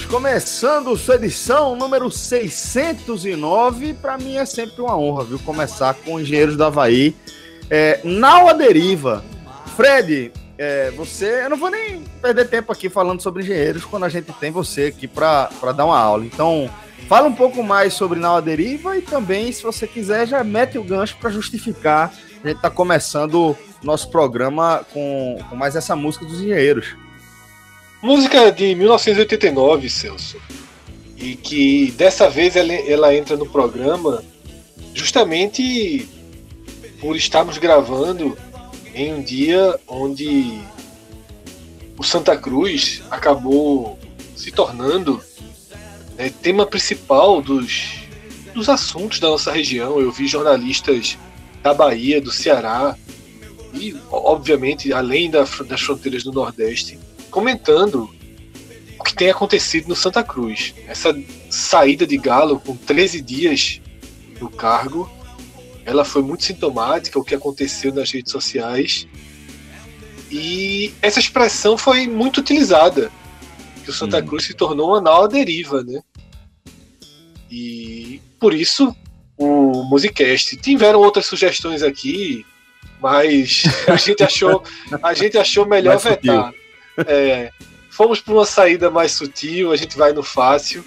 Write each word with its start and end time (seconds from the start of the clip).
Minutos, 0.00 0.04
começando 0.06 0.96
sua 0.96 1.16
edição 1.16 1.76
número 1.76 2.10
609. 2.10 3.94
Para 3.94 4.16
mim 4.18 4.36
é 4.36 4.44
sempre 4.44 4.80
uma 4.80 4.96
honra, 4.96 5.24
viu? 5.24 5.38
Começar 5.40 5.94
com 5.94 6.20
Engenheiros 6.20 6.56
do 6.56 6.64
Havaí. 6.64 7.14
É, 7.68 8.00
Nau 8.04 8.52
deriva. 8.56 9.24
Fred, 9.76 10.32
é, 10.58 10.90
você. 10.92 11.44
Eu 11.44 11.50
não 11.50 11.56
vou 11.56 11.70
nem 11.70 12.04
perder 12.20 12.48
tempo 12.48 12.72
aqui 12.72 12.88
falando 12.88 13.20
sobre 13.20 13.42
engenheiros 13.42 13.84
quando 13.84 14.04
a 14.04 14.08
gente 14.08 14.32
tem 14.34 14.50
você 14.50 14.86
aqui 14.86 15.06
para 15.06 15.48
dar 15.76 15.86
uma 15.86 15.98
aula. 15.98 16.24
Então, 16.24 16.70
fala 17.08 17.28
um 17.28 17.34
pouco 17.34 17.62
mais 17.62 17.94
sobre 17.94 18.18
Nau 18.18 18.36
à 18.36 18.40
deriva 18.40 18.96
e 18.96 19.02
também, 19.02 19.50
se 19.52 19.62
você 19.62 19.86
quiser, 19.86 20.26
já 20.26 20.42
mete 20.44 20.78
o 20.78 20.84
gancho 20.84 21.16
para 21.18 21.30
justificar. 21.30 22.12
A 22.42 22.48
gente 22.48 22.56
está 22.56 22.70
começando 22.70 23.56
nosso 23.82 24.10
programa 24.10 24.84
com, 24.92 25.38
com 25.48 25.56
mais 25.56 25.76
essa 25.76 25.94
música 25.94 26.24
dos 26.24 26.40
engenheiros. 26.40 26.96
Música 28.02 28.50
de 28.50 28.74
1989, 28.74 29.90
Celso. 29.90 30.40
E 31.18 31.36
que 31.36 31.90
dessa 31.92 32.30
vez 32.30 32.56
ela, 32.56 32.72
ela 32.72 33.14
entra 33.14 33.36
no 33.36 33.44
programa 33.44 34.24
justamente 34.94 36.08
por 36.98 37.14
estarmos 37.14 37.58
gravando 37.58 38.36
em 38.94 39.12
um 39.12 39.22
dia 39.22 39.78
onde 39.86 40.60
o 41.98 42.02
Santa 42.02 42.36
Cruz 42.38 43.02
acabou 43.10 43.98
se 44.34 44.50
tornando 44.50 45.22
né, 46.16 46.32
tema 46.42 46.64
principal 46.64 47.42
dos, 47.42 47.98
dos 48.54 48.70
assuntos 48.70 49.20
da 49.20 49.28
nossa 49.28 49.52
região. 49.52 50.00
Eu 50.00 50.10
vi 50.10 50.26
jornalistas 50.26 51.18
da 51.62 51.74
Bahia, 51.74 52.18
do 52.18 52.32
Ceará 52.32 52.96
e, 53.74 53.94
obviamente, 54.10 54.90
além 54.90 55.30
da, 55.30 55.44
das 55.66 55.82
fronteiras 55.82 56.24
do 56.24 56.32
Nordeste, 56.32 56.98
comentando 57.30 58.10
o 58.98 59.02
que 59.02 59.14
tem 59.14 59.30
acontecido 59.30 59.88
no 59.88 59.96
Santa 59.96 60.22
Cruz. 60.22 60.74
Essa 60.86 61.14
saída 61.48 62.06
de 62.06 62.18
Galo 62.18 62.60
com 62.60 62.76
13 62.76 63.20
dias 63.22 63.80
no 64.40 64.50
cargo, 64.50 65.10
ela 65.84 66.04
foi 66.04 66.22
muito 66.22 66.44
sintomática, 66.44 67.18
o 67.18 67.24
que 67.24 67.34
aconteceu 67.34 67.92
nas 67.94 68.10
redes 68.10 68.30
sociais. 68.30 69.06
E 70.30 70.92
essa 71.00 71.18
expressão 71.18 71.76
foi 71.76 72.06
muito 72.06 72.38
utilizada, 72.38 73.10
que 73.82 73.90
o 73.90 73.92
Santa 73.92 74.18
Hum. 74.18 74.26
Cruz 74.26 74.44
se 74.44 74.54
tornou 74.54 74.90
uma 74.90 75.00
nau 75.00 75.26
deriva, 75.26 75.82
né? 75.82 76.00
E 77.50 78.20
por 78.38 78.54
isso 78.54 78.94
o 79.36 79.82
Musicast. 79.84 80.56
Tiveram 80.58 81.00
outras 81.00 81.26
sugestões 81.26 81.82
aqui, 81.82 82.44
mas 83.00 83.62
a 83.88 83.96
gente 83.96 84.22
achou, 84.22 84.62
a 85.02 85.14
gente 85.14 85.38
achou 85.38 85.66
melhor 85.66 85.96
vetar. 85.98 86.52
É, 87.06 87.52
fomos 87.90 88.20
para 88.20 88.34
uma 88.34 88.44
saída 88.44 88.90
mais 88.90 89.12
sutil, 89.12 89.72
a 89.72 89.76
gente 89.76 89.96
vai 89.96 90.12
no 90.12 90.22
fácil, 90.22 90.84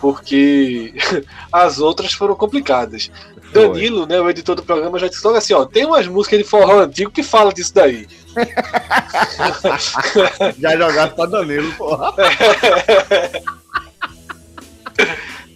porque 0.00 0.94
as 1.52 1.78
outras 1.78 2.12
foram 2.12 2.34
complicadas. 2.34 3.10
Danilo, 3.52 4.06
né, 4.06 4.20
o 4.20 4.30
editor 4.30 4.54
do 4.54 4.62
programa, 4.62 4.98
já 4.98 5.08
disse 5.08 5.24
logo 5.24 5.36
assim, 5.36 5.52
ó, 5.52 5.64
tem 5.64 5.84
umas 5.84 6.06
músicas 6.06 6.38
de 6.38 6.44
forró 6.44 6.80
antigo 6.80 7.10
que 7.10 7.22
fala 7.22 7.52
disso 7.52 7.74
daí. 7.74 8.06
Já 10.58 10.76
jogaram 10.76 11.14
pra 11.16 11.26
Danilo, 11.26 11.72
porra. 11.72 12.14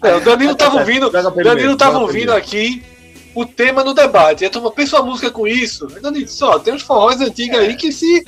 É, 0.03 0.17
o 0.17 0.21
Danilo 0.21 0.57
tava 0.57 0.81
ouvindo, 0.81 1.11
Danilo 1.11 1.77
tava 1.77 1.99
ouvindo 1.99 2.33
aqui 2.33 2.83
o 3.35 3.47
tema 3.47 3.85
no 3.85 3.95
debate. 3.95 4.45
Pensa 4.75 5.01
uma 5.01 5.11
música 5.11 5.31
com 5.31 5.47
isso. 5.47 5.87
Danilo 5.87 6.25
disse, 6.25 6.43
ó, 6.43 6.59
tem 6.59 6.75
uns 6.75 6.83
forróis 6.83 7.21
antigos 7.21 7.59
aí 7.59 7.77
que 7.77 7.93
se, 7.93 8.27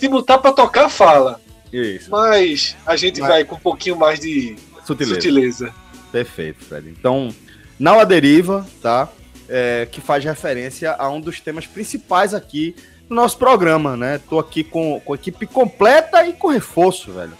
se 0.00 0.08
botar 0.08 0.38
pra 0.38 0.52
tocar, 0.52 0.88
fala. 0.88 1.40
Isso, 1.72 2.10
Mas 2.10 2.76
a 2.84 2.96
gente 2.96 3.20
Mas- 3.20 3.28
vai 3.30 3.44
com 3.44 3.54
um 3.54 3.60
pouquinho 3.60 3.96
mais 3.96 4.18
de 4.18 4.56
sutileza. 4.84 5.14
sutileza. 5.14 5.74
Perfeito, 6.10 6.64
Fred. 6.64 6.88
Então, 6.90 7.32
Não 7.78 7.98
a 8.00 8.04
Deriva, 8.04 8.66
tá? 8.82 9.08
É, 9.48 9.86
que 9.90 10.00
faz 10.00 10.22
referência 10.24 10.92
a 10.98 11.08
um 11.08 11.20
dos 11.20 11.40
temas 11.40 11.66
principais 11.66 12.34
aqui 12.34 12.74
no 13.08 13.16
nosso 13.16 13.38
programa, 13.38 13.96
né? 13.96 14.20
Tô 14.28 14.38
aqui 14.38 14.62
com, 14.62 15.00
com 15.00 15.12
a 15.12 15.16
equipe 15.16 15.46
completa 15.46 16.26
e 16.26 16.32
com 16.32 16.48
reforço, 16.48 17.10
velho. 17.12 17.32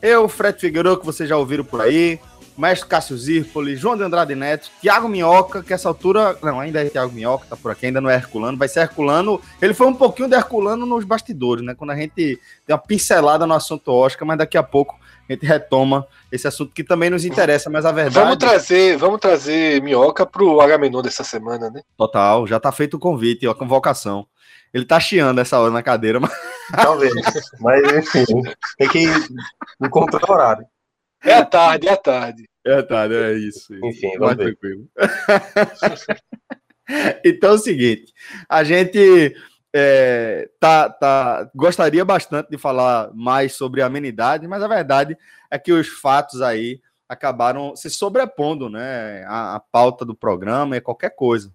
Eu, 0.00 0.28
Fred 0.28 0.58
Figueiredo, 0.58 0.96
que 0.98 1.04
vocês 1.06 1.28
já 1.28 1.36
ouviram 1.36 1.62
por 1.64 1.80
aí, 1.80 2.18
Mestre 2.56 2.88
Cássio 2.88 3.16
Zirpoli, 3.16 3.76
João 3.76 3.96
de 3.96 4.02
Andrade 4.02 4.34
Neto, 4.34 4.70
Thiago 4.80 5.08
Minhoca, 5.08 5.62
que 5.62 5.72
essa 5.72 5.88
altura. 5.88 6.36
Não, 6.42 6.60
ainda 6.60 6.80
é 6.80 6.88
Thiago 6.88 7.12
Minhoca, 7.12 7.46
tá 7.48 7.56
por 7.56 7.70
aqui, 7.70 7.86
ainda 7.86 8.00
não 8.00 8.10
é 8.10 8.14
Herculano, 8.14 8.58
vai 8.58 8.68
ser 8.68 8.80
Herculano. 8.80 9.40
Ele 9.60 9.74
foi 9.74 9.86
um 9.86 9.94
pouquinho 9.94 10.28
de 10.28 10.34
Herculano 10.34 10.86
nos 10.86 11.04
bastidores, 11.04 11.64
né? 11.64 11.74
Quando 11.74 11.90
a 11.90 11.96
gente 11.96 12.40
deu 12.66 12.76
uma 12.76 12.78
pincelada 12.78 13.46
no 13.46 13.54
assunto 13.54 13.92
Oscar, 13.92 14.26
mas 14.26 14.38
daqui 14.38 14.56
a 14.56 14.62
pouco 14.62 14.96
a 15.28 15.32
gente 15.32 15.46
retoma 15.46 16.06
esse 16.30 16.46
assunto 16.46 16.72
que 16.72 16.84
também 16.84 17.10
nos 17.10 17.24
interessa, 17.24 17.70
mas 17.70 17.84
a 17.84 17.92
verdade. 17.92 18.24
Vamos 18.24 18.36
trazer, 18.38 18.96
vamos 18.96 19.20
trazer 19.20 19.82
Minhoca 19.82 20.26
pro 20.26 20.60
Agamenon 20.60 21.02
dessa 21.02 21.24
semana, 21.24 21.70
né? 21.70 21.82
Total, 21.96 22.46
já 22.46 22.60
tá 22.60 22.70
feito 22.70 22.94
o 22.94 23.00
convite, 23.00 23.46
a 23.46 23.54
convocação. 23.54 24.26
Ele 24.72 24.86
tá 24.86 24.98
chiando 24.98 25.38
essa 25.38 25.58
hora 25.58 25.70
na 25.70 25.82
cadeira, 25.82 26.18
mas 26.18 26.32
Talvez. 26.70 27.12
Mas, 27.60 27.92
enfim, 27.92 28.24
tem 28.78 28.88
que 28.88 29.06
encontrar 29.80 30.30
horário. 30.30 30.66
É 31.24 31.34
à 31.34 31.44
tarde, 31.44 31.88
é 31.88 31.92
à 31.92 31.96
tarde. 31.96 32.48
é, 32.66 32.82
tá, 32.82 33.06
é 33.06 33.32
isso. 33.34 33.74
Enfim, 33.84 34.18
vamos 34.18 34.36
ver. 34.36 34.56
tranquilo. 34.56 34.88
então 37.24 37.50
é 37.50 37.54
o 37.54 37.58
seguinte, 37.58 38.12
a 38.48 38.64
gente 38.64 39.34
é, 39.72 40.48
tá, 40.60 40.90
tá, 40.90 41.50
gostaria 41.54 42.04
bastante 42.04 42.50
de 42.50 42.58
falar 42.58 43.10
mais 43.14 43.54
sobre 43.54 43.82
amenidade, 43.82 44.46
mas 44.46 44.62
a 44.62 44.68
verdade 44.68 45.16
é 45.50 45.58
que 45.58 45.72
os 45.72 45.88
fatos 45.88 46.42
aí 46.42 46.80
acabaram 47.08 47.76
se 47.76 47.90
sobrepondo, 47.90 48.68
né, 48.68 49.24
à, 49.26 49.56
à 49.56 49.60
pauta 49.60 50.04
do 50.04 50.14
programa 50.14 50.76
e 50.76 50.80
qualquer 50.80 51.10
coisa. 51.10 51.52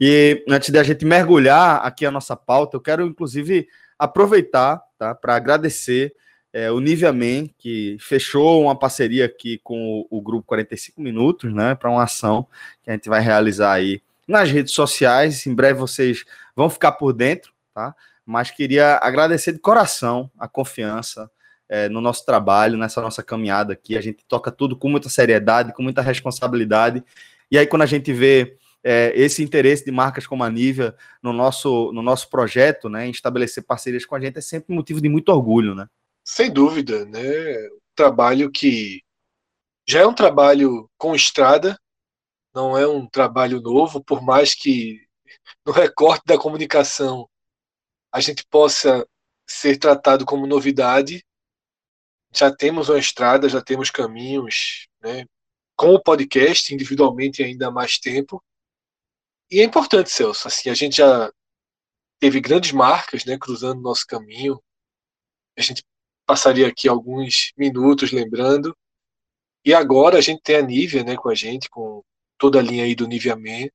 E 0.00 0.44
antes 0.48 0.70
de 0.70 0.78
a 0.78 0.82
gente 0.82 1.04
mergulhar 1.04 1.84
aqui 1.84 2.04
a 2.04 2.10
nossa 2.10 2.36
pauta, 2.36 2.76
eu 2.76 2.80
quero 2.80 3.06
inclusive 3.06 3.66
aproveitar 3.98 4.82
tá, 4.98 5.14
para 5.14 5.36
agradecer 5.36 6.14
é, 6.52 6.70
o 6.70 6.80
Niveaman, 6.80 7.48
que 7.58 7.96
fechou 8.00 8.62
uma 8.62 8.78
parceria 8.78 9.26
aqui 9.26 9.58
com 9.62 10.06
o, 10.10 10.18
o 10.18 10.20
Grupo 10.20 10.46
45 10.46 11.00
Minutos, 11.00 11.52
né, 11.52 11.74
para 11.74 11.90
uma 11.90 12.04
ação 12.04 12.46
que 12.82 12.90
a 12.90 12.92
gente 12.94 13.08
vai 13.08 13.20
realizar 13.20 13.72
aí 13.72 14.00
nas 14.26 14.50
redes 14.50 14.72
sociais. 14.72 15.46
Em 15.46 15.54
breve 15.54 15.78
vocês 15.78 16.24
vão 16.54 16.70
ficar 16.70 16.92
por 16.92 17.12
dentro, 17.12 17.52
tá? 17.74 17.94
Mas 18.24 18.50
queria 18.50 18.98
agradecer 19.02 19.52
de 19.52 19.58
coração 19.58 20.30
a 20.38 20.48
confiança 20.48 21.30
é, 21.68 21.88
no 21.88 22.00
nosso 22.00 22.24
trabalho, 22.24 22.78
nessa 22.78 23.00
nossa 23.00 23.22
caminhada 23.22 23.72
aqui. 23.72 23.96
A 23.96 24.00
gente 24.00 24.24
toca 24.26 24.50
tudo 24.50 24.76
com 24.76 24.88
muita 24.88 25.08
seriedade, 25.08 25.72
com 25.72 25.82
muita 25.82 26.02
responsabilidade. 26.02 27.04
E 27.50 27.56
aí, 27.56 27.66
quando 27.66 27.82
a 27.82 27.86
gente 27.86 28.12
vê 28.12 28.56
é, 28.82 29.12
esse 29.14 29.42
interesse 29.42 29.84
de 29.84 29.90
marcas 29.90 30.26
como 30.26 30.42
a 30.42 30.50
Nivea 30.50 30.94
no 31.22 31.32
nosso, 31.32 31.92
no 31.92 32.02
nosso 32.02 32.28
projeto, 32.28 32.88
né, 32.88 33.06
em 33.06 33.10
estabelecer 33.10 33.64
parcerias 33.64 34.04
com 34.04 34.14
a 34.14 34.20
gente, 34.20 34.38
é 34.38 34.40
sempre 34.40 34.74
motivo 34.74 35.00
de 35.00 35.08
muito 35.08 35.28
orgulho, 35.30 35.74
né? 35.74 35.88
Sem 36.26 36.52
dúvida, 36.52 37.06
né? 37.06 37.20
trabalho 37.96 38.52
que 38.52 39.02
já 39.88 40.00
é 40.00 40.06
um 40.06 40.14
trabalho 40.14 40.90
com 40.98 41.14
estrada, 41.14 41.80
não 42.54 42.76
é 42.76 42.86
um 42.86 43.08
trabalho 43.08 43.60
novo, 43.60 44.04
por 44.04 44.22
mais 44.22 44.54
que 44.54 45.00
no 45.64 45.72
recorte 45.72 46.24
da 46.26 46.38
comunicação 46.38 47.28
a 48.12 48.20
gente 48.20 48.44
possa 48.46 49.06
ser 49.48 49.78
tratado 49.78 50.26
como 50.26 50.46
novidade. 50.46 51.24
Já 52.34 52.54
temos 52.54 52.88
uma 52.88 52.98
estrada, 52.98 53.48
já 53.48 53.62
temos 53.62 53.90
caminhos, 53.90 54.88
né? 55.00 55.24
Com 55.76 55.94
o 55.94 56.02
podcast, 56.02 56.74
individualmente, 56.74 57.42
ainda 57.42 57.68
há 57.68 57.70
mais 57.70 57.98
tempo. 57.98 58.42
E 59.50 59.60
é 59.60 59.64
importante, 59.64 60.10
Celso, 60.10 60.48
assim, 60.48 60.70
a 60.70 60.74
gente 60.74 60.96
já 60.96 61.32
teve 62.18 62.40
grandes 62.40 62.72
marcas, 62.72 63.24
né, 63.24 63.38
cruzando 63.38 63.80
nosso 63.80 64.06
caminho. 64.06 64.60
A 65.56 65.62
gente 65.62 65.84
passaria 66.26 66.66
aqui 66.66 66.88
alguns 66.88 67.52
minutos 67.56 68.12
lembrando. 68.12 68.76
E 69.64 69.72
agora 69.72 70.18
a 70.18 70.20
gente 70.20 70.42
tem 70.42 70.56
a 70.56 70.62
Nivea, 70.62 71.04
né, 71.04 71.16
com 71.16 71.28
a 71.28 71.34
gente, 71.34 71.70
com 71.70 72.02
toda 72.38 72.58
a 72.58 72.62
linha 72.62 72.84
aí 72.84 72.94
do 72.94 73.06
Nivea 73.06 73.36
Men, 73.36 73.70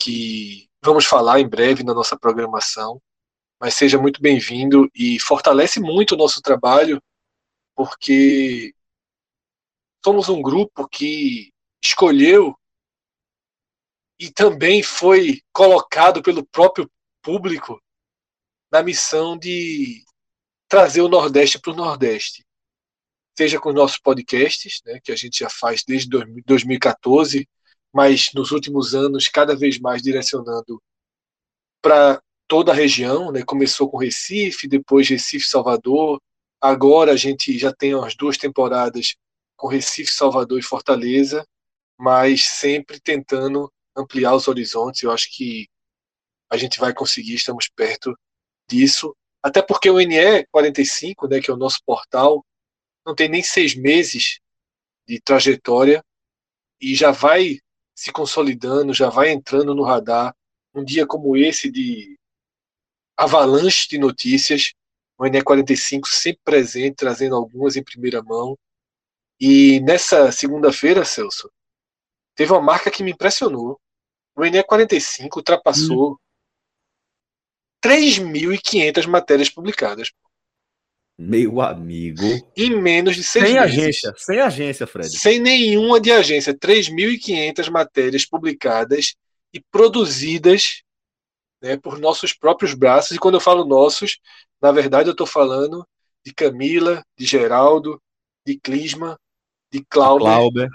que 0.00 0.68
vamos 0.82 1.04
falar 1.04 1.40
em 1.40 1.48
breve 1.48 1.84
na 1.84 1.94
nossa 1.94 2.18
programação. 2.18 3.00
Mas 3.60 3.74
seja 3.74 3.98
muito 3.98 4.20
bem-vindo 4.20 4.90
e 4.94 5.20
fortalece 5.20 5.78
muito 5.78 6.14
o 6.14 6.18
nosso 6.18 6.42
trabalho, 6.42 7.00
porque 7.76 8.74
somos 10.04 10.28
um 10.28 10.42
grupo 10.42 10.88
que 10.88 11.52
escolheu 11.82 12.56
e 14.18 14.30
também 14.30 14.82
foi 14.82 15.40
colocado 15.52 16.22
pelo 16.22 16.44
próprio 16.46 16.90
público 17.22 17.80
na 18.70 18.82
missão 18.82 19.36
de 19.36 20.04
trazer 20.72 21.02
o 21.02 21.08
Nordeste 21.08 21.58
para 21.58 21.70
o 21.70 21.76
Nordeste. 21.76 22.46
Seja 23.36 23.60
com 23.60 23.68
os 23.68 23.74
nossos 23.74 23.98
podcasts, 23.98 24.80
né, 24.86 24.98
que 25.04 25.12
a 25.12 25.16
gente 25.16 25.40
já 25.40 25.50
faz 25.50 25.84
desde 25.86 26.08
2014, 26.46 27.46
mas 27.92 28.30
nos 28.34 28.52
últimos 28.52 28.94
anos 28.94 29.28
cada 29.28 29.54
vez 29.54 29.78
mais 29.78 30.00
direcionando 30.00 30.82
para 31.82 32.22
toda 32.48 32.72
a 32.72 32.74
região, 32.74 33.30
né? 33.30 33.42
Começou 33.44 33.90
com 33.90 33.98
Recife, 33.98 34.66
depois 34.66 35.06
Recife, 35.10 35.44
Salvador. 35.44 36.18
Agora 36.58 37.12
a 37.12 37.16
gente 37.16 37.58
já 37.58 37.70
tem 37.70 37.92
as 37.92 38.14
duas 38.14 38.38
temporadas 38.38 39.14
com 39.54 39.68
Recife, 39.68 40.10
Salvador 40.10 40.58
e 40.58 40.62
Fortaleza, 40.62 41.46
mas 41.98 42.46
sempre 42.46 42.98
tentando 42.98 43.70
ampliar 43.94 44.34
os 44.34 44.48
horizontes. 44.48 45.02
Eu 45.02 45.12
acho 45.12 45.28
que 45.36 45.68
a 46.50 46.56
gente 46.56 46.80
vai 46.80 46.94
conseguir, 46.94 47.34
estamos 47.34 47.68
perto 47.68 48.18
disso. 48.66 49.14
Até 49.42 49.60
porque 49.60 49.90
o 49.90 49.98
NE 49.98 50.46
45, 50.50 51.26
né, 51.28 51.40
que 51.40 51.50
é 51.50 51.54
o 51.54 51.56
nosso 51.56 51.80
portal, 51.84 52.44
não 53.04 53.14
tem 53.14 53.28
nem 53.28 53.42
seis 53.42 53.74
meses 53.74 54.38
de 55.06 55.20
trajetória 55.20 56.04
e 56.80 56.94
já 56.94 57.10
vai 57.10 57.58
se 57.94 58.12
consolidando, 58.12 58.94
já 58.94 59.08
vai 59.08 59.30
entrando 59.30 59.74
no 59.74 59.82
radar. 59.82 60.34
Um 60.74 60.84
dia 60.84 61.06
como 61.06 61.36
esse 61.36 61.70
de 61.70 62.18
avalanche 63.16 63.88
de 63.88 63.98
notícias, 63.98 64.72
o 65.18 65.24
NE45 65.24 66.06
sempre 66.06 66.40
presente, 66.44 66.96
trazendo 66.96 67.36
algumas 67.36 67.76
em 67.76 67.82
primeira 67.82 68.22
mão. 68.22 68.58
E 69.38 69.80
nessa 69.80 70.32
segunda-feira, 70.32 71.04
Celso, 71.04 71.50
teve 72.34 72.52
uma 72.52 72.60
marca 72.60 72.90
que 72.90 73.02
me 73.02 73.12
impressionou. 73.12 73.78
O 74.36 74.40
NE45 74.40 75.36
ultrapassou 75.36 76.12
hum. 76.12 76.16
3.500 77.84 79.06
matérias 79.06 79.50
publicadas. 79.50 80.10
Meu 81.18 81.60
amigo. 81.60 82.22
Em 82.56 82.80
menos 82.80 83.14
de 83.14 83.22
seis 83.22 83.44
sem 83.44 83.54
meses. 83.54 83.78
agência, 83.78 84.14
sem 84.16 84.40
agência, 84.40 84.86
Fred. 84.86 85.18
Sem 85.18 85.38
nenhuma 85.38 86.00
de 86.00 86.10
agência. 86.10 86.54
3.500 86.54 87.70
matérias 87.70 88.24
publicadas 88.24 89.14
e 89.52 89.60
produzidas 89.60 90.82
né, 91.62 91.76
por 91.76 91.98
nossos 91.98 92.32
próprios 92.32 92.74
braços. 92.74 93.16
E 93.16 93.18
quando 93.18 93.34
eu 93.34 93.40
falo 93.40 93.64
nossos, 93.64 94.18
na 94.60 94.72
verdade 94.72 95.08
eu 95.08 95.12
estou 95.12 95.26
falando 95.26 95.86
de 96.24 96.32
Camila, 96.32 97.04
de 97.16 97.26
Geraldo, 97.26 98.00
de 98.46 98.58
Clisma, 98.58 99.18
de 99.70 99.84
Clauber, 99.88 100.26
Clauber, 100.26 100.68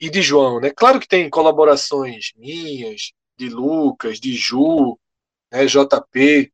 e 0.00 0.08
de 0.10 0.22
João. 0.22 0.60
Né? 0.60 0.70
Claro 0.70 0.98
que 1.00 1.08
tem 1.08 1.28
colaborações 1.28 2.32
minhas, 2.36 3.12
de 3.38 3.48
Lucas, 3.48 4.18
de 4.18 4.34
Ju, 4.34 4.98
né, 5.52 5.66
JP. 5.66 6.52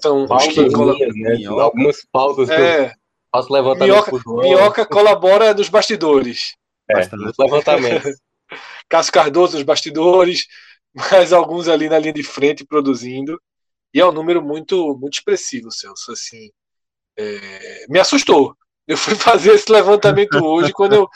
São 0.00 0.24
os 0.24 0.46
que 0.48 0.60
né? 0.62 1.46
Algumas 1.46 2.04
pausas 2.10 2.48
é, 2.48 2.88
que 2.88 2.94
faço 3.30 3.52
levantamento 3.52 4.22
Minhoca, 4.26 4.86
colabora 4.86 5.54
nos 5.54 5.68
bastidores. 5.68 6.56
É, 6.88 7.06
nos 7.16 7.34
levantamentos. 7.38 8.16
Cássio 8.88 9.12
Cardoso 9.12 9.54
nos 9.54 9.62
bastidores, 9.62 10.46
mais 10.94 11.32
alguns 11.32 11.68
ali 11.68 11.88
na 11.88 11.98
linha 11.98 12.12
de 12.12 12.22
frente 12.22 12.64
produzindo. 12.64 13.40
E 13.92 14.00
é 14.00 14.06
um 14.06 14.12
número 14.12 14.42
muito, 14.42 14.96
muito 14.98 15.14
expressivo, 15.14 15.70
Celso. 15.70 16.12
Assim, 16.12 16.50
é, 17.16 17.86
me 17.88 17.98
assustou. 17.98 18.56
Eu 18.86 18.96
fui 18.96 19.14
fazer 19.14 19.52
esse 19.54 19.70
levantamento 19.70 20.34
hoje 20.44 20.72
quando 20.72 20.94
eu, 20.94 21.08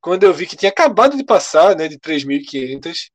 quando 0.00 0.22
eu 0.22 0.32
vi 0.32 0.46
que 0.46 0.56
tinha 0.56 0.70
acabado 0.70 1.16
de 1.16 1.24
passar 1.24 1.76
né, 1.76 1.88
de 1.88 1.98
3.500. 1.98 3.10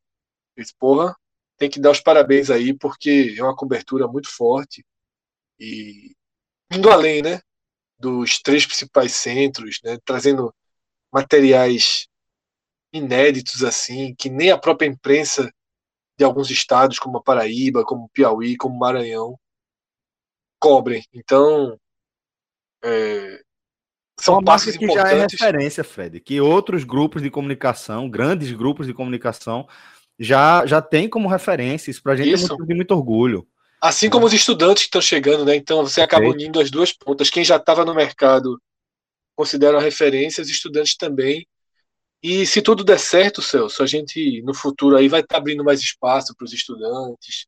Disse, 0.58 0.74
porra, 0.78 1.16
tem 1.58 1.70
que 1.70 1.80
dar 1.80 1.92
os 1.92 2.00
parabéns 2.00 2.50
aí, 2.50 2.74
porque 2.74 3.36
é 3.38 3.44
uma 3.44 3.56
cobertura 3.56 4.08
muito 4.08 4.30
forte. 4.30 4.86
E 5.60 6.16
indo 6.72 6.90
além 6.90 7.22
né, 7.22 7.42
dos 8.00 8.40
três 8.40 8.66
principais 8.66 9.14
centros, 9.14 9.80
né, 9.84 9.98
trazendo 10.06 10.54
materiais 11.12 12.08
inéditos 12.94 13.64
assim, 13.64 14.14
que 14.16 14.30
nem 14.30 14.52
a 14.52 14.58
própria 14.58 14.88
imprensa 14.88 15.52
de 16.18 16.24
alguns 16.24 16.50
estados, 16.50 17.00
como 17.00 17.18
a 17.18 17.24
Paraíba, 17.24 17.84
como 17.84 18.10
Piauí, 18.10 18.56
como 18.56 18.78
Maranhão, 18.78 19.40
cobrem. 20.60 21.04
Então, 21.14 21.80
é, 22.84 23.42
são 24.20 24.44
passos 24.44 24.76
que 24.76 24.86
importantes. 24.86 25.12
já 25.12 25.18
é 25.18 25.22
referência, 25.22 25.84
Fred, 25.84 26.20
que 26.20 26.42
outros 26.42 26.84
grupos 26.84 27.22
de 27.22 27.30
comunicação, 27.30 28.10
grandes 28.10 28.52
grupos 28.52 28.88
de 28.88 28.94
comunicação, 28.94 29.68
já, 30.20 30.66
já 30.66 30.82
tem 30.82 31.08
como 31.08 31.28
referência. 31.28 31.92
Isso 31.92 32.02
para 32.02 32.14
a 32.14 32.16
gente 32.16 32.32
Isso. 32.32 32.46
é 32.46 32.50
muito, 32.50 32.66
de 32.66 32.76
muito 32.76 32.92
orgulho. 32.92 33.48
Assim 33.80 34.10
como 34.10 34.26
os 34.26 34.34
estudantes 34.34 34.84
que 34.84 34.88
estão 34.88 35.02
chegando, 35.02 35.46
né? 35.46 35.56
Então 35.56 35.84
você 35.84 36.02
acaba 36.02 36.28
unindo 36.28 36.60
as 36.60 36.72
duas 36.72 36.92
pontas. 36.92 37.30
Quem 37.30 37.44
já 37.44 37.58
estava 37.58 37.86
no 37.86 37.94
mercado 37.94 38.60
considera 39.36 39.80
referência, 39.80 40.42
os 40.42 40.50
estudantes 40.50 40.98
também. 40.98 41.48
E 42.24 42.48
se 42.48 42.62
tudo 42.62 42.84
der 42.84 43.00
certo, 43.00 43.44
Celso, 43.44 43.84
a 43.84 43.86
gente 43.86 44.42
no 44.42 44.54
futuro 44.54 44.98
aí 44.98 45.08
vai 45.08 45.22
estar 45.22 45.36
tá 45.36 45.38
abrindo 45.38 45.64
mais 45.64 45.80
espaço 45.80 46.36
para 46.36 46.46
os 46.46 46.54
estudantes. 46.54 47.46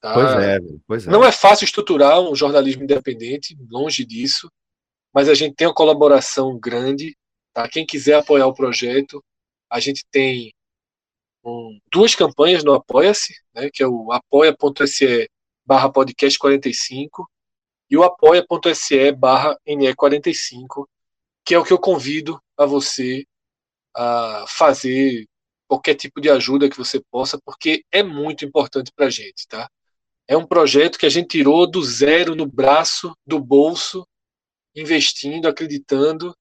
Tá? 0.00 0.14
Pois 0.14 0.30
é, 0.32 0.58
pois 0.84 1.06
é. 1.06 1.10
Não 1.10 1.24
é 1.24 1.30
fácil 1.30 1.64
estruturar 1.64 2.20
um 2.20 2.34
jornalismo 2.34 2.82
independente, 2.82 3.56
longe 3.70 4.04
disso, 4.04 4.50
mas 5.14 5.28
a 5.28 5.34
gente 5.34 5.54
tem 5.54 5.68
uma 5.68 5.74
colaboração 5.74 6.58
grande. 6.58 7.16
Tá? 7.52 7.68
Quem 7.68 7.86
quiser 7.86 8.14
apoiar 8.14 8.48
o 8.48 8.54
projeto, 8.54 9.22
a 9.70 9.78
gente 9.78 10.04
tem 10.10 10.52
um, 11.44 11.78
duas 11.90 12.14
campanhas 12.14 12.64
no 12.64 12.72
Apoia-se, 12.72 13.34
né, 13.54 13.68
que 13.72 13.82
é 13.82 13.86
o 13.86 14.12
apoia.se 14.12 15.28
barra 15.64 15.90
podcast 15.90 16.38
45 16.38 17.28
e 17.90 17.96
o 17.96 18.02
apoia.se 18.02 19.12
barra 19.12 19.56
NE45, 19.66 20.86
que 21.44 21.54
é 21.54 21.58
o 21.58 21.64
que 21.64 21.72
eu 21.72 21.78
convido 21.78 22.40
a 22.56 22.64
você 22.64 23.24
a 23.94 24.44
fazer 24.48 25.26
qualquer 25.68 25.94
tipo 25.94 26.20
de 26.20 26.30
ajuda 26.30 26.68
que 26.68 26.76
você 26.76 27.00
possa, 27.10 27.38
porque 27.44 27.84
é 27.90 28.02
muito 28.02 28.44
importante 28.44 28.92
para 28.94 29.06
a 29.06 29.10
gente, 29.10 29.46
tá? 29.48 29.68
É 30.26 30.36
um 30.36 30.46
projeto 30.46 30.98
que 30.98 31.06
a 31.06 31.10
gente 31.10 31.28
tirou 31.28 31.70
do 31.70 31.82
zero, 31.82 32.34
no 32.34 32.46
braço, 32.46 33.14
do 33.26 33.38
bolso, 33.40 34.06
investindo, 34.74 35.48
acreditando, 35.48 36.34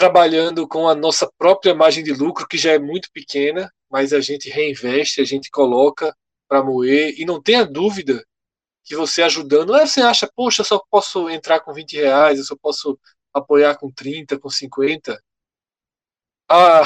trabalhando 0.00 0.66
com 0.66 0.88
a 0.88 0.94
nossa 0.94 1.30
própria 1.36 1.74
margem 1.74 2.02
de 2.02 2.14
lucro, 2.14 2.48
que 2.48 2.56
já 2.56 2.72
é 2.72 2.78
muito 2.78 3.10
pequena, 3.12 3.70
mas 3.90 4.14
a 4.14 4.20
gente 4.22 4.48
reinveste, 4.48 5.20
a 5.20 5.26
gente 5.26 5.50
coloca 5.50 6.16
para 6.48 6.64
moer, 6.64 7.14
e 7.18 7.26
não 7.26 7.38
tenha 7.38 7.66
dúvida 7.66 8.24
que 8.82 8.96
você 8.96 9.22
ajudando, 9.22 9.76
é 9.76 9.86
você 9.86 10.00
acha, 10.00 10.26
poxa, 10.34 10.62
eu 10.62 10.64
só 10.64 10.82
posso 10.90 11.28
entrar 11.28 11.60
com 11.60 11.74
20 11.74 11.96
reais, 11.96 12.38
eu 12.38 12.44
só 12.46 12.56
posso 12.56 12.98
apoiar 13.30 13.76
com 13.76 13.90
30, 13.90 14.38
com 14.38 14.48
50 14.48 15.20
a, 16.48 16.82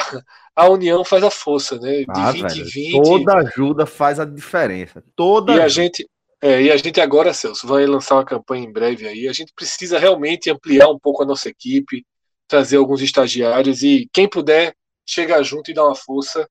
a 0.56 0.68
união 0.68 1.04
faz 1.04 1.22
a 1.22 1.30
força, 1.30 1.78
né? 1.78 2.00
De 2.00 2.06
ah, 2.08 2.32
20 2.32 2.42
velho, 2.42 2.64
20. 2.66 3.02
Toda 3.02 3.34
ajuda 3.36 3.86
faz 3.86 4.18
a 4.18 4.24
diferença. 4.24 5.04
Toda 5.14 5.52
e 5.52 5.54
ajuda. 5.54 5.64
a 5.64 5.68
gente 5.68 6.10
é, 6.42 6.62
e 6.62 6.70
a 6.70 6.76
gente 6.76 7.00
agora, 7.00 7.32
Celso, 7.32 7.66
vai 7.66 7.86
lançar 7.86 8.16
uma 8.16 8.24
campanha 8.24 8.66
em 8.66 8.72
breve 8.72 9.08
aí. 9.08 9.28
A 9.28 9.32
gente 9.32 9.54
precisa 9.54 9.98
realmente 9.98 10.50
ampliar 10.50 10.88
um 10.90 10.98
pouco 10.98 11.22
a 11.22 11.26
nossa 11.26 11.48
equipe, 11.48 12.04
trazer 12.48 12.76
alguns 12.76 13.00
estagiários 13.00 13.82
e 13.82 14.08
quem 14.12 14.28
puder 14.28 14.74
chegar 15.06 15.42
junto 15.42 15.70
e 15.70 15.74
dar 15.74 15.84
uma 15.84 15.94
força. 15.94 16.48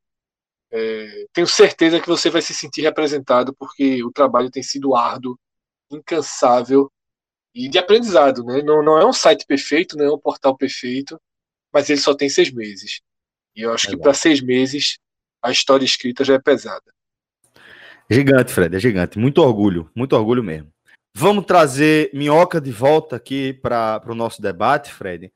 É, 0.71 1.25
tenho 1.31 1.47
certeza 1.47 1.99
que 1.99 2.07
você 2.07 2.29
vai 2.29 2.41
se 2.41 2.53
sentir 2.53 2.81
representado 2.81 3.53
porque 3.53 4.03
o 4.03 4.11
trabalho 4.11 4.49
tem 4.49 4.63
sido 4.63 4.95
árduo, 4.95 5.37
incansável 5.91 6.91
e 7.53 7.69
de 7.69 7.77
aprendizado, 7.77 8.43
né? 8.43 8.61
Não, 8.63 8.81
não 8.83 8.97
é 8.97 9.05
um 9.05 9.13
site 9.13 9.45
perfeito, 9.45 9.95
não 9.95 10.05
é 10.05 10.11
um 10.11 10.19
portal 10.19 10.57
perfeito, 10.57 11.19
mas 11.71 11.89
ele 11.89 11.99
só 11.99 12.15
tem 12.15 12.27
seis 12.27 12.51
meses. 12.51 13.01
E 13.55 13.61
eu 13.61 13.71
acho 13.71 13.87
é 13.87 13.91
que 13.91 13.97
para 13.97 14.13
seis 14.13 14.41
meses 14.41 14.97
a 15.41 15.51
história 15.51 15.85
escrita 15.85 16.23
já 16.23 16.35
é 16.35 16.39
pesada. 16.39 16.91
Gigante, 18.09 18.51
Fred, 18.51 18.75
é 18.75 18.79
gigante. 18.79 19.19
Muito 19.19 19.39
orgulho, 19.39 19.89
muito 19.95 20.15
orgulho 20.15 20.43
mesmo. 20.43 20.71
Vamos 21.15 21.45
trazer 21.45 22.09
Minhoca 22.13 22.59
de 22.59 22.71
volta 22.71 23.15
aqui 23.15 23.53
para 23.53 24.01
o 24.07 24.15
nosso 24.15 24.41
debate, 24.41 24.91
Fred, 24.91 25.31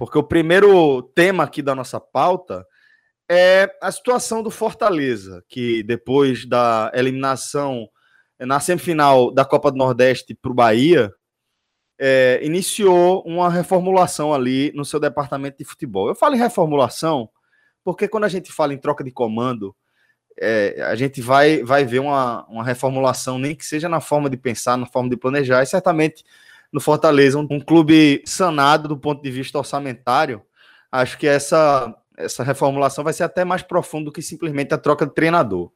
porque 0.00 0.16
o 0.16 0.22
primeiro 0.22 1.02
tema 1.14 1.44
aqui 1.44 1.60
da 1.60 1.74
nossa 1.74 2.00
pauta 2.00 2.66
é 3.30 3.70
a 3.82 3.92
situação 3.92 4.42
do 4.42 4.50
Fortaleza, 4.50 5.44
que 5.46 5.82
depois 5.82 6.48
da 6.48 6.90
eliminação 6.94 7.86
na 8.38 8.58
semifinal 8.60 9.30
da 9.30 9.44
Copa 9.44 9.70
do 9.70 9.76
Nordeste 9.76 10.34
para 10.34 10.50
o 10.50 10.54
Bahia, 10.54 11.12
é, 11.98 12.40
iniciou 12.42 13.22
uma 13.26 13.50
reformulação 13.50 14.32
ali 14.32 14.72
no 14.74 14.86
seu 14.86 14.98
departamento 14.98 15.58
de 15.58 15.66
futebol. 15.66 16.08
Eu 16.08 16.14
falo 16.14 16.34
em 16.34 16.38
reformulação 16.38 17.28
porque 17.84 18.08
quando 18.08 18.24
a 18.24 18.28
gente 18.28 18.50
fala 18.50 18.72
em 18.72 18.78
troca 18.78 19.04
de 19.04 19.10
comando, 19.10 19.76
é, 20.40 20.82
a 20.82 20.94
gente 20.94 21.20
vai, 21.20 21.62
vai 21.62 21.84
ver 21.84 21.98
uma, 21.98 22.46
uma 22.46 22.64
reformulação, 22.64 23.38
nem 23.38 23.54
que 23.54 23.66
seja 23.66 23.86
na 23.86 24.00
forma 24.00 24.30
de 24.30 24.38
pensar, 24.38 24.78
na 24.78 24.86
forma 24.86 25.10
de 25.10 25.16
planejar, 25.18 25.62
e 25.62 25.66
certamente 25.66 26.24
no 26.72 26.80
Fortaleza, 26.80 27.38
um, 27.38 27.46
um 27.50 27.60
clube 27.60 28.22
sanado 28.24 28.88
do 28.88 28.96
ponto 28.96 29.22
de 29.22 29.30
vista 29.30 29.58
orçamentário, 29.58 30.42
acho 30.90 31.18
que 31.18 31.26
essa, 31.26 31.94
essa 32.16 32.42
reformulação 32.42 33.04
vai 33.04 33.12
ser 33.12 33.24
até 33.24 33.44
mais 33.44 33.62
profunda 33.62 34.06
do 34.06 34.12
que 34.12 34.22
simplesmente 34.22 34.74
a 34.74 34.78
troca 34.78 35.06
de 35.06 35.14
treinador. 35.14 35.72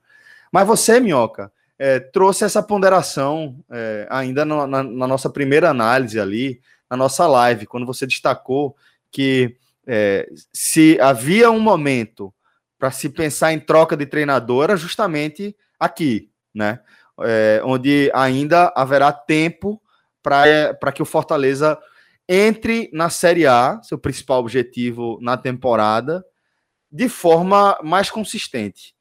Mas 0.52 0.66
você, 0.66 1.00
Minhoca, 1.00 1.52
é, 1.78 1.98
trouxe 1.98 2.44
essa 2.44 2.62
ponderação 2.62 3.58
é, 3.70 4.06
ainda 4.08 4.44
no, 4.44 4.66
na, 4.66 4.82
na, 4.82 5.06
nossa 5.06 5.28
primeira 5.28 5.70
análise 5.70 6.20
ali, 6.20 6.60
na 6.88 6.96
nossa 6.96 7.26
live, 7.26 7.66
quando 7.66 7.86
você 7.86 8.06
destacou 8.06 8.76
que 9.10 9.56
é, 9.86 10.28
se 10.52 10.98
havia 11.00 11.50
um 11.50 11.60
momento 11.60 12.32
para 12.78 12.90
se 12.90 13.08
pensar 13.08 13.52
em 13.52 13.58
troca 13.58 13.96
de 13.96 14.06
treinador, 14.06 14.64
era 14.64 14.76
justamente 14.76 15.56
aqui, 15.78 16.30
né? 16.54 16.80
É, 17.20 17.60
onde 17.64 18.10
ainda 18.12 18.72
haverá 18.74 19.12
tempo 19.12 19.80
para 20.24 20.90
que 20.92 21.02
o 21.02 21.06
Fortaleza 21.06 21.78
entre 22.26 22.88
na 22.92 23.10
Série 23.10 23.46
A, 23.46 23.78
seu 23.82 23.98
principal 23.98 24.40
objetivo 24.40 25.18
na 25.20 25.36
temporada, 25.36 26.24
de 26.90 27.08
forma 27.10 27.78
mais 27.82 28.10
consistente. 28.10 28.94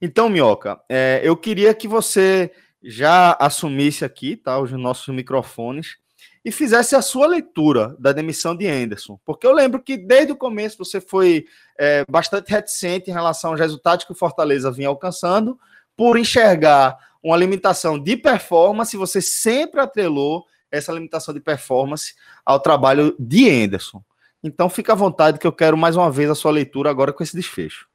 Então, 0.00 0.30
Minhoca, 0.30 0.80
é, 0.88 1.20
eu 1.22 1.36
queria 1.36 1.74
que 1.74 1.86
você 1.86 2.50
já 2.82 3.36
assumisse 3.38 4.04
aqui, 4.04 4.36
tá, 4.36 4.58
os 4.58 4.72
nossos 4.72 5.14
microfones, 5.14 5.98
e 6.44 6.50
fizesse 6.50 6.96
a 6.96 7.02
sua 7.02 7.26
leitura 7.26 7.94
da 7.98 8.10
demissão 8.10 8.56
de 8.56 8.66
Anderson. 8.66 9.20
Porque 9.24 9.46
eu 9.46 9.52
lembro 9.52 9.80
que 9.80 9.96
desde 9.96 10.32
o 10.32 10.36
começo 10.36 10.78
você 10.78 11.00
foi 11.00 11.44
é, 11.78 12.04
bastante 12.10 12.50
reticente 12.50 13.10
em 13.10 13.12
relação 13.12 13.50
aos 13.50 13.60
resultados 13.60 14.04
que 14.04 14.12
o 14.12 14.16
Fortaleza 14.16 14.72
vinha 14.72 14.88
alcançando, 14.88 15.58
por 15.96 16.18
enxergar 16.18 16.96
uma 17.22 17.36
limitação 17.36 18.02
de 18.02 18.16
performance, 18.16 18.96
você 18.96 19.20
sempre 19.20 19.80
atrelou 19.80 20.44
essa 20.72 20.92
limitação 20.92 21.32
de 21.34 21.40
performance 21.40 22.14
ao 22.44 22.58
trabalho 22.58 23.14
de 23.18 23.48
Anderson. 23.48 24.02
Então 24.42 24.68
fica 24.68 24.92
à 24.92 24.96
vontade 24.96 25.38
que 25.38 25.46
eu 25.46 25.52
quero 25.52 25.76
mais 25.76 25.96
uma 25.96 26.10
vez 26.10 26.28
a 26.28 26.34
sua 26.34 26.50
leitura 26.50 26.90
agora 26.90 27.12
com 27.12 27.22
esse 27.22 27.36
desfecho. 27.36 27.86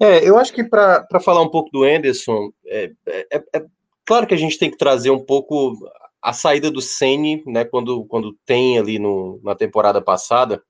É, 0.00 0.28
eu 0.28 0.36
acho 0.36 0.52
que 0.52 0.62
para 0.62 1.06
falar 1.24 1.40
um 1.40 1.48
pouco 1.48 1.70
do 1.70 1.84
Anderson, 1.84 2.52
é, 2.66 2.92
é, 3.06 3.42
é, 3.54 3.64
claro 4.04 4.26
que 4.26 4.34
a 4.34 4.38
gente 4.38 4.58
tem 4.58 4.70
que 4.70 4.76
trazer 4.76 5.10
um 5.10 5.24
pouco 5.24 5.76
a 6.20 6.32
saída 6.32 6.70
do 6.70 6.82
Ceni, 6.82 7.42
né, 7.46 7.64
quando, 7.64 8.04
quando 8.04 8.36
tem 8.44 8.78
ali 8.78 8.98
no, 8.98 9.40
na 9.42 9.54
temporada 9.54 10.00
passada, 10.00 10.62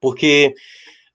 porque 0.00 0.54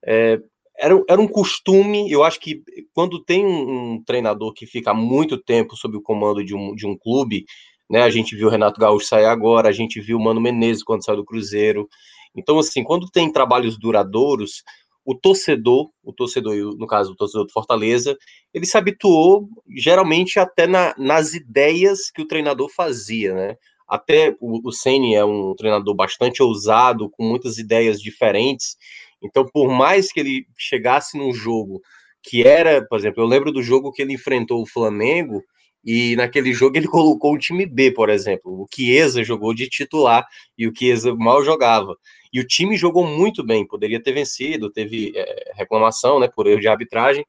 é, 0.04 0.40
era, 0.78 1.02
era 1.08 1.20
um 1.20 1.28
costume, 1.28 2.10
eu 2.10 2.24
acho 2.24 2.40
que 2.40 2.62
quando 2.92 3.22
tem 3.22 3.44
um, 3.44 3.94
um, 3.94 4.02
treinador 4.04 4.52
que 4.52 4.66
fica 4.66 4.94
muito 4.94 5.36
tempo 5.36 5.76
sob 5.76 5.96
o 5.96 6.02
comando 6.02 6.44
de 6.44 6.54
um, 6.54 6.74
de 6.74 6.86
um 6.86 6.96
clube, 6.96 7.44
né, 7.90 8.02
a 8.02 8.10
gente 8.10 8.36
viu 8.36 8.46
o 8.46 8.50
Renato 8.50 8.80
Gaúcho 8.80 9.06
sair 9.06 9.24
agora, 9.24 9.68
a 9.68 9.72
gente 9.72 10.00
viu 10.00 10.16
o 10.16 10.22
Mano 10.22 10.40
Menezes 10.40 10.84
quando 10.84 11.04
saiu 11.04 11.16
do 11.16 11.24
Cruzeiro, 11.24 11.88
então 12.36 12.58
assim, 12.58 12.84
quando 12.84 13.10
tem 13.10 13.32
trabalhos 13.32 13.76
duradouros, 13.76 14.62
o 15.04 15.14
torcedor, 15.14 15.90
o 16.04 16.12
torcedor, 16.12 16.54
no 16.76 16.86
caso, 16.86 17.12
o 17.12 17.16
torcedor 17.16 17.46
do 17.46 17.52
Fortaleza, 17.52 18.16
ele 18.54 18.66
se 18.66 18.76
habituou 18.76 19.48
geralmente 19.76 20.38
até 20.38 20.66
na, 20.66 20.94
nas 20.96 21.34
ideias 21.34 22.10
que 22.10 22.22
o 22.22 22.26
treinador 22.26 22.68
fazia, 22.68 23.34
né? 23.34 23.56
Até 23.88 24.36
o, 24.40 24.70
Ceni 24.70 25.16
é 25.16 25.24
um 25.24 25.52
treinador 25.56 25.96
bastante 25.96 26.40
ousado, 26.40 27.10
com 27.10 27.24
muitas 27.24 27.58
ideias 27.58 28.00
diferentes. 28.00 28.76
Então, 29.20 29.44
por 29.52 29.68
mais 29.68 30.12
que 30.12 30.20
ele 30.20 30.46
chegasse 30.56 31.18
num 31.18 31.32
jogo 31.32 31.80
que 32.22 32.46
era, 32.46 32.86
por 32.86 32.98
exemplo, 32.98 33.20
eu 33.20 33.26
lembro 33.26 33.50
do 33.50 33.62
jogo 33.62 33.90
que 33.90 34.00
ele 34.00 34.12
enfrentou 34.12 34.62
o 34.62 34.66
Flamengo, 34.66 35.42
e 35.84 36.14
naquele 36.16 36.52
jogo 36.52 36.76
ele 36.76 36.86
colocou 36.88 37.34
o 37.34 37.38
time 37.38 37.66
B, 37.66 37.90
por 37.92 38.08
exemplo. 38.08 38.52
O 38.52 38.66
Chiesa 38.72 39.24
jogou 39.24 39.54
de 39.54 39.68
titular 39.68 40.26
e 40.56 40.66
o 40.68 40.72
Chiesa 40.76 41.14
mal 41.14 41.44
jogava. 41.44 41.96
E 42.32 42.40
o 42.40 42.46
time 42.46 42.76
jogou 42.76 43.06
muito 43.06 43.44
bem, 43.44 43.66
poderia 43.66 44.02
ter 44.02 44.12
vencido, 44.12 44.70
teve 44.70 45.12
é, 45.16 45.52
reclamação 45.54 46.20
né, 46.20 46.28
por 46.28 46.46
erro 46.46 46.60
de 46.60 46.68
arbitragem, 46.68 47.24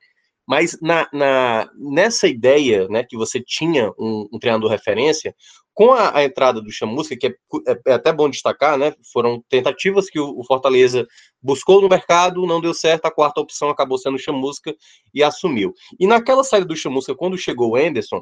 mas 0.48 0.78
na, 0.82 1.08
na, 1.14 1.70
nessa 1.76 2.28
ideia 2.28 2.88
né, 2.88 3.04
que 3.04 3.18
você 3.18 3.42
tinha 3.42 3.92
um, 3.98 4.28
um 4.32 4.40
treinador 4.40 4.70
referência, 4.70 5.36
com 5.74 5.92
a, 5.92 6.18
a, 6.18 6.24
entrada 6.24 6.62
do 6.62 6.72
Chamusca, 6.72 7.16
que 7.16 7.28
é, 7.28 7.30
é, 7.68 7.80
é, 7.88 7.94
até 7.94 8.12
bom 8.12 8.30
destacar, 8.30 8.78
né, 8.78 8.94
foram 9.12 9.42
tentativas 9.50 10.10
que 10.10 10.20
o, 10.20 10.38
o, 10.38 10.44
Fortaleza 10.44 11.08
buscou 11.42 11.82
no 11.82 11.88
mercado, 11.88 12.46
não 12.46 12.60
deu 12.60 12.74
certo, 12.74 13.06
a 13.06 13.12
quarta 13.12 13.40
opção 13.40 13.70
acabou 13.70 13.98
sendo 13.98 14.16
o 14.16 14.20
Chamusca 14.20 14.76
e 15.14 15.24
assumiu. 15.24 15.74
E 16.00 16.06
naquela 16.06 16.44
saída 16.44 16.66
do 16.66 16.76
Chamusca, 16.76 17.16
quando 17.16 17.38
chegou 17.38 17.72
o 17.72 17.76
Anderson, 17.76 18.22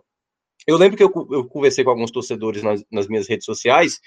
eu 0.69 0.77
lembro 0.77 0.95
que 0.95 1.03
eu, 1.03 1.11
eu 1.31 1.45
conversei 1.45 1.83
com 1.83 1.89
alguns 1.89 2.11
torcedores 2.11 2.61
nas, 2.61 2.83
nas 2.91 3.07
minhas 3.07 3.27
redes 3.27 3.45
sociais 3.45 3.99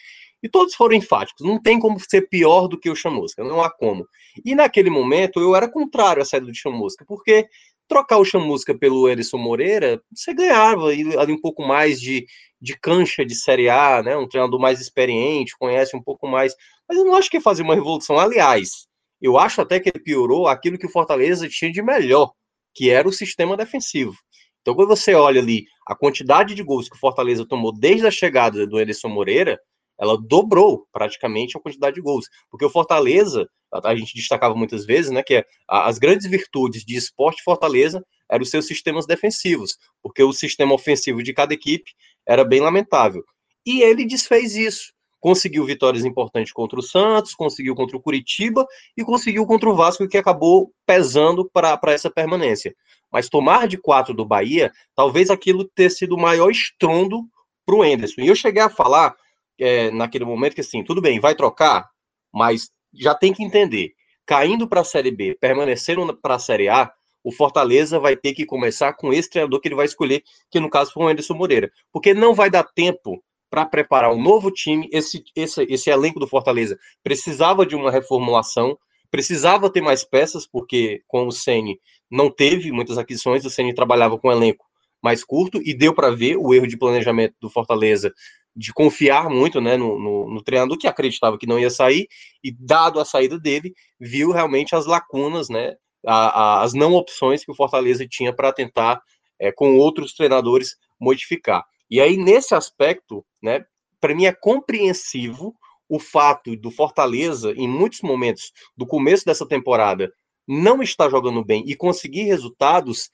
e 0.42 0.48
todos 0.48 0.74
foram 0.74 0.94
enfáticos. 0.94 1.46
Não 1.46 1.60
tem 1.60 1.78
como 1.78 1.98
ser 2.00 2.28
pior 2.28 2.68
do 2.68 2.78
que 2.78 2.90
o 2.90 2.94
Chamusca, 2.94 3.42
não 3.42 3.62
há 3.62 3.70
como. 3.70 4.06
E 4.44 4.54
naquele 4.54 4.90
momento 4.90 5.40
eu 5.40 5.56
era 5.56 5.68
contrário 5.68 6.22
à 6.22 6.24
saída 6.24 6.46
do 6.46 6.54
Chamusca, 6.54 7.04
porque 7.06 7.48
trocar 7.88 8.18
o 8.18 8.24
Chamusca 8.24 8.76
pelo 8.76 9.08
Erison 9.08 9.38
Moreira, 9.38 10.00
você 10.14 10.32
ganhava 10.32 10.86
ali 10.86 11.32
um 11.32 11.40
pouco 11.40 11.62
mais 11.66 12.00
de, 12.00 12.26
de 12.60 12.78
cancha 12.78 13.24
de 13.24 13.34
Série 13.34 13.68
A, 13.68 14.02
né? 14.02 14.16
Um 14.16 14.28
treinador 14.28 14.60
mais 14.60 14.80
experiente, 14.80 15.56
conhece 15.58 15.96
um 15.96 16.02
pouco 16.02 16.28
mais. 16.28 16.54
Mas 16.88 16.98
eu 16.98 17.04
não 17.04 17.14
acho 17.14 17.30
que 17.30 17.40
fazer 17.40 17.62
uma 17.62 17.74
revolução. 17.74 18.18
Aliás, 18.18 18.86
eu 19.20 19.36
acho 19.36 19.60
até 19.60 19.80
que 19.80 19.88
ele 19.88 20.02
piorou 20.02 20.46
aquilo 20.46 20.78
que 20.78 20.86
o 20.86 20.90
Fortaleza 20.90 21.48
tinha 21.48 21.70
de 21.70 21.82
melhor, 21.82 22.32
que 22.74 22.88
era 22.88 23.06
o 23.06 23.12
sistema 23.12 23.56
defensivo. 23.56 24.14
Então, 24.62 24.74
quando 24.74 24.88
você 24.88 25.12
olha 25.14 25.40
ali 25.40 25.66
a 25.86 25.94
quantidade 25.94 26.54
de 26.54 26.62
gols 26.62 26.88
que 26.88 26.96
o 26.96 26.98
Fortaleza 26.98 27.44
tomou 27.44 27.72
desde 27.72 28.06
a 28.06 28.10
chegada 28.10 28.66
do 28.66 28.80
Ederson 28.80 29.08
Moreira, 29.08 29.60
ela 30.00 30.16
dobrou 30.16 30.86
praticamente 30.92 31.56
a 31.56 31.60
quantidade 31.60 31.96
de 31.96 32.00
gols. 32.00 32.26
Porque 32.50 32.64
o 32.64 32.70
Fortaleza, 32.70 33.48
a 33.72 33.94
gente 33.94 34.14
destacava 34.14 34.54
muitas 34.54 34.86
vezes, 34.86 35.10
né, 35.10 35.22
que 35.22 35.34
é, 35.34 35.44
as 35.68 35.98
grandes 35.98 36.28
virtudes 36.28 36.84
de 36.84 36.96
esporte 36.96 37.42
Fortaleza 37.42 38.04
eram 38.30 38.42
os 38.42 38.50
seus 38.50 38.66
sistemas 38.66 39.06
defensivos, 39.06 39.76
porque 40.02 40.22
o 40.22 40.32
sistema 40.32 40.74
ofensivo 40.74 41.22
de 41.22 41.32
cada 41.34 41.52
equipe 41.52 41.92
era 42.26 42.44
bem 42.44 42.60
lamentável. 42.60 43.22
E 43.66 43.82
ele 43.82 44.06
desfez 44.06 44.56
isso. 44.56 44.92
Conseguiu 45.20 45.64
vitórias 45.64 46.04
importantes 46.04 46.52
contra 46.52 46.80
o 46.80 46.82
Santos, 46.82 47.34
conseguiu 47.34 47.76
contra 47.76 47.96
o 47.96 48.00
Curitiba 48.00 48.66
e 48.96 49.04
conseguiu 49.04 49.46
contra 49.46 49.70
o 49.70 49.76
Vasco, 49.76 50.08
que 50.08 50.18
acabou 50.18 50.72
pesando 50.84 51.48
para 51.52 51.78
essa 51.92 52.10
permanência. 52.10 52.74
Mas 53.12 53.28
tomar 53.28 53.68
de 53.68 53.76
quatro 53.76 54.14
do 54.14 54.24
Bahia, 54.24 54.72
talvez 54.94 55.30
aquilo 55.30 55.64
ter 55.64 55.90
sido 55.90 56.14
o 56.14 56.20
maior 56.20 56.50
estrondo 56.50 57.22
para 57.66 57.74
o 57.74 57.84
Enderson. 57.84 58.22
E 58.22 58.28
eu 58.28 58.34
cheguei 58.34 58.62
a 58.62 58.70
falar 58.70 59.14
é, 59.58 59.90
naquele 59.90 60.24
momento 60.24 60.54
que 60.54 60.60
assim, 60.60 60.82
tudo 60.82 61.00
bem, 61.00 61.20
vai 61.20 61.34
trocar, 61.34 61.88
mas 62.32 62.70
já 62.94 63.14
tem 63.14 63.32
que 63.32 63.44
entender, 63.44 63.92
caindo 64.26 64.66
para 64.66 64.80
a 64.80 64.84
Série 64.84 65.10
B, 65.10 65.36
permanecendo 65.40 66.16
para 66.16 66.36
a 66.36 66.38
Série 66.38 66.68
A, 66.68 66.92
o 67.24 67.30
Fortaleza 67.30 68.00
vai 68.00 68.16
ter 68.16 68.32
que 68.32 68.44
começar 68.44 68.92
com 68.94 69.12
esse 69.12 69.30
treinador 69.30 69.60
que 69.60 69.68
ele 69.68 69.76
vai 69.76 69.86
escolher, 69.86 70.22
que 70.50 70.58
no 70.58 70.68
caso 70.68 70.92
foi 70.92 71.04
o 71.04 71.08
Anderson 71.08 71.34
Moreira, 71.34 71.70
porque 71.92 72.12
não 72.12 72.34
vai 72.34 72.50
dar 72.50 72.64
tempo 72.64 73.22
para 73.48 73.66
preparar 73.66 74.12
um 74.12 74.20
novo 74.20 74.50
time. 74.50 74.88
Esse, 74.90 75.22
esse, 75.36 75.62
esse 75.68 75.90
elenco 75.90 76.18
do 76.18 76.26
Fortaleza 76.26 76.78
precisava 77.02 77.64
de 77.64 77.76
uma 77.76 77.90
reformulação, 77.90 78.76
precisava 79.10 79.70
ter 79.70 79.82
mais 79.82 80.02
peças, 80.02 80.46
porque 80.46 81.02
com 81.06 81.26
o 81.26 81.30
Ceni 81.30 81.78
não 82.12 82.30
teve 82.30 82.70
muitas 82.70 82.98
aquisições, 82.98 83.44
o 83.44 83.50
Ceni 83.50 83.74
trabalhava 83.74 84.18
com 84.18 84.28
um 84.28 84.32
elenco 84.32 84.66
mais 85.02 85.24
curto 85.24 85.60
e 85.64 85.74
deu 85.74 85.94
para 85.94 86.10
ver 86.10 86.36
o 86.36 86.54
erro 86.54 86.66
de 86.66 86.76
planejamento 86.76 87.34
do 87.40 87.50
Fortaleza 87.50 88.12
de 88.54 88.72
confiar 88.72 89.30
muito 89.30 89.60
né, 89.60 89.76
no, 89.78 89.98
no, 89.98 90.30
no, 90.34 90.42
treinador 90.42 90.76
que 90.76 90.86
acreditava 90.86 91.38
que 91.38 91.46
não 91.46 91.58
ia 91.58 91.70
sair, 91.70 92.06
e 92.44 92.52
dado 92.52 93.00
a 93.00 93.04
saída 93.04 93.38
dele, 93.38 93.72
viu 93.98 94.30
realmente 94.30 94.76
as 94.76 94.84
lacunas, 94.84 95.48
né, 95.48 95.74
a, 96.06 96.58
a, 96.58 96.62
as 96.62 96.74
não 96.74 96.92
opções 96.92 97.42
que 97.42 97.50
o 97.50 97.54
Fortaleza 97.54 98.06
tinha 98.06 98.30
para 98.30 98.52
tentar, 98.52 99.00
é, 99.40 99.50
com 99.50 99.78
outros 99.78 100.12
treinadores, 100.12 100.76
modificar. 101.00 101.64
E 101.90 101.98
aí, 101.98 102.18
nesse 102.18 102.54
aspecto, 102.54 103.24
né, 103.42 103.64
para 103.98 104.14
mim 104.14 104.26
é 104.26 104.32
compreensivo 104.32 105.54
o 105.88 105.98
fato 105.98 106.56
do 106.56 106.70
Fortaleza, 106.70 107.52
em 107.52 107.68
muitos 107.68 108.02
momentos 108.02 108.52
do 108.76 108.86
começo 108.86 109.24
dessa 109.24 109.46
temporada, 109.46 110.12
não 110.60 110.82
estar 110.82 111.08
jogando 111.08 111.44
bem 111.44 111.64
e 111.66 111.74
conseguir 111.74 112.24
resultados, 112.24 113.10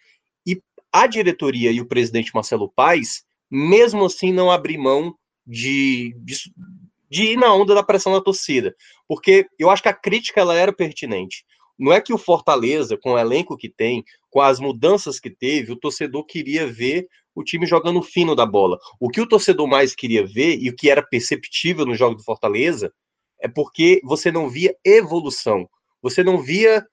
e 0.47 0.61
a 0.93 1.07
diretoria 1.07 1.71
e 1.71 1.81
o 1.81 1.87
presidente 1.87 2.35
Marcelo 2.35 2.73
Paes, 2.75 3.25
mesmo 3.51 4.05
assim, 4.05 4.33
não 4.33 4.51
abrir 4.51 4.79
mão 4.79 5.15
de, 5.47 6.15
de, 6.19 6.37
de 7.11 7.23
ir 7.33 7.37
na 7.37 7.55
onda 7.55 7.75
da 7.75 7.83
pressão 7.83 8.13
da 8.13 8.21
torcida. 8.21 8.75
Porque 9.07 9.47
eu 9.59 9.71
acho 9.71 9.83
que 9.83 9.89
a 9.89 9.95
crítica 9.95 10.41
ela 10.41 10.55
era 10.55 10.73
pertinente. 10.73 11.45
Não 11.79 11.93
é 11.93 12.01
que 12.01 12.13
o 12.13 12.19
Fortaleza, 12.19 12.99
com 13.01 13.13
o 13.13 13.19
elenco 13.19 13.57
que 13.57 13.69
tem, 13.69 14.05
com 14.31 14.41
as 14.41 14.59
mudanças 14.59 15.21
que 15.21 15.31
teve, 15.31 15.73
o 15.73 15.77
torcedor 15.77 16.25
queria 16.25 16.67
ver 16.67 17.09
o 17.35 17.45
time 17.45 17.65
jogando 17.67 18.03
fino 18.03 18.35
da 18.35 18.45
bola. 18.45 18.79
O 18.99 19.09
que 19.09 19.21
o 19.21 19.29
torcedor 19.29 19.69
mais 19.69 19.95
queria 19.95 20.27
ver 20.27 20.59
e 20.59 20.69
o 20.69 20.75
que 20.75 20.91
era 20.91 21.03
perceptível 21.03 21.87
no 21.87 21.95
jogo 21.95 22.17
do 22.17 22.25
Fortaleza 22.25 22.93
é 23.41 23.47
porque 23.47 24.01
você 24.03 24.33
não 24.33 24.49
via 24.49 24.75
evolução. 24.85 25.69
Você 26.03 26.25
não 26.25 26.43
via. 26.43 26.85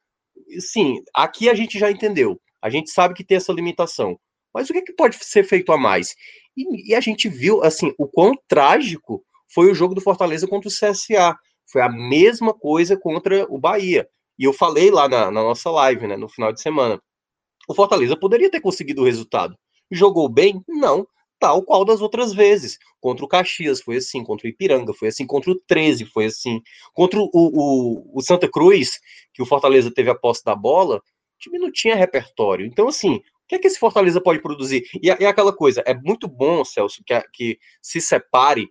Sim, 0.60 1.02
aqui 1.14 1.50
a 1.50 1.54
gente 1.54 1.80
já 1.80 1.90
entendeu. 1.92 2.40
A 2.62 2.70
gente 2.70 2.90
sabe 2.90 3.14
que 3.14 3.24
tem 3.24 3.38
essa 3.38 3.54
limitação. 3.54 4.20
Mas 4.54 4.70
o 4.70 4.74
que, 4.74 4.80
é 4.80 4.82
que 4.82 4.94
pode 4.94 5.18
ser 5.24 5.44
feito 5.44 5.72
a 5.72 5.78
mais? 5.78 6.16
E, 6.56 6.92
e 6.92 6.96
a 6.96 7.02
gente 7.02 7.28
viu, 7.28 7.64
assim, 7.64 7.94
o 7.98 8.08
quão 8.08 8.34
trágico 8.48 9.24
foi 9.54 9.70
o 9.70 9.76
jogo 9.76 9.94
do 9.94 10.02
Fortaleza 10.02 10.48
contra 10.48 10.70
o 10.70 10.72
CSA. 10.72 11.38
Foi 11.72 11.82
a 11.82 11.90
mesma 11.90 12.54
coisa 12.54 12.98
contra 12.98 13.46
o 13.50 13.58
Bahia. 13.58 14.08
E 14.38 14.44
eu 14.44 14.54
falei 14.54 14.92
lá 14.92 15.08
na, 15.08 15.32
na 15.32 15.44
nossa 15.44 15.70
live, 15.70 16.08
né, 16.08 16.18
no 16.18 16.30
final 16.30 16.52
de 16.52 16.62
semana. 16.62 17.02
O 17.68 17.74
Fortaleza 17.74 18.18
poderia 18.18 18.50
ter 18.50 18.62
conseguido 18.62 19.02
o 19.02 19.06
resultado. 19.06 19.58
Jogou 19.92 20.30
bem? 20.30 20.64
Não. 20.68 21.08
Tal 21.46 21.62
qual 21.62 21.86
das 21.86 22.02
outras 22.02 22.34
vezes. 22.34 22.80
Contra 23.00 23.24
o 23.24 23.28
Caxias 23.28 23.80
foi 23.80 23.98
assim, 23.98 24.24
contra 24.24 24.48
o 24.48 24.50
Ipiranga 24.50 24.92
foi 24.96 25.10
assim, 25.10 25.28
contra 25.28 25.52
o 25.52 25.60
13 25.68 26.04
foi 26.06 26.26
assim. 26.26 26.60
Contra 26.92 27.20
o, 27.20 27.30
o, 27.32 28.18
o 28.18 28.22
Santa 28.24 28.50
Cruz, 28.50 29.00
que 29.32 29.44
o 29.44 29.46
Fortaleza 29.46 29.94
teve 29.94 30.10
a 30.10 30.16
posse 30.16 30.44
da 30.44 30.56
bola, 30.56 30.96
o 30.98 31.02
time 31.38 31.60
não 31.60 31.72
tinha 31.72 31.96
repertório. 31.96 32.66
Então, 32.66 32.88
assim, 32.88 33.18
o 33.18 33.22
que 33.48 33.54
é 33.54 33.60
que 33.60 33.68
esse 33.68 33.78
Fortaleza 33.78 34.20
pode 34.20 34.42
produzir? 34.42 34.90
E, 35.04 35.12
é 35.12 35.28
aquela 35.28 35.56
coisa, 35.56 35.84
é 35.86 35.94
muito 35.94 36.28
bom, 36.28 36.66
Celso, 36.66 37.04
que, 37.06 37.22
que 37.32 37.60
se 37.80 38.02
separe. 38.02 38.68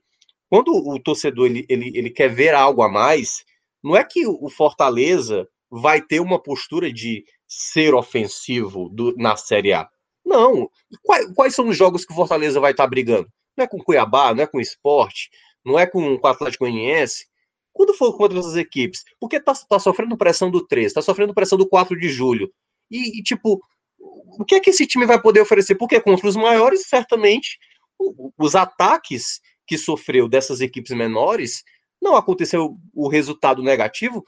Quando 0.51 0.73
o 0.75 0.99
torcedor 0.99 1.47
ele, 1.47 1.65
ele, 1.69 1.93
ele 1.97 2.11
quer 2.11 2.29
ver 2.29 2.57
algo 2.57 2.83
a 2.83 2.89
mais, 2.89 3.45
não 3.85 3.97
é 3.97 4.03
que 4.03 4.27
o 4.27 4.51
Fortaleza 4.51 5.47
vai 5.71 6.03
ter 6.03 6.19
uma 6.19 6.43
postura 6.43 6.93
de 6.93 7.25
ser 7.47 7.95
ofensivo 7.95 8.89
do, 8.89 9.15
na 9.17 9.37
Série 9.37 9.73
A. 9.73 9.89
Não. 10.25 10.71
Quais, 11.03 11.33
quais, 11.35 11.55
são 11.55 11.69
os 11.69 11.77
jogos 11.77 12.05
que 12.05 12.13
o 12.13 12.17
Fortaleza 12.17 12.61
vai 12.61 12.71
estar 12.71 12.87
brigando? 12.87 13.29
Não 13.57 13.65
é 13.65 13.69
com 13.69 13.79
Cuiabá, 13.79 14.35
não 14.35 14.43
é 14.43 14.47
com 14.47 14.61
Esporte, 14.61 15.31
não 15.65 15.79
é 15.79 15.87
com, 15.87 16.19
com 16.19 16.27
o 16.27 16.31
Atlético 16.31 16.65
Goianiense. 16.65 17.27
Quando 17.73 17.95
for 17.95 18.17
contra 18.17 18.39
essas 18.39 18.57
equipes? 18.57 19.03
Porque 19.21 19.41
tá, 19.41 19.53
tá 19.69 19.79
sofrendo 19.79 20.17
pressão 20.17 20.51
do 20.51 20.67
3, 20.67 20.93
tá 20.93 21.03
sofrendo 21.03 21.35
pressão 21.35 21.59
do 21.59 21.69
4 21.69 21.99
de 21.99 22.09
julho. 22.09 22.51
E, 22.91 23.19
e, 23.19 23.23
tipo, 23.23 23.61
o 23.99 24.45
que 24.45 24.55
é 24.55 24.61
que 24.61 24.71
esse 24.71 24.87
time 24.87 25.07
vai 25.07 25.21
poder 25.21 25.41
oferecer? 25.41 25.75
Porque 25.75 26.01
contra 26.01 26.29
os 26.29 26.37
maiores, 26.37 26.87
certamente, 26.87 27.59
os 28.39 28.55
ataques 28.55 29.41
que 29.67 29.79
sofreu 29.79 30.29
dessas 30.29 30.61
equipes 30.61 30.95
menores, 30.97 31.65
não 32.01 32.17
aconteceu 32.17 32.77
o 32.93 33.09
resultado 33.09 33.63
negativo 33.63 34.25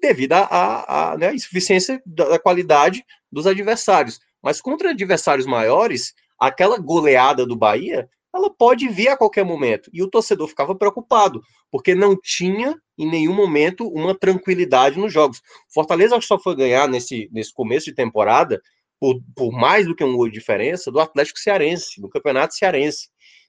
devido 0.00 0.32
à 0.34 1.16
né, 1.18 1.34
insuficiência 1.34 2.02
da 2.04 2.38
qualidade 2.38 3.02
dos 3.32 3.46
adversários. 3.46 4.20
Mas 4.44 4.60
contra 4.60 4.90
adversários 4.90 5.46
maiores, 5.46 6.12
aquela 6.38 6.76
goleada 6.78 7.46
do 7.46 7.56
Bahia, 7.56 8.06
ela 8.34 8.50
pode 8.50 8.86
vir 8.88 9.08
a 9.08 9.16
qualquer 9.16 9.42
momento. 9.42 9.88
E 9.90 10.02
o 10.02 10.10
torcedor 10.10 10.48
ficava 10.48 10.74
preocupado, 10.74 11.40
porque 11.70 11.94
não 11.94 12.14
tinha 12.20 12.76
em 12.98 13.10
nenhum 13.10 13.32
momento 13.32 13.88
uma 13.88 14.14
tranquilidade 14.14 14.98
nos 14.98 15.10
jogos. 15.10 15.40
Fortaleza 15.72 16.20
só 16.20 16.38
foi 16.38 16.54
ganhar 16.54 16.86
nesse, 16.86 17.28
nesse 17.32 17.54
começo 17.54 17.86
de 17.86 17.94
temporada, 17.94 18.60
por, 19.00 19.18
por 19.34 19.50
mais 19.50 19.86
do 19.86 19.94
que 19.94 20.04
um 20.04 20.14
gol 20.14 20.28
de 20.28 20.34
diferença, 20.34 20.92
do 20.92 21.00
Atlético 21.00 21.38
Cearense, 21.38 22.00
no 22.00 22.10
Campeonato 22.10 22.54
Cearense. 22.54 23.08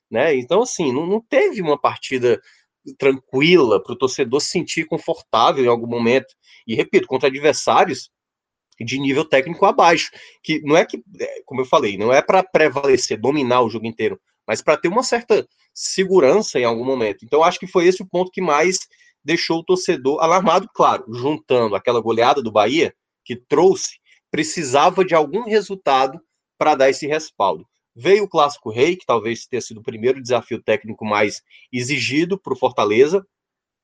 Né? 0.09 0.35
Então, 0.35 0.61
assim, 0.61 0.93
não, 0.93 1.05
não 1.05 1.19
teve 1.19 1.61
uma 1.61 1.79
partida 1.79 2.39
tranquila 2.97 3.83
para 3.83 3.93
o 3.93 3.97
torcedor 3.97 4.39
se 4.39 4.47
sentir 4.47 4.85
confortável 4.85 5.65
em 5.65 5.67
algum 5.67 5.87
momento. 5.87 6.33
E 6.65 6.73
repito, 6.73 7.07
contra 7.07 7.27
adversários 7.27 8.09
de 8.83 8.99
nível 8.99 9.23
técnico 9.23 9.65
abaixo, 9.65 10.11
que 10.43 10.61
não 10.63 10.75
é 10.75 10.85
que, 10.85 11.01
é, 11.19 11.41
como 11.45 11.61
eu 11.61 11.65
falei, 11.65 11.97
não 11.97 12.11
é 12.11 12.21
para 12.21 12.43
prevalecer, 12.43 13.19
dominar 13.19 13.61
o 13.61 13.69
jogo 13.69 13.85
inteiro, 13.85 14.19
mas 14.47 14.61
para 14.61 14.77
ter 14.77 14.87
uma 14.87 15.03
certa 15.03 15.47
segurança 15.73 16.59
em 16.59 16.65
algum 16.65 16.85
momento. 16.85 17.23
Então 17.23 17.43
acho 17.43 17.59
que 17.59 17.67
foi 17.67 17.85
esse 17.87 18.01
o 18.01 18.07
ponto 18.07 18.31
que 18.31 18.41
mais 18.41 18.79
deixou 19.23 19.59
o 19.59 19.63
torcedor 19.63 20.21
alarmado, 20.21 20.69
claro, 20.73 21.05
juntando 21.13 21.75
aquela 21.75 21.99
goleada 21.99 22.41
do 22.41 22.51
Bahia 22.51 22.93
que 23.23 23.35
trouxe, 23.35 23.97
precisava 24.29 25.03
de 25.03 25.15
algum 25.15 25.43
resultado 25.43 26.19
para 26.57 26.75
dar 26.75 26.89
esse 26.89 27.07
respaldo. 27.07 27.65
Veio 27.95 28.25
o 28.25 28.29
Clássico 28.29 28.69
Rei, 28.69 28.95
que 28.95 29.05
talvez 29.05 29.45
tenha 29.47 29.61
sido 29.61 29.79
o 29.79 29.83
primeiro 29.83 30.21
desafio 30.21 30.61
técnico 30.61 31.05
mais 31.05 31.41
exigido 31.71 32.37
para 32.37 32.53
o 32.53 32.57
Fortaleza. 32.57 33.25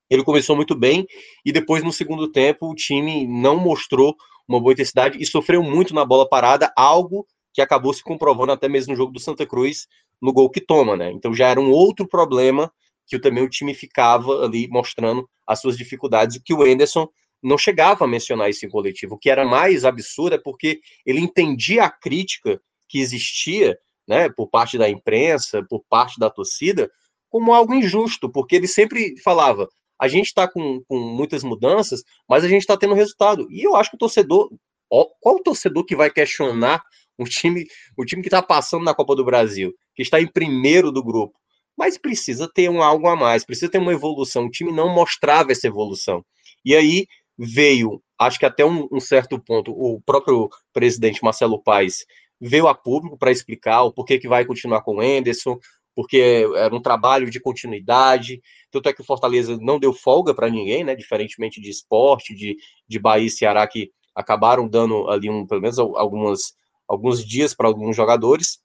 Ele 0.09 0.23
começou 0.23 0.55
muito 0.55 0.75
bem 0.75 1.07
e 1.45 1.51
depois, 1.51 1.83
no 1.83 1.93
segundo 1.93 2.29
tempo, 2.29 2.69
o 2.69 2.75
time 2.75 3.25
não 3.25 3.57
mostrou 3.57 4.15
uma 4.51 4.59
boa 4.61 4.73
intensidade 4.73 5.17
e 5.21 5.25
sofreu 5.25 5.63
muito 5.63 5.93
na 5.93 6.05
bola 6.05 6.27
parada, 6.27 6.71
algo 6.75 7.25
que 7.53 7.61
acabou 7.61 7.93
se 7.93 8.03
comprovando 8.03 8.51
até 8.51 8.67
mesmo 8.67 8.91
no 8.91 8.97
jogo 8.97 9.11
do 9.11 9.19
Santa 9.19 9.45
Cruz, 9.45 9.87
no 10.21 10.31
gol 10.31 10.49
que 10.49 10.61
toma, 10.61 10.95
né? 10.95 11.11
Então 11.11 11.33
já 11.33 11.47
era 11.47 11.59
um 11.59 11.71
outro 11.71 12.07
problema 12.07 12.71
que 13.07 13.19
também 13.19 13.43
o 13.43 13.49
time 13.49 13.73
ficava 13.73 14.45
ali 14.45 14.67
mostrando 14.69 15.27
as 15.45 15.59
suas 15.59 15.77
dificuldades, 15.77 16.39
que 16.43 16.53
o 16.53 16.65
Enderson 16.65 17.07
não 17.43 17.57
chegava 17.57 18.05
a 18.05 18.07
mencionar 18.07 18.49
isso 18.49 18.65
em 18.65 18.69
coletivo. 18.69 19.15
O 19.15 19.17
que 19.17 19.29
era 19.29 19.45
mais 19.45 19.83
absurdo 19.83 20.35
é 20.35 20.37
porque 20.37 20.79
ele 21.05 21.19
entendia 21.19 21.83
a 21.83 21.89
crítica 21.89 22.61
que 22.87 22.99
existia, 22.99 23.77
né, 24.07 24.29
por 24.29 24.47
parte 24.47 24.77
da 24.77 24.89
imprensa, 24.89 25.65
por 25.69 25.83
parte 25.89 26.19
da 26.19 26.29
torcida, 26.29 26.89
como 27.29 27.53
algo 27.53 27.73
injusto, 27.73 28.29
porque 28.29 28.55
ele 28.55 28.67
sempre 28.67 29.17
falava: 29.21 29.67
a 30.01 30.07
gente 30.07 30.25
está 30.25 30.47
com, 30.47 30.81
com 30.87 30.99
muitas 30.99 31.43
mudanças, 31.43 32.03
mas 32.27 32.43
a 32.43 32.47
gente 32.47 32.61
está 32.61 32.75
tendo 32.75 32.95
resultado. 32.95 33.47
E 33.51 33.61
eu 33.61 33.75
acho 33.75 33.91
que 33.91 33.95
o 33.97 33.99
torcedor, 33.99 34.51
qual 34.89 35.35
o 35.35 35.43
torcedor 35.43 35.85
que 35.85 35.95
vai 35.95 36.09
questionar 36.09 36.81
o 37.19 37.25
time, 37.25 37.67
o 37.95 38.03
time 38.03 38.23
que 38.23 38.27
está 38.27 38.41
passando 38.41 38.83
na 38.83 38.95
Copa 38.95 39.15
do 39.15 39.23
Brasil, 39.23 39.71
que 39.93 40.01
está 40.01 40.19
em 40.19 40.25
primeiro 40.25 40.91
do 40.91 41.03
grupo? 41.03 41.37
Mas 41.77 41.99
precisa 41.99 42.49
ter 42.51 42.67
um 42.67 42.81
algo 42.81 43.07
a 43.07 43.15
mais, 43.15 43.45
precisa 43.45 43.69
ter 43.69 43.77
uma 43.77 43.93
evolução. 43.93 44.45
O 44.45 44.49
time 44.49 44.71
não 44.71 44.89
mostrava 44.89 45.51
essa 45.51 45.67
evolução. 45.67 46.25
E 46.65 46.75
aí 46.75 47.05
veio, 47.37 48.01
acho 48.19 48.39
que 48.39 48.45
até 48.45 48.65
um, 48.65 48.87
um 48.91 48.99
certo 48.99 49.39
ponto, 49.39 49.71
o 49.71 50.01
próprio 50.01 50.49
presidente 50.73 51.23
Marcelo 51.23 51.61
Paes 51.61 52.05
veio 52.39 52.67
a 52.67 52.73
público 52.73 53.19
para 53.19 53.31
explicar 53.31 53.83
o 53.83 53.93
porquê 53.93 54.17
que 54.17 54.27
vai 54.27 54.45
continuar 54.45 54.81
com 54.81 54.95
o 54.95 55.03
Enderson, 55.03 55.59
porque 55.95 56.47
era 56.55 56.73
um 56.73 56.81
trabalho 56.81 57.29
de 57.29 57.39
continuidade. 57.39 58.41
Tanto 58.69 58.89
é 58.89 58.93
que 58.93 59.01
o 59.01 59.05
Fortaleza 59.05 59.57
não 59.59 59.79
deu 59.79 59.93
folga 59.93 60.33
para 60.33 60.49
ninguém, 60.49 60.83
né? 60.83 60.95
Diferentemente 60.95 61.61
de 61.61 61.69
esporte, 61.69 62.33
de, 62.33 62.57
de 62.87 62.99
Bahia 62.99 63.27
e 63.27 63.29
Ceará, 63.29 63.67
que 63.67 63.91
acabaram 64.15 64.67
dando 64.67 65.09
ali 65.09 65.29
um, 65.29 65.45
pelo 65.45 65.61
menos 65.61 65.79
algumas, 65.79 66.53
alguns 66.87 67.25
dias 67.25 67.53
para 67.53 67.67
alguns 67.67 67.95
jogadores. 67.95 68.59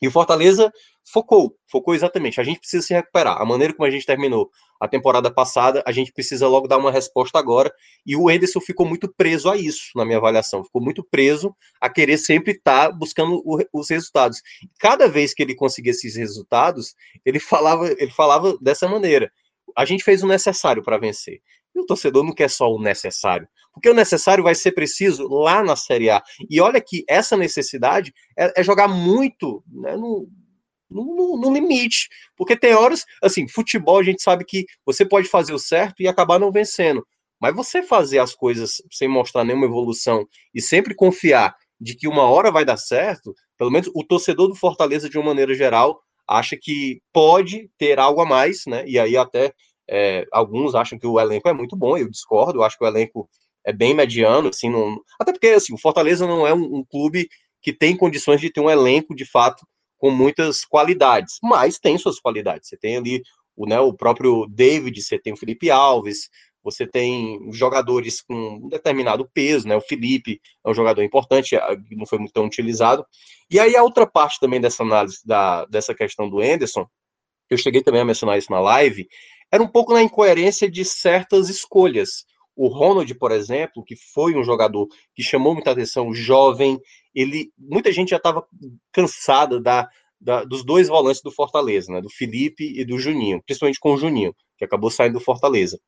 E 0.00 0.08
o 0.08 0.10
Fortaleza 0.10 0.72
focou, 1.12 1.56
focou 1.70 1.94
exatamente. 1.94 2.40
A 2.40 2.44
gente 2.44 2.60
precisa 2.60 2.86
se 2.86 2.94
recuperar. 2.94 3.40
A 3.40 3.44
maneira 3.44 3.74
como 3.74 3.86
a 3.86 3.90
gente 3.90 4.06
terminou 4.06 4.50
a 4.80 4.86
temporada 4.86 5.32
passada, 5.32 5.82
a 5.86 5.92
gente 5.92 6.12
precisa 6.12 6.46
logo 6.46 6.68
dar 6.68 6.78
uma 6.78 6.92
resposta 6.92 7.38
agora. 7.38 7.72
E 8.06 8.16
o 8.16 8.30
Enderson 8.30 8.60
ficou 8.60 8.86
muito 8.86 9.12
preso 9.12 9.50
a 9.50 9.56
isso, 9.56 9.90
na 9.96 10.04
minha 10.04 10.18
avaliação. 10.18 10.64
Ficou 10.64 10.82
muito 10.82 11.02
preso 11.02 11.54
a 11.80 11.88
querer 11.88 12.18
sempre 12.18 12.52
estar 12.52 12.88
tá 12.88 12.92
buscando 12.92 13.42
o, 13.44 13.58
os 13.72 13.90
resultados. 13.90 14.40
Cada 14.78 15.08
vez 15.08 15.34
que 15.34 15.42
ele 15.42 15.54
conseguia 15.54 15.92
esses 15.92 16.16
resultados, 16.16 16.94
ele 17.24 17.40
falava, 17.40 17.88
ele 17.98 18.10
falava 18.10 18.56
dessa 18.60 18.88
maneira. 18.88 19.30
A 19.76 19.84
gente 19.84 20.04
fez 20.04 20.22
o 20.22 20.26
necessário 20.26 20.82
para 20.82 20.98
vencer. 20.98 21.40
E 21.74 21.80
o 21.80 21.86
torcedor 21.86 22.24
não 22.24 22.32
quer 22.32 22.48
só 22.48 22.72
o 22.72 22.80
necessário, 22.80 23.46
porque 23.72 23.90
o 23.90 23.94
necessário 23.94 24.42
vai 24.42 24.54
ser 24.54 24.72
preciso 24.72 25.28
lá 25.28 25.62
na 25.62 25.76
Série 25.76 26.10
A. 26.10 26.22
E 26.48 26.60
olha 26.60 26.80
que 26.80 27.04
essa 27.06 27.36
necessidade 27.36 28.12
é, 28.36 28.60
é 28.60 28.64
jogar 28.64 28.88
muito 28.88 29.62
né, 29.70 29.94
no, 29.94 30.28
no, 30.90 31.38
no, 31.38 31.52
limite. 31.52 32.08
Porque 32.36 32.56
tem 32.56 32.74
horas, 32.74 33.04
assim, 33.22 33.46
futebol 33.48 33.98
a 33.98 34.02
gente 34.02 34.22
sabe 34.22 34.44
que 34.44 34.64
você 34.84 35.04
pode 35.04 35.28
fazer 35.28 35.52
o 35.52 35.58
certo 35.58 36.00
e 36.00 36.08
acabar 36.08 36.38
não 36.38 36.52
vencendo. 36.52 37.06
Mas 37.40 37.54
você 37.54 37.82
fazer 37.82 38.18
as 38.18 38.34
coisas 38.34 38.82
sem 38.90 39.08
mostrar 39.08 39.44
nenhuma 39.44 39.66
evolução 39.66 40.26
e 40.54 40.60
sempre 40.60 40.94
confiar 40.94 41.54
de 41.80 41.94
que 41.94 42.08
uma 42.08 42.28
hora 42.28 42.50
vai 42.50 42.64
dar 42.64 42.76
certo, 42.76 43.32
pelo 43.56 43.70
menos 43.70 43.88
o 43.94 44.04
torcedor 44.04 44.48
do 44.48 44.54
Fortaleza, 44.54 45.08
de 45.08 45.16
uma 45.16 45.26
maneira 45.26 45.54
geral, 45.54 46.00
acha 46.26 46.56
que 46.60 47.00
pode 47.12 47.70
ter 47.78 47.98
algo 47.98 48.20
a 48.20 48.26
mais, 48.26 48.62
né? 48.66 48.84
E 48.86 48.98
aí 48.98 49.16
até 49.16 49.52
é, 49.88 50.26
alguns 50.32 50.74
acham 50.74 50.98
que 50.98 51.06
o 51.06 51.18
elenco 51.18 51.48
é 51.48 51.52
muito 51.52 51.74
bom, 51.76 51.96
eu 51.96 52.10
discordo, 52.10 52.58
eu 52.58 52.62
acho 52.62 52.76
que 52.76 52.84
o 52.84 52.88
elenco 52.88 53.28
é 53.64 53.72
bem 53.72 53.94
mediano, 53.94 54.48
assim, 54.48 54.68
não... 54.68 55.00
até 55.18 55.32
porque 55.32 55.48
assim, 55.48 55.72
o 55.72 55.78
Fortaleza 55.78 56.26
não 56.26 56.46
é 56.46 56.52
um, 56.52 56.78
um, 56.78 56.84
clube 56.84 57.28
que 57.62 57.72
tem 57.72 57.96
condições 57.96 58.40
de 58.40 58.50
ter 58.50 58.60
um 58.60 58.70
elenco 58.70 59.14
de 59.14 59.24
fato 59.24 59.66
com 59.98 60.10
muitas 60.10 60.64
qualidades, 60.64 61.38
mas 61.42 61.78
tem 61.78 61.98
suas 61.98 62.18
qualidades. 62.18 62.68
Você 62.68 62.76
tem 62.76 62.96
ali 62.96 63.22
o, 63.56 63.66
né, 63.66 63.78
o 63.80 63.92
próprio 63.92 64.46
David, 64.48 65.02
você 65.02 65.18
tem 65.18 65.32
o 65.32 65.36
Felipe 65.36 65.70
Alves, 65.70 66.30
você 66.62 66.86
tem 66.86 67.50
jogadores 67.52 68.20
com 68.22 68.34
um 68.34 68.68
determinado 68.68 69.28
peso, 69.32 69.66
né? 69.66 69.76
O 69.76 69.80
Felipe 69.80 70.40
é 70.64 70.70
um 70.70 70.74
jogador 70.74 71.02
importante, 71.02 71.56
não 71.90 72.06
foi 72.06 72.18
muito 72.18 72.32
tão 72.32 72.46
utilizado. 72.46 73.04
E 73.50 73.58
aí 73.58 73.76
a 73.76 73.82
outra 73.82 74.06
parte 74.06 74.38
também 74.40 74.60
dessa 74.60 74.82
análise 74.82 75.18
da, 75.24 75.64
dessa 75.66 75.94
questão 75.94 76.28
do 76.28 76.40
Anderson, 76.40 76.86
eu 77.50 77.56
cheguei 77.56 77.82
também 77.82 78.02
a 78.02 78.04
mencionar 78.04 78.38
isso 78.38 78.50
na 78.50 78.60
live, 78.60 79.08
era 79.50 79.62
um 79.62 79.68
pouco 79.68 79.92
na 79.92 80.02
incoerência 80.02 80.70
de 80.70 80.84
certas 80.84 81.48
escolhas. 81.48 82.24
O 82.58 82.66
Ronald, 82.66 83.14
por 83.14 83.30
exemplo, 83.30 83.84
que 83.84 83.94
foi 83.94 84.34
um 84.34 84.42
jogador 84.42 84.88
que 85.14 85.22
chamou 85.22 85.54
muita 85.54 85.70
atenção, 85.70 86.12
jovem, 86.12 86.76
ele, 87.14 87.52
muita 87.56 87.92
gente 87.92 88.10
já 88.10 88.16
estava 88.16 88.44
cansada 88.90 89.60
da, 89.60 89.88
da, 90.20 90.42
dos 90.42 90.64
dois 90.64 90.88
volantes 90.88 91.22
do 91.22 91.30
Fortaleza, 91.30 91.92
né, 91.92 92.00
do 92.00 92.10
Felipe 92.10 92.64
e 92.64 92.84
do 92.84 92.98
Juninho, 92.98 93.40
principalmente 93.46 93.78
com 93.78 93.94
o 93.94 93.96
Juninho, 93.96 94.34
que 94.56 94.64
acabou 94.64 94.90
saindo 94.90 95.20
do 95.20 95.24
Fortaleza. 95.24 95.78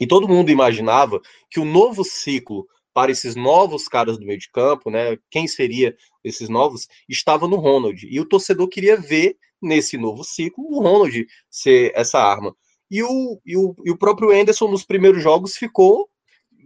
E 0.00 0.06
todo 0.06 0.28
mundo 0.28 0.48
imaginava 0.48 1.20
que 1.50 1.58
o 1.58 1.64
novo 1.64 2.04
ciclo 2.04 2.68
para 2.94 3.10
esses 3.10 3.34
novos 3.34 3.88
caras 3.88 4.16
do 4.16 4.24
meio 4.24 4.38
de 4.38 4.48
campo, 4.48 4.92
né, 4.92 5.18
quem 5.28 5.48
seria 5.48 5.96
esses 6.22 6.48
novos, 6.48 6.86
estava 7.08 7.48
no 7.48 7.56
Ronald. 7.56 8.06
E 8.08 8.20
o 8.20 8.24
torcedor 8.24 8.68
queria 8.68 8.96
ver 8.96 9.36
nesse 9.60 9.98
novo 9.98 10.22
ciclo 10.22 10.64
o 10.70 10.80
Ronald 10.80 11.26
ser 11.50 11.90
essa 11.96 12.20
arma. 12.20 12.54
E 12.90 13.02
o, 13.02 13.40
e 13.44 13.56
o, 13.56 13.74
e 13.84 13.90
o 13.90 13.98
próprio 13.98 14.30
Anderson 14.30 14.68
nos 14.68 14.84
primeiros 14.84 15.22
jogos 15.22 15.56
ficou 15.56 16.08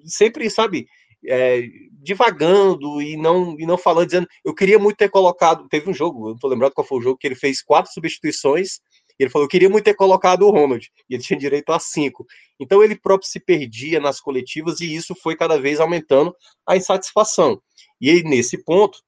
sempre, 0.05 0.49
sabe, 0.51 0.87
é, 1.27 1.63
divagando 1.93 3.03
e 3.03 3.17
não, 3.17 3.59
e 3.59 3.67
não 3.67 3.77
falando, 3.77 4.07
dizendo, 4.07 4.29
eu 4.45 4.55
queria 4.55 4.79
muito 4.79 4.97
ter 4.97 5.11
colocado, 5.11 5.69
teve 5.69 5.91
um 5.91 5.95
jogo, 5.95 6.29
eu 6.29 6.33
não 6.33 6.39
tô 6.39 6.49
lembrado 6.49 6.73
qual 6.73 6.87
foi 6.87 6.99
o 6.99 7.03
jogo, 7.03 7.19
que 7.19 7.27
ele 7.27 7.35
fez 7.35 7.63
quatro 7.63 7.93
substituições, 7.93 8.81
ele 9.19 9.29
falou, 9.29 9.45
eu 9.45 9.51
queria 9.51 9.69
muito 9.69 9.85
ter 9.85 9.95
colocado 9.95 10.47
o 10.47 10.51
Ronald, 10.51 10.91
e 11.09 11.15
ele 11.15 11.23
tinha 11.23 11.39
direito 11.39 11.71
a 11.73 11.79
cinco. 11.79 12.25
Então 12.59 12.83
ele 12.83 12.99
próprio 12.99 13.29
se 13.29 13.39
perdia 13.39 14.01
nas 14.01 14.19
coletivas, 14.19 14.81
e 14.81 14.95
isso 14.95 15.15
foi 15.15 15.37
cada 15.37 15.61
vez 15.61 15.79
aumentando 15.79 16.35
a 16.67 16.75
insatisfação. 16.75 17.61
E 18.01 18.09
aí, 18.09 18.23
nesse 18.23 18.65
ponto, 18.65 18.99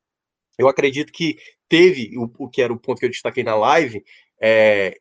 eu 0.59 0.69
acredito 0.69 1.11
que 1.11 1.37
teve, 1.67 2.13
o, 2.19 2.31
o 2.45 2.49
que 2.51 2.61
era 2.61 2.71
o 2.71 2.79
ponto 2.79 2.99
que 2.99 3.07
eu 3.07 3.11
destaquei 3.11 3.43
na 3.43 3.55
live, 3.55 4.05
é, 4.39 4.99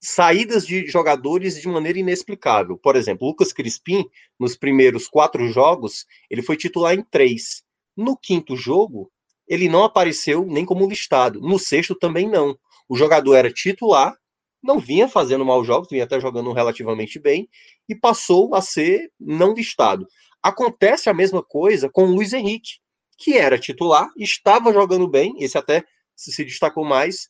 saídas 0.00 0.66
de 0.66 0.86
jogadores 0.86 1.60
de 1.60 1.68
maneira 1.68 1.98
inexplicável. 1.98 2.76
Por 2.76 2.96
exemplo, 2.96 3.26
Lucas 3.26 3.52
Crispim, 3.52 4.04
nos 4.38 4.56
primeiros 4.56 5.08
quatro 5.08 5.48
jogos, 5.48 6.06
ele 6.30 6.42
foi 6.42 6.56
titular 6.56 6.94
em 6.94 7.02
três. 7.02 7.62
No 7.96 8.16
quinto 8.16 8.56
jogo, 8.56 9.10
ele 9.48 9.68
não 9.68 9.84
apareceu 9.84 10.44
nem 10.46 10.64
como 10.64 10.88
listado. 10.88 11.40
No 11.40 11.58
sexto 11.58 11.94
também 11.94 12.28
não. 12.28 12.58
O 12.88 12.96
jogador 12.96 13.34
era 13.34 13.52
titular, 13.52 14.16
não 14.62 14.78
vinha 14.78 15.08
fazendo 15.08 15.44
maus 15.44 15.66
jogos, 15.66 15.88
vinha 15.90 16.04
até 16.04 16.20
jogando 16.20 16.52
relativamente 16.52 17.18
bem, 17.18 17.48
e 17.88 17.94
passou 17.94 18.54
a 18.54 18.60
ser 18.60 19.10
não 19.18 19.54
listado. 19.54 20.06
Acontece 20.42 21.08
a 21.08 21.14
mesma 21.14 21.42
coisa 21.42 21.88
com 21.88 22.04
o 22.04 22.14
Luiz 22.14 22.32
Henrique, 22.32 22.78
que 23.18 23.36
era 23.36 23.58
titular, 23.58 24.08
estava 24.16 24.72
jogando 24.72 25.08
bem, 25.08 25.34
esse 25.38 25.56
até 25.56 25.84
se 26.14 26.44
destacou 26.44 26.84
mais, 26.84 27.28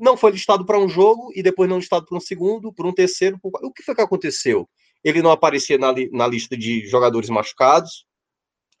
não 0.00 0.16
foi 0.16 0.32
listado 0.32 0.64
para 0.64 0.78
um 0.78 0.88
jogo 0.88 1.30
e 1.34 1.42
depois 1.42 1.68
não 1.68 1.76
listado 1.76 2.06
para 2.06 2.16
um 2.16 2.20
segundo, 2.20 2.72
para 2.72 2.88
um 2.88 2.92
terceiro. 2.92 3.38
O 3.42 3.72
que 3.72 3.82
foi 3.82 3.94
que 3.94 4.00
aconteceu? 4.00 4.68
Ele 5.04 5.22
não 5.22 5.30
aparecia 5.30 5.76
na, 5.78 5.92
li... 5.92 6.10
na 6.10 6.26
lista 6.26 6.56
de 6.56 6.86
jogadores 6.86 7.28
machucados, 7.28 8.06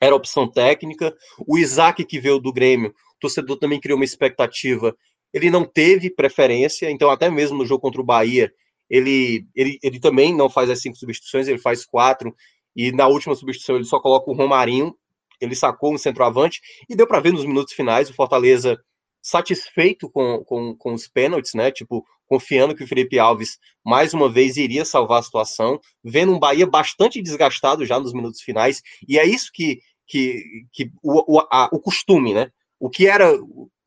era 0.00 0.14
opção 0.16 0.50
técnica. 0.50 1.14
O 1.46 1.58
Isaac, 1.58 2.02
que 2.04 2.18
veio 2.18 2.38
do 2.38 2.52
Grêmio, 2.52 2.90
o 2.90 3.20
torcedor 3.20 3.58
também 3.58 3.78
criou 3.78 3.98
uma 3.98 4.04
expectativa. 4.04 4.96
Ele 5.32 5.50
não 5.50 5.64
teve 5.64 6.10
preferência, 6.10 6.90
então, 6.90 7.10
até 7.10 7.30
mesmo 7.30 7.58
no 7.58 7.66
jogo 7.66 7.82
contra 7.82 8.00
o 8.00 8.04
Bahia, 8.04 8.50
ele, 8.88 9.46
ele, 9.54 9.78
ele 9.82 10.00
também 10.00 10.34
não 10.34 10.48
faz 10.48 10.70
as 10.70 10.80
cinco 10.80 10.96
substituições, 10.96 11.46
ele 11.46 11.58
faz 11.58 11.84
quatro. 11.84 12.34
E 12.74 12.90
na 12.92 13.06
última 13.06 13.34
substituição, 13.34 13.76
ele 13.76 13.84
só 13.84 14.00
coloca 14.00 14.30
o 14.30 14.34
Romarinho, 14.34 14.96
ele 15.40 15.54
sacou 15.54 15.94
um 15.94 15.98
centroavante, 15.98 16.60
e 16.88 16.96
deu 16.96 17.06
para 17.06 17.20
ver 17.20 17.32
nos 17.32 17.44
minutos 17.44 17.74
finais 17.74 18.08
o 18.10 18.14
Fortaleza 18.14 18.78
satisfeito 19.22 20.08
com, 20.10 20.42
com, 20.44 20.74
com 20.76 20.94
os 20.94 21.06
pênaltis, 21.08 21.54
né? 21.54 21.70
Tipo, 21.70 22.04
confiando 22.26 22.74
que 22.74 22.84
o 22.84 22.86
Felipe 22.86 23.18
Alves 23.18 23.58
mais 23.84 24.14
uma 24.14 24.30
vez 24.30 24.56
iria 24.56 24.84
salvar 24.84 25.20
a 25.20 25.22
situação, 25.22 25.80
vendo 26.02 26.32
um 26.32 26.38
Bahia 26.38 26.66
bastante 26.66 27.20
desgastado 27.20 27.84
já 27.84 27.98
nos 27.98 28.12
minutos 28.12 28.40
finais, 28.40 28.82
e 29.08 29.18
é 29.18 29.26
isso 29.26 29.50
que, 29.52 29.80
que, 30.06 30.64
que 30.72 30.90
o, 31.02 31.38
o, 31.38 31.40
a, 31.50 31.68
o 31.72 31.80
costume, 31.80 32.32
né? 32.32 32.50
O 32.78 32.88
que 32.88 33.06
era 33.06 33.32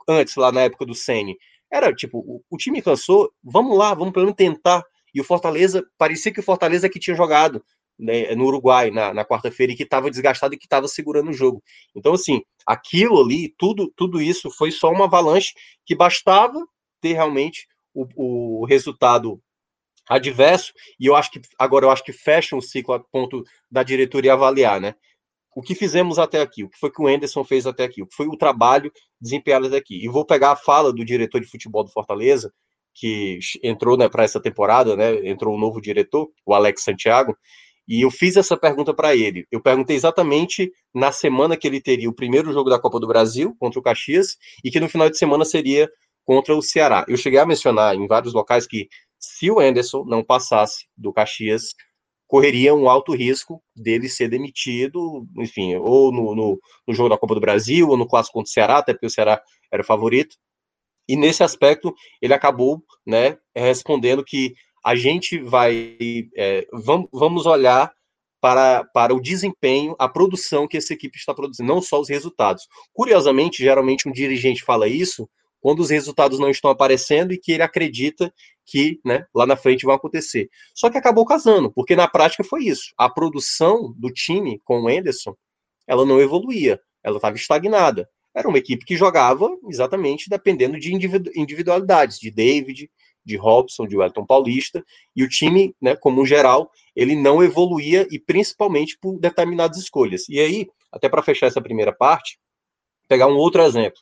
antes, 0.08 0.36
lá 0.36 0.52
na 0.52 0.62
época 0.62 0.86
do 0.86 0.94
Sene, 0.94 1.38
era 1.72 1.94
tipo, 1.94 2.20
o, 2.20 2.44
o 2.50 2.58
time 2.58 2.82
cansou, 2.82 3.32
vamos 3.44 3.78
lá, 3.78 3.94
vamos 3.94 4.14
pelo 4.14 4.26
menos 4.26 4.38
tentar. 4.38 4.84
E 5.14 5.22
o 5.22 5.24
Fortaleza, 5.24 5.84
parecia 5.98 6.32
que 6.32 6.40
o 6.40 6.44
Fortaleza 6.44 6.90
que 6.90 7.00
tinha 7.00 7.16
jogado 7.16 7.64
né, 7.98 8.34
no 8.36 8.46
Uruguai 8.46 8.92
na, 8.92 9.14
na 9.14 9.26
quarta-feira 9.26 9.74
e 9.74 9.76
que 9.76 9.84
estava 9.84 10.10
desgastado 10.10 10.54
e 10.54 10.58
que 10.58 10.66
estava 10.66 10.88
segurando 10.88 11.30
o 11.30 11.34
jogo. 11.34 11.64
Então, 11.96 12.14
assim, 12.14 12.42
aquilo 12.66 13.22
ali, 13.22 13.54
tudo, 13.58 13.92
tudo 13.96 14.22
isso 14.22 14.50
foi 14.52 14.72
só 14.72 14.92
uma 14.92 15.06
avalanche 15.06 15.54
que 15.86 15.96
bastava 15.96 16.66
ter 17.02 17.14
realmente 17.14 17.68
o, 17.94 18.62
o 18.62 18.66
resultado 18.66 19.40
adverso, 20.10 20.74
e 21.00 21.06
eu 21.06 21.16
acho 21.16 21.32
que 21.32 21.42
agora 21.58 21.86
eu 21.86 21.92
acho 21.92 22.04
que 22.04 22.12
fecha 22.12 22.56
um 22.56 22.62
ciclo 22.62 22.94
a 22.94 23.00
ponto 23.00 23.44
da 23.72 23.84
diretoria 23.84 24.34
avaliar, 24.34 24.80
né? 24.82 24.96
O 25.56 25.62
que 25.62 25.76
fizemos 25.76 26.18
até 26.18 26.42
aqui, 26.42 26.64
o 26.64 26.70
que 26.70 26.78
foi 26.80 26.92
que 26.92 27.02
o 27.02 27.08
Enderson 27.08 27.44
fez 27.44 27.68
até 27.68 27.84
aqui, 27.84 28.02
o 28.02 28.08
que 28.08 28.16
foi 28.16 28.28
o 28.28 28.36
trabalho 28.36 28.92
desempenhado 29.22 29.68
até 29.68 29.78
aqui. 29.78 30.04
E 30.04 30.10
vou 30.10 30.26
pegar 30.26 30.52
a 30.52 30.56
fala 30.56 30.92
do 30.92 31.06
diretor 31.06 31.40
de 31.40 31.48
futebol 31.48 31.84
do 31.84 31.92
Fortaleza, 31.92 32.52
que 32.94 33.40
entrou 33.64 33.98
né, 33.98 34.10
para 34.10 34.24
essa 34.24 34.42
temporada, 34.42 34.96
né? 34.96 35.28
Entrou 35.28 35.56
um 35.56 35.60
novo 35.60 35.80
diretor, 35.80 36.30
o 36.46 36.54
Alex 36.54 36.84
Santiago, 36.84 37.38
e 37.88 38.02
eu 38.02 38.12
fiz 38.12 38.38
essa 38.38 38.56
pergunta 38.56 38.94
para 38.94 39.16
ele. 39.16 39.46
Eu 39.52 39.62
perguntei 39.62 39.96
exatamente 39.96 40.72
na 40.94 41.12
semana 41.12 41.58
que 41.58 41.68
ele 41.68 41.82
teria 41.82 42.10
o 42.10 42.16
primeiro 42.16 42.54
jogo 42.54 42.70
da 42.70 42.80
Copa 42.80 43.00
do 43.00 43.08
Brasil 43.08 43.56
contra 43.60 43.80
o 43.80 43.84
Caxias 43.84 44.38
e 44.64 44.72
que 44.72 44.80
no 44.80 44.90
final 44.90 45.10
de 45.10 45.18
semana 45.18 45.44
seria 45.44 45.90
contra 46.26 46.56
o 46.56 46.62
Ceará. 46.62 47.06
Eu 47.08 47.18
cheguei 47.18 47.40
a 47.40 47.46
mencionar 47.46 47.96
em 47.96 48.08
vários 48.08 48.34
locais 48.34 48.66
que 48.66 48.88
se 49.20 49.52
o 49.52 49.60
Anderson 49.60 50.04
não 50.06 50.24
passasse 50.24 50.86
do 50.98 51.12
Caxias, 51.12 51.74
correria 52.28 52.74
um 52.74 52.90
alto 52.90 53.14
risco 53.14 53.62
dele 53.76 54.10
ser 54.10 54.28
demitido, 54.28 55.28
enfim, 55.38 55.76
ou 55.76 56.12
no, 56.12 56.34
no, 56.34 56.60
no 56.88 56.94
jogo 56.94 57.10
da 57.10 57.18
Copa 57.18 57.36
do 57.36 57.42
Brasil, 57.42 57.88
ou 57.90 57.98
no 57.98 58.08
clássico 58.08 58.34
contra 58.40 58.50
o 58.50 58.54
Ceará, 58.54 58.78
até 58.80 58.94
porque 58.94 59.06
o 59.06 59.10
Ceará 59.10 59.42
era 59.72 59.84
o 59.84 59.86
favorito. 59.86 60.36
E 61.08 61.16
nesse 61.16 61.44
aspecto, 61.44 61.94
ele 62.22 62.34
acabou 62.34 62.82
né, 63.06 63.38
respondendo 63.56 64.24
que 64.24 64.56
a 64.84 64.96
gente 64.96 65.40
vai. 65.40 65.98
É, 66.36 66.68
vamos, 66.72 67.08
vamos 67.12 67.46
olhar 67.46 67.94
para, 68.42 68.84
para 68.84 69.16
o 69.16 69.22
desempenho, 69.22 69.96
a 69.98 70.10
produção 70.10 70.68
que 70.68 70.76
essa 70.76 70.94
equipe 70.94 71.18
está 71.18 71.34
produzindo, 71.34 71.68
não 71.68 71.82
só 71.82 72.02
os 72.02 72.10
resultados. 72.10 72.68
Curiosamente, 72.92 73.64
geralmente 73.64 74.10
um 74.10 74.12
dirigente 74.12 74.64
fala 74.64 74.88
isso 74.88 75.30
quando 75.62 75.80
os 75.80 75.90
resultados 75.90 76.40
não 76.40 76.50
estão 76.50 76.70
aparecendo 76.70 77.32
e 77.32 77.38
que 77.38 77.54
ele 77.54 77.64
acredita 77.64 78.34
que 78.66 79.00
né, 79.06 79.26
lá 79.34 79.46
na 79.46 79.56
frente 79.56 79.86
vão 79.86 79.96
acontecer. 79.96 80.50
Só 80.76 80.90
que 80.90 80.98
acabou 80.98 81.26
casando, 81.26 81.72
porque 81.72 81.96
na 81.96 82.06
prática 82.06 82.44
foi 82.44 82.66
isso. 82.66 82.94
A 82.98 83.10
produção 83.10 83.94
do 83.98 84.12
time 84.12 84.60
com 84.66 84.82
o 84.82 84.90
Enderson, 84.90 85.34
ela 85.88 86.06
não 86.06 86.20
evoluía, 86.20 86.82
ela 87.02 87.16
estava 87.16 87.38
estagnada. 87.38 88.10
Era 88.36 88.50
uma 88.50 88.58
equipe 88.58 88.84
que 88.84 88.98
jogava 88.98 89.50
exatamente 89.70 90.30
dependendo 90.30 90.78
de 90.78 90.94
individualidades, 90.94 92.20
de 92.20 92.30
David, 92.30 92.90
de 93.26 93.36
Robson, 93.38 93.88
de 93.88 93.98
Wellington 93.98 94.26
Paulista, 94.26 94.84
e 95.16 95.24
o 95.24 95.30
time, 95.30 95.76
né, 95.82 95.96
como 95.96 96.26
geral, 96.26 96.72
ele 96.96 97.16
não 97.16 97.44
evoluía 97.44 98.08
e 98.12 98.20
principalmente 98.20 98.98
por 99.00 99.20
determinadas 99.20 99.78
escolhas. 99.78 100.28
E 100.30 100.40
aí, 100.40 100.68
até 100.92 101.10
para 101.10 101.24
fechar 101.24 101.48
essa 101.48 101.62
primeira 101.62 101.94
parte, 101.94 102.38
pegar 103.08 103.28
um 103.28 103.36
outro 103.36 103.62
exemplo. 103.62 104.00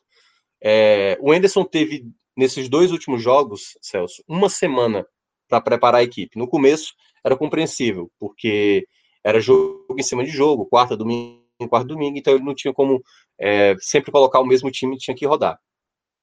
É, 0.63 1.17
o 1.21 1.34
Enderson 1.34 1.63
teve, 1.63 2.05
nesses 2.36 2.69
dois 2.69 2.91
últimos 2.91 3.21
jogos, 3.21 3.77
Celso, 3.81 4.23
uma 4.27 4.49
semana 4.49 5.05
para 5.47 5.62
preparar 5.62 6.01
a 6.01 6.03
equipe. 6.03 6.38
No 6.38 6.47
começo 6.47 6.93
era 7.23 7.36
compreensível, 7.36 8.12
porque 8.19 8.88
era 9.23 9.39
jogo 9.39 9.95
em 9.97 10.03
cima 10.03 10.23
de 10.23 10.31
jogo, 10.31 10.65
quarta, 10.65 10.95
domingo, 10.95 11.41
quarta, 11.69 11.88
domingo, 11.88 12.17
então 12.17 12.34
ele 12.34 12.43
não 12.43 12.55
tinha 12.55 12.73
como 12.73 13.03
é, 13.39 13.75
sempre 13.79 14.12
colocar 14.12 14.39
o 14.39 14.45
mesmo 14.45 14.71
time, 14.71 14.97
tinha 14.97 15.15
que 15.15 15.25
rodar. 15.25 15.60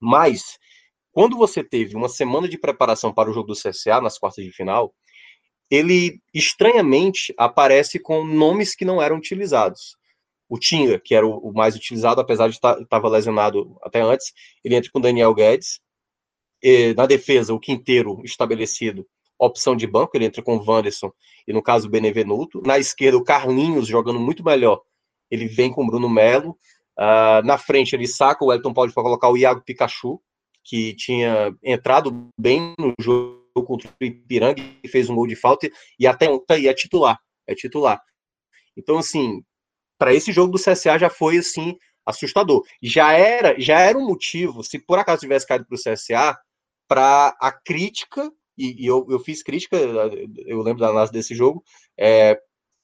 Mas 0.01 0.59
quando 1.13 1.37
você 1.37 1.65
teve 1.65 1.97
uma 1.97 2.09
semana 2.09 2.49
de 2.49 2.59
preparação 2.59 3.13
para 3.13 3.31
o 3.31 3.33
jogo 3.33 3.49
do 3.49 3.55
CSA 3.55 4.01
nas 4.01 4.19
quartas 4.19 4.45
de 4.45 4.53
final, 4.53 4.95
ele 5.71 6.21
estranhamente 6.33 7.35
aparece 7.37 7.99
com 7.99 8.25
nomes 8.25 8.75
que 8.75 8.85
não 8.85 9.03
eram 9.03 9.17
utilizados. 9.17 9.97
O 10.49 10.59
Tinga, 10.59 10.99
que 10.99 11.15
era 11.15 11.27
o, 11.27 11.53
mais 11.53 11.77
utilizado, 11.77 12.21
apesar 12.21 12.49
de 12.49 12.55
estar 12.55 12.83
tá, 12.87 13.09
lesionado 13.09 13.77
até 13.83 14.01
antes, 14.01 14.33
ele 14.65 14.77
entra 14.77 14.91
com 14.91 15.01
Daniel 15.01 15.35
Guedes. 15.35 15.81
E, 16.63 16.95
na 16.95 17.05
defesa, 17.05 17.53
o 17.53 17.61
Quinteiro 17.61 18.23
estabelecido, 18.25 19.07
opção 19.39 19.77
de 19.77 19.87
banco, 19.87 20.17
ele 20.17 20.25
entra 20.25 20.43
com 20.43 20.57
o 20.57 20.65
Wanderson 20.65 21.13
e, 21.47 21.53
no 21.53 21.63
caso, 21.63 21.87
o 21.87 21.91
Benevenuto. 21.91 22.63
Na 22.63 22.79
esquerda, 22.79 23.19
o 23.19 23.23
Carlinhos 23.25 23.87
jogando 23.87 24.19
muito 24.19 24.43
melhor, 24.43 24.81
ele 25.31 25.47
vem 25.47 25.71
com 25.71 25.85
o 25.85 25.87
Bruno 25.87 26.09
Melo. 26.09 26.59
Uh, 26.99 27.45
na 27.45 27.59
frente, 27.59 27.95
ele 27.95 28.09
saca 28.09 28.45
o 28.45 28.53
Elton 28.53 28.73
Paulo 28.73 28.93
para 28.93 29.03
colocar 29.03 29.29
o 29.29 29.37
Iago 29.37 29.63
Pikachu, 29.63 30.21
que 30.69 30.95
tinha 30.95 31.51
entrado 31.63 32.29
bem 32.39 32.75
no 32.79 32.93
jogo 33.01 33.39
contra 33.67 33.89
o 33.89 34.05
Ipiranga 34.05 34.63
e 34.85 34.87
fez 34.87 35.09
um 35.09 35.15
gol 35.15 35.27
de 35.27 35.35
falta 35.35 35.71
e 35.99 36.07
até 36.07 36.27
e 36.59 36.69
é 36.69 36.75
titular, 36.75 37.19
é 37.47 37.55
titular. 37.55 37.99
Então, 38.77 38.99
assim, 38.99 39.43
para 39.99 40.13
esse 40.13 40.31
jogo 40.31 40.53
do 40.53 40.63
CSA 40.63 40.99
já 40.99 41.09
foi 41.09 41.39
assim 41.39 41.75
assustador. 42.05 42.65
Já 42.83 43.15
era, 43.15 43.59
já 43.59 43.81
era 43.81 43.97
um 43.97 44.07
motivo, 44.07 44.63
se 44.63 44.79
por 44.79 44.99
acaso 44.99 45.23
tivesse 45.23 45.47
caído 45.47 45.65
para 45.65 45.75
o 45.75 45.79
CSA, 45.79 46.39
para 46.87 47.35
a 47.41 47.51
crítica, 47.51 48.31
e, 48.57 48.85
e 48.85 48.87
eu, 48.87 49.07
eu, 49.09 49.19
fiz 49.21 49.43
crítica, 49.43 49.77
eu 49.77 50.61
lembro 50.61 50.81
da 50.81 50.89
análise 50.89 51.13
desse 51.13 51.35
jogo, 51.35 51.65
é, 51.97 52.39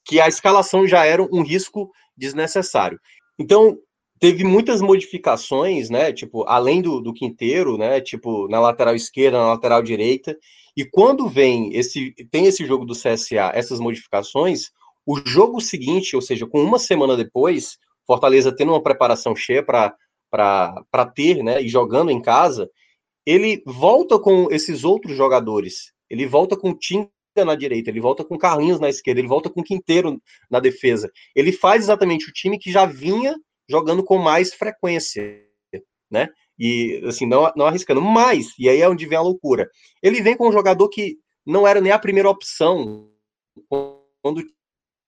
que 0.07 0.21
a 0.21 0.29
escalação 0.29 0.87
já 0.87 1.05
era 1.05 1.23
um 1.23 1.43
risco 1.43 1.91
desnecessário. 2.17 2.99
Então, 3.39 3.79
teve 4.19 4.45
muitas 4.45 4.81
modificações, 4.81 5.91
né? 5.91 6.13
Tipo, 6.13 6.45
além 6.45 6.81
do, 6.81 7.01
do 7.01 7.13
quinteiro, 7.13 7.77
né? 7.77 8.01
Tipo, 8.01 8.49
na 8.49 8.61
lateral 8.61 8.95
esquerda, 8.95 9.39
na 9.39 9.49
lateral 9.49 9.83
direita. 9.83 10.37
E 10.77 10.85
quando 10.85 11.29
vem 11.29 11.75
esse, 11.75 12.13
tem 12.31 12.47
esse 12.47 12.67
jogo 12.67 12.85
do 12.85 12.95
CSA, 12.95 13.53
essas 13.55 13.79
modificações, 13.79 14.71
o 15.07 15.17
jogo 15.25 15.61
seguinte, 15.61 16.17
ou 16.17 16.23
seja, 16.23 16.47
com 16.47 16.63
uma 16.63 16.79
semana 16.79 17.17
depois, 17.17 17.79
Fortaleza 18.07 18.55
tendo 18.55 18.73
uma 18.73 18.83
preparação 18.83 19.35
cheia 19.37 19.63
para 19.63 21.07
ter, 21.15 21.43
né? 21.43 21.63
E 21.63 21.69
jogando 21.69 22.11
em 22.11 22.21
casa, 22.21 22.71
ele 23.27 23.63
volta 23.67 24.19
com 24.19 24.49
esses 24.51 24.85
outros 24.85 25.17
jogadores. 25.17 25.93
Ele 26.11 26.27
volta 26.27 26.57
com 26.57 26.77
Tinga 26.77 27.09
na 27.45 27.55
direita, 27.55 27.91
ele 27.91 28.01
volta 28.01 28.25
com 28.25 28.39
Carlinhos 28.39 28.79
na 28.79 28.89
esquerda, 28.89 29.21
ele 29.21 29.29
volta 29.29 29.51
com 29.51 29.63
Quinteiro 29.63 30.21
na 30.51 30.61
defesa. 30.61 31.11
Ele 31.35 31.53
faz 31.53 31.85
exatamente 31.85 32.29
o 32.29 32.33
time 32.33 32.59
que 32.59 32.71
já 32.71 32.87
vinha 32.87 33.37
jogando 33.69 34.05
com 34.05 34.19
mais 34.19 34.55
frequência, 34.55 35.43
né? 36.11 36.29
E 36.59 37.03
assim, 37.07 37.27
não, 37.27 37.51
não 37.57 37.67
arriscando. 37.67 38.01
Mas, 38.01 38.49
e 38.59 38.69
aí 38.69 38.81
é 38.81 38.89
onde 38.89 39.07
vem 39.07 39.19
a 39.19 39.23
loucura. 39.23 39.69
Ele 40.03 40.23
vem 40.23 40.37
com 40.37 40.49
um 40.49 40.53
jogador 40.53 40.89
que 40.89 41.17
não 41.45 41.67
era 41.67 41.81
nem 41.81 41.93
a 41.93 41.99
primeira 41.99 42.31
opção 42.31 43.11
quando 43.69 44.43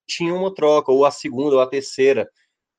tinha 0.07 0.35
uma 0.35 0.55
troca, 0.55 0.93
ou 0.93 1.05
a 1.05 1.11
segunda, 1.11 1.57
ou 1.57 1.61
a 1.61 1.67
terceira. 1.67 2.29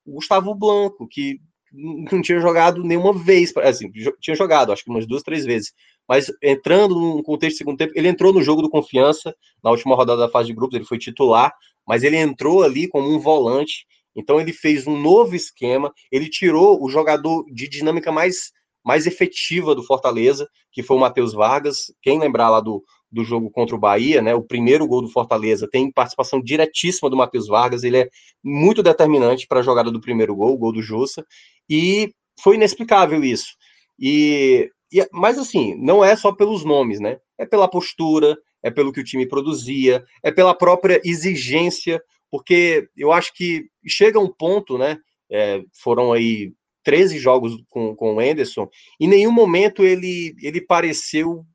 O 0.06 0.14
Gustavo 0.14 0.54
Blanco, 0.54 1.08
que 1.08 1.40
não 1.72 2.22
tinha 2.22 2.40
jogado 2.40 2.84
nenhuma 2.84 3.14
vez, 3.14 3.56
assim, 3.58 3.92
tinha 4.22 4.36
jogado, 4.36 4.72
acho 4.72 4.84
que 4.84 4.90
umas 4.90 5.06
duas, 5.06 5.24
três 5.24 5.46
vezes, 5.46 5.74
mas 6.08 6.32
entrando 6.42 6.96
no 6.96 7.22
contexto 7.22 7.56
do 7.56 7.58
segundo 7.58 7.78
tempo, 7.78 7.94
ele 7.96 8.08
entrou 8.08 8.34
no 8.34 8.42
jogo 8.42 8.62
do 8.62 8.70
Confiança, 8.70 9.36
na 9.64 9.72
última 9.72 9.96
rodada 9.96 10.22
da 10.22 10.30
fase 10.30 10.48
de 10.48 10.54
grupos, 10.54 10.76
ele 10.76 10.86
foi 10.86 10.98
titular, 10.98 11.54
mas 11.86 12.04
ele 12.04 12.18
entrou 12.18 12.64
ali 12.64 12.88
como 12.88 13.10
um 13.10 13.20
volante, 13.20 13.86
então 14.18 14.42
ele 14.42 14.52
fez 14.52 14.88
um 14.88 15.00
novo 15.00 15.36
esquema, 15.36 15.94
ele 16.12 16.28
tirou 16.28 16.84
o 16.84 16.90
jogador 16.90 17.46
de 17.54 17.70
dinâmica 17.70 18.12
mais, 18.12 18.52
mais 18.84 19.06
efetiva 19.06 19.76
do 19.76 19.84
Fortaleza, 19.84 20.50
que 20.72 20.82
foi 20.82 20.98
o 20.98 21.00
Matheus 21.00 21.34
Vargas, 21.34 21.94
quem 22.02 22.20
lembrar 22.20 22.50
lá 22.50 22.60
do, 22.60 22.84
do 23.12 23.24
jogo 23.24 23.52
contra 23.52 23.76
o 23.76 23.80
Bahia, 23.80 24.22
né? 24.22 24.34
O 24.34 24.44
primeiro 24.44 24.88
gol 24.88 25.04
do 25.04 25.10
Fortaleza 25.10 25.68
tem 25.72 25.92
participação 25.92 26.42
diretíssima 26.42 27.10
do 27.10 27.16
Matheus 27.16 27.48
Vargas, 27.48 27.84
ele 27.84 27.98
é 27.98 28.10
muito 28.44 28.82
determinante 28.82 29.46
para 29.48 29.60
a 29.60 29.64
jogada 29.64 29.92
do 29.92 30.02
primeiro 30.02 30.36
gol, 30.36 30.54
o 30.54 30.58
gol 30.58 30.74
do 30.74 30.82
Jussa, 30.82 31.24
e 31.70 32.12
foi 32.42 32.56
inexplicável 32.56 33.24
isso. 33.24 33.56
E, 34.00 34.70
e, 34.92 35.08
mas 35.12 35.38
assim, 35.38 35.76
não 35.76 36.04
é 36.04 36.16
só 36.16 36.32
pelos 36.32 36.66
nomes, 36.66 37.00
né? 37.00 37.18
É 37.38 37.46
pela 37.46 37.70
postura, 37.70 38.36
é 38.64 38.72
pelo 38.72 38.92
que 38.92 39.00
o 39.00 39.04
time 39.04 39.28
produzia, 39.28 40.04
é 40.24 40.32
pela 40.32 40.54
própria 40.54 41.00
exigência, 41.04 42.02
porque 42.32 42.90
eu 42.96 43.12
acho 43.12 43.34
que 43.34 43.66
chega 43.86 44.20
um 44.20 44.32
ponto, 44.32 44.78
né? 44.78 44.98
É, 45.30 45.62
foram 45.82 46.14
aí 46.14 46.54
13 46.84 47.20
jogos 47.20 47.58
com, 47.70 47.94
com 47.96 48.16
o 48.16 48.20
Anderson, 48.20 48.70
em 48.98 49.08
nenhum 49.08 49.32
momento 49.32 49.84
ele, 49.84 50.34
ele 50.42 50.62
pareceu 50.62 51.46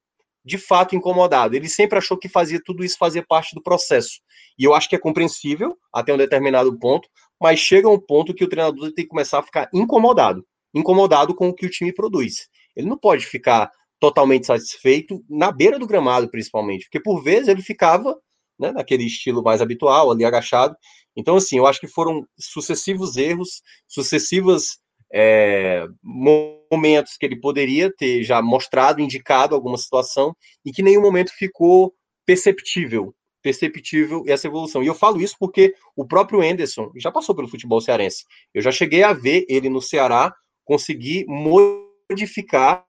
de 0.45 0.59
fato 0.59 0.95
incomodado. 0.95 1.55
Ele 1.55 1.69
sempre 1.69 1.99
achou 1.99 2.19
que 2.19 2.29
fazia 2.29 2.61
tudo 2.63 2.85
isso 2.85 2.99
fazia 2.99 3.25
parte 3.27 3.55
do 3.55 3.63
processo. 3.63 4.21
E 4.59 4.65
eu 4.65 4.75
acho 4.75 4.89
que 4.89 4.97
é 4.97 4.99
compreensível 4.99 5.77
até 5.93 6.13
um 6.13 6.19
determinado 6.19 6.77
ponto, 6.79 7.09
mas 7.41 7.59
chega 7.61 7.89
um 7.89 7.99
ponto 7.99 8.35
que 8.35 8.45
o 8.45 8.49
treinador 8.49 8.93
tem 8.93 9.05
que 9.05 9.11
começar 9.11 9.39
a 9.39 9.43
ficar 9.43 9.71
incomodado, 9.73 10.47
incomodado 10.75 11.35
com 11.35 11.49
o 11.49 11.55
que 11.55 11.67
o 11.67 11.71
time 11.71 11.93
produz. 11.93 12.49
Ele 12.77 12.89
não 12.89 12.99
pode 12.99 13.25
ficar 13.25 13.71
totalmente 13.99 14.47
satisfeito 14.47 15.25
na 15.31 15.53
beira 15.53 15.79
do 15.79 15.87
gramado, 15.87 16.29
principalmente, 16.29 16.85
porque 16.85 17.01
por 17.01 17.23
vezes 17.23 17.49
ele 17.49 17.63
ficava 17.63 18.19
né, 18.59 18.73
naquele 18.73 19.05
estilo 19.05 19.43
mais 19.43 19.61
habitual, 19.61 20.11
ali 20.11 20.25
agachado. 20.25 20.77
Então, 21.17 21.37
assim, 21.37 21.59
eu 21.59 21.67
acho 21.67 21.81
que 21.81 21.87
foram 21.87 22.27
sucessivos 22.39 23.17
erros, 23.17 23.63
sucessivas 23.87 24.79
é, 25.13 25.87
momentos 26.03 27.17
que 27.19 27.27
ele 27.27 27.37
poderia 27.37 27.93
ter 27.95 28.23
já 28.23 28.41
mostrado, 28.41 29.01
indicado 29.01 29.55
alguma 29.55 29.77
situação, 29.77 30.35
e 30.65 30.73
que 30.73 30.81
em 30.81 30.87
nenhum 30.87 31.03
momento 31.03 31.33
ficou 31.37 31.95
perceptível, 32.25 33.15
perceptível 33.43 34.25
essa 34.27 34.47
evolução. 34.47 34.83
E 34.83 34.87
eu 34.87 34.95
falo 34.95 35.21
isso 35.21 35.37
porque 35.39 35.75
o 35.95 36.07
próprio 36.07 36.41
Anderson 36.41 36.91
já 36.97 37.11
passou 37.11 37.35
pelo 37.35 37.49
futebol 37.49 37.81
cearense. 37.81 38.25
Eu 38.55 38.63
já 38.63 38.73
cheguei 38.73 39.03
a 39.03 39.13
ver 39.13 39.45
ele 39.49 39.69
no 39.69 39.83
Ceará 39.83 40.33
conseguir 40.65 41.27
modificar 41.27 42.87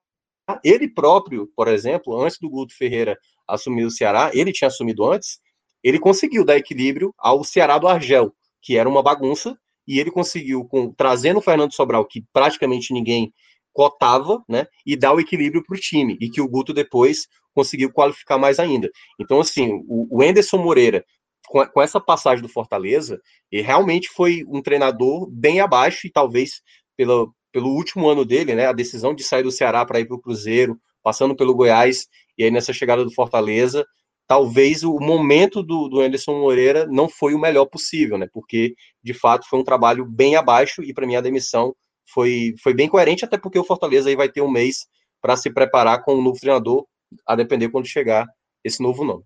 ele 0.62 0.88
próprio, 0.88 1.50
por 1.56 1.68
exemplo, 1.68 2.20
antes 2.22 2.38
do 2.38 2.50
Guto 2.50 2.76
Ferreira 2.76 3.18
assumir 3.46 3.84
o 3.84 3.90
Ceará, 3.90 4.30
ele 4.32 4.52
tinha 4.52 4.68
assumido 4.68 5.04
antes, 5.10 5.38
ele 5.84 5.98
conseguiu 5.98 6.44
dar 6.44 6.56
equilíbrio 6.56 7.14
ao 7.18 7.44
Ceará 7.44 7.78
do 7.78 7.86
Argel, 7.86 8.34
que 8.62 8.78
era 8.78 8.88
uma 8.88 9.02
bagunça, 9.02 9.56
e 9.86 10.00
ele 10.00 10.10
conseguiu, 10.10 10.64
com, 10.64 10.90
trazendo 10.90 11.38
o 11.38 11.42
Fernando 11.42 11.74
Sobral, 11.74 12.06
que 12.06 12.24
praticamente 12.32 12.94
ninguém 12.94 13.32
cotava, 13.70 14.42
né, 14.48 14.66
e 14.86 14.96
dar 14.96 15.12
o 15.12 15.20
equilíbrio 15.20 15.62
para 15.62 15.76
o 15.76 15.80
time, 15.80 16.16
e 16.20 16.30
que 16.30 16.40
o 16.40 16.48
Guto 16.48 16.72
depois 16.72 17.26
conseguiu 17.52 17.92
qualificar 17.92 18.38
mais 18.38 18.58
ainda. 18.58 18.88
Então, 19.20 19.40
assim, 19.40 19.82
o, 19.86 20.18
o 20.18 20.22
Enderson 20.22 20.56
Moreira, 20.56 21.04
com, 21.46 21.64
com, 21.66 21.82
essa 21.82 22.00
passagem 22.00 22.40
do 22.40 22.48
Fortaleza, 22.48 23.20
ele 23.52 23.62
realmente 23.62 24.08
foi 24.08 24.42
um 24.48 24.62
treinador 24.62 25.28
bem 25.30 25.60
abaixo, 25.60 26.06
e 26.06 26.10
talvez 26.10 26.62
pelo, 26.96 27.34
pelo 27.52 27.68
último 27.68 28.08
ano 28.08 28.24
dele, 28.24 28.54
né, 28.54 28.66
a 28.66 28.72
decisão 28.72 29.14
de 29.14 29.22
sair 29.22 29.42
do 29.42 29.52
Ceará 29.52 29.84
para 29.84 30.00
ir 30.00 30.06
para 30.06 30.16
o 30.16 30.20
Cruzeiro, 30.20 30.78
passando 31.02 31.36
pelo 31.36 31.54
Goiás, 31.54 32.06
e 32.38 32.44
aí 32.44 32.50
nessa 32.50 32.72
chegada 32.72 33.04
do 33.04 33.12
Fortaleza, 33.12 33.84
talvez 34.26 34.82
o 34.82 34.98
momento 34.98 35.62
do, 35.62 35.88
do 35.88 36.00
Anderson 36.00 36.40
Moreira 36.40 36.86
não 36.86 37.08
foi 37.08 37.34
o 37.34 37.38
melhor 37.38 37.66
possível, 37.66 38.16
né? 38.16 38.28
Porque 38.32 38.74
de 39.02 39.14
fato 39.14 39.46
foi 39.48 39.58
um 39.58 39.64
trabalho 39.64 40.04
bem 40.04 40.36
abaixo 40.36 40.82
e 40.82 40.92
para 40.92 41.06
mim 41.06 41.16
a 41.16 41.20
demissão 41.20 41.74
foi, 42.12 42.54
foi 42.62 42.74
bem 42.74 42.88
coerente, 42.88 43.24
até 43.24 43.36
porque 43.38 43.58
o 43.58 43.64
Fortaleza 43.64 44.08
aí 44.08 44.16
vai 44.16 44.28
ter 44.28 44.40
um 44.40 44.50
mês 44.50 44.86
para 45.20 45.36
se 45.36 45.50
preparar 45.50 46.02
com 46.04 46.14
o 46.14 46.18
um 46.18 46.22
novo 46.22 46.38
treinador, 46.38 46.86
a 47.26 47.34
depender 47.34 47.68
quando 47.68 47.86
chegar 47.86 48.26
esse 48.62 48.82
novo 48.82 49.04
nome. 49.04 49.24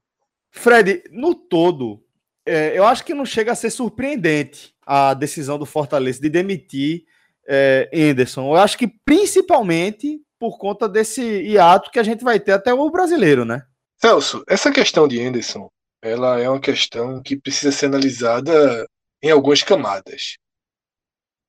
Fred, 0.50 1.02
no 1.10 1.34
todo, 1.34 2.02
é, 2.46 2.76
eu 2.76 2.84
acho 2.84 3.04
que 3.04 3.14
não 3.14 3.24
chega 3.26 3.52
a 3.52 3.56
ser 3.56 3.70
surpreendente 3.70 4.74
a 4.86 5.12
decisão 5.14 5.58
do 5.58 5.66
Fortaleza 5.66 6.20
de 6.20 6.28
demitir 6.28 7.04
é, 7.46 7.90
Anderson. 7.92 8.46
Eu 8.48 8.56
acho 8.56 8.78
que 8.78 8.88
principalmente 9.04 10.20
por 10.38 10.56
conta 10.58 10.88
desse 10.88 11.22
hiato 11.22 11.90
que 11.90 11.98
a 11.98 12.02
gente 12.02 12.22
vai 12.22 12.38
ter 12.38 12.52
até 12.52 12.72
o 12.72 12.90
brasileiro, 12.90 13.44
né? 13.44 13.62
Celso, 14.00 14.44
essa 14.46 14.70
questão 14.70 15.08
de 15.08 15.20
Anderson, 15.20 15.68
ela 16.00 16.38
é 16.38 16.48
uma 16.48 16.60
questão 16.60 17.20
que 17.20 17.36
precisa 17.36 17.72
ser 17.72 17.86
analisada 17.86 18.88
em 19.20 19.30
algumas 19.30 19.62
camadas. 19.64 20.38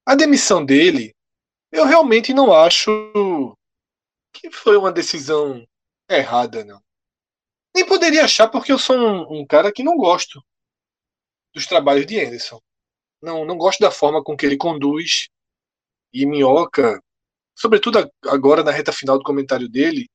A 0.04 0.16
demissão 0.16 0.66
dele, 0.66 1.14
eu 1.72 1.86
realmente 1.86 2.34
não 2.34 2.52
acho 2.52 2.90
que 4.34 4.50
foi 4.50 4.78
uma 4.78 4.92
decisão 4.92 5.64
errada, 6.10 6.66
não. 6.66 6.82
Nem 7.76 7.86
poderia 7.86 8.26
achar 8.26 8.48
porque 8.48 8.72
eu 8.72 8.80
sou 8.80 8.98
um, 8.98 9.42
um 9.42 9.46
cara 9.46 9.72
que 9.72 9.84
não 9.84 9.96
gosto 9.96 10.44
dos 11.54 11.68
trabalhos 11.68 12.08
de 12.08 12.20
Anderson. 12.20 12.60
Não, 13.22 13.46
não 13.46 13.58
gosto 13.58 13.80
da 13.80 13.92
forma 13.92 14.24
com 14.24 14.36
que 14.36 14.48
ele 14.48 14.58
conduz 14.58 15.30
e 16.12 16.26
Minhoca, 16.26 17.00
sobretudo 17.56 18.10
agora 18.26 18.64
na 18.64 18.72
reta 18.72 18.92
final 18.92 19.20
do 19.20 19.24
comentário 19.24 19.70
dele, 19.70 20.10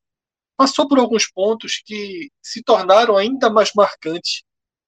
passou 0.56 0.88
por 0.88 0.98
alguns 0.98 1.26
pontos 1.30 1.82
que 1.84 2.30
se 2.42 2.62
tornaram 2.62 3.16
ainda 3.16 3.50
mais 3.50 3.72
marcantes 3.74 4.42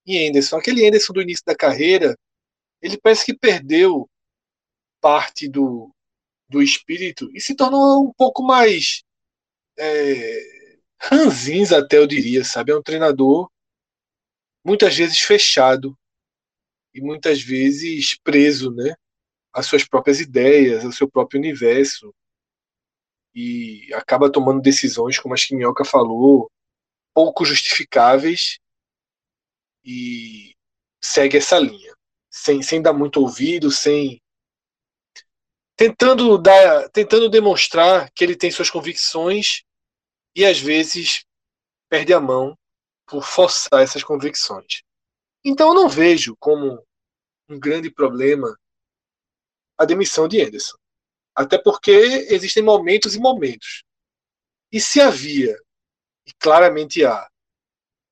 em 0.06 0.28
Anderson. 0.28 0.56
Aquele 0.56 0.86
Anderson 0.86 1.12
do 1.12 1.22
início 1.22 1.44
da 1.44 1.56
carreira, 1.56 2.16
ele 2.80 2.98
parece 2.98 3.24
que 3.24 3.36
perdeu 3.36 4.08
parte 5.00 5.48
do, 5.48 5.92
do 6.48 6.62
espírito 6.62 7.30
e 7.34 7.40
se 7.40 7.54
tornou 7.54 8.06
um 8.06 8.12
pouco 8.12 8.42
mais 8.42 9.02
é, 9.78 10.40
ranzins 11.00 11.72
até 11.72 11.98
eu 11.98 12.06
diria, 12.06 12.44
sabe? 12.44 12.72
É 12.72 12.76
um 12.76 12.82
treinador 12.82 13.50
muitas 14.64 14.96
vezes 14.96 15.20
fechado 15.20 15.96
e 16.94 17.00
muitas 17.00 17.40
vezes 17.42 18.18
preso, 18.22 18.70
né? 18.72 18.94
Às 19.52 19.66
suas 19.66 19.84
próprias 19.86 20.20
ideias, 20.20 20.84
ao 20.84 20.92
seu 20.92 21.08
próprio 21.08 21.38
universo 21.38 22.14
e 23.36 23.92
acaba 23.92 24.32
tomando 24.32 24.62
decisões, 24.62 25.18
como 25.18 25.34
a 25.34 25.36
que 25.36 25.54
Minhoca 25.54 25.84
falou, 25.84 26.50
pouco 27.12 27.44
justificáveis 27.44 28.58
e 29.84 30.56
segue 31.04 31.36
essa 31.36 31.58
linha, 31.58 31.94
sem, 32.30 32.62
sem 32.62 32.80
dar 32.80 32.94
muito 32.94 33.20
ouvido, 33.20 33.70
sem 33.70 34.22
tentando 35.76 36.38
dar, 36.38 36.88
tentando 36.88 37.28
demonstrar 37.28 38.10
que 38.12 38.24
ele 38.24 38.34
tem 38.34 38.50
suas 38.50 38.70
convicções 38.70 39.62
e 40.34 40.42
às 40.42 40.58
vezes 40.58 41.26
perde 41.90 42.14
a 42.14 42.20
mão 42.20 42.56
por 43.06 43.22
forçar 43.22 43.82
essas 43.82 44.02
convicções. 44.02 44.82
Então 45.44 45.68
eu 45.68 45.74
não 45.74 45.90
vejo 45.90 46.34
como 46.40 46.82
um 47.50 47.60
grande 47.60 47.90
problema 47.90 48.58
a 49.76 49.84
demissão 49.84 50.26
de 50.26 50.40
Anderson. 50.40 50.78
Até 51.36 51.58
porque 51.58 51.90
existem 51.90 52.62
momentos 52.62 53.14
e 53.14 53.20
momentos. 53.20 53.84
E 54.72 54.80
se 54.80 55.00
havia, 55.00 55.54
e 56.26 56.32
claramente 56.38 57.04
há, 57.04 57.28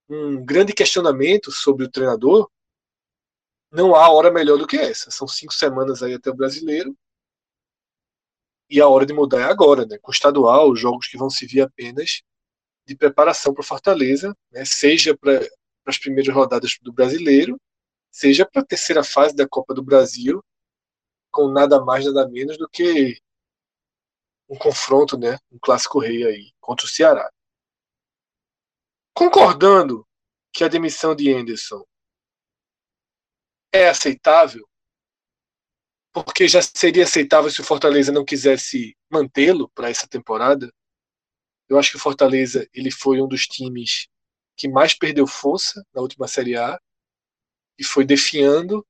um 0.08 0.44
grande 0.44 0.74
questionamento 0.74 1.50
sobre 1.50 1.86
o 1.86 1.90
treinador, 1.90 2.50
não 3.72 3.94
há 3.94 4.10
hora 4.10 4.30
melhor 4.30 4.58
do 4.58 4.66
que 4.66 4.76
essa. 4.76 5.10
São 5.10 5.26
cinco 5.26 5.54
semanas 5.54 6.02
aí 6.02 6.14
até 6.14 6.30
o 6.30 6.34
brasileiro. 6.34 6.94
E 8.68 8.80
a 8.80 8.86
hora 8.86 9.06
de 9.06 9.12
mudar 9.12 9.40
é 9.40 9.44
agora, 9.44 9.86
né? 9.86 9.98
Com 9.98 10.10
o 10.10 10.14
estadual, 10.14 10.70
os 10.70 10.78
jogos 10.78 11.08
que 11.08 11.16
vão 11.16 11.30
servir 11.30 11.62
apenas 11.62 12.22
de 12.86 12.94
preparação 12.94 13.54
para 13.54 13.64
Fortaleza, 13.64 14.36
né? 14.52 14.64
seja 14.64 15.16
para 15.16 15.40
as 15.86 15.98
primeiras 15.98 16.34
rodadas 16.34 16.78
do 16.82 16.92
brasileiro, 16.92 17.58
seja 18.10 18.46
para 18.46 18.62
a 18.62 18.64
terceira 18.64 19.02
fase 19.02 19.34
da 19.34 19.48
Copa 19.48 19.74
do 19.74 19.82
Brasil, 19.82 20.44
com 21.34 21.48
nada 21.48 21.84
mais, 21.84 22.06
nada 22.06 22.28
menos 22.28 22.56
do 22.56 22.68
que 22.68 23.20
um 24.48 24.56
confronto, 24.56 25.18
né? 25.18 25.36
Um 25.50 25.58
clássico 25.58 25.98
rei 25.98 26.24
aí 26.24 26.52
contra 26.60 26.86
o 26.86 26.88
Ceará. 26.88 27.28
Concordando 29.12 30.06
que 30.52 30.62
a 30.62 30.68
demissão 30.68 31.14
de 31.14 31.32
Anderson 31.32 31.84
é 33.72 33.88
aceitável, 33.88 34.68
porque 36.12 36.46
já 36.46 36.62
seria 36.62 37.02
aceitável 37.02 37.50
se 37.50 37.60
o 37.60 37.64
Fortaleza 37.64 38.12
não 38.12 38.24
quisesse 38.24 38.96
mantê-lo 39.10 39.68
para 39.70 39.90
essa 39.90 40.06
temporada. 40.06 40.72
Eu 41.68 41.76
acho 41.76 41.90
que 41.90 41.96
o 41.96 42.00
Fortaleza 42.00 42.68
ele 42.72 42.92
foi 42.92 43.20
um 43.20 43.26
dos 43.26 43.46
times 43.46 44.06
que 44.56 44.68
mais 44.68 44.94
perdeu 44.94 45.26
força 45.26 45.84
na 45.92 46.00
última 46.00 46.28
Série 46.28 46.56
A 46.56 46.78
e 47.76 47.82
foi 47.82 48.04
defiando. 48.04 48.86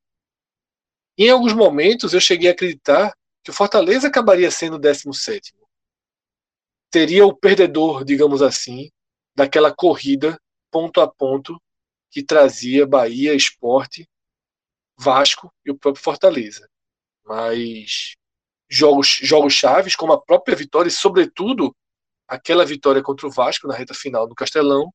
Em 1.16 1.30
alguns 1.30 1.52
momentos 1.52 2.12
eu 2.12 2.20
cheguei 2.20 2.48
a 2.48 2.52
acreditar 2.52 3.14
que 3.42 3.50
o 3.50 3.54
Fortaleza 3.54 4.08
acabaria 4.08 4.50
sendo 4.50 4.76
o 4.76 4.78
17. 4.78 5.54
Seria 6.92 7.26
o 7.26 7.36
perdedor, 7.36 8.04
digamos 8.04 8.40
assim, 8.42 8.90
daquela 9.34 9.74
corrida 9.74 10.38
ponto 10.70 11.00
a 11.00 11.08
ponto 11.08 11.60
que 12.10 12.22
trazia 12.22 12.86
Bahia, 12.86 13.34
Esporte 13.34 14.08
Vasco 14.96 15.52
e 15.64 15.70
o 15.70 15.78
próprio 15.78 16.02
Fortaleza. 16.02 16.68
Mas 17.24 18.14
jogos, 18.68 19.08
jogos 19.22 19.52
chaves, 19.52 19.96
como 19.96 20.12
a 20.12 20.20
própria 20.20 20.56
vitória, 20.56 20.88
e 20.88 20.92
sobretudo 20.92 21.74
aquela 22.26 22.64
vitória 22.64 23.02
contra 23.02 23.26
o 23.26 23.30
Vasco 23.30 23.66
na 23.66 23.74
reta 23.74 23.94
final 23.94 24.26
do 24.26 24.34
Castelão, 24.34 24.92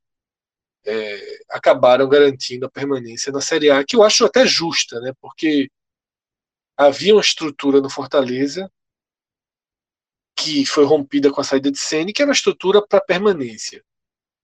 é, 0.85 1.39
acabaram 1.49 2.07
garantindo 2.07 2.65
a 2.65 2.71
permanência 2.71 3.31
na 3.31 3.41
Série 3.41 3.69
A, 3.69 3.83
que 3.83 3.95
eu 3.95 4.03
acho 4.03 4.25
até 4.25 4.45
justa, 4.45 4.99
né? 5.01 5.13
porque 5.21 5.69
havia 6.79 7.13
uma 7.13 7.21
estrutura 7.21 7.81
no 7.81 7.89
Fortaleza 7.89 8.71
que 10.33 10.65
foi 10.65 10.85
rompida 10.85 11.29
com 11.29 11.41
a 11.41 11.43
saída 11.43 11.69
de 11.69 11.77
Sene, 11.77 12.13
que 12.13 12.21
era 12.21 12.29
uma 12.29 12.33
estrutura 12.33 12.81
para 12.81 13.01
permanência. 13.01 13.83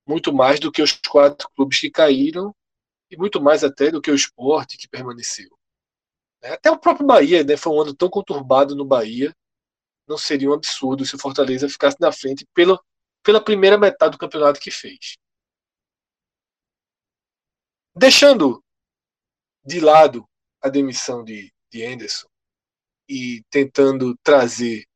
Muito 0.05 0.33
mais 0.33 0.59
do 0.59 0.69
que 0.69 0.81
os 0.81 0.91
quatro 0.91 1.49
clubes 1.55 1.79
que 1.79 1.89
caíram 1.89 2.53
e 3.09 3.15
muito 3.15 3.41
mais 3.41 3.63
até 3.63 3.89
do 3.89 4.01
que 4.01 4.11
o 4.11 4.15
esporte 4.15 4.77
que 4.77 4.89
permaneceu. 4.89 5.49
É, 6.41 6.51
até 6.51 6.69
o 6.69 6.77
próprio 6.77 7.07
Bahia, 7.07 7.41
né, 7.41 7.55
foi 7.55 7.71
um 7.71 7.81
ano 7.81 7.95
tão 7.95 8.09
conturbado 8.09 8.75
no 8.75 8.83
Bahia, 8.83 9.33
não 10.05 10.17
seria 10.17 10.49
um 10.49 10.53
absurdo 10.53 11.05
se 11.05 11.15
o 11.15 11.19
Fortaleza 11.19 11.69
ficasse 11.69 11.95
na 12.01 12.11
frente 12.11 12.45
pela, 12.53 12.77
pela 13.23 13.41
primeira 13.41 13.77
metade 13.77 14.11
do 14.11 14.17
campeonato 14.17 14.59
que 14.59 14.69
fez. 14.69 15.17
Deixando 17.95 18.61
de 19.63 19.79
lado 19.79 20.27
a 20.61 20.67
demissão 20.67 21.23
de, 21.23 21.54
de 21.75 21.85
Anderson 21.85 22.27
e 23.09 23.43
tentando 23.49 24.17
trazer 24.23 24.87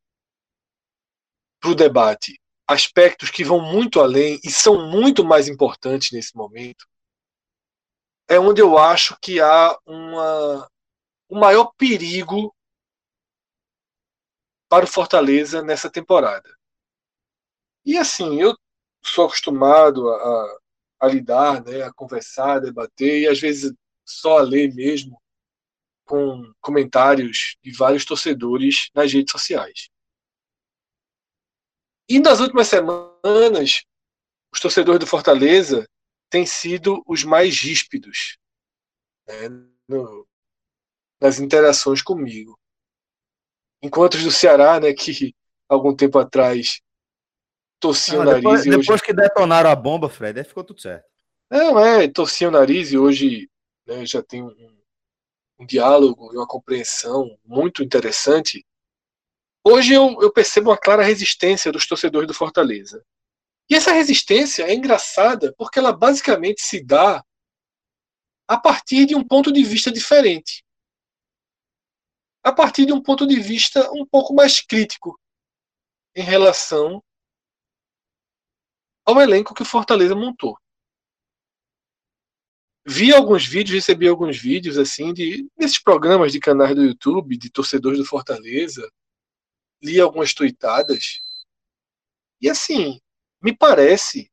para 1.59 1.71
o 1.71 1.75
debate 1.75 2.39
aspectos 2.65 3.29
que 3.29 3.43
vão 3.43 3.59
muito 3.59 3.99
além 3.99 4.39
e 4.43 4.49
são 4.49 4.89
muito 4.89 5.25
mais 5.25 5.49
importantes 5.49 6.11
nesse 6.11 6.35
momento, 6.35 6.87
é 8.29 8.39
onde 8.39 8.61
eu 8.61 8.77
acho 8.77 9.17
que 9.19 9.41
há 9.41 9.77
uma, 9.85 10.69
o 11.27 11.35
maior 11.37 11.73
perigo 11.77 12.55
para 14.69 14.85
o 14.85 14.87
Fortaleza 14.87 15.61
nessa 15.61 15.89
temporada. 15.89 16.49
E 17.83 17.97
assim, 17.97 18.39
eu 18.39 18.55
sou 19.03 19.25
acostumado 19.25 20.07
a, 20.09 20.59
a 21.01 21.07
lidar, 21.07 21.63
né, 21.65 21.81
a 21.81 21.91
conversar, 21.91 22.57
a 22.57 22.59
debater, 22.59 23.21
e 23.21 23.27
às 23.27 23.39
vezes 23.39 23.73
só 24.05 24.37
a 24.37 24.41
ler 24.41 24.73
mesmo 24.73 25.19
com 26.09 26.51
comentários 26.59 27.55
de 27.61 27.71
vários 27.71 28.03
torcedores 28.03 28.89
nas 28.95 29.13
redes 29.13 29.31
sociais. 29.31 29.89
E 32.09 32.19
nas 32.19 32.39
últimas 32.39 32.67
semanas, 32.67 33.83
os 34.51 34.59
torcedores 34.59 34.99
do 34.99 35.05
Fortaleza 35.05 35.87
têm 36.27 36.47
sido 36.47 37.03
os 37.05 37.23
mais 37.23 37.59
ríspidos 37.59 38.39
né, 39.27 39.49
no, 39.87 40.27
nas 41.21 41.39
interações 41.39 42.01
comigo. 42.01 42.59
Enquanto 43.79 44.15
os 44.15 44.23
do 44.23 44.31
Ceará, 44.31 44.79
né, 44.79 44.91
que 44.93 45.35
algum 45.69 45.95
tempo 45.95 46.17
atrás 46.17 46.81
torciam 47.79 48.21
ah, 48.21 48.23
o 48.23 48.25
nariz. 48.25 48.41
Depois, 48.41 48.65
e 48.65 48.69
hoje... 48.69 48.79
depois 48.79 49.01
que 49.01 49.13
detonaram 49.13 49.69
a 49.69 49.75
bomba, 49.75 50.09
Fred, 50.09 50.39
aí 50.39 50.43
ficou 50.43 50.63
tudo 50.63 50.81
certo. 50.81 51.07
Não, 51.51 51.77
é, 51.77 52.07
torciam 52.07 52.49
o 52.49 52.53
nariz 52.53 52.91
e 52.91 52.97
hoje 52.97 53.47
né, 53.85 54.03
já 54.07 54.23
tem 54.23 54.41
um, 54.41 54.78
um 55.59 55.65
diálogo 55.65 56.33
e 56.33 56.37
uma 56.37 56.47
compreensão 56.47 57.37
muito 57.43 57.83
interessante. 57.83 58.65
Hoje 59.63 59.93
eu, 59.93 60.21
eu 60.21 60.31
percebo 60.31 60.69
uma 60.69 60.77
clara 60.77 61.03
resistência 61.03 61.71
dos 61.71 61.85
torcedores 61.85 62.27
do 62.27 62.33
Fortaleza. 62.33 63.05
E 63.69 63.75
essa 63.75 63.91
resistência 63.91 64.63
é 64.63 64.73
engraçada 64.73 65.53
porque 65.57 65.77
ela 65.77 65.91
basicamente 65.91 66.61
se 66.61 66.83
dá 66.83 67.23
a 68.47 68.57
partir 68.57 69.05
de 69.05 69.15
um 69.15 69.23
ponto 69.23 69.51
de 69.51 69.63
vista 69.63 69.91
diferente. 69.91 70.63
A 72.41 72.53
partir 72.53 72.85
de 72.85 72.93
um 72.93 73.03
ponto 73.03 73.27
de 73.27 73.39
vista 73.39 73.91
um 73.91 74.05
pouco 74.05 74.33
mais 74.33 74.61
crítico 74.61 75.19
em 76.15 76.23
relação 76.23 77.03
ao 79.05 79.21
elenco 79.21 79.53
que 79.53 79.61
o 79.61 79.65
Fortaleza 79.65 80.15
montou. 80.15 80.57
Vi 82.85 83.13
alguns 83.13 83.45
vídeos, 83.45 83.75
recebi 83.75 84.07
alguns 84.07 84.37
vídeos 84.37 84.77
assim 84.77 85.13
de 85.13 85.49
desses 85.57 85.77
programas 85.77 86.31
de 86.31 86.39
canais 86.39 86.75
do 86.75 86.83
YouTube 86.83 87.37
de 87.37 87.49
torcedores 87.49 87.99
do 87.99 88.05
Fortaleza, 88.05 88.89
li 89.81 89.99
algumas 89.99 90.33
tuitadas 90.33 91.21
e 92.41 92.49
assim 92.49 92.99
me 93.41 93.55
parece 93.55 94.31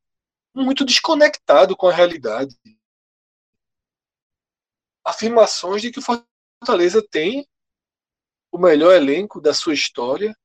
muito 0.55 0.85
desconectado 0.85 1.77
com 1.77 1.89
a 1.89 1.93
realidade. 1.93 2.57
Afirmações 5.05 5.83
de 5.83 5.93
que 5.93 5.99
o 5.99 6.03
Fortaleza 6.03 7.07
tem 7.07 7.47
o 8.51 8.59
melhor 8.59 8.95
elenco 8.95 9.41
da 9.41 9.53
sua 9.53 9.75
história 9.75 10.37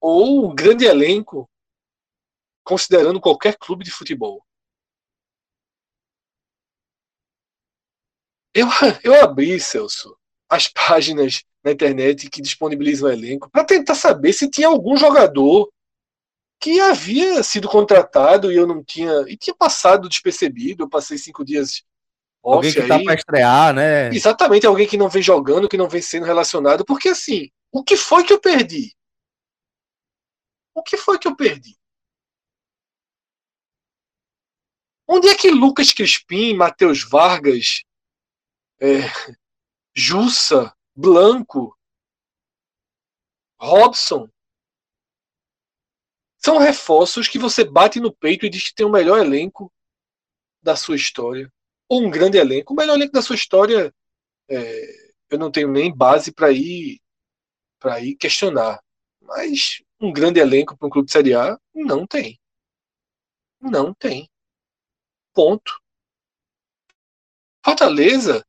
ou 0.00 0.50
um 0.50 0.54
grande 0.54 0.84
elenco 0.84 1.50
considerando 2.64 3.20
qualquer 3.20 3.58
clube 3.58 3.84
de 3.84 3.90
futebol. 3.90 4.46
Eu, 8.54 8.66
eu 9.04 9.22
abri, 9.22 9.58
Celso, 9.60 10.16
as 10.48 10.68
páginas 10.68 11.42
na 11.62 11.72
internet 11.72 12.28
que 12.28 12.40
disponibilizam 12.40 13.08
o 13.08 13.12
elenco 13.12 13.50
para 13.50 13.64
tentar 13.64 13.94
saber 13.94 14.32
se 14.32 14.48
tinha 14.48 14.68
algum 14.68 14.96
jogador 14.96 15.70
que 16.60 16.78
havia 16.78 17.42
sido 17.42 17.68
contratado 17.68 18.52
e 18.52 18.56
eu 18.56 18.66
não 18.66 18.84
tinha. 18.84 19.24
E 19.26 19.36
tinha 19.36 19.54
passado 19.54 20.08
despercebido. 20.08 20.84
Eu 20.84 20.88
passei 20.88 21.16
cinco 21.16 21.44
dias 21.44 21.82
off 22.42 22.56
Alguém 22.56 22.72
que 22.72 22.86
tá 22.86 22.94
aí. 22.96 23.00
tá 23.00 23.04
para 23.04 23.14
estrear, 23.14 23.74
né? 23.74 24.08
Exatamente, 24.08 24.66
alguém 24.66 24.86
que 24.86 24.98
não 24.98 25.08
vem 25.08 25.22
jogando, 25.22 25.68
que 25.68 25.78
não 25.78 25.88
vem 25.88 26.02
sendo 26.02 26.26
relacionado. 26.26 26.84
Porque 26.84 27.08
assim, 27.08 27.50
o 27.72 27.82
que 27.82 27.96
foi 27.96 28.24
que 28.24 28.32
eu 28.32 28.40
perdi? 28.40 28.94
O 30.74 30.82
que 30.82 30.96
foi 30.96 31.18
que 31.18 31.26
eu 31.26 31.34
perdi? 31.34 31.76
Onde 35.08 35.28
é 35.28 35.34
que 35.34 35.50
Lucas 35.50 35.92
Crispim, 35.92 36.54
Matheus 36.54 37.02
Vargas, 37.02 37.82
é, 38.80 39.00
Jussa, 39.94 40.74
Blanco, 40.94 41.76
Robson 43.60 44.28
são 46.38 46.56
reforços 46.56 47.28
que 47.28 47.38
você 47.38 47.62
bate 47.62 48.00
no 48.00 48.10
peito 48.10 48.46
e 48.46 48.50
diz 48.50 48.70
que 48.70 48.74
tem 48.74 48.86
o 48.86 48.90
melhor 48.90 49.18
elenco 49.18 49.70
da 50.62 50.74
sua 50.74 50.96
história. 50.96 51.52
Ou 51.86 52.02
um 52.02 52.10
grande 52.10 52.38
elenco. 52.38 52.72
O 52.72 52.76
melhor 52.76 52.94
elenco 52.94 53.12
da 53.12 53.20
sua 53.20 53.36
história, 53.36 53.94
é, 54.48 55.12
eu 55.28 55.38
não 55.38 55.50
tenho 55.50 55.70
nem 55.70 55.94
base 55.94 56.32
para 56.32 56.50
ir, 56.50 56.98
para 57.78 58.00
ir 58.00 58.16
questionar. 58.16 58.82
Mas 59.20 59.82
um 60.00 60.10
grande 60.10 60.40
elenco 60.40 60.76
para 60.78 60.86
um 60.86 60.90
clube 60.90 61.06
de 61.06 61.12
Série 61.12 61.34
A, 61.34 61.58
não 61.74 62.06
tem. 62.06 62.40
Não 63.60 63.92
tem. 63.92 64.26
Ponto. 65.34 65.78
Fortaleza 67.62 68.42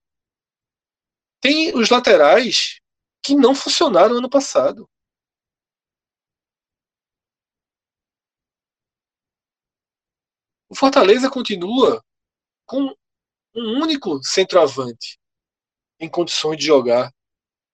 tem 1.42 1.76
os 1.76 1.90
laterais 1.90 2.80
que 3.24 3.36
não 3.36 3.54
funcionaram 3.56 4.18
ano 4.18 4.30
passado. 4.30 4.88
O 10.70 10.76
Fortaleza 10.76 11.30
continua 11.30 12.02
com 12.66 12.96
um 13.54 13.82
único 13.82 14.24
centroavante 14.24 15.20
em 16.00 16.10
condições 16.10 16.58
de 16.58 16.66
jogar, 16.66 17.14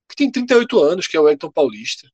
que 0.09 0.15
tem 0.15 0.31
38 0.31 0.79
anos, 0.79 1.07
que 1.07 1.15
é 1.15 1.19
o 1.19 1.29
Elton 1.29 1.51
Paulista. 1.51 2.09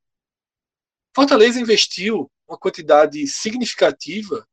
Fortaleza 1.16 1.60
investiu 1.60 2.30
uma 2.47 2.58
quantidade 2.58 3.26
significativa 3.28 4.47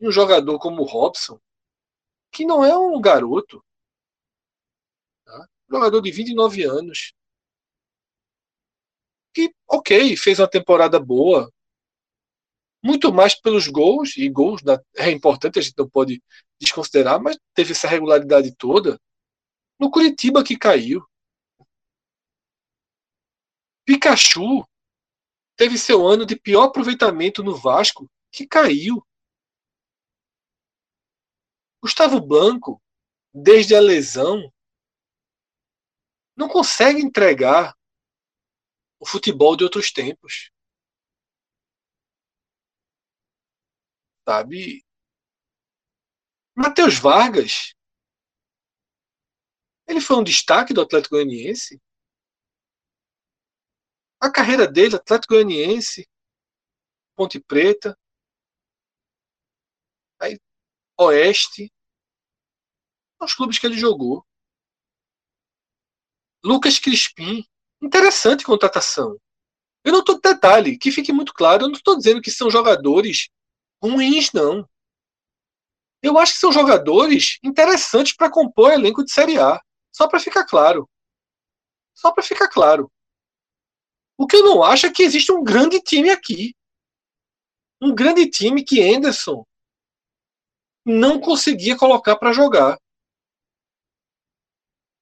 em 0.00 0.08
um 0.08 0.12
jogador 0.12 0.58
como 0.58 0.82
o 0.82 0.84
Robson, 0.84 1.40
que 2.30 2.44
não 2.44 2.64
é 2.64 2.76
um 2.76 3.00
garoto. 3.00 3.64
Jogador 5.68 6.00
de 6.00 6.10
29 6.10 6.64
anos. 6.64 7.12
Que, 9.32 9.52
ok, 9.68 10.16
fez 10.16 10.38
uma 10.38 10.48
temporada 10.48 10.98
boa, 11.00 11.50
muito 12.82 13.12
mais 13.12 13.34
pelos 13.34 13.66
gols, 13.66 14.16
e 14.16 14.28
gols 14.28 14.62
da, 14.62 14.80
é 14.96 15.10
importante, 15.10 15.58
a 15.58 15.62
gente 15.62 15.74
não 15.76 15.88
pode 15.88 16.22
desconsiderar, 16.60 17.20
mas 17.20 17.36
teve 17.54 17.72
essa 17.72 17.88
regularidade 17.88 18.54
toda 18.54 19.00
no 19.78 19.90
Curitiba 19.90 20.44
que 20.44 20.56
caiu. 20.56 21.02
Pikachu 23.84 24.64
teve 25.56 25.78
seu 25.78 26.06
ano 26.06 26.24
de 26.24 26.36
pior 26.36 26.64
aproveitamento 26.64 27.42
no 27.42 27.56
Vasco, 27.56 28.08
que 28.30 28.46
caiu. 28.46 29.04
Gustavo 31.82 32.20
Blanco, 32.20 32.80
desde 33.32 33.74
a 33.74 33.80
lesão, 33.80 34.52
não 36.36 36.48
consegue 36.48 37.00
entregar 37.00 37.74
o 38.98 39.06
futebol 39.06 39.56
de 39.56 39.64
outros 39.64 39.92
tempos. 39.92 40.50
sabe? 44.24 44.84
Matheus 46.56 46.98
Vargas, 46.98 47.74
ele 49.86 50.00
foi 50.00 50.16
um 50.16 50.24
destaque 50.24 50.72
do 50.72 50.80
Atlético 50.80 51.16
Goianiense. 51.16 51.80
A 54.20 54.30
carreira 54.32 54.66
dele, 54.66 54.96
Atlético 54.96 55.34
Goianiense, 55.34 56.08
Ponte 57.14 57.38
Preta, 57.38 57.96
aí 60.18 60.38
Oeste, 60.98 61.70
os 63.20 63.34
clubes 63.34 63.58
que 63.58 63.66
ele 63.66 63.78
jogou. 63.78 64.24
Lucas 66.44 66.78
Crispim, 66.78 67.42
interessante 67.80 68.44
contratação. 68.44 69.18
Eu 69.82 69.92
não 69.92 70.00
estou 70.00 70.20
detalhe, 70.20 70.76
que 70.76 70.92
fique 70.92 71.12
muito 71.12 71.32
claro, 71.32 71.64
eu 71.64 71.68
não 71.68 71.76
estou 71.76 71.96
dizendo 71.96 72.20
que 72.20 72.30
são 72.30 72.50
jogadores 72.50 73.30
ruins, 73.82 74.30
não. 74.32 74.68
Eu 76.02 76.18
acho 76.18 76.34
que 76.34 76.38
são 76.38 76.52
jogadores 76.52 77.38
interessantes 77.42 78.14
para 78.14 78.30
compor 78.30 78.72
elenco 78.72 79.02
de 79.02 79.10
Série 79.10 79.38
A. 79.38 79.58
Só 79.90 80.06
para 80.06 80.20
ficar 80.20 80.44
claro. 80.44 80.88
Só 81.94 82.12
para 82.12 82.22
ficar 82.22 82.48
claro. 82.48 82.92
O 84.18 84.26
que 84.26 84.36
eu 84.36 84.44
não 84.44 84.62
acho 84.62 84.86
é 84.86 84.92
que 84.92 85.02
existe 85.02 85.32
um 85.32 85.42
grande 85.42 85.80
time 85.80 86.10
aqui. 86.10 86.54
Um 87.80 87.94
grande 87.94 88.28
time 88.28 88.62
que 88.62 88.82
Anderson 88.82 89.46
não 90.84 91.18
conseguia 91.18 91.76
colocar 91.76 92.16
para 92.16 92.32
jogar. 92.32 92.78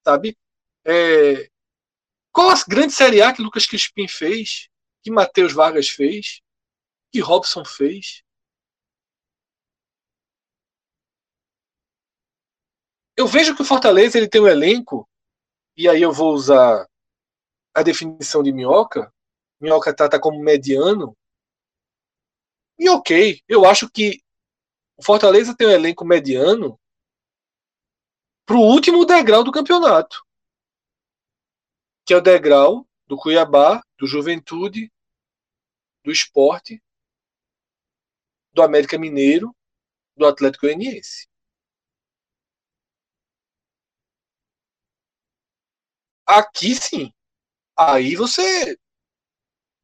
Sabe? 0.04 0.36
É... 0.84 1.48
Qual 2.32 2.50
a 2.50 2.54
grande 2.68 2.92
Série 2.92 3.22
A 3.22 3.32
que 3.32 3.42
Lucas 3.42 3.66
Crispim 3.66 4.08
fez? 4.08 4.68
Que 5.02 5.10
Matheus 5.10 5.52
Vargas 5.52 5.88
fez? 5.88 6.40
Que 7.12 7.20
Robson 7.20 7.64
fez? 7.64 8.22
eu 13.16 13.26
vejo 13.26 13.54
que 13.54 13.62
o 13.62 13.64
Fortaleza 13.64 14.18
ele 14.18 14.28
tem 14.28 14.40
um 14.40 14.48
elenco, 14.48 15.08
e 15.76 15.88
aí 15.88 16.02
eu 16.02 16.12
vou 16.12 16.34
usar 16.34 16.88
a 17.74 17.82
definição 17.82 18.42
de 18.42 18.52
Minhoca. 18.52 19.12
Minhoca 19.60 19.94
trata 19.94 20.20
como 20.20 20.42
mediano. 20.42 21.16
E 22.78 22.88
ok, 22.88 23.40
eu 23.48 23.64
acho 23.64 23.88
que 23.88 24.20
o 24.96 25.04
Fortaleza 25.04 25.56
tem 25.56 25.68
um 25.68 25.70
elenco 25.70 26.04
mediano 26.04 26.78
para 28.44 28.56
o 28.56 28.60
último 28.60 29.04
degrau 29.04 29.44
do 29.44 29.52
campeonato, 29.52 30.24
que 32.04 32.12
é 32.12 32.16
o 32.16 32.20
degrau 32.20 32.86
do 33.06 33.16
Cuiabá, 33.16 33.82
do 33.98 34.06
Juventude, 34.06 34.90
do 36.04 36.10
Esporte, 36.10 36.82
do 38.52 38.62
América 38.62 38.98
Mineiro, 38.98 39.54
do 40.16 40.26
Atlético 40.26 40.66
Goianiense. 40.66 41.26
Aqui 46.26 46.74
sim. 46.74 47.12
Aí 47.78 48.16
você 48.16 48.76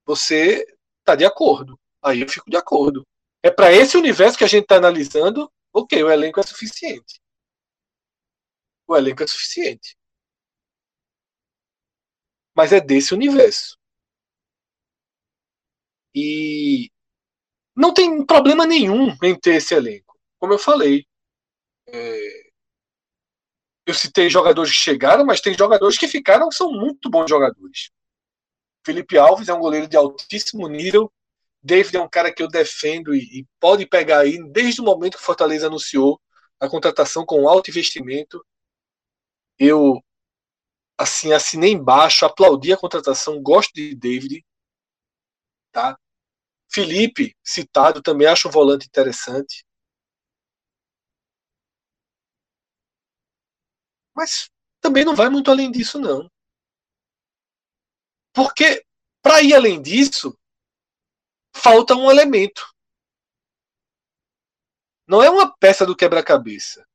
você 0.04 0.64
tá 1.04 1.14
de 1.14 1.24
acordo. 1.24 1.78
Aí 2.02 2.22
eu 2.22 2.28
fico 2.28 2.50
de 2.50 2.56
acordo. 2.56 3.06
É 3.42 3.50
para 3.50 3.72
esse 3.72 3.96
universo 3.96 4.38
que 4.38 4.44
a 4.44 4.48
gente 4.48 4.62
está 4.64 4.76
analisando, 4.76 5.50
ok, 5.72 6.02
o 6.02 6.10
elenco 6.10 6.40
é 6.40 6.42
suficiente. 6.42 7.20
O 8.86 8.96
elenco 8.96 9.22
é 9.22 9.26
suficiente. 9.26 9.96
Mas 12.58 12.72
é 12.72 12.80
desse 12.80 13.14
universo. 13.14 13.78
E 16.12 16.90
não 17.76 17.94
tem 17.94 18.26
problema 18.26 18.66
nenhum 18.66 19.16
em 19.22 19.38
ter 19.38 19.58
esse 19.58 19.74
elenco. 19.74 20.18
Como 20.40 20.54
eu 20.54 20.58
falei. 20.58 21.06
É, 21.86 22.50
eu 23.86 23.94
citei 23.94 24.28
jogadores 24.28 24.72
que 24.72 24.78
chegaram, 24.78 25.24
mas 25.24 25.40
tem 25.40 25.54
jogadores 25.56 25.96
que 25.96 26.08
ficaram 26.08 26.48
que 26.48 26.56
são 26.56 26.72
muito 26.72 27.08
bons 27.08 27.30
jogadores. 27.30 27.92
Felipe 28.84 29.16
Alves 29.16 29.48
é 29.48 29.54
um 29.54 29.60
goleiro 29.60 29.86
de 29.86 29.96
altíssimo 29.96 30.66
nível. 30.66 31.12
David 31.62 31.96
é 31.96 32.00
um 32.00 32.08
cara 32.08 32.34
que 32.34 32.42
eu 32.42 32.48
defendo 32.48 33.14
e, 33.14 33.20
e 33.38 33.46
pode 33.60 33.86
pegar 33.86 34.18
aí 34.22 34.36
desde 34.50 34.80
o 34.80 34.84
momento 34.84 35.16
que 35.16 35.22
o 35.22 35.26
Fortaleza 35.26 35.68
anunciou 35.68 36.20
a 36.58 36.68
contratação 36.68 37.24
com 37.24 37.48
alto 37.48 37.70
investimento. 37.70 38.44
Eu 39.56 40.02
assim 40.98 41.32
assinei 41.32 41.72
embaixo, 41.72 42.26
aplaudi 42.26 42.72
a 42.72 42.76
contratação, 42.76 43.40
gosto 43.42 43.72
de 43.74 43.94
David, 43.94 44.44
tá? 45.72 45.98
Felipe, 46.70 47.36
citado, 47.44 48.02
também 48.02 48.26
acho 48.28 48.48
um 48.48 48.52
volante 48.52 48.86
interessante. 48.86 49.64
Mas 54.14 54.50
também 54.82 55.02
não 55.04 55.16
vai 55.16 55.30
muito 55.30 55.50
além 55.50 55.70
disso, 55.70 55.98
não. 55.98 56.28
Porque, 58.34 58.84
para 59.22 59.42
ir 59.42 59.54
além 59.54 59.82
disso, 59.82 60.34
falta 61.54 61.94
um 61.94 62.10
elemento. 62.10 62.62
Não 65.08 65.22
é 65.22 65.28
uma 65.28 65.52
peça 65.58 65.84
do 65.84 65.96
quebra-cabeça. 65.96 66.86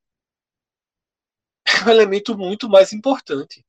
É 1.66 1.86
um 1.88 1.89
elemento 1.89 2.38
muito 2.38 2.70
mais 2.70 2.93
importante. 2.93 3.66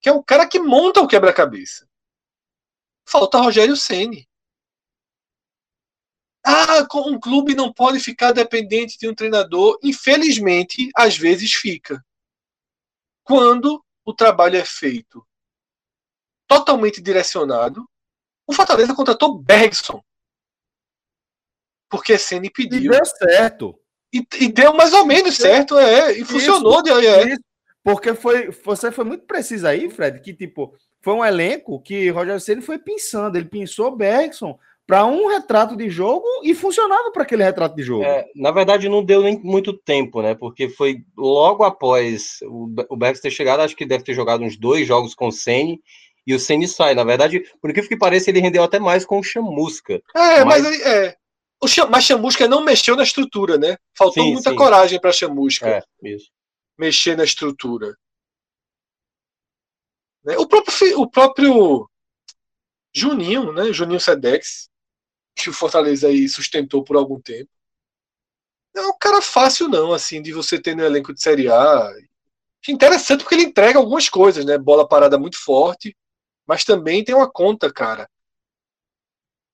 Que 0.00 0.08
é 0.08 0.12
o 0.12 0.22
cara 0.22 0.46
que 0.46 0.58
monta 0.58 1.00
o 1.00 1.08
quebra-cabeça. 1.08 1.88
Falta 3.06 3.38
Rogério 3.38 3.76
Ceni. 3.76 4.28
Ah, 6.44 6.86
um 7.06 7.18
clube 7.18 7.54
não 7.54 7.72
pode 7.72 8.00
ficar 8.00 8.32
dependente 8.32 8.98
de 8.98 9.08
um 9.08 9.14
treinador. 9.14 9.78
Infelizmente, 9.82 10.88
às 10.94 11.16
vezes 11.16 11.52
fica 11.52 12.04
quando 13.22 13.84
o 14.04 14.14
trabalho 14.14 14.56
é 14.56 14.64
feito 14.64 15.26
totalmente 16.46 17.02
direcionado. 17.02 17.86
O 18.46 18.54
Fortaleza 18.54 18.94
contratou 18.94 19.38
Bergson. 19.38 20.02
Porque 21.90 22.18
Ceni 22.18 22.50
pediu. 22.50 22.92
E 22.92 22.96
deu 22.96 23.04
certo. 23.04 23.78
E, 24.12 24.26
e, 24.40 24.50
deu 24.50 24.72
mais 24.72 24.94
ou 24.94 25.04
menos 25.04 25.36
certo, 25.36 25.78
é. 25.78 26.12
E 26.12 26.24
funcionou. 26.24 26.82
Isso, 26.82 26.98
é. 27.00 27.36
Porque 27.84 28.14
foi, 28.14 28.50
você 28.64 28.90
foi 28.92 29.04
muito 29.04 29.24
preciso 29.24 29.66
aí, 29.66 29.88
Fred, 29.88 30.20
que 30.20 30.34
tipo, 30.34 30.74
foi 31.00 31.14
um 31.14 31.24
elenco 31.24 31.80
que 31.80 32.10
Roger 32.10 32.40
Ceni 32.40 32.60
foi 32.60 32.78
pensando. 32.78 33.36
Ele 33.36 33.46
pensou 33.46 33.94
Bergson, 33.96 34.58
para 34.86 35.04
um 35.04 35.28
retrato 35.28 35.76
de 35.76 35.90
jogo 35.90 36.24
e 36.42 36.54
funcionava 36.54 37.10
para 37.12 37.22
aquele 37.22 37.44
retrato 37.44 37.76
de 37.76 37.82
jogo. 37.82 38.04
É, 38.04 38.26
na 38.34 38.50
verdade, 38.50 38.88
não 38.88 39.04
deu 39.04 39.22
nem 39.22 39.38
muito 39.38 39.74
tempo, 39.74 40.22
né? 40.22 40.34
Porque 40.34 40.68
foi 40.68 41.02
logo 41.16 41.62
após 41.62 42.38
o, 42.42 42.68
o 42.88 42.96
Bex 42.96 43.20
ter 43.20 43.30
chegado, 43.30 43.60
acho 43.60 43.76
que 43.76 43.84
deve 43.84 44.02
ter 44.02 44.14
jogado 44.14 44.42
uns 44.42 44.56
dois 44.56 44.86
jogos 44.86 45.14
com 45.14 45.28
o 45.28 45.32
Ceni 45.32 45.78
e 46.26 46.34
o 46.34 46.40
Ceni 46.40 46.66
sai. 46.66 46.94
Na 46.94 47.04
verdade, 47.04 47.42
por 47.60 47.72
que 47.72 47.82
que 47.82 47.98
pareça, 47.98 48.30
ele 48.30 48.40
rendeu 48.40 48.62
até 48.62 48.78
mais 48.78 49.04
com 49.04 49.18
o 49.18 49.22
Chamusca. 49.22 50.00
É, 50.16 50.42
mas, 50.44 50.62
mas 50.62 50.80
é. 50.80 51.16
O 51.62 51.68
Cham- 51.68 51.88
mas 51.90 52.04
Chamusca 52.04 52.48
não 52.48 52.64
mexeu 52.64 52.96
na 52.96 53.02
estrutura, 53.02 53.58
né? 53.58 53.76
Faltou 53.96 54.24
Sim, 54.24 54.32
muita 54.32 54.50
sim. 54.50 54.56
coragem 54.56 54.98
para 54.98 55.12
Chamusca 55.12 55.68
É, 55.68 55.82
isso. 56.02 56.30
Mexer 56.78 57.16
na 57.16 57.24
estrutura. 57.24 57.96
Né? 60.24 60.36
O 60.38 60.46
próprio, 60.46 61.00
o 61.00 61.10
próprio 61.10 61.90
Juninho, 62.94 63.52
né? 63.52 63.72
Juninho 63.72 64.00
Sedex, 64.00 64.70
que 65.34 65.50
o 65.50 65.52
Fortaleza 65.52 66.08
aí 66.08 66.28
sustentou 66.28 66.82
por 66.82 66.96
algum 66.96 67.20
tempo. 67.20 67.50
Não 68.74 68.84
é 68.84 68.88
um 68.88 68.98
cara 68.98 69.20
fácil, 69.20 69.68
não, 69.68 69.92
assim, 69.92 70.22
de 70.22 70.32
você 70.32 70.60
ter 70.60 70.76
no 70.76 70.84
elenco 70.84 71.12
de 71.12 71.20
Série 71.20 71.48
A. 71.48 71.92
Interessante 72.68 73.22
porque 73.22 73.34
ele 73.34 73.44
entrega 73.44 73.78
algumas 73.78 74.08
coisas, 74.08 74.44
né? 74.44 74.58
Bola 74.58 74.86
parada 74.86 75.18
muito 75.18 75.38
forte, 75.38 75.96
mas 76.46 76.64
também 76.64 77.02
tem 77.02 77.14
uma 77.14 77.30
conta, 77.30 77.72
cara. 77.72 78.08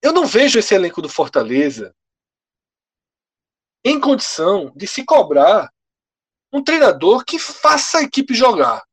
Eu 0.02 0.12
não 0.12 0.26
vejo 0.26 0.58
esse 0.58 0.74
elenco 0.74 1.00
do 1.00 1.08
Fortaleza 1.08 1.94
em 3.84 4.00
condição 4.00 4.72
de 4.74 4.86
se 4.86 5.04
cobrar 5.04 5.73
um 6.54 6.62
treinador 6.62 7.24
que 7.24 7.36
faça 7.36 7.98
a 7.98 8.02
equipe 8.04 8.32
jogar. 8.32 8.86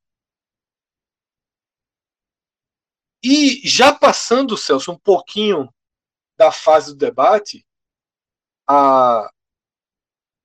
E 3.23 3.61
já 3.63 3.93
passando, 3.93 4.57
Celso, 4.57 4.91
um 4.91 4.97
pouquinho 4.97 5.71
da 6.35 6.51
fase 6.51 6.87
do 6.87 6.97
debate, 6.97 7.63
a 8.67 9.29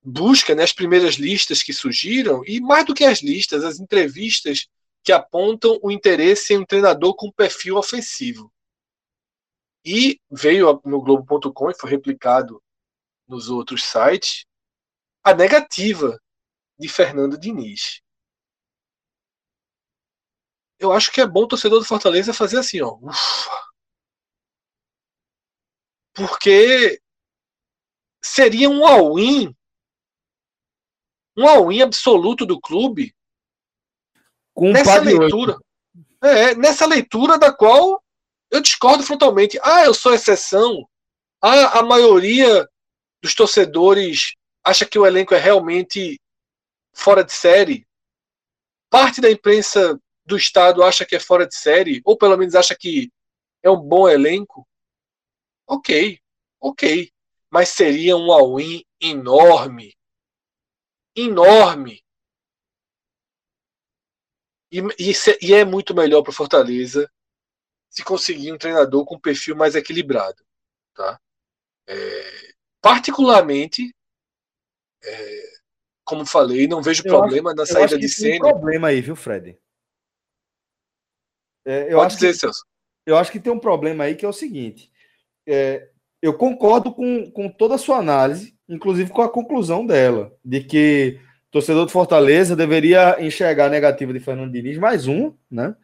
busca, 0.03 0.55
né, 0.55 0.63
as 0.63 0.75
primeiras 0.75 1.15
listas 1.15 1.63
que 1.63 1.73
surgiram, 1.73 2.45
e 2.45 2.61
mais 2.61 2.85
do 2.85 2.95
que 2.95 3.05
as 3.05 3.23
listas, 3.23 3.65
as 3.65 3.81
entrevistas 3.81 4.69
que 5.03 5.11
apontam 5.11 5.79
o 5.83 5.91
interesse 5.91 6.53
em 6.53 6.59
um 6.59 6.67
treinador 6.67 7.17
com 7.17 7.33
perfil 7.33 7.79
ofensivo. 7.79 8.53
E 9.83 10.21
veio 10.31 10.83
no 10.85 11.01
Globo.com 11.01 11.71
e 11.71 11.75
foi 11.75 11.89
replicado 11.89 12.63
nos 13.27 13.49
outros 13.49 13.85
sites 13.85 14.45
a 15.25 15.33
negativa 15.33 16.21
de 16.79 16.89
Fernando 16.89 17.39
Diniz. 17.39 18.03
Eu 20.79 20.93
acho 20.93 21.11
que 21.11 21.21
é 21.21 21.27
bom 21.27 21.45
o 21.45 21.49
torcedor 21.49 21.79
do 21.79 21.87
Fortaleza 21.87 22.35
fazer 22.35 22.59
assim, 22.59 22.83
ó. 22.83 22.99
Ufa. 23.01 23.67
Porque 26.15 27.01
seria 28.23 28.69
um 28.69 28.87
all-in, 28.87 29.55
um 31.37 31.47
all-in 31.47 31.83
absoluto 31.83 32.45
do 32.45 32.61
clube 32.61 33.15
Com 34.55 34.73
nessa 34.73 35.01
leitura. 35.01 35.59
É, 36.23 36.55
nessa 36.55 36.87
leitura 36.87 37.39
da 37.39 37.53
qual 37.53 38.03
eu 38.51 38.61
discordo 38.61 39.03
frontalmente. 39.03 39.59
Ah, 39.63 39.85
eu 39.85 39.95
sou 39.95 40.15
exceção. 40.15 40.89
Ah, 41.43 41.81
a 41.81 41.83
maioria 41.83 42.69
dos 43.23 43.35
torcedores 43.35 44.35
acha 44.65 44.87
que 44.87 44.99
o 44.99 45.07
elenco 45.07 45.35
é 45.35 45.39
realmente 45.39 46.19
fora 46.97 47.23
de 47.23 47.33
série. 47.33 47.87
Parte 48.91 49.21
da 49.21 49.31
imprensa 49.31 50.01
do 50.25 50.37
estado 50.37 50.83
acha 50.83 51.05
que 51.05 51.15
é 51.15 51.21
fora 51.21 51.47
de 51.47 51.55
série, 51.55 52.01
ou 52.05 52.17
pelo 52.17 52.37
menos 52.37 52.55
acha 52.55 52.75
que 52.75 53.13
é 53.63 53.71
um 53.71 53.81
bom 53.81 54.09
elenco. 54.09 54.67
Ok, 55.67 56.19
ok. 56.61 57.13
Mas 57.51 57.69
seria 57.69 58.17
um 58.17 58.33
all-in 58.33 58.83
enorme. 59.01 59.95
Enorme. 61.15 62.03
E, 64.71 64.79
e, 64.99 65.13
e 65.43 65.55
é 65.55 65.65
muito 65.65 65.95
melhor 65.95 66.23
para 66.23 66.33
Fortaleza 66.33 67.11
se 67.89 68.03
conseguir 68.05 68.53
um 68.53 68.59
treinador 68.59 69.05
com 69.05 69.17
um 69.17 69.21
perfil 69.21 69.57
mais 69.57 69.75
equilibrado. 69.75 70.45
Tá? 70.95 71.21
É, 71.87 72.55
particularmente, 72.81 73.95
é, 75.03 75.56
como 76.07 76.25
falei, 76.25 76.67
não 76.67 76.81
vejo 76.81 77.03
Eu 77.05 77.13
problema 77.13 77.53
na 77.53 77.63
Eu 77.63 77.67
saída 77.67 77.85
acho 77.85 77.99
de 77.99 78.09
que 78.09 78.23
tem 78.23 78.37
um 78.37 78.39
problema 78.39 78.89
aí, 78.89 79.01
viu, 79.03 79.15
Fred? 79.15 79.59
É, 81.67 81.93
eu, 81.93 81.99
Pode 81.99 82.07
acho 82.07 82.17
dizer, 82.17 82.33
que, 82.33 82.39
Celso. 82.39 82.65
eu 83.05 83.19
acho 83.19 83.31
que 83.31 83.41
tem 83.41 83.53
um 83.53 83.59
problema 83.59 84.05
aí 84.05 84.15
que 84.15 84.25
é 84.25 84.29
o 84.29 84.33
seguinte. 84.33 84.91
é, 85.47 85.89
eu 86.23 86.33
concordo 86.33 86.93
com, 86.93 87.31
com 87.31 87.49
toda 87.49 87.75
a 87.75 87.79
sua 87.79 87.99
análise, 87.99 88.57
inclusive 88.69 89.11
com 89.11 89.21
a 89.21 89.29
conclusão 89.29 89.85
dela, 89.85 90.33
de 90.45 90.63
que 90.63 91.21
o 91.49 91.51
torcedor 91.53 91.85
do 91.85 91.93
Fortaleza 91.93 92.57
deveria 92.57 93.17
enxergar 93.21 93.67
a 93.67 93.71
negativa 93.71 94.13
de 94.13 94.21
Fernando 94.21 94.51
Diniz, 94.51 94.79
mais 94.79 95.07
um, 95.07 95.35
né? 95.51 95.77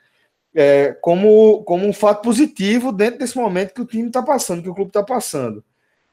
é, 0.54 0.92
como, 1.00 1.62
como 1.64 1.86
um 1.86 1.92
fato 1.92 2.22
positivo 2.22 2.92
dentro 2.92 3.18
desse 3.18 3.36
momento 3.36 3.74
que 3.74 3.80
o 3.80 3.86
time 3.86 4.08
está 4.08 4.22
passando, 4.22 4.62
que 4.62 4.68
o 4.68 4.74
clube 4.74 4.90
está 4.90 5.02
passando. 5.02 5.64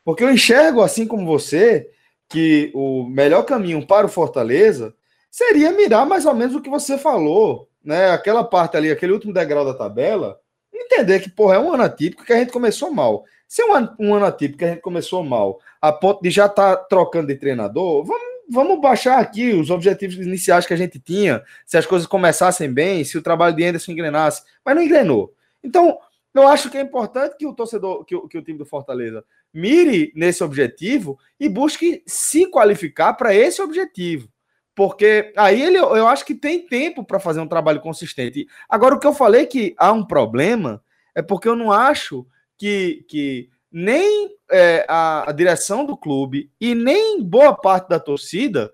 Porque 0.03 0.24
eu 0.24 0.32
enxergo, 0.32 0.82
assim 0.82 1.05
como 1.05 1.26
você, 1.26 1.89
que 2.30 2.72
o 2.76 3.06
melhor 3.06 3.44
caminho 3.44 3.86
para 3.86 4.06
o 4.06 4.10
Fortaleza 4.10 4.94
seria 5.32 5.72
mirar 5.72 6.06
mais 6.06 6.26
ou 6.26 6.34
menos 6.34 6.56
o 6.56 6.62
que 6.62 6.70
você 6.70 6.98
falou, 6.98 7.68
né? 7.84 8.12
Aquela 8.12 8.44
parte 8.44 8.78
ali, 8.78 8.92
aquele 8.92 9.14
último 9.14 9.34
degrau 9.34 9.66
da 9.66 9.74
tabela, 9.74 10.40
entender 10.74 11.20
que, 11.20 11.30
porra, 11.30 11.56
é 11.56 11.60
um 11.60 11.74
ano 11.74 11.84
atípico 11.84 12.24
que 12.24 12.34
a 12.34 12.38
gente 12.38 12.52
começou 12.52 12.92
mal. 12.92 13.26
Se 13.48 13.62
é 13.62 13.66
um 13.66 13.74
ano, 13.74 13.96
um 14.00 14.14
ano 14.14 14.26
atípico 14.26 14.60
que 14.60 14.66
a 14.66 14.70
gente 14.70 14.82
começou 14.82 15.24
mal, 15.24 15.60
a 15.82 15.92
ponto 15.92 16.22
de 16.22 16.30
já 16.30 16.46
estar 16.46 16.76
trocando 16.76 17.28
de 17.28 17.36
treinador, 17.36 18.04
vamos, 18.06 18.28
vamos 18.50 18.80
baixar 18.80 19.20
aqui 19.20 19.52
os 19.54 19.72
objetivos 19.72 20.16
iniciais 20.16 20.68
que 20.68 20.74
a 20.74 20.78
gente 20.78 21.00
tinha, 21.00 21.44
se 21.66 21.78
as 21.78 21.86
coisas 21.86 22.08
começassem 22.08 22.72
bem, 22.72 23.04
se 23.04 23.18
o 23.18 23.24
trabalho 23.24 23.56
de 23.56 23.64
Anderson 23.64 23.92
engrenasse, 23.92 24.44
mas 24.64 24.76
não 24.76 24.84
engrenou. 24.84 25.34
Então, 25.64 25.98
eu 26.34 26.48
acho 26.48 26.70
que 26.70 26.78
é 26.78 26.82
importante 26.82 27.38
que 27.38 27.48
o 27.48 27.54
torcedor, 27.54 28.06
que 28.06 28.16
que 28.28 28.38
o 28.38 28.42
time 28.44 28.58
do 28.58 28.66
Fortaleza 28.66 29.24
mire 29.54 30.12
nesse 30.16 30.43
objetivo 30.43 31.18
e 31.39 31.50
busque 31.50 32.04
se 32.06 32.47
qualificar 32.47 33.14
para 33.14 33.34
esse 33.34 33.62
objetivo. 33.62 34.30
Porque 34.76 35.34
aí 35.36 35.62
ele, 35.62 35.78
eu 35.78 36.08
acho 36.08 36.26
que 36.26 36.36
tem 36.36 36.66
tempo 36.66 37.04
para 37.04 37.20
fazer 37.20 37.41
um 37.41 37.47
trabalho 37.47 37.82
consistente. 37.82 38.47
Agora, 38.70 38.95
o 38.95 39.00
que 39.00 39.08
eu 39.08 39.14
falei 39.14 39.45
que 39.45 39.76
há 39.78 39.91
um 39.91 40.06
problema 40.06 40.82
é 41.14 41.22
porque 41.22 41.50
eu 41.50 41.56
não 41.56 41.72
acho 41.72 42.26
que, 42.58 43.04
que 43.08 43.50
nem 43.72 44.30
é, 44.50 44.86
a, 44.88 45.30
a 45.30 45.34
direção 45.34 45.86
do 45.86 45.97
clube 45.97 46.50
e 46.60 46.74
nem 46.74 47.22
boa 47.22 47.54
parte 47.56 47.89
da 47.89 48.00
torcida 48.00 48.72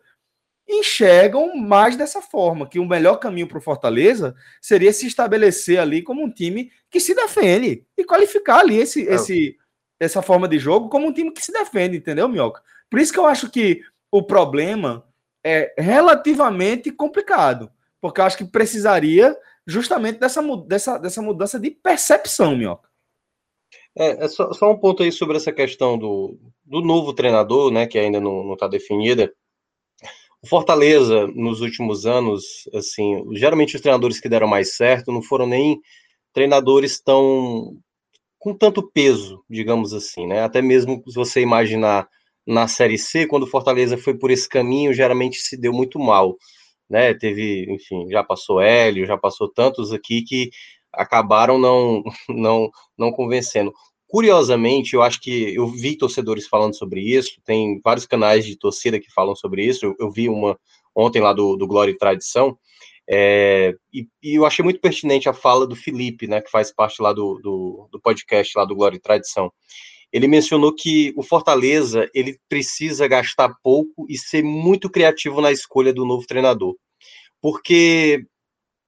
enxergam 0.67 1.55
mais 1.55 1.95
dessa 1.95 2.21
forma, 2.21 2.67
que 2.67 2.79
o 2.79 2.85
melhor 2.87 3.17
caminho 3.17 3.47
para 3.47 3.59
o 3.59 3.61
Fortaleza 3.61 4.35
seria 4.61 4.91
se 4.91 5.05
estabelecer 5.05 5.79
ali 5.79 6.01
como 6.01 6.23
um 6.23 6.31
time 6.31 6.71
que 6.89 6.99
se 6.99 7.13
defende 7.13 7.85
e 7.95 8.03
qualificar 8.03 8.59
ali 8.59 8.77
esse, 8.77 9.07
É. 9.07 9.13
esse, 9.13 9.57
essa 9.99 10.21
forma 10.21 10.47
de 10.47 10.59
jogo 10.59 10.89
como 10.89 11.07
um 11.07 11.13
time 11.13 11.31
que 11.31 11.43
se 11.43 11.51
defende, 11.51 11.97
entendeu, 11.97 12.27
Minhoca? 12.27 12.61
Por 12.89 12.99
isso 12.99 13.13
que 13.13 13.19
eu 13.19 13.25
acho 13.25 13.49
que 13.49 13.81
o 14.11 14.23
problema 14.23 15.05
é 15.43 15.73
relativamente 15.77 16.91
complicado, 16.91 17.71
porque 18.01 18.19
eu 18.19 18.25
acho 18.25 18.37
que 18.37 18.45
precisaria 18.45 19.35
justamente 19.65 20.19
dessa, 20.19 20.41
dessa, 20.67 20.97
dessa 20.97 21.21
mudança 21.21 21.59
de 21.59 21.71
percepção, 21.71 22.55
Minhoca. 22.55 22.89
É, 23.97 24.25
é 24.25 24.27
só, 24.27 24.51
só 24.51 24.71
um 24.71 24.77
ponto 24.77 25.03
aí 25.03 25.11
sobre 25.11 25.37
essa 25.37 25.51
questão 25.51 25.97
do, 25.97 26.37
do 26.63 26.81
novo 26.81 27.13
treinador, 27.13 27.71
né, 27.71 27.87
que 27.87 27.97
ainda 27.97 28.19
não 28.19 28.53
está 28.53 28.67
definida. 28.67 29.33
O 30.41 30.47
Fortaleza, 30.47 31.25
nos 31.27 31.61
últimos 31.61 32.05
anos, 32.05 32.69
assim, 32.73 33.23
geralmente 33.33 33.75
os 33.75 33.81
treinadores 33.81 34.19
que 34.19 34.29
deram 34.29 34.47
mais 34.47 34.75
certo 34.75 35.11
não 35.11 35.21
foram 35.21 35.47
nem 35.47 35.81
treinadores 36.33 37.01
tão 37.01 37.77
com 38.45 38.53
tanto 38.55 38.83
peso, 38.83 39.43
digamos 39.49 39.91
assim, 39.91 40.27
né? 40.27 40.43
Até 40.43 40.61
mesmo 40.61 41.01
se 41.07 41.15
você 41.15 41.41
imaginar 41.41 42.07
na 42.45 42.67
Série 42.67 42.95
C, 42.95 43.25
quando 43.25 43.41
o 43.41 43.47
Fortaleza 43.47 43.97
foi 43.97 44.15
por 44.15 44.29
esse 44.29 44.47
caminho, 44.47 44.93
geralmente 44.93 45.39
se 45.39 45.57
deu 45.57 45.73
muito 45.73 45.97
mal, 45.97 46.37
né? 46.87 47.15
Teve, 47.15 47.65
enfim, 47.73 48.07
já 48.07 48.23
passou 48.23 48.61
Hélio, 48.61 49.07
já 49.07 49.17
passou 49.17 49.51
tantos 49.51 49.91
aqui 49.91 50.21
que 50.21 50.51
acabaram 50.93 51.57
não 51.57 52.03
não 52.29 52.69
não 52.95 53.11
convencendo. 53.11 53.73
Curiosamente, 54.07 54.93
eu 54.93 55.01
acho 55.01 55.19
que 55.21 55.55
eu 55.55 55.65
vi 55.65 55.97
torcedores 55.97 56.47
falando 56.47 56.77
sobre 56.77 57.01
isso, 57.01 57.41
tem 57.43 57.81
vários 57.83 58.05
canais 58.05 58.45
de 58.45 58.55
torcida 58.55 58.99
que 58.99 59.11
falam 59.11 59.35
sobre 59.35 59.65
isso. 59.65 59.87
Eu, 59.87 59.95
eu 59.99 60.11
vi 60.11 60.29
uma 60.29 60.55
ontem 60.95 61.19
lá 61.19 61.33
do, 61.33 61.57
do 61.57 61.65
Glória 61.65 61.91
e 61.91 61.97
Tradição, 61.97 62.55
é, 63.07 63.75
e, 63.93 64.07
e, 64.21 64.35
eu 64.35 64.45
achei 64.45 64.63
muito 64.63 64.79
pertinente 64.79 65.29
a 65.29 65.33
fala 65.33 65.67
do 65.67 65.75
Felipe, 65.75 66.27
né, 66.27 66.41
que 66.41 66.49
faz 66.49 66.73
parte 66.73 67.01
lá 67.01 67.13
do, 67.13 67.39
do, 67.39 67.89
do 67.91 67.99
podcast 67.99 68.57
lá 68.57 68.65
do 68.65 68.75
Glória 68.75 68.97
e 68.97 69.01
Tradição. 69.01 69.51
Ele 70.11 70.27
mencionou 70.27 70.73
que 70.73 71.13
o 71.15 71.23
Fortaleza 71.23 72.09
ele 72.13 72.39
precisa 72.47 73.07
gastar 73.07 73.53
pouco 73.61 74.05
e 74.09 74.17
ser 74.17 74.43
muito 74.43 74.89
criativo 74.89 75.41
na 75.41 75.51
escolha 75.51 75.93
do 75.93 76.05
novo 76.05 76.25
treinador, 76.25 76.75
porque 77.41 78.25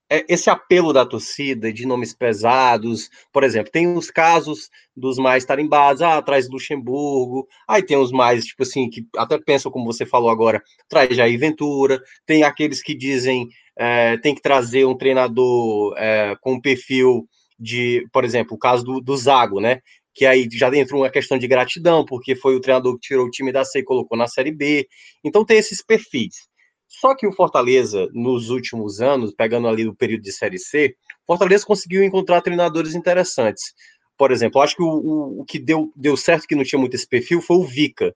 esse 0.09 0.49
apelo 0.49 0.93
da 0.93 1.05
torcida 1.05 1.71
de 1.71 1.85
nomes 1.85 2.13
pesados, 2.13 3.09
por 3.33 3.43
exemplo, 3.43 3.71
tem 3.71 3.93
os 3.93 4.09
casos 4.09 4.69
dos 4.95 5.17
mais 5.17 5.43
tarimbados, 5.43 6.01
ah, 6.01 6.21
traz 6.21 6.49
Luxemburgo, 6.49 7.45
aí 7.67 7.83
tem 7.83 7.97
os 7.97 8.11
mais, 8.11 8.45
tipo 8.45 8.63
assim, 8.63 8.89
que 8.89 9.05
até 9.17 9.37
pensam, 9.37 9.69
como 9.69 9.85
você 9.85 10.05
falou 10.05 10.29
agora, 10.29 10.63
traz 10.87 11.13
Jair 11.15 11.37
Ventura, 11.37 12.01
tem 12.25 12.43
aqueles 12.43 12.81
que 12.81 12.95
dizem 12.95 13.49
é, 13.77 14.17
tem 14.17 14.33
que 14.33 14.41
trazer 14.41 14.85
um 14.85 14.97
treinador 14.97 15.93
é, 15.97 16.35
com 16.41 16.53
um 16.53 16.61
perfil 16.61 17.27
de, 17.59 18.07
por 18.11 18.25
exemplo, 18.25 18.55
o 18.55 18.59
caso 18.59 18.83
do, 18.83 18.99
do 18.99 19.15
Zago, 19.15 19.59
né, 19.59 19.79
que 20.13 20.25
aí 20.25 20.47
já 20.51 20.75
entrou 20.75 21.01
uma 21.01 21.09
questão 21.09 21.37
de 21.37 21.47
gratidão, 21.47 22.03
porque 22.03 22.35
foi 22.35 22.55
o 22.55 22.59
treinador 22.59 22.95
que 22.95 23.07
tirou 23.07 23.27
o 23.27 23.29
time 23.29 23.51
da 23.51 23.63
C 23.63 23.79
e 23.79 23.83
colocou 23.83 24.17
na 24.17 24.27
Série 24.27 24.51
B. 24.51 24.87
Então 25.23 25.45
tem 25.45 25.57
esses 25.57 25.83
perfis. 25.83 26.47
Só 26.87 27.15
que 27.15 27.27
o 27.27 27.33
Fortaleza, 27.33 28.07
nos 28.13 28.49
últimos 28.49 28.99
anos, 28.99 29.33
pegando 29.35 29.67
ali 29.67 29.87
o 29.87 29.95
período 29.95 30.23
de 30.23 30.31
Série 30.31 30.57
C, 30.57 30.95
Fortaleza 31.25 31.65
conseguiu 31.65 32.03
encontrar 32.03 32.41
treinadores 32.41 32.95
interessantes. 32.95 33.73
Por 34.17 34.31
exemplo, 34.31 34.61
acho 34.61 34.75
que 34.75 34.81
o, 34.81 34.87
o, 34.87 35.41
o, 35.41 35.45
que 35.45 35.59
deu, 35.59 35.91
deu 35.95 36.17
certo, 36.17 36.47
que 36.47 36.55
não 36.55 36.63
tinha 36.63 36.79
muito 36.79 36.95
esse 36.95 37.07
perfil, 37.07 37.39
foi 37.39 37.57
o 37.57 37.63
Vica. 37.63 38.15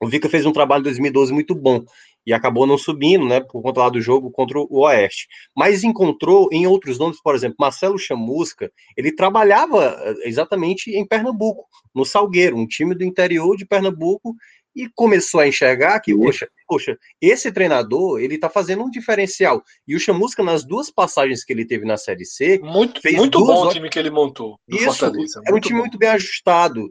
O 0.00 0.06
Vica 0.06 0.28
fez 0.28 0.46
um 0.46 0.52
trabalho 0.52 0.80
em 0.80 0.84
2012 0.84 1.32
muito 1.32 1.54
bom 1.54 1.84
e 2.26 2.32
acabou 2.32 2.66
não 2.66 2.78
subindo, 2.78 3.26
né, 3.26 3.40
por 3.40 3.62
conta 3.62 3.80
lá 3.80 3.88
do 3.88 4.00
jogo 4.00 4.30
contra 4.30 4.58
o 4.58 4.80
Oeste. 4.80 5.26
Mas 5.56 5.84
encontrou 5.84 6.48
em 6.52 6.66
outros 6.66 6.98
nomes, 6.98 7.20
por 7.20 7.34
exemplo, 7.34 7.56
Marcelo 7.58 7.98
Chamusca, 7.98 8.70
ele 8.96 9.14
trabalhava 9.14 9.96
eh, 10.00 10.28
exatamente 10.28 10.90
em 10.90 11.06
Pernambuco, 11.06 11.66
no 11.94 12.04
Salgueiro, 12.04 12.56
um 12.56 12.66
time 12.66 12.94
do 12.94 13.04
interior 13.04 13.56
de 13.56 13.66
Pernambuco, 13.66 14.34
e 14.74 14.88
começou 14.94 15.40
a 15.40 15.48
enxergar 15.48 16.00
que, 16.00 16.16
poxa, 16.16 16.48
poxa, 16.66 16.98
esse 17.20 17.52
treinador, 17.52 18.20
ele 18.20 18.38
tá 18.38 18.48
fazendo 18.48 18.82
um 18.82 18.90
diferencial. 18.90 19.62
E 19.86 19.94
o 19.94 20.00
Chamusca, 20.00 20.42
nas 20.42 20.64
duas 20.64 20.90
passagens 20.90 21.44
que 21.44 21.52
ele 21.52 21.66
teve 21.66 21.84
na 21.84 21.96
Série 21.96 22.24
C... 22.24 22.58
Muito, 22.62 23.00
muito 23.14 23.44
bom 23.44 23.66
o 23.66 23.72
time 23.72 23.90
que 23.90 23.98
ele 23.98 24.10
montou 24.10 24.58
Isso. 24.66 25.04
Era 25.46 25.54
um 25.54 25.60
time 25.60 25.76
bom. 25.76 25.82
muito 25.82 25.98
bem 25.98 26.08
ajustado. 26.08 26.88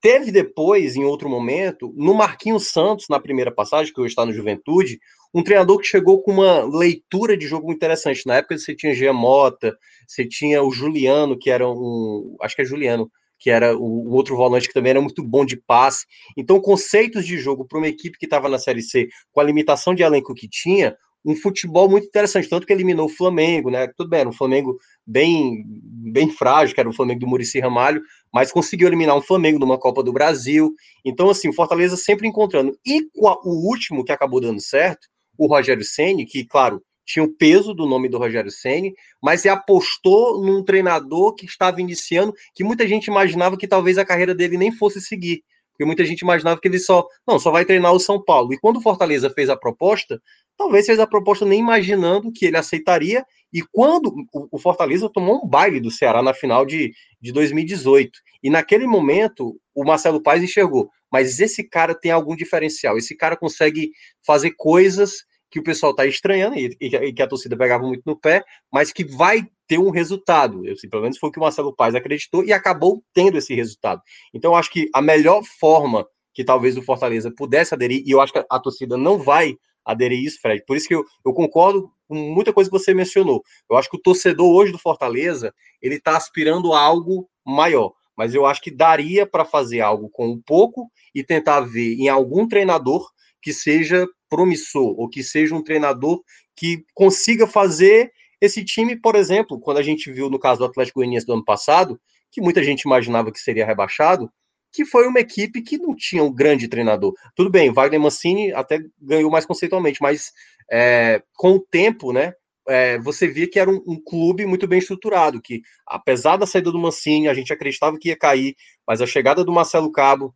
Teve 0.00 0.30
depois, 0.30 0.96
em 0.96 1.04
outro 1.04 1.28
momento, 1.28 1.92
no 1.96 2.14
Marquinhos 2.14 2.68
Santos, 2.68 3.06
na 3.08 3.18
primeira 3.18 3.52
passagem, 3.52 3.92
que 3.92 4.00
hoje 4.00 4.12
está 4.12 4.24
no 4.24 4.32
Juventude, 4.32 4.98
um 5.34 5.42
treinador 5.42 5.78
que 5.78 5.86
chegou 5.86 6.22
com 6.22 6.30
uma 6.30 6.62
leitura 6.62 7.36
de 7.36 7.46
jogo 7.46 7.72
interessante. 7.72 8.24
Na 8.24 8.36
época 8.36 8.56
você 8.56 8.74
tinha 8.74 8.94
Gia 8.94 9.12
Mota, 9.12 9.76
você 10.06 10.24
tinha 10.24 10.62
o 10.62 10.70
Juliano, 10.70 11.36
que 11.36 11.50
era 11.50 11.68
um... 11.68 12.36
Acho 12.40 12.54
que 12.54 12.62
é 12.62 12.64
Juliano, 12.64 13.10
que 13.38 13.50
era 13.50 13.76
o, 13.76 14.12
outro 14.12 14.36
volante 14.36 14.68
que 14.68 14.74
também 14.74 14.90
era 14.90 15.00
muito 15.00 15.22
bom 15.22 15.44
de 15.44 15.56
passe. 15.56 16.06
Então, 16.36 16.60
conceitos 16.60 17.26
de 17.26 17.38
jogo 17.38 17.64
para 17.64 17.78
uma 17.78 17.88
equipe 17.88 18.18
que 18.18 18.26
estava 18.26 18.48
na 18.48 18.58
Série 18.58 18.82
C, 18.82 19.08
com 19.32 19.40
a 19.40 19.44
limitação 19.44 19.94
de 19.94 20.02
elenco 20.02 20.34
que 20.34 20.48
tinha, 20.48 20.96
um 21.24 21.34
futebol 21.34 21.88
muito 21.88 22.06
interessante, 22.06 22.48
tanto 22.48 22.66
que 22.66 22.72
eliminou 22.72 23.06
o 23.06 23.08
Flamengo, 23.10 23.70
né? 23.70 23.88
Tudo 23.96 24.10
bem, 24.10 24.20
era 24.20 24.28
um 24.28 24.32
Flamengo 24.32 24.78
bem, 25.06 25.64
bem 25.66 26.28
frágil, 26.28 26.74
que 26.74 26.80
era 26.80 26.88
o 26.88 26.92
Flamengo 26.92 27.20
do 27.20 27.26
Murici 27.26 27.58
Ramalho, 27.58 28.02
mas 28.32 28.52
conseguiu 28.52 28.88
eliminar 28.88 29.16
um 29.16 29.22
Flamengo 29.22 29.58
numa 29.58 29.78
Copa 29.78 30.02
do 30.02 30.12
Brasil. 30.12 30.74
Então, 31.02 31.30
assim, 31.30 31.48
o 31.48 31.54
Fortaleza 31.54 31.96
sempre 31.96 32.28
encontrando. 32.28 32.76
E 32.84 33.08
o 33.16 33.68
último 33.68 34.04
que 34.04 34.12
acabou 34.12 34.38
dando 34.38 34.60
certo, 34.60 35.08
o 35.38 35.46
Rogério 35.46 35.82
Ceni, 35.82 36.26
que, 36.26 36.44
claro, 36.44 36.82
tinha 37.04 37.24
o 37.24 37.32
peso 37.32 37.74
do 37.74 37.86
nome 37.86 38.08
do 38.08 38.18
Rogério 38.18 38.50
Ceni, 38.50 38.94
mas 39.22 39.44
ele 39.44 39.54
apostou 39.54 40.42
num 40.44 40.64
treinador 40.64 41.34
que 41.34 41.46
estava 41.46 41.80
iniciando, 41.80 42.34
que 42.54 42.64
muita 42.64 42.86
gente 42.86 43.06
imaginava 43.06 43.56
que 43.56 43.68
talvez 43.68 43.98
a 43.98 44.04
carreira 44.04 44.34
dele 44.34 44.56
nem 44.56 44.72
fosse 44.72 45.00
seguir, 45.00 45.42
porque 45.72 45.84
muita 45.84 46.04
gente 46.04 46.20
imaginava 46.20 46.60
que 46.60 46.68
ele 46.68 46.78
só, 46.78 47.04
não, 47.26 47.38
só 47.38 47.50
vai 47.50 47.64
treinar 47.64 47.92
o 47.92 47.98
São 48.00 48.22
Paulo. 48.22 48.54
E 48.54 48.58
quando 48.58 48.76
o 48.76 48.80
Fortaleza 48.80 49.28
fez 49.28 49.50
a 49.50 49.56
proposta, 49.56 50.22
talvez 50.56 50.86
fez 50.86 51.00
a 51.00 51.06
proposta 51.06 51.44
nem 51.44 51.60
imaginando 51.60 52.32
que 52.32 52.46
ele 52.46 52.56
aceitaria, 52.56 53.24
e 53.52 53.60
quando 53.72 54.12
o 54.32 54.58
Fortaleza 54.58 55.08
tomou 55.08 55.44
um 55.44 55.48
baile 55.48 55.80
do 55.80 55.90
Ceará 55.90 56.22
na 56.22 56.32
final 56.32 56.64
de, 56.64 56.92
de 57.20 57.32
2018, 57.32 58.18
e 58.42 58.50
naquele 58.50 58.86
momento 58.86 59.60
o 59.74 59.84
Marcelo 59.84 60.22
Paes 60.22 60.42
enxergou, 60.42 60.88
mas 61.10 61.40
esse 61.40 61.62
cara 61.62 61.94
tem 61.94 62.10
algum 62.10 62.36
diferencial, 62.36 62.96
esse 62.96 63.16
cara 63.16 63.36
consegue 63.36 63.90
fazer 64.24 64.52
coisas 64.56 65.24
que 65.54 65.60
o 65.60 65.62
pessoal 65.62 65.92
está 65.92 66.04
estranhando 66.04 66.56
e, 66.58 66.76
e, 66.80 67.12
que 67.12 67.22
a 67.22 67.28
torcida 67.28 67.56
pegava 67.56 67.86
muito 67.86 68.02
no 68.04 68.18
pé, 68.18 68.44
mas 68.72 68.92
que 68.92 69.04
vai 69.04 69.46
ter 69.68 69.78
um 69.78 69.90
resultado. 69.90 70.66
Eu, 70.66 70.72
assim, 70.72 70.88
pelo 70.88 71.02
menos 71.02 71.16
foi 71.16 71.28
o 71.28 71.32
que 71.32 71.38
o 71.38 71.42
Marcelo 71.42 71.72
Paes 71.72 71.94
acreditou 71.94 72.44
e 72.44 72.52
acabou 72.52 73.04
tendo 73.14 73.38
esse 73.38 73.54
resultado. 73.54 74.02
Então, 74.34 74.56
acho 74.56 74.68
que 74.68 74.90
a 74.92 75.00
melhor 75.00 75.44
forma 75.44 76.04
que 76.34 76.42
talvez 76.42 76.76
o 76.76 76.82
Fortaleza 76.82 77.30
pudesse 77.30 77.72
aderir, 77.72 78.02
e 78.04 78.10
eu 78.10 78.20
acho 78.20 78.32
que 78.32 78.44
a, 78.50 78.58
torcida 78.58 78.96
não 78.96 79.16
vai 79.16 79.54
aderir 79.84 80.24
isso, 80.24 80.40
Fred. 80.40 80.64
Por 80.66 80.76
isso 80.76 80.88
que 80.88 80.96
eu, 80.96 81.04
eu 81.24 81.32
concordo 81.32 81.88
com 82.08 82.16
muita 82.16 82.52
coisa 82.52 82.68
que 82.68 82.76
você 82.76 82.92
mencionou. 82.92 83.40
Eu 83.70 83.76
acho 83.76 83.88
que 83.88 83.96
o 83.96 84.02
torcedor 84.02 84.52
hoje 84.52 84.72
do 84.72 84.78
Fortaleza, 84.78 85.54
ele 85.80 85.94
está 85.94 86.16
aspirando 86.16 86.72
a 86.72 86.80
algo 86.80 87.28
maior. 87.46 87.92
Mas 88.16 88.34
eu 88.34 88.44
acho 88.44 88.60
que 88.60 88.72
daria 88.72 89.24
para 89.24 89.44
fazer 89.44 89.82
algo 89.82 90.08
com 90.08 90.26
um 90.26 90.42
pouco 90.44 90.90
e 91.14 91.22
tentar 91.22 91.60
ver 91.60 91.94
em 91.94 92.08
algum 92.08 92.48
treinador 92.48 93.08
que 93.44 93.52
seja 93.52 94.06
promissor, 94.30 94.98
ou 94.98 95.06
que 95.06 95.22
seja 95.22 95.54
um 95.54 95.62
treinador 95.62 96.22
que 96.56 96.82
consiga 96.94 97.46
fazer 97.46 98.10
esse 98.40 98.64
time, 98.64 98.96
por 98.96 99.14
exemplo, 99.14 99.60
quando 99.60 99.76
a 99.76 99.82
gente 99.82 100.10
viu 100.10 100.30
no 100.30 100.38
caso 100.38 100.60
do 100.60 100.64
Atlético 100.64 101.00
Goianiense 101.00 101.26
do 101.26 101.34
ano 101.34 101.44
passado, 101.44 102.00
que 102.32 102.40
muita 102.40 102.64
gente 102.64 102.82
imaginava 102.82 103.30
que 103.30 103.38
seria 103.38 103.66
rebaixado, 103.66 104.30
que 104.72 104.86
foi 104.86 105.06
uma 105.06 105.20
equipe 105.20 105.60
que 105.60 105.76
não 105.76 105.94
tinha 105.94 106.24
um 106.24 106.32
grande 106.32 106.66
treinador. 106.66 107.12
Tudo 107.36 107.50
bem, 107.50 107.70
Wagner 107.70 108.00
Mancini 108.00 108.50
até 108.54 108.80
ganhou 109.00 109.30
mais 109.30 109.44
conceitualmente, 109.44 110.00
mas 110.00 110.32
é, 110.72 111.22
com 111.34 111.52
o 111.52 111.60
tempo, 111.60 112.10
né, 112.10 112.32
é, 112.66 112.98
você 112.98 113.28
via 113.28 113.48
que 113.48 113.58
era 113.58 113.70
um, 113.70 113.82
um, 113.86 114.02
clube 114.02 114.46
muito 114.46 114.66
bem 114.66 114.78
estruturado, 114.78 115.40
que 115.40 115.60
apesar 115.86 116.38
da 116.38 116.46
saída 116.46 116.72
do 116.72 116.78
Mancini, 116.78 117.28
a 117.28 117.34
gente 117.34 117.52
acreditava 117.52 117.98
que 117.98 118.08
ia 118.08 118.16
cair, 118.16 118.56
mas 118.88 119.02
a 119.02 119.06
chegada 119.06 119.44
do 119.44 119.52
Marcelo 119.52 119.92
Cabo, 119.92 120.34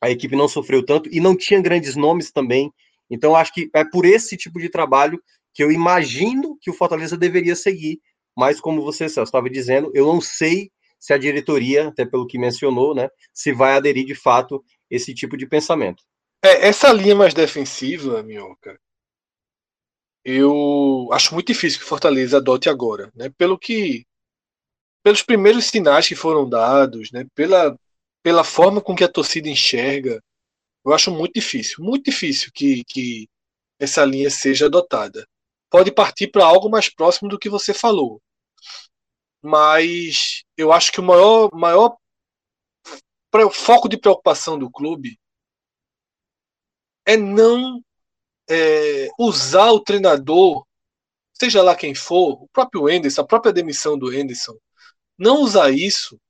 a 0.00 0.10
equipe 0.10 0.34
não 0.34 0.48
sofreu 0.48 0.84
tanto 0.84 1.08
e 1.12 1.20
não 1.20 1.36
tinha 1.36 1.60
grandes 1.60 1.96
nomes 1.96 2.30
também. 2.30 2.72
Então, 3.10 3.34
acho 3.34 3.52
que 3.52 3.70
é 3.74 3.84
por 3.84 4.04
esse 4.04 4.36
tipo 4.36 4.58
de 4.58 4.68
trabalho 4.68 5.20
que 5.52 5.62
eu 5.62 5.70
imagino 5.70 6.56
que 6.60 6.70
o 6.70 6.74
Fortaleza 6.74 7.16
deveria 7.16 7.56
seguir. 7.56 8.00
Mas, 8.36 8.60
como 8.60 8.82
você 8.82 9.06
estava 9.06 9.50
dizendo, 9.50 9.90
eu 9.94 10.06
não 10.06 10.20
sei 10.20 10.70
se 10.98 11.12
a 11.12 11.18
diretoria, 11.18 11.88
até 11.88 12.04
pelo 12.04 12.26
que 12.26 12.38
mencionou, 12.38 12.94
né, 12.94 13.08
se 13.32 13.52
vai 13.52 13.72
aderir 13.72 14.04
de 14.04 14.14
fato 14.14 14.62
esse 14.90 15.14
tipo 15.14 15.36
de 15.36 15.46
pensamento. 15.46 16.02
É, 16.42 16.68
essa 16.68 16.92
linha 16.92 17.14
mais 17.14 17.34
defensiva, 17.34 18.22
Minhoca, 18.22 18.78
eu 20.24 21.08
acho 21.12 21.34
muito 21.34 21.48
difícil 21.48 21.78
que 21.78 21.84
o 21.84 21.88
Fortaleza 21.88 22.36
adote 22.36 22.68
agora, 22.68 23.10
né? 23.14 23.30
Pelo 23.36 23.58
que, 23.58 24.06
pelos 25.02 25.22
primeiros 25.22 25.66
sinais 25.66 26.06
que 26.06 26.14
foram 26.14 26.48
dados, 26.48 27.10
né? 27.10 27.26
Pela, 27.34 27.76
pela 28.22 28.44
forma 28.44 28.80
com 28.80 28.94
que 28.94 29.04
a 29.04 29.12
torcida 29.12 29.48
enxerga, 29.48 30.22
eu 30.84 30.92
acho 30.92 31.10
muito 31.10 31.34
difícil, 31.34 31.84
muito 31.84 32.04
difícil 32.04 32.50
que, 32.54 32.84
que 32.84 33.28
essa 33.78 34.04
linha 34.04 34.30
seja 34.30 34.66
adotada. 34.66 35.26
Pode 35.70 35.92
partir 35.92 36.28
para 36.28 36.44
algo 36.44 36.68
mais 36.68 36.88
próximo 36.88 37.28
do 37.28 37.38
que 37.38 37.48
você 37.48 37.72
falou. 37.72 38.20
Mas 39.42 40.42
eu 40.56 40.72
acho 40.72 40.92
que 40.92 41.00
o 41.00 41.02
maior, 41.02 41.50
maior 41.52 41.96
foco 43.52 43.88
de 43.88 43.96
preocupação 43.98 44.58
do 44.58 44.70
clube 44.70 45.18
é 47.06 47.16
não 47.16 47.82
é, 48.48 49.08
usar 49.18 49.70
o 49.70 49.80
treinador, 49.80 50.66
seja 51.32 51.62
lá 51.62 51.74
quem 51.74 51.94
for, 51.94 52.42
o 52.42 52.48
próprio 52.48 52.88
Enderson, 52.88 53.22
a 53.22 53.26
própria 53.26 53.52
demissão 53.52 53.98
do 53.98 54.12
Enderson, 54.12 54.56
não 55.16 55.40
usar 55.42 55.70
isso 55.70 56.20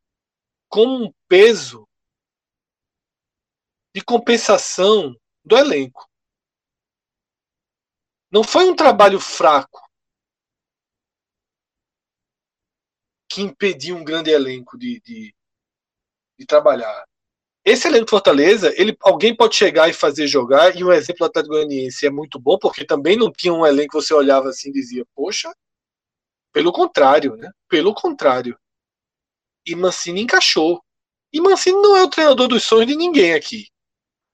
como 0.71 1.05
um 1.05 1.13
peso 1.29 1.87
de 3.95 4.03
compensação 4.03 5.15
do 5.45 5.59
elenco. 5.59 6.09
Não 8.31 8.45
foi 8.45 8.71
um 8.71 8.77
trabalho 8.77 9.19
fraco 9.19 9.83
que 13.29 13.43
impediu 13.43 13.97
um 13.97 14.05
grande 14.05 14.31
elenco 14.31 14.79
de, 14.79 15.01
de, 15.01 15.35
de 16.39 16.47
trabalhar. 16.47 17.05
Esse 17.65 17.89
elenco 17.89 18.07
do 18.07 18.11
Fortaleza, 18.11 18.73
ele, 18.81 18.97
alguém 19.01 19.37
pode 19.37 19.55
chegar 19.57 19.89
e 19.89 19.93
fazer 19.93 20.27
jogar, 20.27 20.75
e 20.77 20.83
o 20.83 20.93
exemplo 20.93 21.19
do 21.19 21.25
Atlético 21.27 21.55
Goianiense 21.55 22.07
é 22.07 22.11
muito 22.11 22.39
bom, 22.39 22.59
porque 22.59 22.87
também 22.87 23.17
não 23.17 23.31
tinha 23.31 23.53
um 23.53 23.67
elenco 23.67 23.99
que 23.99 24.03
você 24.05 24.15
olhava 24.15 24.49
assim 24.49 24.71
e 24.71 24.73
dizia, 24.73 25.05
poxa, 25.15 25.53
pelo 26.53 26.73
contrário, 26.73 27.37
né? 27.37 27.51
Pelo 27.69 27.95
contrário. 27.95 28.59
E 29.67 29.75
Mancini 29.75 30.23
encaixou. 30.23 30.83
E 31.33 31.41
Mancini 31.41 31.81
não 31.81 31.97
é 31.97 32.03
o 32.03 32.11
treinador 32.11 32.49
dos 32.49 32.65
sonhos 32.65 32.87
de 32.87 32.97
ninguém 32.97 33.35
aqui. 33.35 33.67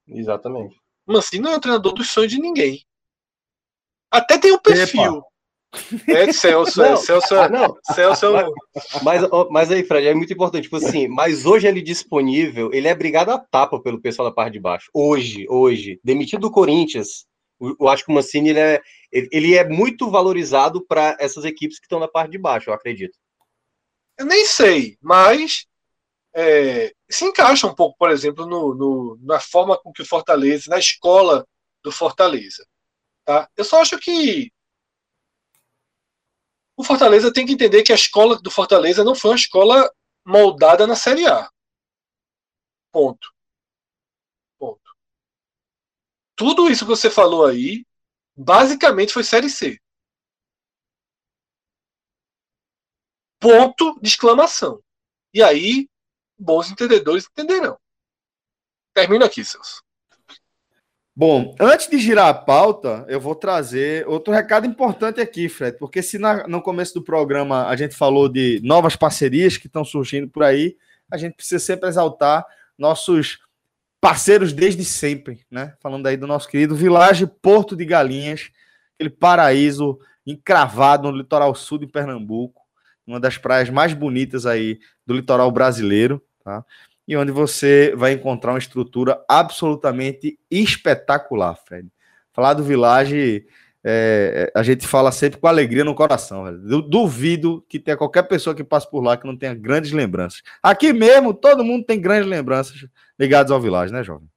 Exatamente. 0.08 0.76
Mancini 1.06 1.42
não 1.42 1.52
é 1.52 1.56
o 1.56 1.60
treinador 1.60 1.92
dos 1.92 2.10
sonhos 2.10 2.32
de 2.32 2.40
ninguém. 2.40 2.82
Até 4.10 4.38
tem 4.38 4.52
o 4.52 4.56
um 4.56 4.58
perfil. 4.58 5.16
Epa. 5.18 5.26
É 6.08 6.32
Celso, 6.32 6.82
é, 6.82 6.88
não, 6.88 6.94
é 6.94 6.96
Celso, 6.96 7.34
não, 7.50 7.76
Celso 7.94 8.36
é 8.36 8.46
mas, 9.02 9.22
mas 9.50 9.70
aí, 9.70 9.84
Fred, 9.84 10.06
é 10.06 10.14
muito 10.14 10.32
importante, 10.32 10.64
tipo 10.64 10.76
assim, 10.76 11.06
mas 11.06 11.44
hoje 11.44 11.66
ele 11.66 11.82
disponível, 11.82 12.70
ele 12.72 12.88
é 12.88 12.94
brigado 12.94 13.30
a 13.30 13.38
tapa 13.38 13.78
pelo 13.80 14.00
pessoal 14.00 14.28
da 14.28 14.34
parte 14.34 14.54
de 14.54 14.60
baixo. 14.60 14.88
Hoje, 14.94 15.46
hoje, 15.48 16.00
demitido 16.02 16.40
do 16.40 16.50
Corinthians, 16.50 17.26
eu 17.60 17.88
acho 17.88 18.04
que 18.04 18.10
o 18.10 18.14
Mancini 18.14 18.50
ele 18.50 18.58
é, 18.58 18.82
ele 19.12 19.54
é 19.54 19.68
muito 19.68 20.10
valorizado 20.10 20.84
para 20.86 21.16
essas 21.20 21.44
equipes 21.44 21.78
que 21.78 21.84
estão 21.84 22.00
na 22.00 22.08
parte 22.08 22.30
de 22.30 22.38
baixo, 22.38 22.70
eu 22.70 22.74
acredito. 22.74 23.18
Eu 24.18 24.26
nem 24.26 24.44
sei, 24.46 24.96
mas 25.00 25.66
é, 26.34 26.94
se 27.10 27.24
encaixa 27.24 27.66
um 27.66 27.74
pouco, 27.74 27.96
por 27.98 28.10
exemplo, 28.10 28.46
no, 28.46 28.74
no, 28.74 29.18
na 29.22 29.40
forma 29.40 29.78
com 29.78 29.92
que 29.92 30.02
o 30.02 30.06
Fortaleza, 30.06 30.70
na 30.70 30.78
escola 30.78 31.46
do 31.82 31.92
Fortaleza. 31.92 32.66
Tá? 33.24 33.48
Eu 33.56 33.64
só 33.64 33.80
acho 33.80 33.98
que 33.98 34.52
o 36.76 36.84
Fortaleza 36.84 37.32
tem 37.32 37.46
que 37.46 37.52
entender 37.52 37.82
que 37.82 37.92
a 37.92 37.96
escola 37.96 38.38
do 38.40 38.50
Fortaleza 38.50 39.02
não 39.02 39.14
foi 39.14 39.30
uma 39.30 39.36
escola 39.36 39.90
moldada 40.24 40.86
na 40.86 40.94
Série 40.94 41.26
A. 41.26 41.50
Ponto. 42.92 43.32
Ponto. 44.58 44.96
Tudo 46.34 46.68
isso 46.70 46.84
que 46.84 46.90
você 46.90 47.10
falou 47.10 47.46
aí, 47.46 47.86
basicamente 48.36 49.12
foi 49.12 49.24
Série 49.24 49.48
C. 49.48 49.80
Ponto 53.46 53.96
de 54.02 54.08
exclamação. 54.08 54.80
E 55.32 55.40
aí, 55.40 55.88
bons 56.36 56.68
entendedores 56.68 57.28
entenderão. 57.30 57.78
Termino 58.92 59.24
aqui, 59.24 59.44
Celso. 59.44 59.84
Bom, 61.14 61.54
antes 61.60 61.88
de 61.88 61.96
girar 61.98 62.26
a 62.26 62.34
pauta, 62.34 63.06
eu 63.08 63.20
vou 63.20 63.36
trazer 63.36 64.04
outro 64.08 64.34
recado 64.34 64.66
importante 64.66 65.20
aqui, 65.20 65.48
Fred, 65.48 65.78
porque 65.78 66.02
se 66.02 66.18
na, 66.18 66.48
no 66.48 66.60
começo 66.60 66.92
do 66.94 67.04
programa 67.04 67.68
a 67.68 67.76
gente 67.76 67.94
falou 67.94 68.28
de 68.28 68.60
novas 68.64 68.96
parcerias 68.96 69.56
que 69.56 69.68
estão 69.68 69.84
surgindo 69.84 70.28
por 70.28 70.42
aí, 70.42 70.76
a 71.08 71.16
gente 71.16 71.36
precisa 71.36 71.64
sempre 71.64 71.88
exaltar 71.88 72.44
nossos 72.76 73.38
parceiros 74.00 74.52
desde 74.52 74.84
sempre, 74.84 75.46
né? 75.48 75.74
Falando 75.80 76.08
aí 76.08 76.16
do 76.16 76.26
nosso 76.26 76.48
querido 76.48 76.74
Vilage 76.74 77.26
Porto 77.26 77.76
de 77.76 77.84
Galinhas, 77.84 78.50
aquele 78.96 79.10
paraíso 79.10 80.00
encravado 80.26 81.12
no 81.12 81.16
litoral 81.16 81.54
sul 81.54 81.78
de 81.78 81.86
Pernambuco, 81.86 82.65
uma 83.06 83.20
das 83.20 83.38
praias 83.38 83.70
mais 83.70 83.92
bonitas 83.92 84.46
aí 84.46 84.78
do 85.06 85.14
litoral 85.14 85.50
brasileiro, 85.50 86.20
tá? 86.44 86.64
E 87.06 87.16
onde 87.16 87.30
você 87.30 87.94
vai 87.96 88.12
encontrar 88.12 88.52
uma 88.52 88.58
estrutura 88.58 89.22
absolutamente 89.28 90.38
espetacular, 90.50 91.54
Fred. 91.54 91.88
Falar 92.32 92.54
do 92.54 92.64
Village, 92.64 93.46
é, 93.84 94.50
a 94.52 94.64
gente 94.64 94.84
fala 94.86 95.12
sempre 95.12 95.38
com 95.38 95.46
alegria 95.46 95.84
no 95.84 95.94
coração, 95.94 96.44
velho. 96.44 96.82
duvido 96.82 97.64
que 97.68 97.78
tenha 97.78 97.96
qualquer 97.96 98.24
pessoa 98.24 98.56
que 98.56 98.64
passe 98.64 98.90
por 98.90 99.00
lá 99.00 99.16
que 99.16 99.26
não 99.26 99.36
tenha 99.36 99.54
grandes 99.54 99.92
lembranças. 99.92 100.42
Aqui 100.60 100.92
mesmo, 100.92 101.32
todo 101.32 101.62
mundo 101.64 101.84
tem 101.84 102.00
grandes 102.00 102.28
lembranças 102.28 102.84
ligadas 103.16 103.52
ao 103.52 103.60
Village, 103.60 103.92
né, 103.92 104.02
jovem? 104.02 104.28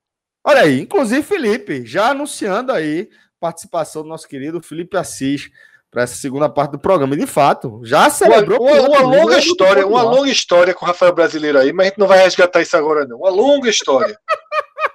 Olha 0.44 0.62
aí, 0.62 0.80
inclusive 0.80 1.24
Felipe, 1.24 1.84
já 1.86 2.12
anunciando 2.12 2.72
aí 2.72 3.10
participação 3.40 4.04
do 4.04 4.10
nosso 4.10 4.28
querido 4.28 4.62
Felipe 4.62 4.96
Assis, 4.98 5.50
para 5.92 6.04
essa 6.04 6.16
segunda 6.16 6.48
parte 6.48 6.72
do 6.72 6.80
programa. 6.80 7.16
E 7.16 7.20
de 7.20 7.26
fato, 7.26 7.82
já 7.84 8.10
celebrou. 8.10 8.62
Uma, 8.62 8.72
uma, 8.72 8.88
uma 8.88 9.02
longa 9.02 9.40
história, 9.40 9.88
uma 9.88 10.04
longa 10.04 10.30
história 10.30 10.74
com 10.74 10.86
o 10.86 10.88
Rafael 10.88 11.14
Brasileiro 11.14 11.58
aí, 11.58 11.74
mas 11.74 11.88
a 11.88 11.90
gente 11.90 12.00
não 12.00 12.08
vai 12.08 12.20
resgatar 12.20 12.62
isso 12.62 12.78
agora, 12.78 13.06
não. 13.06 13.18
Uma 13.18 13.30
longa 13.30 13.70
história. 13.70 14.20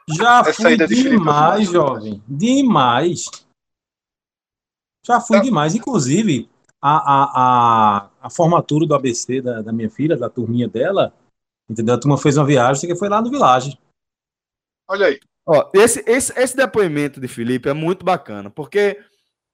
Já 0.09 0.41
essa 0.41 0.63
fui 0.63 0.77
de 0.77 0.87
demais, 0.87 1.69
jovem. 1.69 2.23
Demais. 2.29 3.31
Já 5.05 5.21
fui 5.21 5.39
tá. 5.39 5.43
demais. 5.43 5.75
Inclusive, 5.75 6.49
a, 6.81 6.97
a, 6.97 7.31
a, 7.35 8.11
a, 8.23 8.31
formatura 8.31 8.87
do 8.87 8.95
ABC 8.95 9.41
da, 9.41 9.63
da 9.63 9.73
minha 9.73 9.91
filha, 9.91 10.17
da 10.17 10.29
turminha 10.29 10.69
dela, 10.69 11.13
entendeu? 11.69 11.95
A 11.95 11.99
turma 11.99 12.19
fez 12.19 12.37
uma 12.37 12.47
viagem 12.47 12.89
que 12.89 12.97
foi 12.97 13.09
lá 13.09 13.21
no 13.21 13.31
Village. 13.31 13.79
Olha 14.89 15.07
aí. 15.07 15.19
Ó, 15.47 15.71
esse, 15.75 16.03
esse, 16.07 16.39
esse 16.39 16.57
depoimento 16.57 17.21
de 17.21 17.29
Felipe 17.29 17.69
é 17.69 17.75
muito 17.75 18.05
bacana, 18.05 18.51
porque 18.51 18.99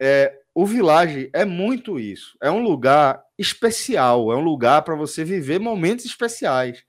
é, 0.00 0.39
o 0.54 0.66
Village 0.66 1.30
é 1.32 1.44
muito 1.44 1.98
isso. 1.98 2.36
É 2.42 2.50
um 2.50 2.62
lugar 2.62 3.22
especial, 3.38 4.32
é 4.32 4.36
um 4.36 4.42
lugar 4.42 4.82
para 4.82 4.94
você 4.94 5.24
viver 5.24 5.58
momentos 5.58 6.04
especiais. 6.04 6.82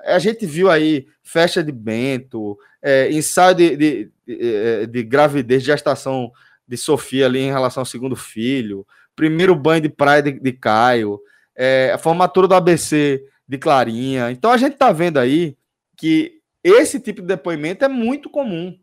A 0.00 0.18
gente 0.18 0.46
viu 0.46 0.70
aí 0.70 1.06
festa 1.22 1.62
de 1.62 1.70
Bento, 1.70 2.58
é, 2.82 3.10
ensaio 3.12 3.54
de, 3.54 3.76
de, 3.76 4.10
de, 4.26 4.38
é, 4.40 4.86
de, 4.86 5.02
gravidez, 5.02 5.62
de 5.62 5.66
gestação 5.66 6.32
de 6.66 6.76
Sofia 6.76 7.26
ali 7.26 7.40
em 7.40 7.50
relação 7.50 7.82
ao 7.82 7.86
segundo 7.86 8.16
filho, 8.16 8.86
primeiro 9.14 9.54
banho 9.54 9.82
de 9.82 9.88
praia 9.88 10.22
de, 10.22 10.32
de 10.32 10.52
Caio, 10.52 11.20
é, 11.54 11.92
a 11.94 11.98
formatura 11.98 12.48
do 12.48 12.54
ABC 12.54 13.24
de 13.46 13.58
Clarinha. 13.58 14.30
Então 14.30 14.50
a 14.50 14.56
gente 14.56 14.72
está 14.72 14.90
vendo 14.90 15.18
aí 15.18 15.56
que 15.96 16.40
esse 16.64 16.98
tipo 16.98 17.20
de 17.20 17.28
depoimento 17.28 17.84
é 17.84 17.88
muito 17.88 18.30
comum. 18.30 18.76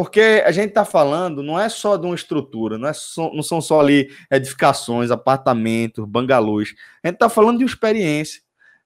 Porque 0.00 0.42
a 0.46 0.50
gente 0.50 0.70
está 0.70 0.82
falando, 0.82 1.42
não 1.42 1.60
é 1.60 1.68
só 1.68 1.98
de 1.98 2.06
uma 2.06 2.14
estrutura, 2.14 2.78
não, 2.78 2.88
é 2.88 2.92
só, 2.94 3.30
não 3.34 3.42
são 3.42 3.60
só 3.60 3.80
ali 3.80 4.10
edificações, 4.30 5.10
apartamentos, 5.10 6.06
bangalôs. 6.06 6.74
A 7.04 7.08
gente 7.08 7.16
está 7.16 7.28
falando 7.28 7.58
de 7.58 7.64
uma 7.64 7.68
experiência, 7.68 8.40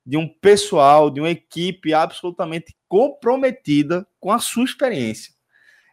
de 0.04 0.16
um 0.16 0.26
pessoal, 0.26 1.10
de 1.10 1.20
uma 1.20 1.30
equipe 1.30 1.94
absolutamente 1.94 2.74
comprometida 2.88 4.04
com 4.18 4.32
a 4.32 4.40
sua 4.40 4.64
experiência. 4.64 5.32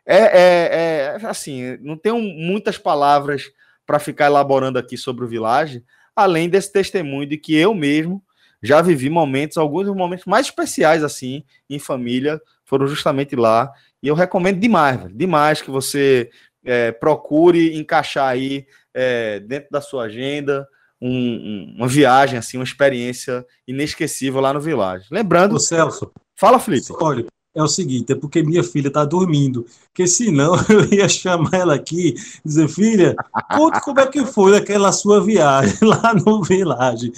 É, 0.03 0.17
é, 0.17 1.17
é 1.21 1.25
assim, 1.27 1.77
não 1.81 1.95
tenho 1.95 2.19
muitas 2.19 2.79
palavras 2.79 3.43
para 3.85 3.99
ficar 3.99 4.25
elaborando 4.25 4.79
aqui 4.79 4.97
sobre 4.97 5.23
o 5.23 5.27
Village, 5.27 5.83
além 6.15 6.49
desse 6.49 6.73
testemunho 6.73 7.29
de 7.29 7.37
que 7.37 7.55
eu 7.55 7.75
mesmo 7.75 8.23
já 8.59 8.81
vivi 8.81 9.07
momentos, 9.07 9.55
alguns 9.55 9.87
momentos 9.89 10.25
mais 10.25 10.47
especiais 10.47 11.03
assim, 11.03 11.43
em 11.69 11.77
família, 11.77 12.41
foram 12.71 12.87
justamente 12.87 13.35
lá 13.35 13.69
e 14.01 14.07
eu 14.07 14.15
recomendo 14.15 14.61
demais, 14.61 15.13
demais 15.13 15.61
que 15.61 15.69
você 15.69 16.29
é, 16.63 16.89
procure 16.93 17.77
encaixar 17.77 18.29
aí 18.29 18.65
é, 18.93 19.41
dentro 19.41 19.69
da 19.69 19.81
sua 19.81 20.05
agenda 20.05 20.65
um, 21.01 21.09
um, 21.09 21.75
uma 21.79 21.87
viagem, 21.87 22.39
assim, 22.39 22.57
uma 22.57 22.63
experiência 22.63 23.45
inesquecível 23.67 24.39
lá 24.39 24.53
no 24.53 24.61
Village. 24.61 25.07
Lembrando. 25.11 25.55
Ô 25.55 25.59
Celso. 25.59 26.13
Fala, 26.33 26.59
Felipe. 26.59 26.87
Olha, 27.01 27.25
é 27.53 27.61
o 27.61 27.67
seguinte, 27.67 28.13
é 28.13 28.15
porque 28.15 28.41
minha 28.41 28.63
filha 28.63 28.87
está 28.87 29.03
dormindo, 29.03 29.65
porque 29.87 30.07
senão 30.07 30.55
eu 30.69 30.85
ia 30.93 31.09
chamar 31.09 31.53
ela 31.53 31.75
aqui 31.75 32.15
e 32.45 32.47
dizer, 32.47 32.69
filha, 32.69 33.15
conta 33.53 33.81
como 33.81 33.99
é 33.99 34.07
que 34.07 34.25
foi 34.25 34.55
aquela 34.55 34.93
sua 34.93 35.21
viagem 35.21 35.75
lá 35.83 36.13
no 36.13 36.41
Village. 36.41 37.11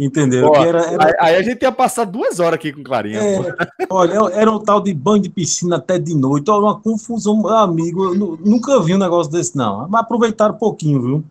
Entendeu? 0.00 0.50
Pô, 0.50 0.56
era, 0.56 0.80
era... 0.92 1.16
Aí 1.20 1.36
a 1.36 1.42
gente 1.42 1.60
ia 1.60 1.70
passar 1.70 2.06
duas 2.06 2.40
horas 2.40 2.54
aqui 2.54 2.72
com 2.72 2.82
Clarinha. 2.82 3.20
É, 3.20 3.36
olha, 3.90 4.14
era 4.32 4.50
um 4.50 4.58
tal 4.58 4.80
de 4.80 4.94
banho 4.94 5.22
de 5.22 5.28
piscina 5.28 5.76
até 5.76 5.98
de 5.98 6.14
noite, 6.14 6.50
olha, 6.50 6.62
uma 6.62 6.80
confusão, 6.80 7.36
meu 7.36 7.50
amigo. 7.50 8.06
Eu 8.06 8.14
nunca 8.14 8.80
vi 8.80 8.94
um 8.94 8.98
negócio 8.98 9.30
desse, 9.30 9.54
não. 9.54 9.86
Mas 9.86 10.00
aproveitaram 10.00 10.54
um 10.54 10.58
pouquinho, 10.58 11.02
viu? 11.02 11.24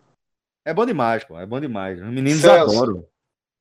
É 0.64 0.72
bom 0.72 0.86
demais, 0.86 1.24
pô. 1.24 1.36
É 1.36 1.44
bom 1.44 1.58
demais. 1.58 1.98
Os 2.00 2.06
meninos 2.06 2.42
Celso, 2.42 2.76
adoram. 2.76 3.04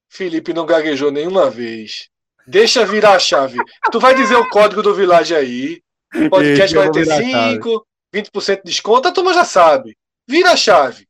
Felipe 0.08 0.54
não 0.54 0.68
gaguejou 0.68 1.12
nenhuma 1.12 1.50
vez. 1.50 2.08
Deixa 2.46 2.86
virar 2.86 3.14
a 3.14 3.20
chave. 3.20 3.58
tu 3.92 4.00
vai 4.00 4.14
dizer 4.14 4.36
o 4.36 4.48
código 4.50 4.84
do 4.84 4.94
Village 4.94 5.34
aí. 5.36 5.82
Podcast 6.30 6.76
45, 6.76 7.88
20% 8.14 8.56
de 8.58 8.62
desconto, 8.64 9.08
a 9.08 9.12
turma 9.12 9.34
já 9.34 9.46
sabe. 9.46 9.98
Vira 10.28 10.52
a 10.52 10.56
chave. 10.56 11.08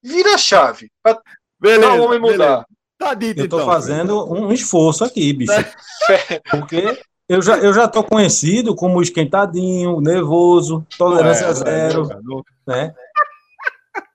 Vira 0.00 0.34
a 0.34 0.38
chave. 0.38 0.90
Pra 1.02 1.20
beleza, 1.58 1.92
o 1.94 2.04
homem 2.04 2.20
mudar. 2.20 2.36
Beleza. 2.36 2.66
Tá 2.98 3.14
dito, 3.14 3.40
eu 3.40 3.48
tô 3.48 3.56
então, 3.56 3.66
fazendo 3.66 4.32
um 4.32 4.52
esforço 4.52 5.04
aqui, 5.04 5.32
bicho. 5.32 5.52
Porque 6.50 6.98
eu 7.28 7.42
já, 7.42 7.58
eu 7.58 7.74
já 7.74 7.88
tô 7.88 8.02
conhecido 8.02 8.74
como 8.74 9.02
esquentadinho, 9.02 10.00
nervoso, 10.00 10.86
tolerância 10.96 11.44
é, 11.46 11.52
zero, 11.52 12.08
é, 12.10 12.70
né? 12.70 12.94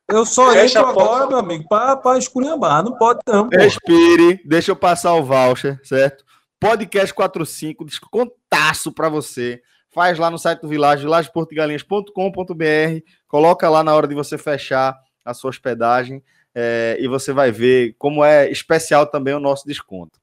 Eu 0.07 0.25
só 0.25 0.53
entro 0.55 0.83
agora, 0.85 1.27
meu 1.27 1.37
amigo, 1.37 1.65
para 1.69 2.17
esculhambar. 2.17 2.83
Não 2.83 2.97
pode 2.97 3.19
não. 3.25 3.49
Pô. 3.49 3.57
Respire, 3.57 4.41
deixa 4.45 4.71
eu 4.71 4.75
passar 4.75 5.13
o 5.15 5.23
voucher, 5.23 5.79
certo? 5.83 6.25
Podcast 6.59 7.13
45, 7.13 7.85
descontaço 7.85 8.91
para 8.91 9.07
você. 9.09 9.61
Faz 9.93 10.19
lá 10.19 10.29
no 10.29 10.37
site 10.37 10.61
do 10.61 10.67
Village, 10.67 11.03
vilageportugalinhas.com.br. 11.03 13.05
Coloca 13.27 13.69
lá 13.69 13.83
na 13.83 13.95
hora 13.95 14.07
de 14.07 14.15
você 14.15 14.37
fechar 14.37 14.97
a 15.23 15.33
sua 15.33 15.49
hospedagem 15.49 16.21
é, 16.53 16.97
e 16.99 17.07
você 17.07 17.31
vai 17.31 17.51
ver 17.51 17.95
como 17.97 18.23
é 18.23 18.49
especial 18.49 19.05
também 19.07 19.33
o 19.33 19.39
nosso 19.39 19.65
desconto. 19.65 20.19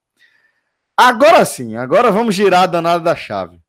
Agora 0.96 1.44
sim, 1.44 1.76
agora 1.76 2.10
vamos 2.10 2.34
girar 2.34 2.64
a 2.64 2.66
danada 2.66 3.02
da 3.02 3.14
chave. 3.14 3.60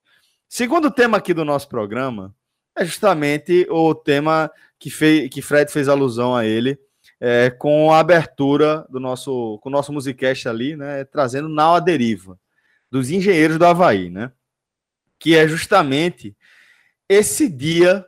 Segundo 0.47 0.89
tema 0.89 1.17
aqui 1.17 1.33
do 1.33 1.45
nosso 1.45 1.69
programa 1.69 2.33
é 2.75 2.83
justamente 2.83 3.67
o 3.69 3.93
tema 3.93 4.51
que, 4.79 4.89
fez, 4.89 5.29
que 5.29 5.41
Fred 5.41 5.71
fez 5.71 5.87
alusão 5.87 6.35
a 6.35 6.45
ele, 6.45 6.79
é, 7.19 7.49
com 7.49 7.91
a 7.93 7.99
abertura 7.99 8.85
do 8.89 8.99
nosso, 8.99 9.59
com 9.61 9.69
o 9.69 9.71
nosso 9.71 9.91
musicast 9.91 10.47
ali, 10.47 10.75
né, 10.75 11.03
trazendo 11.03 11.49
Nau 11.49 11.75
a 11.75 11.79
Deriva, 11.79 12.39
dos 12.89 13.11
engenheiros 13.11 13.57
do 13.57 13.65
Havaí, 13.65 14.09
né? 14.09 14.31
Que 15.19 15.35
é 15.35 15.47
justamente 15.47 16.35
esse 17.07 17.49
dia 17.49 18.05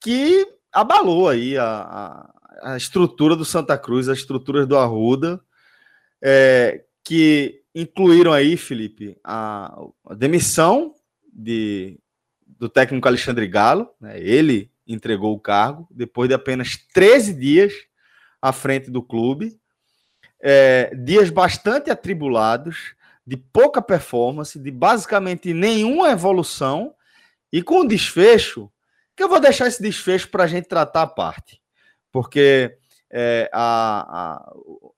que 0.00 0.46
abalou 0.70 1.28
aí 1.28 1.56
a 1.56 2.30
a 2.62 2.76
estrutura 2.76 3.34
do 3.34 3.44
Santa 3.44 3.76
Cruz, 3.76 4.08
as 4.08 4.18
estruturas 4.18 4.66
do 4.66 4.78
Arruda, 4.78 5.40
é, 6.22 6.84
que 7.04 7.62
incluíram 7.74 8.32
aí, 8.32 8.56
Felipe, 8.56 9.18
a, 9.24 9.76
a 10.08 10.14
demissão 10.14 10.94
de, 11.32 11.98
do 12.46 12.68
técnico 12.68 13.08
Alexandre 13.08 13.46
Galo, 13.48 13.90
né? 14.00 14.20
ele 14.20 14.70
entregou 14.86 15.34
o 15.34 15.40
cargo 15.40 15.88
depois 15.90 16.28
de 16.28 16.34
apenas 16.34 16.76
13 16.94 17.34
dias 17.34 17.72
à 18.40 18.52
frente 18.52 18.90
do 18.90 19.02
clube, 19.02 19.58
é, 20.40 20.94
dias 20.94 21.30
bastante 21.30 21.90
atribulados, 21.90 22.94
de 23.24 23.36
pouca 23.36 23.80
performance, 23.80 24.58
de 24.58 24.70
basicamente 24.70 25.54
nenhuma 25.54 26.10
evolução, 26.10 26.94
e 27.52 27.62
com 27.62 27.86
desfecho, 27.86 28.70
que 29.14 29.22
eu 29.22 29.28
vou 29.28 29.38
deixar 29.38 29.68
esse 29.68 29.80
desfecho 29.80 30.28
para 30.28 30.44
a 30.44 30.46
gente 30.46 30.66
tratar 30.68 31.02
a 31.02 31.06
parte 31.06 31.61
porque 32.12 32.76
é, 33.10 33.50
a, 33.52 34.44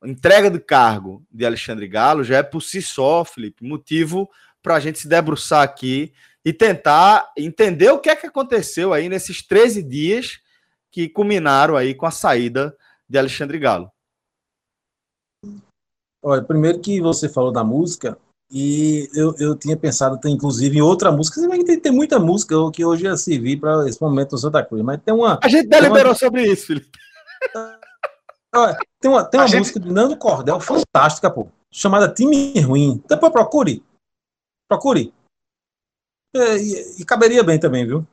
a, 0.03 0.07
entrega 0.07 0.51
do 0.51 0.61
cargo 0.61 1.25
de 1.31 1.47
Alexandre 1.47 1.89
Galo 1.89 2.25
já 2.25 2.39
é 2.39 2.43
por 2.43 2.61
si 2.61 2.83
só, 2.83 3.25
Felipe, 3.25 3.65
motivo 3.65 4.29
para 4.63 4.75
a 4.75 4.81
gente 4.81 4.99
se 4.99 5.09
debruçar 5.09 5.63
aqui 5.63 6.13
e 6.45 6.53
tentar 6.53 7.33
entender 7.37 7.91
o 7.91 7.99
que 7.99 8.11
é 8.11 8.17
que 8.17 8.27
aconteceu 8.27 8.93
aí 8.93 9.09
nesses 9.09 9.47
13 9.47 9.83
dias 9.83 10.41
que 10.91 11.09
culminaram 11.09 11.77
aí 11.77 11.95
com 11.95 12.07
a 12.07 12.11
saída 12.11 12.77
de 13.09 13.19
Alexandre 13.19 13.59
Galo. 13.59 13.91
Olha, 16.23 16.43
primeiro 16.43 16.81
que 16.81 17.01
você 17.01 17.29
falou 17.29 17.53
da 17.53 17.63
música, 17.63 18.19
e 18.57 19.11
eu, 19.13 19.35
eu 19.41 19.57
tinha 19.57 19.77
pensado, 19.77 20.17
tem, 20.17 20.33
inclusive, 20.33 20.79
em 20.79 20.81
outra 20.81 21.11
música. 21.11 21.41
Tem, 21.65 21.81
tem 21.81 21.91
muita 21.91 22.21
música 22.21 22.55
que 22.73 22.85
hoje 22.85 23.03
ia 23.03 23.17
servir 23.17 23.59
para 23.59 23.89
esse 23.89 24.01
momento 24.01 24.31
no 24.31 24.39
Santa 24.39 24.65
Cruz, 24.65 24.81
mas 24.85 25.03
tem 25.03 25.13
uma. 25.13 25.41
A 25.43 25.49
gente 25.49 25.67
deliberou 25.67 26.13
uma... 26.13 26.15
sobre 26.15 26.45
isso, 26.45 26.69
Felipe. 26.69 26.89
Tem 29.01 29.11
uma, 29.11 29.25
tem 29.25 29.41
uma 29.41 29.49
música 29.49 29.81
gente... 29.81 29.81
de 29.81 29.93
Nando 29.93 30.17
Cordel 30.17 30.61
fantástica, 30.61 31.29
pô, 31.29 31.49
chamada 31.73 32.09
Time 32.09 32.53
Ruim. 32.61 33.03
Depois 33.09 33.33
procure. 33.33 33.83
Procure. 34.69 35.13
E, 36.37 36.39
e, 36.39 37.03
e 37.03 37.05
caberia 37.05 37.43
bem 37.43 37.59
também, 37.59 37.85
viu? 37.85 38.07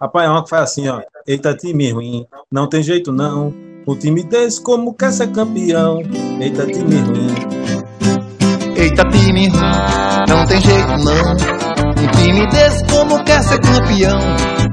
Rapaz, 0.00 0.26
é 0.26 0.30
uma 0.30 0.42
que 0.42 0.48
faz 0.48 0.62
assim, 0.62 0.88
ó. 0.88 1.02
Eita, 1.26 1.54
time 1.54 1.92
ruim, 1.92 2.26
não 2.50 2.66
tem 2.66 2.82
jeito 2.82 3.12
não. 3.12 3.52
O 3.86 3.94
time 3.94 4.24
desse 4.24 4.62
como 4.62 4.94
quer 4.94 5.12
ser 5.12 5.30
campeão. 5.30 6.00
Eita, 6.40 6.66
time 6.66 6.96
ruim. 6.96 7.61
Eita, 8.82 9.04
time 9.10 9.48
ruim, 9.48 9.62
não 10.28 10.44
tem 10.44 10.60
jeito 10.60 10.88
não. 10.88 11.32
Um 12.02 12.08
time 12.16 12.44
desse 12.48 12.84
como 12.86 13.22
quer 13.22 13.40
ser 13.44 13.60
campeão. 13.60 14.18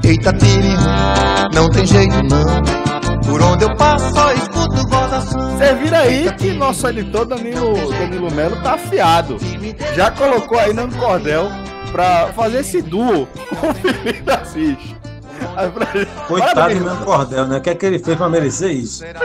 Eita, 0.04 0.34
time 0.34 0.74
ruim, 0.74 1.54
não 1.54 1.70
tem 1.70 1.86
jeito 1.86 2.16
não. 2.24 3.20
Por 3.22 3.40
onde 3.40 3.66
eu 3.66 3.76
passo 3.76 4.12
só 4.12 4.34
escuto 4.34 4.88
gozação. 4.88 5.56
Você 5.56 5.76
vira 5.76 6.00
aí 6.00 6.34
que 6.34 6.54
nosso 6.54 6.88
editor 6.88 7.24
Danilo, 7.24 7.76
Danilo 7.92 8.32
Melo 8.32 8.56
tá 8.64 8.74
afiado. 8.74 9.38
Já 9.96 10.10
colocou 10.10 10.58
aí 10.58 10.74
no 10.74 10.92
cordel 10.96 11.48
pra 11.92 12.30
fazer 12.34 12.62
esse 12.62 12.82
duo 12.82 13.28
com 13.60 13.68
o 13.68 13.74
Felipe 13.94 14.32
Assis. 14.32 14.96
Coitado 16.28 16.74
do 16.74 16.84
meu 16.84 16.98
cordel, 16.98 17.46
né? 17.46 17.58
O 17.58 17.62
que 17.62 17.70
é 17.70 17.76
que 17.76 17.86
ele 17.86 18.00
fez 18.00 18.18
pra 18.18 18.28
merecer 18.28 18.72
isso? 18.72 19.04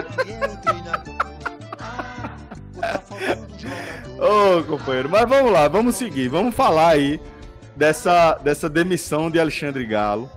Ô, 4.17 4.63
companheiro, 4.65 5.09
mas 5.09 5.29
vamos 5.29 5.51
lá, 5.51 5.67
vamos 5.67 5.97
seguir, 5.97 6.29
vamos 6.29 6.55
falar 6.55 6.91
aí 6.91 7.21
dessa, 7.77 8.35
dessa 8.35 8.71
demissão 8.71 9.29
de 9.29 9.41
Alexandre 9.41 9.85
Galo, 9.85 10.31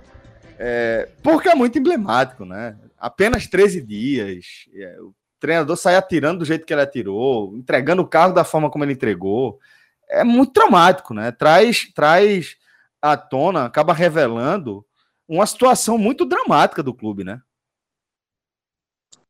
é, 0.58 1.08
porque 1.22 1.48
é 1.48 1.54
muito 1.54 1.78
emblemático, 1.78 2.44
né? 2.44 2.76
Apenas 2.98 3.46
13 3.46 3.80
dias, 3.80 4.68
é, 4.74 5.00
o 5.00 5.14
treinador 5.38 5.76
sai 5.76 5.94
atirando 5.94 6.40
do 6.40 6.44
jeito 6.44 6.66
que 6.66 6.72
ele 6.72 6.82
atirou, 6.82 7.56
entregando 7.56 8.02
o 8.02 8.08
carro 8.08 8.34
da 8.34 8.42
forma 8.42 8.68
como 8.68 8.84
ele 8.84 8.94
entregou, 8.94 9.60
é 10.08 10.24
muito 10.24 10.52
traumático, 10.52 11.14
né? 11.14 11.30
Traz, 11.30 11.92
traz 11.94 12.56
à 13.00 13.16
tona, 13.16 13.64
acaba 13.64 13.92
revelando 13.92 14.84
uma 15.28 15.46
situação 15.46 15.96
muito 15.96 16.24
dramática 16.24 16.82
do 16.82 16.92
clube, 16.92 17.22
né? 17.22 17.40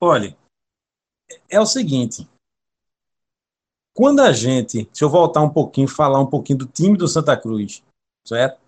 Olha, 0.01 0.35
é 1.51 1.61
o 1.61 1.67
seguinte, 1.67 2.27
quando 3.99 4.21
a 4.21 4.31
gente, 4.31 4.89
se 4.93 5.03
eu 5.03 5.11
voltar 5.11 5.41
um 5.41 5.51
pouquinho, 5.51 5.89
falar 5.89 6.21
um 6.21 6.27
pouquinho 6.27 6.61
do 6.61 6.67
time 6.67 6.97
do 6.97 7.09
Santa 7.09 7.37
Cruz, 7.37 7.83
certo? 8.25 8.61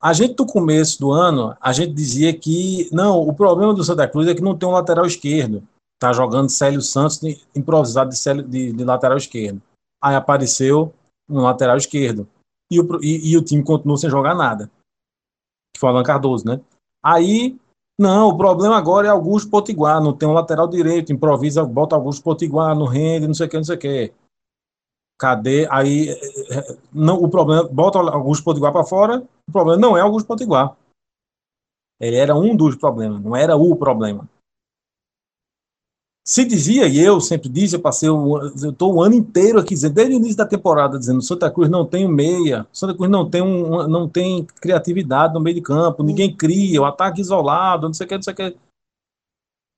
A 0.00 0.14
gente, 0.14 0.38
no 0.38 0.46
começo 0.46 0.98
do 0.98 1.12
ano, 1.12 1.54
a 1.60 1.70
gente 1.70 1.92
dizia 1.92 2.32
que, 2.32 2.88
não, 2.90 3.20
o 3.20 3.34
problema 3.34 3.74
do 3.74 3.84
Santa 3.84 4.08
Cruz 4.08 4.26
é 4.26 4.34
que 4.34 4.40
não 4.40 4.56
tem 4.56 4.66
um 4.66 4.72
lateral 4.72 5.04
esquerdo. 5.04 5.62
Tá 5.98 6.14
jogando 6.14 6.48
Célio 6.48 6.80
Santos 6.80 7.20
improvisado 7.54 8.08
de, 8.08 8.16
Célio, 8.16 8.42
de, 8.42 8.72
de 8.72 8.84
lateral 8.84 9.18
esquerdo. 9.18 9.60
Aí 10.02 10.14
apareceu 10.14 10.94
um 11.28 11.42
lateral 11.42 11.76
esquerdo. 11.76 12.26
E 12.72 12.80
o, 12.80 12.98
e, 13.02 13.32
e 13.32 13.36
o 13.36 13.44
time 13.44 13.62
continuou 13.62 13.98
sem 13.98 14.08
jogar 14.08 14.34
nada. 14.34 14.70
Que 15.74 15.80
foi 15.80 15.90
o 15.90 15.92
Alan 15.92 16.02
Cardoso, 16.02 16.46
né? 16.46 16.58
Aí 17.04 17.60
não, 17.98 18.28
o 18.28 18.36
problema 18.36 18.76
agora 18.76 19.06
é 19.06 19.10
Augusto 19.10 19.50
Potiguar, 19.50 20.02
não 20.02 20.12
tem 20.12 20.28
um 20.28 20.32
lateral 20.32 20.68
direito, 20.68 21.12
improvisa, 21.12 21.64
bota 21.64 21.96
Augusto 21.96 22.22
Potiguar, 22.22 22.76
não 22.76 22.86
rende, 22.86 23.26
não 23.26 23.34
sei 23.34 23.46
o 23.46 23.50
que, 23.50 23.56
não 23.56 23.64
sei 23.64 23.76
o 23.76 23.78
que. 23.78 24.12
Cadê? 25.18 25.66
Aí, 25.70 26.08
não, 26.92 27.22
o 27.22 27.28
problema, 27.28 27.64
bota 27.64 27.98
Augusto 27.98 28.44
Potiguar 28.44 28.72
para 28.72 28.84
fora, 28.84 29.26
o 29.48 29.52
problema 29.52 29.80
não 29.80 29.96
é 29.96 30.02
Augusto 30.02 30.26
Potiguar. 30.26 30.76
Ele 31.98 32.16
era 32.16 32.34
um 32.36 32.54
dos 32.54 32.76
problemas, 32.76 33.22
não 33.22 33.34
era 33.34 33.56
o 33.56 33.74
problema. 33.74 34.28
Se 36.28 36.44
dizia, 36.44 36.88
e 36.88 36.98
eu 36.98 37.20
sempre 37.20 37.48
disse, 37.48 37.76
eu 37.76 37.80
passei, 37.80 38.08
eu 38.08 38.70
estou 38.70 38.94
o 38.94 39.00
ano 39.00 39.14
inteiro 39.14 39.60
aqui 39.60 39.74
dizendo, 39.74 39.94
desde 39.94 40.12
o 40.12 40.16
início 40.16 40.36
da 40.36 40.44
temporada, 40.44 40.98
dizendo, 40.98 41.22
Santa 41.22 41.48
Cruz 41.48 41.70
não 41.70 41.86
tem 41.86 42.04
um 42.04 42.08
meia, 42.08 42.66
Santa 42.72 42.96
Cruz 42.96 43.08
não 43.08 43.30
tem, 43.30 43.40
um, 43.40 43.86
não 43.86 44.08
tem 44.08 44.44
criatividade 44.44 45.32
no 45.32 45.40
meio 45.40 45.54
de 45.54 45.62
campo, 45.62 46.02
ninguém 46.02 46.36
cria, 46.36 46.82
o 46.82 46.84
ataque 46.84 47.20
isolado, 47.20 47.86
não 47.86 47.94
sei 47.94 48.06
o 48.06 48.08
que, 48.08 48.14
não 48.16 48.22
sei 48.22 48.32
o 48.32 48.36
que. 48.36 48.56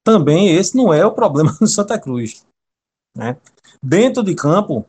Também 0.03 0.49
esse 0.49 0.75
não 0.75 0.91
é 0.91 1.05
o 1.05 1.13
problema 1.13 1.53
do 1.61 1.67
Santa 1.67 2.01
Cruz. 2.01 2.47
Né? 3.15 3.37
Dentro 3.83 4.23
de 4.23 4.35
campo, 4.35 4.87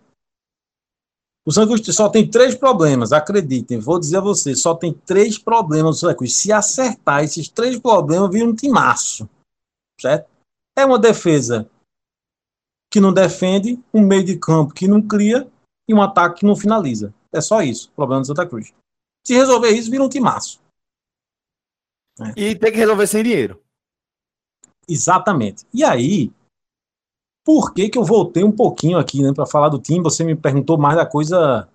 o 1.46 1.52
Santa 1.52 1.68
Cruz 1.68 1.94
só 1.94 2.08
tem 2.08 2.26
três 2.26 2.56
problemas, 2.56 3.12
acreditem, 3.12 3.80
vou 3.80 4.00
dizer 4.00 4.20
a 4.20 4.22
vocês, 4.22 4.62
só 4.62 4.76
tem 4.76 4.94
três 4.94 5.38
problemas 5.38 5.98
do 5.98 6.00
Santa 6.00 6.16
Cruz. 6.16 6.36
Se 6.36 6.54
acertar 6.54 7.22
esses 7.22 7.50
três 7.50 7.78
problemas, 7.78 8.32
vira 8.32 8.46
um 8.46 8.56
timaço, 8.56 9.30
certo? 10.00 10.39
É 10.80 10.86
uma 10.86 10.98
defesa 10.98 11.70
que 12.90 13.02
não 13.02 13.14
defende, 13.14 13.78
um 13.94 14.02
meio 14.02 14.24
de 14.24 14.38
campo 14.38 14.74
que 14.74 14.88
não 14.88 15.02
cria 15.02 15.52
e 15.88 15.94
um 15.94 16.02
ataque 16.02 16.40
que 16.40 16.46
não 16.46 16.56
finaliza. 16.56 17.14
É 17.34 17.42
só 17.42 17.62
isso, 17.62 17.90
o 17.90 17.96
problema 17.96 18.22
do 18.22 18.28
Santa 18.28 18.48
Cruz. 18.48 18.74
Se 19.28 19.34
resolver 19.34 19.72
isso, 19.72 19.92
vira 19.92 20.04
um 20.04 20.10
timaço. 20.10 20.62
É. 22.22 22.40
E 22.40 22.56
tem 22.58 22.72
que 22.72 22.78
resolver 22.78 23.08
sem 23.08 23.24
dinheiro. 23.24 23.62
Exatamente. 24.88 25.68
E 25.74 25.84
aí, 25.84 26.32
por 27.46 27.74
que 27.74 27.90
que 27.90 27.98
eu 27.98 28.04
voltei 28.06 28.44
um 28.44 28.52
pouquinho 28.52 28.98
aqui, 28.98 29.22
né, 29.22 29.34
para 29.34 29.46
falar 29.46 29.68
do 29.68 29.80
time? 29.80 30.02
Você 30.02 30.24
me 30.24 30.36
perguntou 30.36 30.78
mais 30.78 30.96
da 30.96 31.06
coisa 31.06 31.70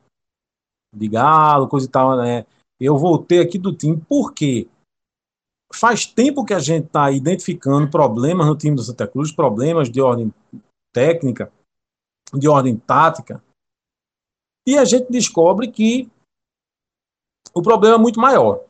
de 0.95 1.09
Galo, 1.09 1.69
coisa 1.69 1.87
e 1.87 1.91
tal, 1.91 2.17
né? 2.17 2.47
Eu 2.81 2.97
voltei 2.97 3.41
aqui 3.41 3.59
do 3.59 3.75
time, 3.75 4.01
por 4.09 4.33
quê? 4.33 4.67
Faz 5.75 6.07
tempo 6.07 6.45
que 6.45 6.55
a 6.55 6.59
gente 6.59 6.87
está 6.87 7.11
identificando 7.11 7.91
problemas 7.91 8.47
no 8.47 8.57
time 8.57 8.77
do 8.77 8.83
Santa 8.83 9.07
Cruz, 9.07 9.33
problemas 9.33 9.91
de 9.91 10.01
ordem 10.01 10.33
técnica, 10.93 11.53
de 12.33 12.49
ordem 12.49 12.77
tática, 12.77 13.43
e 14.67 14.79
a 14.79 14.85
gente 14.85 15.11
descobre 15.11 15.71
que 15.71 16.11
o 17.53 17.63
problema 17.63 17.97
é 17.97 17.99
muito 17.99 18.19
maior. 18.19 18.65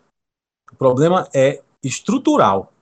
O 0.73 0.77
problema 0.77 1.29
é 1.33 1.63
estrutural. 1.83 2.73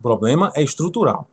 O 0.00 0.02
problema 0.02 0.52
é 0.56 0.62
estrutural. 0.62 1.28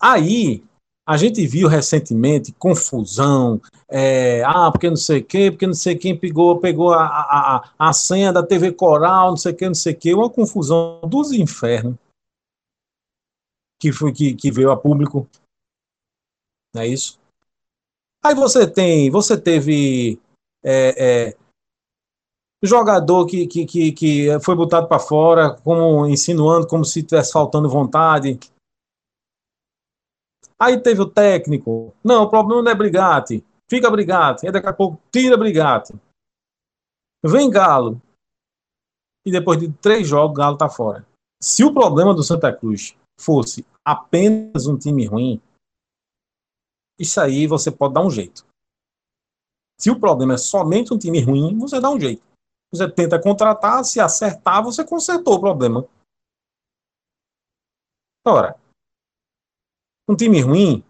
Aí, 0.00 0.64
a 1.06 1.16
gente 1.18 1.46
viu 1.46 1.68
recentemente 1.68 2.52
confusão, 2.52 3.60
é, 3.88 4.42
ah, 4.44 4.70
porque 4.70 4.88
não 4.88 4.96
sei 4.96 5.22
quem, 5.22 5.50
porque 5.50 5.66
não 5.66 5.74
sei 5.74 5.96
quem 5.96 6.18
pegou, 6.18 6.58
pegou 6.58 6.92
a, 6.94 7.04
a, 7.06 7.70
a 7.78 7.92
senha 7.92 8.32
da 8.32 8.42
TV 8.42 8.72
Coral, 8.72 9.30
não 9.30 9.36
sei 9.36 9.52
o 9.52 9.56
que, 9.56 9.66
não 9.66 9.74
sei 9.74 9.92
o 9.92 9.96
que, 9.96 10.14
uma 10.14 10.30
confusão 10.30 11.00
dos 11.02 11.30
infernos 11.32 11.96
que, 13.78 13.92
foi, 13.92 14.12
que, 14.12 14.34
que 14.34 14.50
veio 14.50 14.70
a 14.70 14.76
público. 14.76 15.28
Não 16.74 16.82
é 16.82 16.86
isso? 16.88 17.18
Aí 18.24 18.34
você 18.34 18.66
tem, 18.66 19.10
você 19.10 19.38
teve 19.38 20.18
é, 20.64 21.28
é, 21.32 21.36
jogador 22.62 23.26
que, 23.26 23.46
que, 23.46 23.66
que, 23.66 23.92
que 23.92 24.40
foi 24.40 24.56
botado 24.56 24.88
para 24.88 24.98
fora, 24.98 25.50
como 25.62 26.06
insinuando 26.06 26.66
como 26.66 26.82
se 26.82 27.00
estivesse 27.00 27.30
faltando 27.30 27.68
vontade 27.68 28.38
Aí 30.58 30.80
teve 30.80 31.00
o 31.00 31.10
técnico. 31.10 31.94
Não, 32.02 32.24
o 32.24 32.30
problema 32.30 32.62
não 32.62 32.70
é 32.70 32.74
Brigatti. 32.74 33.44
Fica 33.68 33.90
Brigatti. 33.90 34.46
Aí 34.46 34.52
daqui 34.52 34.68
a 34.68 34.72
pouco 34.72 35.00
tira 35.10 35.36
Brigatti. 35.36 35.94
Vem 37.24 37.50
Galo. 37.50 38.00
E 39.26 39.30
depois 39.30 39.58
de 39.58 39.72
três 39.72 40.06
jogos, 40.06 40.36
Galo 40.36 40.56
tá 40.56 40.68
fora. 40.68 41.06
Se 41.42 41.64
o 41.64 41.72
problema 41.72 42.14
do 42.14 42.22
Santa 42.22 42.54
Cruz 42.54 42.96
fosse 43.18 43.66
apenas 43.84 44.66
um 44.66 44.78
time 44.78 45.06
ruim, 45.06 45.40
isso 46.98 47.20
aí 47.20 47.46
você 47.46 47.70
pode 47.70 47.94
dar 47.94 48.04
um 48.04 48.10
jeito. 48.10 48.46
Se 49.80 49.90
o 49.90 49.98
problema 49.98 50.34
é 50.34 50.38
somente 50.38 50.92
um 50.92 50.98
time 50.98 51.20
ruim, 51.20 51.58
você 51.58 51.80
dá 51.80 51.90
um 51.90 51.98
jeito. 51.98 52.22
Você 52.72 52.90
tenta 52.90 53.20
contratar, 53.20 53.84
se 53.84 54.00
acertar, 54.00 54.62
você 54.62 54.84
consertou 54.84 55.34
o 55.34 55.40
problema. 55.40 55.86
Ora, 58.26 58.58
um 60.08 60.16
time 60.16 60.40
ruim, 60.40 60.84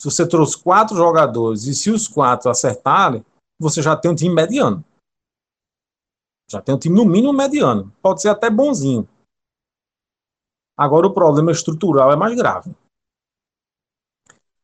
se 0.00 0.10
você 0.10 0.28
trouxe 0.28 0.62
quatro 0.62 0.96
jogadores 0.96 1.64
e 1.64 1.74
se 1.74 1.90
os 1.90 2.06
quatro 2.06 2.50
acertarem, 2.50 3.24
você 3.58 3.80
já 3.80 3.96
tem 3.96 4.10
um 4.10 4.14
time 4.14 4.34
mediano. 4.34 4.84
Já 6.50 6.60
tem 6.60 6.74
um 6.74 6.78
time 6.78 6.94
no 6.94 7.04
mínimo 7.04 7.32
mediano. 7.32 7.92
Pode 8.02 8.20
ser 8.20 8.28
até 8.28 8.50
bonzinho. 8.50 9.08
Agora 10.76 11.06
o 11.06 11.14
problema 11.14 11.52
estrutural 11.52 12.12
é 12.12 12.16
mais 12.16 12.36
grave. 12.36 12.74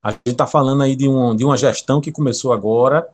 A 0.02 0.12
gente 0.12 0.30
está 0.30 0.46
falando 0.46 0.82
aí 0.82 0.96
de, 0.96 1.08
um, 1.08 1.36
de 1.36 1.44
uma 1.44 1.56
gestão 1.56 2.00
que 2.00 2.10
começou 2.10 2.52
agora, 2.52 3.12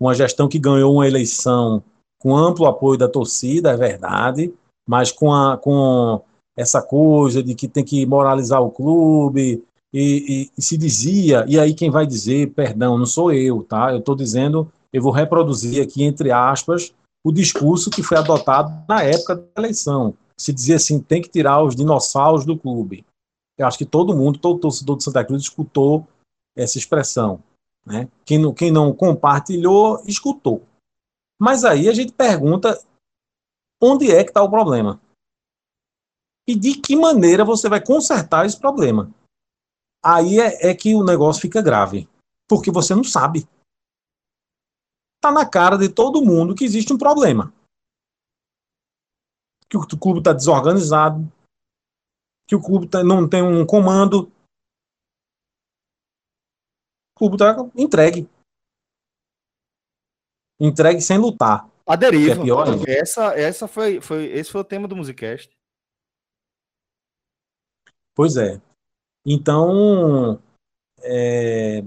uma 0.00 0.14
gestão 0.14 0.48
que 0.48 0.58
ganhou 0.58 0.94
uma 0.94 1.06
eleição 1.06 1.82
com 2.18 2.36
amplo 2.36 2.66
apoio 2.66 2.98
da 2.98 3.08
torcida, 3.08 3.72
é 3.72 3.76
verdade, 3.76 4.54
mas 4.86 5.10
com, 5.12 5.32
a, 5.32 5.58
com 5.58 6.24
essa 6.58 6.82
coisa 6.82 7.40
de 7.40 7.54
que 7.54 7.68
tem 7.68 7.84
que 7.84 8.04
moralizar 8.04 8.60
o 8.60 8.70
clube, 8.70 9.62
e, 9.94 10.00
e, 10.02 10.50
e, 10.58 10.62
se 10.62 10.76
dizia, 10.76 11.44
e 11.48 11.58
aí 11.58 11.72
quem 11.72 11.88
vai 11.88 12.04
dizer, 12.04 12.52
perdão, 12.52 12.98
não 12.98 13.06
sou 13.06 13.32
eu, 13.32 13.62
tá? 13.62 13.92
Eu 13.92 14.00
estou 14.00 14.16
dizendo, 14.16 14.70
eu 14.92 15.00
vou 15.00 15.12
reproduzir 15.12 15.80
aqui, 15.80 16.02
entre 16.02 16.32
aspas, 16.32 16.92
o 17.24 17.30
discurso 17.30 17.90
que 17.90 18.02
foi 18.02 18.18
adotado 18.18 18.84
na 18.88 19.04
época 19.04 19.36
da 19.36 19.44
eleição. 19.56 20.14
Se 20.36 20.52
dizia 20.52 20.76
assim, 20.76 21.00
tem 21.00 21.22
que 21.22 21.28
tirar 21.28 21.62
os 21.62 21.76
dinossauros 21.76 22.44
do 22.44 22.58
clube. 22.58 23.06
Eu 23.56 23.66
acho 23.66 23.78
que 23.78 23.86
todo 23.86 24.16
mundo, 24.16 24.40
todo 24.40 24.58
torcedor 24.58 24.96
de 24.96 25.04
Santa 25.04 25.24
Cruz 25.24 25.42
escutou 25.42 26.06
essa 26.56 26.76
expressão. 26.76 27.40
Né? 27.86 28.08
Quem, 28.24 28.38
não, 28.38 28.52
quem 28.52 28.72
não 28.72 28.92
compartilhou, 28.92 30.02
escutou. 30.06 30.62
Mas 31.40 31.64
aí 31.64 31.88
a 31.88 31.92
gente 31.92 32.12
pergunta 32.12 32.78
onde 33.80 34.10
é 34.10 34.24
que 34.24 34.30
está 34.30 34.42
o 34.42 34.50
problema? 34.50 35.00
E 36.48 36.56
de 36.56 36.80
que 36.80 36.96
maneira 36.96 37.44
você 37.44 37.68
vai 37.68 37.84
consertar 37.84 38.46
esse 38.46 38.58
problema? 38.58 39.14
Aí 40.02 40.40
é, 40.40 40.70
é 40.70 40.74
que 40.74 40.94
o 40.94 41.04
negócio 41.04 41.42
fica 41.42 41.60
grave. 41.60 42.08
Porque 42.48 42.70
você 42.70 42.94
não 42.94 43.04
sabe. 43.04 43.46
Está 45.16 45.30
na 45.30 45.46
cara 45.46 45.76
de 45.76 45.92
todo 45.92 46.24
mundo 46.24 46.54
que 46.54 46.64
existe 46.64 46.90
um 46.90 46.96
problema. 46.96 47.52
Que 49.68 49.76
o 49.76 49.86
clube 49.98 50.20
está 50.20 50.32
desorganizado, 50.32 51.30
que 52.48 52.56
o 52.56 52.62
clube 52.62 52.88
tá, 52.88 53.04
não 53.04 53.28
tem 53.28 53.42
um 53.42 53.66
comando. 53.66 54.32
O 57.14 57.18
clube 57.18 57.34
está 57.34 57.56
entregue. 57.76 58.26
Entregue 60.58 61.02
sem 61.02 61.18
lutar. 61.18 61.68
A 61.86 61.94
deriva. 61.94 62.40
É 62.40 62.42
pior, 62.42 62.66
né? 62.66 62.84
essa, 62.86 63.38
essa 63.38 63.68
foi, 63.68 64.00
foi, 64.00 64.24
esse 64.26 64.50
foi 64.50 64.62
o 64.62 64.64
tema 64.64 64.88
do 64.88 64.96
Musicast. 64.96 65.57
Pois 68.18 68.36
é. 68.36 68.60
Então, 69.24 70.42
é... 71.04 71.84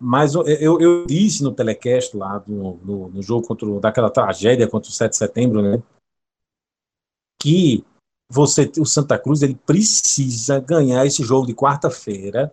mas 0.00 0.34
eu, 0.34 0.80
eu 0.80 1.06
disse 1.06 1.42
no 1.42 1.54
telecast 1.54 2.16
lá 2.16 2.42
no, 2.46 2.78
no, 2.78 3.08
no 3.10 3.22
jogo 3.22 3.46
contra 3.46 3.68
daquela 3.78 4.10
tragédia 4.10 4.66
contra 4.66 4.88
o 4.88 4.92
7 4.92 5.10
de 5.10 5.16
setembro, 5.18 5.60
né, 5.60 5.82
que 7.38 7.84
você, 8.32 8.72
o 8.80 8.86
Santa 8.86 9.18
Cruz, 9.18 9.42
ele 9.42 9.54
precisa 9.54 10.58
ganhar 10.58 11.04
esse 11.04 11.22
jogo 11.22 11.46
de 11.46 11.54
quarta-feira 11.54 12.50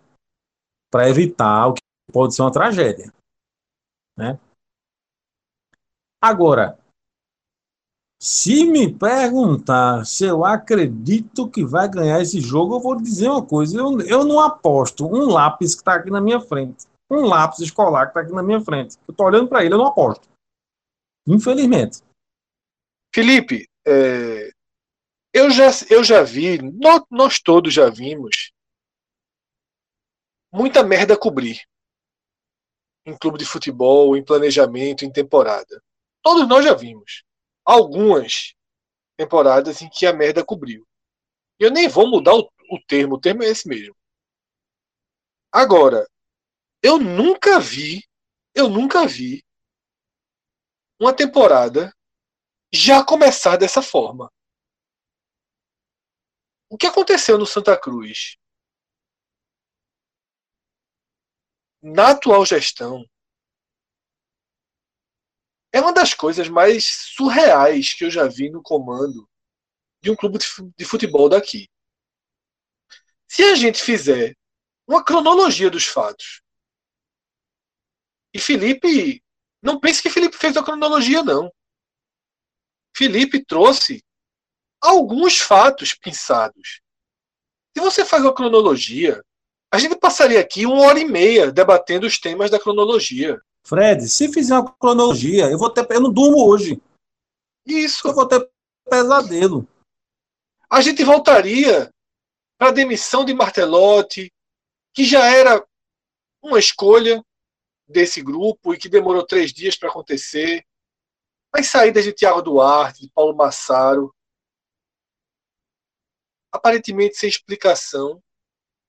para 0.92 1.10
evitar 1.10 1.68
o 1.70 1.76
que 1.76 1.82
pode 2.12 2.36
ser 2.36 2.42
uma 2.42 2.52
tragédia, 2.52 3.14
né? 4.18 4.38
Agora, 6.22 6.78
se 8.20 8.66
me 8.66 8.92
perguntar 8.94 10.06
se 10.06 10.26
eu 10.26 10.46
acredito 10.46 11.50
que 11.50 11.66
vai 11.66 11.90
ganhar 11.90 12.22
esse 12.22 12.40
jogo, 12.40 12.76
eu 12.76 12.80
vou 12.80 12.96
dizer 12.96 13.30
uma 13.30 13.46
coisa: 13.46 13.78
eu, 13.78 14.00
eu 14.02 14.24
não 14.24 14.40
aposto 14.40 15.06
um 15.06 15.30
lápis 15.30 15.76
que 15.76 15.82
está 15.82 15.96
aqui 15.96 16.10
na 16.10 16.22
minha 16.22 16.40
frente, 16.40 16.86
um 17.10 17.26
lápis 17.26 17.60
escolar 17.60 18.06
que 18.06 18.12
está 18.12 18.22
aqui 18.22 18.32
na 18.32 18.44
minha 18.44 18.62
frente. 18.62 18.98
Eu 19.08 19.12
estou 19.12 19.26
olhando 19.26 19.48
para 19.48 19.64
ele, 19.64 19.74
eu 19.74 19.78
não 19.78 19.88
aposto. 19.88 20.28
Infelizmente. 21.28 22.02
Felipe, 23.14 23.68
é, 23.88 24.52
eu, 25.34 25.50
já, 25.50 25.70
eu 25.90 26.04
já 26.04 26.22
vi, 26.22 26.62
nós, 26.62 27.04
nós 27.10 27.40
todos 27.40 27.74
já 27.74 27.90
vimos, 27.90 28.52
muita 30.52 30.84
merda 30.84 31.18
cobrir 31.18 31.62
em 33.06 33.16
clube 33.18 33.38
de 33.38 33.46
futebol, 33.46 34.18
em 34.18 34.24
planejamento, 34.24 35.06
em 35.06 35.12
temporada. 35.12 35.82
Todos 36.22 36.48
nós 36.48 36.66
já 36.66 36.74
vimos 36.74 37.24
algumas 37.66 38.54
temporadas 39.18 39.82
em 39.82 39.90
que 39.90 40.06
a 40.06 40.14
merda 40.14 40.46
cobriu. 40.46 40.88
Eu 41.60 41.72
nem 41.72 41.88
vou 41.88 42.08
mudar 42.08 42.36
o, 42.36 42.52
o 42.70 42.80
termo, 42.88 43.16
o 43.16 43.20
termo 43.20 43.44
é 43.44 43.48
esse 43.48 43.68
mesmo. 43.68 43.96
Agora, 45.52 46.06
eu 46.84 47.00
nunca 47.00 47.60
vi, 47.60 48.08
eu 48.54 48.70
nunca 48.70 49.08
vi 49.08 49.44
uma 51.00 51.16
temporada 51.16 51.94
já 52.74 53.04
começar 53.04 53.58
dessa 53.58 53.82
forma. 53.82 54.32
O 56.70 56.78
que 56.78 56.88
aconteceu 56.88 57.38
no 57.38 57.46
Santa 57.46 57.80
Cruz? 57.80 58.38
Na 61.82 62.12
atual 62.12 62.46
gestão, 62.46 63.06
é 65.76 65.82
uma 65.82 65.92
das 65.92 66.14
coisas 66.14 66.48
mais 66.48 66.86
surreais 66.86 67.94
que 67.94 68.06
eu 68.06 68.10
já 68.10 68.26
vi 68.30 68.50
no 68.50 68.64
comando 68.64 69.30
de 70.02 70.10
um 70.10 70.16
clube 70.16 70.40
de 70.78 70.86
futebol 70.86 71.28
daqui. 71.28 71.68
Se 73.28 73.44
a 73.44 73.56
gente 73.56 73.84
fizer 73.84 74.38
uma 74.88 75.04
cronologia 75.04 75.70
dos 75.70 75.86
fatos, 75.86 76.42
e 78.34 78.40
Felipe, 78.40 79.22
não 79.62 79.78
pense 79.78 80.02
que 80.02 80.10
Felipe 80.10 80.38
fez 80.38 80.56
a 80.56 80.64
cronologia, 80.64 81.22
não. 81.22 81.52
Felipe 82.96 83.44
trouxe 83.44 84.02
alguns 84.80 85.40
fatos 85.40 85.94
pensados. 85.94 86.80
Se 87.76 87.84
você 87.84 88.06
faz 88.06 88.24
uma 88.24 88.34
cronologia, 88.34 89.22
a 89.70 89.78
gente 89.78 90.00
passaria 90.00 90.40
aqui 90.40 90.66
uma 90.66 90.84
hora 90.84 91.02
e 91.02 91.06
meia 91.06 91.52
debatendo 91.52 92.08
os 92.08 92.18
temas 92.18 92.50
da 92.50 92.62
cronologia. 92.62 93.42
Fred, 93.66 94.08
se 94.08 94.32
fizer 94.32 94.54
uma 94.54 94.72
cronologia, 94.74 95.50
eu 95.50 95.58
vou 95.58 95.72
ter. 95.72 95.88
Eu 95.90 96.02
não 96.02 96.14
durmo 96.14 96.48
hoje. 96.48 96.80
Isso. 97.66 98.08
Eu 98.08 98.14
vou 98.14 98.28
ter 98.28 98.48
pesadelo. 98.88 99.68
A 100.70 100.82
gente 100.82 101.04
voltaria 101.04 101.92
para 102.58 102.70
a 102.70 102.72
demissão 102.72 103.26
de 103.26 103.34
Martelotti, 103.34 104.32
que 104.94 105.04
já 105.04 105.26
era 105.26 105.66
uma 106.42 106.60
escolha 106.60 107.26
desse 107.88 108.22
grupo 108.22 108.74
e 108.74 108.78
que 108.78 108.88
demorou 108.88 109.26
três 109.26 109.52
dias 109.52 109.76
para 109.76 109.90
acontecer. 109.90 110.64
As 111.52 111.68
saídas 111.68 112.04
de 112.04 112.14
Tiago 112.14 112.44
Duarte, 112.44 113.02
de 113.02 113.12
Paulo 113.12 113.36
Massaro. 113.36 114.14
Aparentemente 116.52 117.16
sem 117.16 117.28
explicação, 117.28 118.22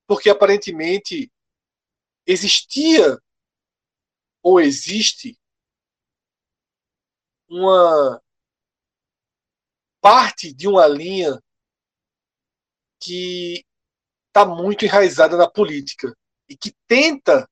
porque 0.07 0.29
aparentemente 0.29 1.33
existia 2.27 3.18
ou 4.47 4.61
existe 4.61 5.37
uma 7.49 8.23
parte 10.01 10.55
de 10.55 10.69
uma 10.69 10.87
linha 10.87 11.43
que 13.03 13.67
está 14.29 14.47
muito 14.47 14.85
enraizada 14.85 15.37
na 15.37 15.51
política 15.51 16.17
e 16.49 16.57
que 16.57 16.73
tenta 16.87 17.51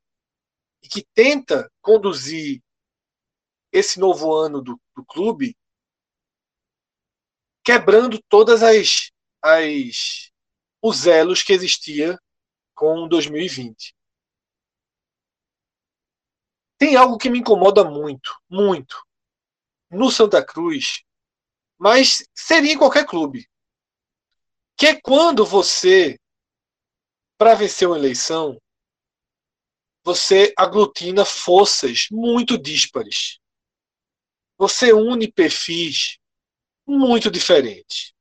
e 0.85 0.89
que 0.89 1.05
tenta 1.13 1.69
conduzir 1.83 2.63
esse 3.73 3.99
novo 3.99 4.33
ano 4.33 4.63
do, 4.63 4.81
do 4.95 5.05
clube 5.05 5.59
quebrando 7.65 8.23
todas 8.29 8.63
as, 8.63 9.11
as 9.43 10.31
os 10.81 11.09
elos 11.09 11.43
que 11.43 11.53
existia 11.53 12.17
com 12.73 13.09
2020 13.09 13.97
tem 16.85 16.97
algo 16.97 17.17
que 17.17 17.31
me 17.31 17.39
incomoda 17.39 17.83
muito, 17.83 18.39
muito, 18.47 19.03
no 19.91 20.11
Santa 20.11 20.45
Cruz, 20.45 21.03
mas 21.79 22.29
seria 22.35 22.75
em 22.75 22.79
qualquer 22.79 23.07
clube. 23.07 23.49
Que 24.77 24.89
é 24.89 25.01
quando 25.01 25.47
você, 25.47 26.21
para 27.39 27.55
vencer 27.55 27.89
uma 27.89 27.97
eleição, 27.97 28.61
você 30.05 30.53
aglutina 30.59 31.25
forças 31.25 32.07
muito 32.11 32.59
díspares. 32.59 33.39
Você 34.59 34.93
une 34.93 35.33
perfis 35.33 36.19
muito 36.87 37.31
diferentes. 37.31 38.13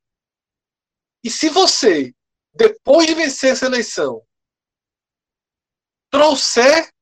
E 1.22 1.30
se 1.30 1.49
você, 1.49 2.16
depois 2.53 3.07
de 3.07 3.14
vencer 3.14 3.51
essa 3.51 3.66
eleição, 3.66 4.26
trouxer 6.09 6.93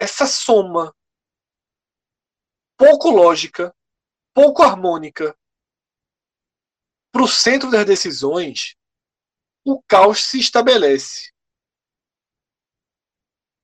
essa 0.00 0.26
soma 0.26 0.96
pouco 2.78 3.10
lógica, 3.10 3.76
pouco 4.34 4.62
harmônica 4.62 5.38
para 7.12 7.22
o 7.22 7.28
centro 7.28 7.70
das 7.70 7.84
decisões, 7.84 8.76
o 9.62 9.82
caos 9.82 10.24
se 10.24 10.38
estabelece. 10.38 11.30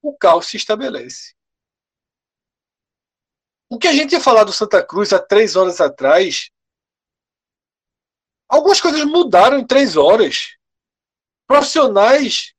O 0.02 0.16
caos 0.16 0.46
se 0.46 0.58
estabelece. 0.58 1.34
O 3.70 3.78
que 3.78 3.88
a 3.88 3.92
gente 3.92 4.12
ia 4.12 4.20
falar 4.20 4.44
do 4.44 4.52
Santa 4.52 4.84
Cruz 4.84 5.12
há 5.12 5.24
três 5.24 5.56
horas 5.56 5.80
atrás, 5.80 6.50
algumas 8.46 8.80
coisas 8.80 9.04
mudaram 9.04 9.58
em 9.58 9.66
três 9.66 9.96
horas. 9.96 10.56
Profissionais 11.46 12.54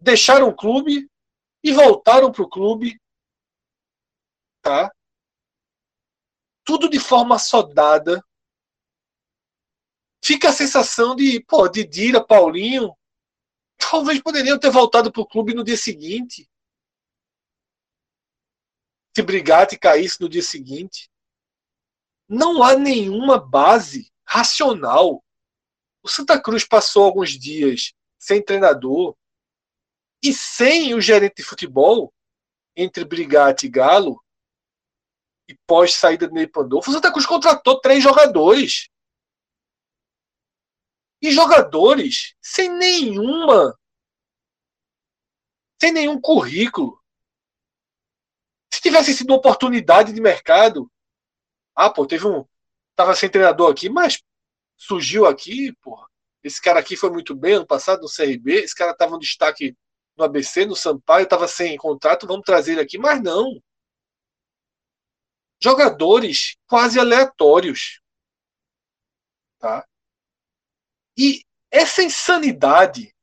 deixaram 0.00 0.48
o 0.48 0.56
clube 0.56 1.10
e 1.66 1.72
voltaram 1.72 2.30
para 2.30 2.44
o 2.44 2.48
clube. 2.48 3.00
Tá? 4.62 4.88
Tudo 6.64 6.88
de 6.88 7.00
forma 7.00 7.40
sodada. 7.40 8.24
Fica 10.24 10.50
a 10.50 10.52
sensação 10.52 11.16
de, 11.16 11.40
pô, 11.40 11.68
Didira, 11.68 12.24
Paulinho, 12.24 12.96
talvez 13.76 14.22
poderiam 14.22 14.58
ter 14.60 14.70
voltado 14.70 15.10
para 15.10 15.20
o 15.20 15.26
clube 15.26 15.54
no 15.54 15.64
dia 15.64 15.76
seguinte. 15.76 16.48
Se 19.16 19.22
Brigatti 19.22 19.76
caísse 19.76 20.20
no 20.20 20.28
dia 20.28 20.42
seguinte. 20.42 21.10
Não 22.28 22.62
há 22.62 22.76
nenhuma 22.76 23.40
base 23.40 24.12
racional. 24.24 25.24
O 26.00 26.08
Santa 26.08 26.40
Cruz 26.40 26.64
passou 26.64 27.04
alguns 27.04 27.30
dias 27.30 27.92
sem 28.18 28.40
treinador 28.40 29.16
e 30.26 30.34
sem 30.34 30.94
o 30.94 31.00
gerente 31.00 31.36
de 31.36 31.42
futebol, 31.44 32.12
entre 32.74 33.04
Brigatti 33.04 33.66
e 33.66 33.70
Galo, 33.70 34.22
e 35.48 35.56
pós 35.66 35.94
saída 35.94 36.26
do 36.26 36.34
Ney 36.34 36.46
Pandolfo, 36.46 36.90
o 36.90 36.92
Santa 36.92 37.12
Cruz 37.12 37.24
contratou 37.24 37.80
três 37.80 38.02
jogadores. 38.02 38.88
E 41.22 41.30
jogadores 41.30 42.34
sem 42.42 42.68
nenhuma 42.68 43.78
sem 45.80 45.92
nenhum 45.92 46.20
currículo. 46.20 47.00
Se 48.72 48.80
tivesse 48.80 49.14
sido 49.14 49.30
uma 49.30 49.38
oportunidade 49.38 50.12
de 50.12 50.20
mercado, 50.20 50.90
ah, 51.74 51.90
pô, 51.90 52.06
teve 52.06 52.26
um 52.26 52.46
tava 52.94 53.14
sem 53.14 53.30
treinador 53.30 53.70
aqui, 53.70 53.88
mas 53.88 54.22
surgiu 54.76 55.26
aqui, 55.26 55.72
porra. 55.82 56.08
Esse 56.42 56.60
cara 56.60 56.80
aqui 56.80 56.96
foi 56.96 57.10
muito 57.10 57.34
bem 57.34 57.54
ano 57.54 57.66
passado 57.66 58.02
no 58.02 58.08
CRB, 58.08 58.54
esse 58.54 58.74
cara 58.74 58.94
tava 58.94 59.12
no 59.12 59.18
destaque 59.18 59.76
no 60.16 60.24
ABC, 60.24 60.64
no 60.64 60.74
Sampaio, 60.74 61.28
tava 61.28 61.46
sem 61.46 61.76
contrato, 61.76 62.26
vamos 62.26 62.44
trazer 62.44 62.72
ele 62.72 62.80
aqui, 62.80 62.98
mas 62.98 63.22
não. 63.22 63.62
Jogadores 65.62 66.56
quase 66.66 66.98
aleatórios. 66.98 68.00
Tá? 69.58 69.86
E 71.18 71.44
essa 71.70 72.02
insanidade, 72.02 73.14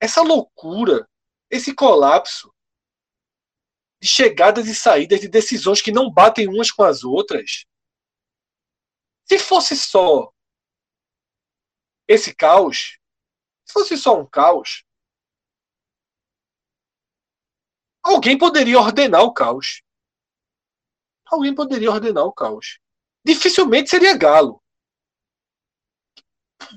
essa 0.00 0.22
loucura, 0.22 1.08
esse 1.50 1.74
colapso 1.74 2.52
de 4.00 4.08
chegadas 4.08 4.68
e 4.68 4.74
saídas, 4.74 5.20
de 5.20 5.28
decisões 5.28 5.80
que 5.80 5.92
não 5.92 6.10
batem 6.10 6.48
umas 6.48 6.70
com 6.70 6.82
as 6.82 7.02
outras. 7.02 7.64
Se 9.24 9.38
fosse 9.38 9.76
só 9.76 10.32
esse 12.06 12.34
caos, 12.34 12.98
se 13.64 13.72
fosse 13.72 13.96
só 13.96 14.20
um 14.20 14.26
caos, 14.26 14.85
alguém 18.06 18.38
poderia 18.38 18.78
ordenar 18.78 19.22
o 19.22 19.32
caos. 19.32 19.82
Alguém 21.26 21.54
poderia 21.54 21.90
ordenar 21.90 22.24
o 22.24 22.32
caos. 22.32 22.78
Dificilmente 23.24 23.90
seria 23.90 24.16
Galo. 24.16 24.62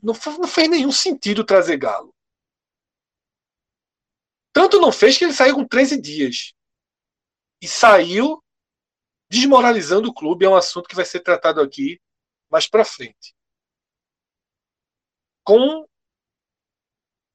Não, 0.01 0.13
não 0.39 0.47
fez 0.47 0.67
nenhum 0.67 0.91
sentido 0.91 1.45
trazer 1.45 1.77
Galo. 1.77 2.13
Tanto 4.51 4.79
não 4.79 4.91
fez 4.91 5.17
que 5.17 5.23
ele 5.23 5.33
saiu 5.33 5.55
com 5.55 5.67
13 5.67 6.01
dias. 6.01 6.53
E 7.61 7.67
saiu 7.67 8.43
desmoralizando 9.29 10.09
o 10.09 10.13
clube. 10.13 10.45
É 10.45 10.49
um 10.49 10.55
assunto 10.55 10.89
que 10.89 10.95
vai 10.95 11.05
ser 11.05 11.19
tratado 11.19 11.61
aqui 11.61 12.01
mais 12.49 12.67
para 12.67 12.83
frente. 12.83 13.35
Com 15.43 15.87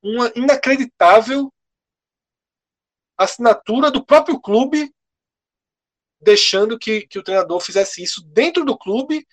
uma 0.02 0.32
inacreditável 0.34 1.53
assinatura 3.16 3.90
do 3.90 4.04
próprio 4.04 4.40
clube, 4.40 4.92
deixando 6.20 6.78
que, 6.78 7.06
que 7.06 7.18
o 7.18 7.22
treinador 7.22 7.60
fizesse 7.60 8.02
isso 8.02 8.22
dentro 8.22 8.64
do 8.64 8.76
clube, 8.76 9.26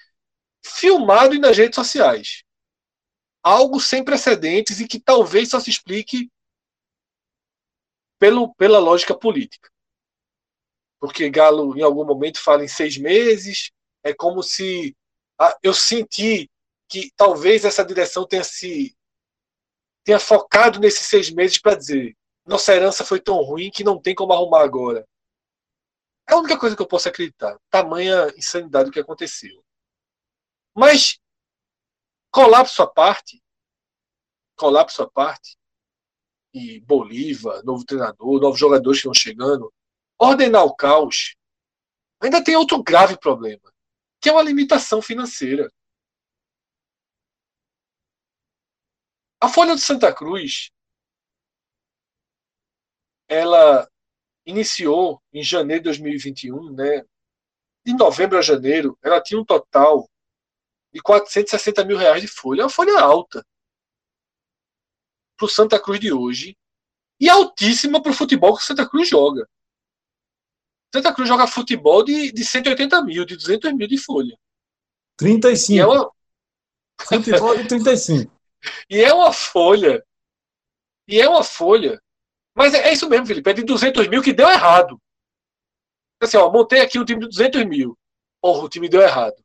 filmado 0.64 1.36
e 1.36 1.40
nas 1.40 1.58
redes 1.58 1.76
sociais 1.76 2.44
algo 3.44 3.80
sem 3.80 4.04
precedentes 4.04 4.80
e 4.80 4.88
que 4.88 5.00
talvez 5.00 5.50
só 5.50 5.60
se 5.60 5.70
explique 5.70 6.30
pelo, 8.20 8.54
pela 8.56 8.80
lógica 8.80 9.18
política. 9.18 9.70
Porque 11.00 11.30
Galo, 11.30 11.76
em 11.78 11.82
algum 11.82 12.06
momento, 12.06 12.40
fala 12.40 12.64
em 12.64 12.68
seis 12.68 12.98
meses, 12.98 13.72
é 14.04 14.14
como 14.14 14.44
se 14.44 14.96
ah, 15.40 15.58
eu 15.64 15.74
senti 15.74 16.50
que 16.88 17.12
talvez 17.16 17.66
essa 17.66 17.84
direção 17.84 18.28
tenha 18.28 18.44
se 18.44 18.96
tenha 20.04 20.20
focado 20.20 20.80
nesses 20.80 21.08
seis 21.08 21.30
meses 21.30 21.60
para 21.60 21.78
dizer 21.78 22.16
nossa 22.46 22.74
herança 22.74 23.06
foi 23.06 23.20
tão 23.20 23.36
ruim 23.42 23.70
que 23.72 23.84
não 23.84 24.02
tem 24.02 24.16
como 24.16 24.34
arrumar 24.34 24.64
agora. 24.64 25.08
É 26.28 26.34
a 26.34 26.38
única 26.38 26.58
coisa 26.60 26.76
que 26.76 26.82
eu 26.82 26.88
posso 26.88 27.10
acreditar. 27.10 27.58
Tamanha 27.70 28.28
insanidade 28.38 28.92
que 28.92 29.00
aconteceu. 29.00 29.64
Mas 30.76 31.20
Colapso 32.32 32.82
à 32.82 32.88
parte, 32.88 33.44
colapso 34.56 35.04
à 35.04 35.10
parte, 35.10 35.58
e 36.54 36.80
Bolívar, 36.80 37.62
novo 37.66 37.86
treinador, 37.86 38.40
novos 38.40 38.58
jogadores 38.58 39.02
que 39.02 39.08
estão 39.08 39.14
chegando, 39.14 39.72
ordenar 40.18 40.64
o 40.64 40.74
caos, 40.74 41.36
ainda 42.22 42.42
tem 42.42 42.56
outro 42.56 42.82
grave 42.82 43.20
problema, 43.20 43.74
que 44.22 44.30
é 44.30 44.32
uma 44.32 44.42
limitação 44.42 45.02
financeira. 45.02 45.70
A 49.42 49.50
Folha 49.50 49.76
de 49.76 49.82
Santa 49.82 50.14
Cruz, 50.16 50.72
ela 53.32 53.90
iniciou 54.46 55.24
em 55.32 55.42
janeiro 55.42 55.84
de 55.84 55.86
2021, 55.86 56.74
né? 56.74 57.06
De 57.86 57.94
novembro 57.94 58.38
a 58.38 58.42
janeiro, 58.42 58.98
ela 59.02 59.22
tinha 59.22 59.40
um 59.40 59.46
total 59.46 60.10
de 60.94 61.02
460 61.02 61.86
mil 61.86 61.98
reais 61.98 62.22
de 62.22 62.28
folha. 62.28 62.62
É 62.62 62.64
uma 62.66 62.70
folha 62.70 63.00
alta 63.00 63.46
para 65.38 65.46
o 65.46 65.50
Santa 65.50 65.80
Cruz 65.80 65.98
de 66.02 66.12
hoje 66.12 66.58
e 67.22 67.30
altíssima 67.30 68.04
para 68.04 68.12
o 68.12 68.16
futebol 68.16 68.54
que 68.54 68.62
o 68.62 68.66
Santa 68.66 68.88
Cruz 68.88 69.08
joga. 69.08 69.48
Santa 70.94 71.14
Cruz 71.14 71.30
joga 71.30 71.48
futebol 71.48 72.04
de, 72.04 72.34
de 72.34 72.44
180 72.44 73.02
mil, 73.04 73.24
de 73.24 73.38
200 73.38 73.74
mil 73.74 73.88
de 73.88 73.98
folha. 73.98 74.38
35. 75.16 75.74
E 75.74 75.80
é 75.80 75.88
uma... 75.88 76.12
Futebol 77.00 77.56
de 77.56 77.68
35. 77.68 78.32
e 78.90 79.02
é 79.02 79.14
uma 79.14 79.32
folha. 79.32 80.06
E 81.08 81.20
é 81.20 81.30
uma 81.30 81.46
folha. 81.46 82.02
Mas 82.56 82.74
é, 82.74 82.90
é, 82.90 82.94
isso 82.94 83.10
mesmo, 83.10 83.26
Felipe. 83.26 83.50
É 83.50 83.54
de 83.54 83.64
200 83.64 84.08
mil 84.08 84.22
que 84.22 84.34
deu 84.34 84.50
errado. 84.50 85.00
Assim, 86.22 86.38
ó, 86.38 86.52
montei 86.52 86.82
aqui 86.82 87.00
um 87.00 87.06
time 87.06 87.22
de 87.22 87.28
200 87.28 87.66
mil. 87.66 87.98
Porra, 88.42 88.64
o 88.64 88.70
time 88.70 88.90
deu 88.90 89.02
errado. 89.02 89.36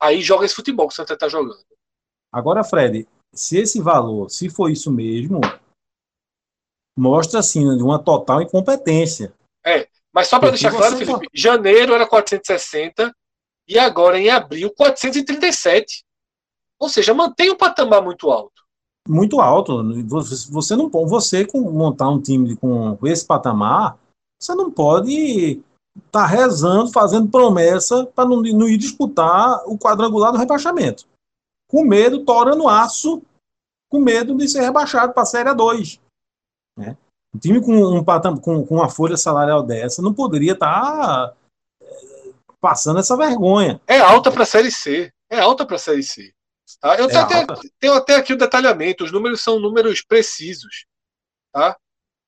Aí 0.00 0.22
joga 0.22 0.44
esse 0.44 0.54
futebol 0.54 0.86
que 0.86 0.92
o 0.92 0.96
Santa 0.96 1.14
está 1.14 1.28
jogando. 1.28 1.64
Agora, 2.32 2.62
Fred, 2.62 3.08
se 3.34 3.58
esse 3.58 3.80
valor, 3.80 4.30
se 4.30 4.48
for 4.50 4.70
isso 4.70 4.90
mesmo, 4.90 5.40
mostra 6.96 7.40
assim 7.40 7.66
uma 7.66 8.02
total 8.02 8.42
incompetência. 8.42 9.34
É, 9.64 9.88
mas 10.12 10.28
só 10.28 10.38
para 10.38 10.50
deixar 10.50 10.70
claro, 10.70 10.96
Felipe, 10.96 11.28
janeiro 11.34 11.94
era 11.94 12.06
460 12.06 13.14
e 13.68 13.78
agora 13.78 14.18
em 14.18 14.30
abril 14.30 14.72
437. 14.74 16.04
Ou 16.78 16.88
seja, 16.88 17.14
mantém 17.14 17.50
um 17.50 17.56
patamar 17.56 18.02
muito 18.02 18.30
alto. 18.30 18.65
Muito 19.06 19.40
alto. 19.40 19.82
Você 20.50 20.76
não 20.76 20.88
você 20.88 21.44
com 21.44 21.60
montar 21.60 22.08
um 22.08 22.20
time 22.20 22.56
com 22.56 22.98
esse 23.04 23.24
patamar, 23.24 23.98
você 24.40 24.54
não 24.54 24.70
pode 24.70 25.62
tá 26.10 26.26
rezando, 26.26 26.92
fazendo 26.92 27.28
promessa 27.28 28.06
para 28.06 28.28
não, 28.28 28.42
não 28.42 28.68
ir 28.68 28.76
disputar 28.76 29.62
o 29.66 29.78
quadrangular 29.78 30.32
do 30.32 30.38
rebaixamento. 30.38 31.06
Com 31.68 31.84
medo, 31.84 32.24
torando 32.24 32.68
aço, 32.68 33.22
com 33.90 33.98
medo 33.98 34.36
de 34.36 34.48
ser 34.48 34.60
rebaixado 34.60 35.12
para 35.12 35.22
a 35.22 35.26
Série 35.26 35.54
2. 35.54 36.00
Né? 36.78 36.96
Um 37.34 37.38
time 37.38 37.60
com, 37.60 37.72
um, 37.72 38.04
com, 38.40 38.66
com 38.66 38.74
uma 38.74 38.88
folha 38.88 39.16
salarial 39.16 39.62
dessa 39.62 40.02
não 40.02 40.12
poderia 40.12 40.52
estar 40.52 41.30
tá, 41.30 41.34
é, 41.82 42.32
passando 42.60 43.00
essa 43.00 43.16
vergonha. 43.16 43.80
É 43.86 43.98
alta 43.98 44.30
para 44.30 44.42
a 44.42 44.46
Série 44.46 44.70
C. 44.70 45.10
É 45.30 45.40
alta 45.40 45.66
para 45.66 45.76
a 45.76 45.78
Série 45.78 46.02
C. 46.02 46.32
Tá? 46.80 46.96
Eu 46.96 47.06
é 47.06 47.08
tenho, 47.08 47.20
até, 47.22 47.46
tenho 47.78 47.94
até 47.94 48.14
aqui 48.16 48.32
o 48.32 48.38
detalhamento. 48.38 49.04
Os 49.04 49.12
números 49.12 49.40
são 49.40 49.58
números 49.58 50.02
precisos. 50.02 50.86
Tá? 51.52 51.76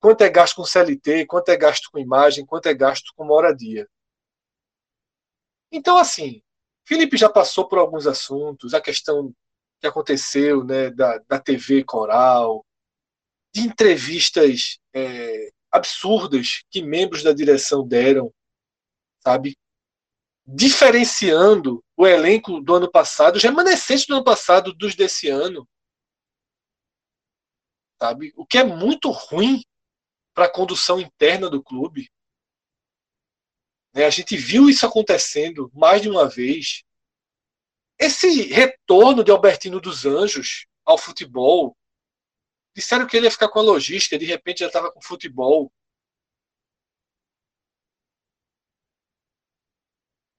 Quanto 0.00 0.22
é 0.22 0.30
gasto 0.30 0.56
com 0.56 0.64
CLT, 0.64 1.26
quanto 1.26 1.48
é 1.48 1.56
gasto 1.56 1.90
com 1.90 1.98
imagem, 1.98 2.46
quanto 2.46 2.66
é 2.66 2.74
gasto 2.74 3.12
com 3.16 3.24
moradia. 3.24 3.88
Então, 5.70 5.98
assim, 5.98 6.42
Felipe 6.86 7.16
já 7.16 7.28
passou 7.28 7.68
por 7.68 7.78
alguns 7.78 8.06
assuntos, 8.06 8.72
a 8.72 8.80
questão 8.80 9.34
que 9.80 9.86
aconteceu 9.86 10.64
né, 10.64 10.90
da, 10.90 11.18
da 11.28 11.38
TV 11.38 11.84
Coral, 11.84 12.64
de 13.52 13.60
entrevistas 13.60 14.78
é, 14.94 15.50
absurdas 15.70 16.62
que 16.70 16.82
membros 16.82 17.22
da 17.22 17.32
direção 17.32 17.86
deram, 17.86 18.32
sabe? 19.22 19.56
Diferenciando 20.46 21.84
o 21.98 22.06
elenco 22.06 22.60
do 22.60 22.76
ano 22.76 22.88
passado, 22.88 23.36
os 23.36 23.42
remanescentes 23.42 24.06
do 24.06 24.14
ano 24.14 24.24
passado 24.24 24.72
dos 24.72 24.94
desse 24.94 25.28
ano. 25.28 25.68
sabe? 28.00 28.32
O 28.36 28.46
que 28.46 28.56
é 28.56 28.62
muito 28.62 29.10
ruim 29.10 29.64
para 30.32 30.44
a 30.44 30.52
condução 30.52 31.00
interna 31.00 31.50
do 31.50 31.60
clube. 31.60 32.08
Né? 33.92 34.04
A 34.04 34.10
gente 34.10 34.36
viu 34.36 34.70
isso 34.70 34.86
acontecendo 34.86 35.68
mais 35.74 36.00
de 36.00 36.08
uma 36.08 36.28
vez. 36.28 36.84
Esse 37.98 38.42
retorno 38.42 39.24
de 39.24 39.32
Albertino 39.32 39.80
dos 39.80 40.06
Anjos 40.06 40.68
ao 40.84 40.96
futebol, 40.96 41.76
disseram 42.76 43.08
que 43.08 43.16
ele 43.16 43.26
ia 43.26 43.32
ficar 43.32 43.48
com 43.48 43.58
a 43.58 43.62
logística, 43.62 44.16
de 44.16 44.24
repente 44.24 44.60
já 44.60 44.68
estava 44.68 44.92
com 44.92 45.02
futebol. 45.02 45.72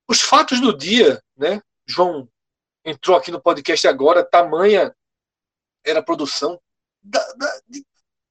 Os 0.08 0.22
fatos 0.22 0.62
do 0.62 0.76
dia, 0.76 1.22
né? 1.40 1.62
João 1.88 2.30
entrou 2.86 3.18
aqui 3.18 3.32
no 3.32 3.42
podcast 3.42 3.88
agora, 3.88 4.24
tamanha 4.24 4.94
era 5.86 6.00
a 6.00 6.04
produção 6.04 6.60
da, 7.02 7.26
da, 7.34 7.62
de, 7.68 7.86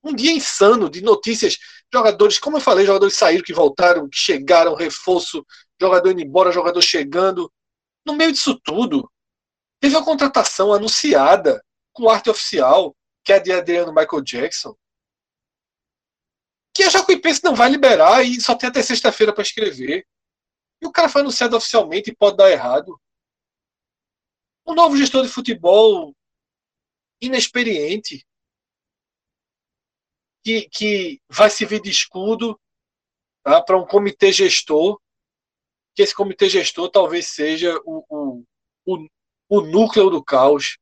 um 0.05 0.15
dia 0.15 0.33
insano 0.33 0.89
de 0.89 1.01
notícias. 1.01 1.59
Jogadores, 1.93 2.39
como 2.39 2.59
eu 2.59 2.61
falei, 2.61 2.87
jogadores 2.87 3.15
saíram, 3.15 3.43
que 3.43 3.53
voltaram, 3.53 4.09
que 4.09 4.17
chegaram, 4.17 4.75
reforço, 4.75 5.45
jogador 5.81 6.11
indo 6.11 6.21
embora, 6.21 6.53
jogador 6.53 6.81
chegando. 6.83 7.53
No 8.05 8.15
meio 8.15 8.33
disso 8.33 8.59
tudo, 8.63 9.11
teve 9.81 9.97
a 9.97 10.05
contratação 10.05 10.73
anunciada 10.73 11.63
com 11.93 12.09
arte 12.09 12.31
oficial, 12.31 12.95
que 13.25 13.33
é 13.33 13.37
a 13.37 13.39
de 13.39 13.53
Adriano 13.53 13.93
Michael 13.93 14.23
Jackson. 14.23 14.77
Que 16.75 16.85
a 16.85 16.91
Jacuipense 16.91 17.43
não 17.43 17.57
vai 17.57 17.69
liberar 17.69 18.23
e 18.23 18.41
só 18.41 18.55
tem 18.55 18.69
até 18.69 18.83
sexta-feira 18.83 19.33
para 19.33 19.43
escrever. 19.43 20.07
E 20.81 20.87
o 20.87 20.93
cara 20.93 21.09
foi 21.09 21.23
anunciado 21.23 21.57
oficialmente 21.57 22.11
e 22.11 22.17
pode 22.17 22.37
dar 22.37 22.51
errado. 22.51 23.01
Um 24.67 24.75
novo 24.75 24.97
gestor 24.97 25.23
de 25.23 25.29
futebol 25.29 26.15
inexperiente 27.21 28.25
que, 30.45 30.69
que 30.69 31.21
vai 31.29 31.51
servir 31.51 31.81
de 31.81 31.91
escudo 31.91 32.59
tá, 33.43 33.61
para 33.61 33.77
um 33.77 33.87
comitê 33.87 34.33
gestor, 34.33 35.01
que 35.95 36.03
esse 36.03 36.15
comitê 36.15 36.49
gestor 36.49 36.91
talvez 36.91 37.29
seja 37.29 37.79
o, 37.85 38.05
o, 38.09 38.45
o, 38.87 39.09
o 39.49 39.61
núcleo 39.61 40.11
do 40.11 40.23
caos. 40.23 40.79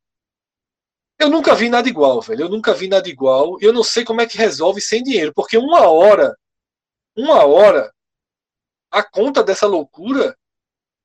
Eu 1.18 1.30
nunca 1.30 1.54
vi 1.54 1.70
nada 1.70 1.88
igual, 1.88 2.20
velho. 2.20 2.42
Eu 2.42 2.48
nunca 2.48 2.74
vi 2.74 2.88
nada 2.88 3.08
igual. 3.08 3.56
E 3.60 3.64
eu 3.64 3.72
não 3.72 3.82
sei 3.82 4.04
como 4.04 4.20
é 4.20 4.26
que 4.26 4.36
resolve 4.36 4.80
sem 4.80 5.02
dinheiro. 5.02 5.32
Porque 5.34 5.56
uma 5.56 5.88
hora, 5.88 6.36
uma 7.16 7.46
hora, 7.46 7.92
a 8.96 9.02
conta 9.02 9.44
dessa 9.44 9.66
loucura 9.66 10.34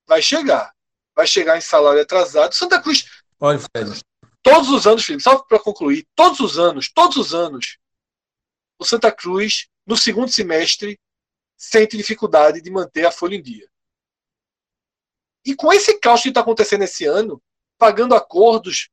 vai 0.08 0.22
chegar. 0.22 0.74
Vai 1.14 1.28
chegar 1.28 1.58
em 1.58 1.62
salário 1.62 2.02
atrasado. 2.02 2.56
Santa 2.56 2.82
Cruz. 2.82 3.06
Olha, 3.38 3.60
Fred. 3.60 4.02
Todos 4.42 4.70
os 4.70 4.88
anos, 4.88 5.04
Felipe, 5.04 5.22
só 5.22 5.40
para 5.40 5.60
concluir, 5.60 6.08
todos 6.16 6.40
os 6.40 6.58
anos, 6.58 6.90
todos 6.90 7.18
os 7.18 7.34
anos, 7.34 7.78
o 8.80 8.86
Santa 8.86 9.12
Cruz, 9.12 9.68
no 9.86 9.98
segundo 9.98 10.32
semestre, 10.32 10.98
sente 11.58 11.98
dificuldade 11.98 12.62
de 12.62 12.72
manter 12.72 13.06
a 13.06 13.12
folha 13.12 13.36
em 13.36 13.42
dia. 13.42 13.70
E 15.46 15.54
com 15.54 15.74
esse 15.74 16.00
caos 16.00 16.22
que 16.22 16.30
está 16.30 16.40
acontecendo 16.40 16.86
esse 16.86 17.06
ano, 17.06 17.44
pagando 17.78 18.16
acordos 18.16 18.90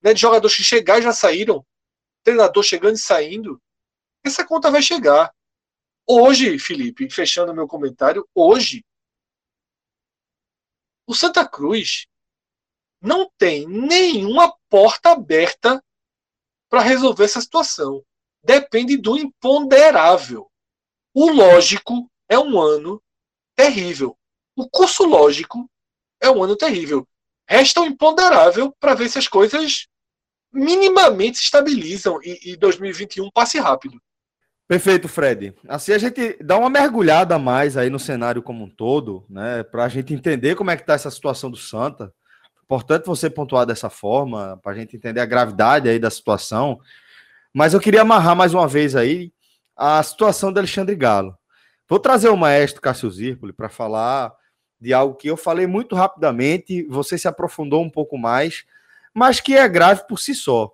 né, 0.00 0.14
de 0.14 0.20
jogadores 0.22 0.56
que 0.56 0.64
chegaram 0.64 1.00
e 1.00 1.04
já 1.04 1.12
saíram, 1.12 1.66
treinador 2.24 2.62
chegando 2.62 2.94
e 2.94 2.98
saindo, 2.98 3.60
essa 4.24 4.42
conta 4.42 4.70
vai 4.70 4.80
chegar. 4.80 5.34
Hoje, 6.08 6.58
Felipe, 6.58 7.10
fechando 7.10 7.54
meu 7.54 7.68
comentário, 7.68 8.26
hoje, 8.34 8.84
o 11.06 11.14
Santa 11.14 11.46
Cruz 11.46 12.06
não 13.00 13.30
tem 13.36 13.66
nenhuma 13.66 14.56
porta 14.68 15.10
aberta 15.10 15.82
para 16.68 16.80
resolver 16.80 17.24
essa 17.24 17.40
situação 17.40 18.04
depende 18.42 18.96
do 18.96 19.16
imponderável. 19.16 20.50
O 21.14 21.30
lógico 21.30 22.10
é 22.28 22.38
um 22.38 22.60
ano 22.60 23.02
terrível. 23.54 24.16
O 24.56 24.68
curso 24.68 25.04
lógico 25.04 25.68
é 26.20 26.30
um 26.30 26.42
ano 26.42 26.56
terrível. 26.56 27.06
Resta 27.48 27.80
o 27.80 27.86
imponderável 27.86 28.72
para 28.78 28.94
ver 28.94 29.08
se 29.08 29.18
as 29.18 29.28
coisas 29.28 29.86
minimamente 30.52 31.38
se 31.38 31.44
estabilizam 31.44 32.20
e, 32.22 32.52
e 32.52 32.56
2021 32.56 33.30
passe 33.30 33.58
rápido. 33.58 34.00
Perfeito, 34.68 35.08
Fred. 35.08 35.54
Assim 35.66 35.92
a 35.92 35.98
gente 35.98 36.36
dá 36.42 36.58
uma 36.58 36.68
mergulhada 36.68 37.38
mais 37.38 37.74
aí 37.74 37.88
no 37.88 37.98
cenário 37.98 38.42
como 38.42 38.64
um 38.64 38.68
todo, 38.68 39.24
né? 39.26 39.62
Para 39.62 39.84
a 39.84 39.88
gente 39.88 40.12
entender 40.12 40.56
como 40.56 40.70
é 40.70 40.76
que 40.76 40.82
está 40.82 40.92
essa 40.92 41.10
situação 41.10 41.50
do 41.50 41.56
Santa. 41.56 42.12
Importante 42.62 43.06
você 43.06 43.30
pontuar 43.30 43.64
dessa 43.64 43.88
forma, 43.88 44.60
para 44.62 44.72
a 44.72 44.74
gente 44.74 44.94
entender 44.94 45.20
a 45.20 45.26
gravidade 45.26 45.88
aí 45.88 45.98
da 45.98 46.10
situação. 46.10 46.78
Mas 47.50 47.72
eu 47.72 47.80
queria 47.80 48.02
amarrar 48.02 48.36
mais 48.36 48.52
uma 48.52 48.68
vez 48.68 48.94
aí 48.94 49.32
a 49.74 50.02
situação 50.02 50.52
do 50.52 50.58
Alexandre 50.58 50.94
Galo. 50.94 51.34
Vou 51.88 51.98
trazer 51.98 52.28
o 52.28 52.36
maestro 52.36 52.82
Cássio 52.82 53.10
Zirpoli 53.10 53.54
para 53.54 53.70
falar 53.70 54.34
de 54.78 54.92
algo 54.92 55.14
que 55.14 55.28
eu 55.28 55.36
falei 55.38 55.66
muito 55.66 55.96
rapidamente, 55.96 56.82
você 56.90 57.16
se 57.16 57.26
aprofundou 57.26 57.82
um 57.82 57.88
pouco 57.88 58.18
mais, 58.18 58.66
mas 59.14 59.40
que 59.40 59.56
é 59.56 59.66
grave 59.66 60.06
por 60.06 60.18
si 60.18 60.34
só, 60.34 60.70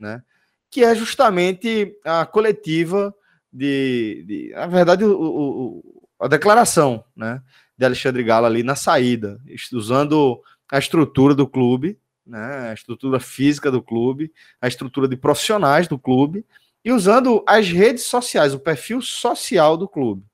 né? 0.00 0.22
Que 0.70 0.82
é 0.82 0.94
justamente 0.94 1.94
a 2.02 2.24
coletiva 2.24 3.14
de, 3.56 4.24
de 4.26 4.52
na 4.54 4.66
verdade, 4.66 5.04
o, 5.04 5.12
o, 5.12 6.08
a 6.20 6.28
declaração, 6.28 7.04
né, 7.14 7.42
de 7.76 7.84
Alexandre 7.84 8.22
Galo 8.22 8.46
ali 8.46 8.62
na 8.62 8.76
saída, 8.76 9.40
usando 9.72 10.40
a 10.70 10.78
estrutura 10.78 11.34
do 11.34 11.46
clube 11.46 11.98
né, 12.26 12.70
a 12.70 12.74
estrutura 12.74 13.20
física 13.20 13.70
do 13.70 13.80
clube, 13.80 14.32
a 14.60 14.66
estrutura 14.66 15.06
de 15.06 15.16
profissionais 15.16 15.86
do 15.86 15.98
clube, 15.98 16.44
e 16.84 16.92
usando 16.92 17.42
as 17.46 17.68
redes 17.68 18.04
sociais, 18.04 18.52
o 18.52 18.58
perfil 18.58 19.00
social 19.00 19.76
do 19.76 19.88
clube. 19.88 20.24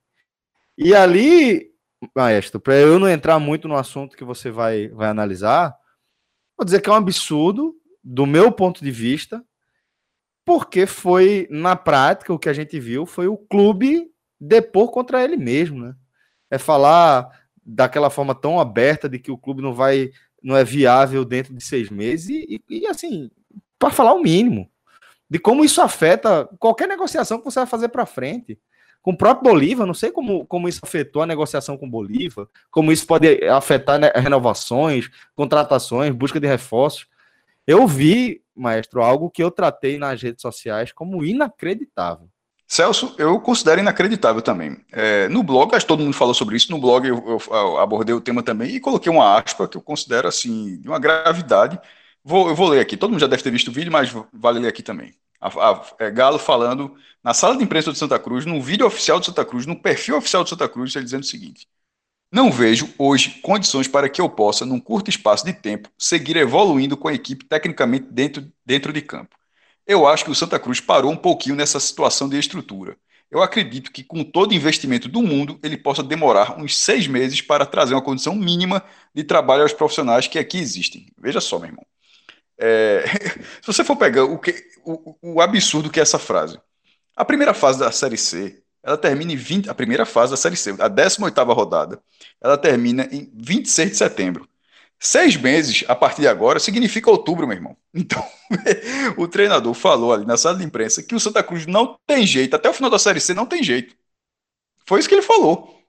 E 0.77 0.95
ali, 0.95 1.71
maestro, 2.15 2.59
para 2.59 2.75
eu 2.77 2.99
não 2.99 3.09
entrar 3.09 3.39
muito 3.39 3.69
no 3.69 3.77
assunto 3.77 4.17
que 4.17 4.25
você 4.25 4.51
vai, 4.51 4.89
vai 4.89 5.09
analisar, 5.09 5.75
vou 6.57 6.65
dizer 6.65 6.81
que 6.81 6.89
é 6.89 6.93
um 6.93 6.97
absurdo, 6.97 7.75
do 8.03 8.27
meu 8.27 8.51
ponto 8.51 8.83
de 8.83 8.91
vista, 8.91 9.45
porque 10.45 10.87
foi, 10.87 11.47
na 11.51 11.77
prática, 11.77 12.33
o 12.33 12.39
que 12.39 12.49
a 12.49 12.53
gente 12.53 12.79
viu 12.81 13.07
foi 13.07 13.29
o 13.29 13.37
clube 13.37 14.11
depor 14.41 14.91
contra 14.91 15.23
ele 15.23 15.37
mesmo, 15.37 15.81
né? 15.81 15.95
É 16.51 16.59
falar 16.59 17.29
daquela 17.65 18.11
forma 18.11 18.35
tão 18.35 18.59
aberta 18.59 19.09
de 19.09 19.19
que 19.19 19.31
o 19.31 19.39
clube 19.39 19.63
não 19.63 19.73
vai 19.73 20.11
não 20.43 20.57
é 20.57 20.65
viável 20.65 21.25
dentro 21.25 21.55
de 21.55 21.63
seis 21.63 21.89
meses 21.89 22.29
e, 22.29 22.61
e, 22.69 22.81
e 22.81 22.87
assim, 22.89 23.31
para 23.79 23.91
falar 23.91 24.13
o 24.13 24.21
mínimo 24.21 24.69
de 25.33 25.39
como 25.39 25.65
isso 25.65 25.81
afeta 25.81 26.47
qualquer 26.59 26.87
negociação 26.87 27.39
que 27.39 27.45
você 27.45 27.61
vai 27.61 27.67
fazer 27.67 27.89
para 27.89 28.05
frente. 28.05 28.59
Com 29.01 29.13
o 29.13 29.17
próprio 29.17 29.51
Bolívar, 29.51 29.87
não 29.87 29.95
sei 29.95 30.11
como, 30.11 30.45
como 30.45 30.69
isso 30.69 30.81
afetou 30.83 31.23
a 31.23 31.27
negociação 31.27 31.79
com 31.79 31.89
Bolívar, 31.89 32.47
como 32.71 32.93
isso 32.93 33.07
pode 33.07 33.43
afetar 33.49 33.99
né, 33.99 34.13
renovações, 34.15 35.09
contratações, 35.35 36.15
busca 36.15 36.39
de 36.39 36.47
reforços. 36.47 37.07
Eu 37.67 37.87
vi, 37.87 38.43
maestro, 38.55 39.03
algo 39.03 39.31
que 39.31 39.43
eu 39.43 39.51
tratei 39.51 39.99
nas 39.99 40.21
redes 40.21 40.43
sociais 40.43 40.93
como 40.93 41.25
inacreditável. 41.25 42.29
Celso, 42.67 43.15
eu 43.19 43.39
considero 43.39 43.81
inacreditável 43.81 44.41
também. 44.41 44.79
É, 44.91 45.29
no 45.29 45.43
blog, 45.43 45.75
acho 45.75 45.85
que 45.85 45.89
todo 45.89 46.03
mundo 46.03 46.17
falou 46.17 46.33
sobre 46.33 46.57
isso, 46.57 46.73
no 46.73 46.79
blog 46.79 47.07
eu, 47.07 47.17
eu, 47.29 47.55
eu, 47.55 47.79
abordei 47.79 48.15
o 48.15 48.21
tema 48.21 48.43
também 48.43 48.71
e 48.71 48.81
coloquei 48.81 49.13
uma 49.13 49.39
aspa 49.39 49.69
que 49.69 49.77
eu 49.77 49.83
considero 49.83 50.27
assim, 50.27 50.81
de 50.81 50.89
uma 50.89 50.99
gravidade. 50.99 51.79
Vou, 52.25 52.49
eu 52.49 52.55
vou 52.55 52.69
ler 52.69 52.81
aqui, 52.81 52.97
todo 52.97 53.11
mundo 53.11 53.21
já 53.21 53.27
deve 53.27 53.43
ter 53.43 53.51
visto 53.51 53.69
o 53.69 53.73
vídeo, 53.73 53.93
mas 53.93 54.11
vale 54.33 54.59
ler 54.59 54.69
aqui 54.69 54.83
também. 54.83 55.15
A, 55.39 55.49
a, 55.49 55.87
é, 55.99 56.11
Galo 56.11 56.39
falando 56.39 56.97
na 57.23 57.35
sala 57.35 57.57
de 57.59 57.63
imprensa 57.63 57.93
de 57.93 57.99
Santa 57.99 58.19
Cruz, 58.19 58.47
no 58.47 58.61
vídeo 58.63 58.87
oficial 58.87 59.21
de 59.21 59.27
Santa 59.27 59.45
Cruz, 59.45 59.67
no 59.67 59.77
perfil 59.77 60.17
oficial 60.17 60.43
de 60.43 60.51
Santa 60.51 60.69
Cruz, 60.69 60.97
ele 60.97 61.05
dizendo 61.05 61.25
o 61.25 61.27
seguinte: 61.27 61.69
Não 62.33 62.51
vejo 62.51 62.89
hoje 62.99 63.41
condições 63.43 63.87
para 63.87 64.09
que 64.09 64.19
eu 64.19 64.29
possa, 64.29 64.65
num 64.65 64.81
curto 64.81 65.11
espaço 65.11 65.45
de 65.45 65.53
tempo, 65.53 65.91
seguir 65.99 66.37
evoluindo 66.39 66.97
com 66.97 67.09
a 67.09 67.13
equipe 67.13 67.45
tecnicamente 67.45 68.07
dentro, 68.11 68.51
dentro 68.65 68.91
de 68.91 69.03
campo. 69.03 69.37
Eu 69.87 70.07
acho 70.07 70.25
que 70.25 70.31
o 70.31 70.35
Santa 70.35 70.59
Cruz 70.59 70.81
parou 70.81 71.13
um 71.13 71.17
pouquinho 71.17 71.55
nessa 71.55 71.79
situação 71.79 72.31
de 72.31 72.39
estrutura. 72.39 72.97
Eu 73.31 73.43
acredito 73.43 73.93
que, 73.93 74.03
com 74.03 74.25
todo 74.25 74.55
investimento 74.55 75.09
do 75.09 75.23
mundo, 75.23 75.59
ele 75.63 75.77
possa 75.77 76.03
demorar 76.03 76.59
uns 76.59 76.79
seis 76.79 77.07
meses 77.07 77.43
para 77.43 77.67
trazer 77.67 77.95
uma 77.95 78.03
condição 78.03 78.35
mínima 78.35 78.83
de 79.15 79.25
trabalho 79.25 79.63
aos 79.63 79.73
profissionais 79.75 80.27
que 80.27 80.39
aqui 80.39 80.59
existem. 80.59 81.07
Veja 81.19 81.41
só, 81.41 81.59
meu 81.59 81.69
irmão. 81.69 81.87
É, 82.59 83.05
se 83.61 83.67
você 83.67 83.85
for 83.85 83.97
pegar 83.97 84.25
o, 84.25 84.39
que, 84.39 84.55
o, 84.85 85.17
o, 85.35 85.41
absurdo 85.41 85.91
que 85.91 85.99
é 85.99 86.03
essa 86.03 86.19
frase. 86.19 86.59
A 87.15 87.25
primeira 87.25 87.53
fase 87.53 87.79
da 87.79 87.91
Série 87.91 88.17
C, 88.17 88.62
ela 88.83 88.97
termina 88.99 89.33
em 89.33 89.37
20. 89.37 89.69
A 89.71 89.75
primeira 89.75 90.07
fase 90.07 90.33
da 90.33 90.37
Série 90.37 90.57
C, 90.57 90.75
a 90.79 90.89
18 90.89 91.53
rodada, 91.53 92.03
ela 92.41 92.59
termina 92.59 93.09
em 93.13 93.31
26 93.35 93.91
de 93.93 93.97
setembro. 93.97 94.49
Seis 95.01 95.37
meses 95.37 95.85
a 95.89 95.97
partir 95.97 96.23
de 96.23 96.29
agora 96.29 96.61
significa 96.61 97.11
outubro, 97.11 97.47
meu 97.47 97.57
irmão. 97.57 97.77
Então, 97.95 98.25
o 99.19 99.27
treinador 99.29 99.75
falou 99.75 100.13
ali 100.13 100.25
na 100.25 100.37
sala 100.37 100.59
de 100.59 100.65
imprensa 100.65 101.03
que 101.03 101.15
o 101.15 101.21
Santa 101.21 101.43
Cruz 101.43 101.67
não 101.67 101.99
tem 102.07 102.27
jeito, 102.27 102.55
até 102.57 102.71
o 102.71 102.75
final 102.75 102.91
da 102.91 102.99
Série 102.99 103.21
C 103.21 103.35
não 103.35 103.47
tem 103.47 103.63
jeito. 103.63 103.97
Foi 104.87 105.01
isso 105.01 105.09
que 105.09 105.15
ele 105.17 105.23
falou. 105.23 105.83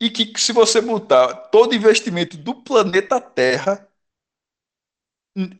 E 0.00 0.10
que 0.10 0.32
se 0.40 0.52
você 0.52 0.80
botar 0.80 1.32
todo 1.52 1.74
investimento 1.74 2.36
do 2.36 2.54
planeta 2.54 3.20
Terra, 3.20 3.88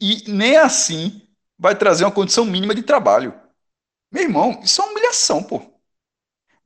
e 0.00 0.24
nem 0.30 0.56
assim 0.56 1.22
vai 1.58 1.76
trazer 1.76 2.04
uma 2.04 2.12
condição 2.12 2.44
mínima 2.44 2.74
de 2.74 2.82
trabalho. 2.82 3.34
Meu 4.12 4.24
irmão, 4.24 4.60
isso 4.64 4.80
é 4.82 4.84
uma 4.84 4.92
humilhação, 4.92 5.42
pô. 5.44 5.77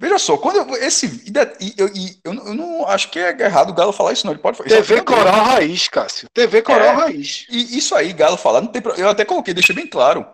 Veja 0.03 0.19
só, 0.19 0.37
quando 0.37 0.57
eu, 0.57 0.77
esse. 0.83 1.07
Eu, 1.33 1.87
eu, 1.87 1.91
eu, 2.25 2.35
eu, 2.47 2.55
não 2.55 2.85
acho 2.89 3.09
que 3.09 3.21
é 3.21 3.41
errado 3.41 3.71
o 3.71 3.73
Galo 3.73 3.93
falar 3.93 4.13
isso, 4.13 4.27
não. 4.27 4.33
Ele 4.33 4.43
pode 4.43 4.59
TV 4.59 5.01
Coral 5.01 5.45
Raiz, 5.45 5.87
Cássio. 5.87 6.29
TV 6.35 6.61
Coral 6.61 6.89
é, 6.89 6.91
Raiz. 6.91 7.47
E 7.49 7.79
isso 7.79 7.95
aí, 7.95 8.13
Galo 8.13 8.37
falar, 8.37 8.61
não 8.61 8.67
tem 8.67 8.83
Eu 8.97 9.09
até 9.09 9.25
coloquei, 9.25 9.55
deixei 9.55 9.77
bem 9.77 9.87
claro. 9.87 10.27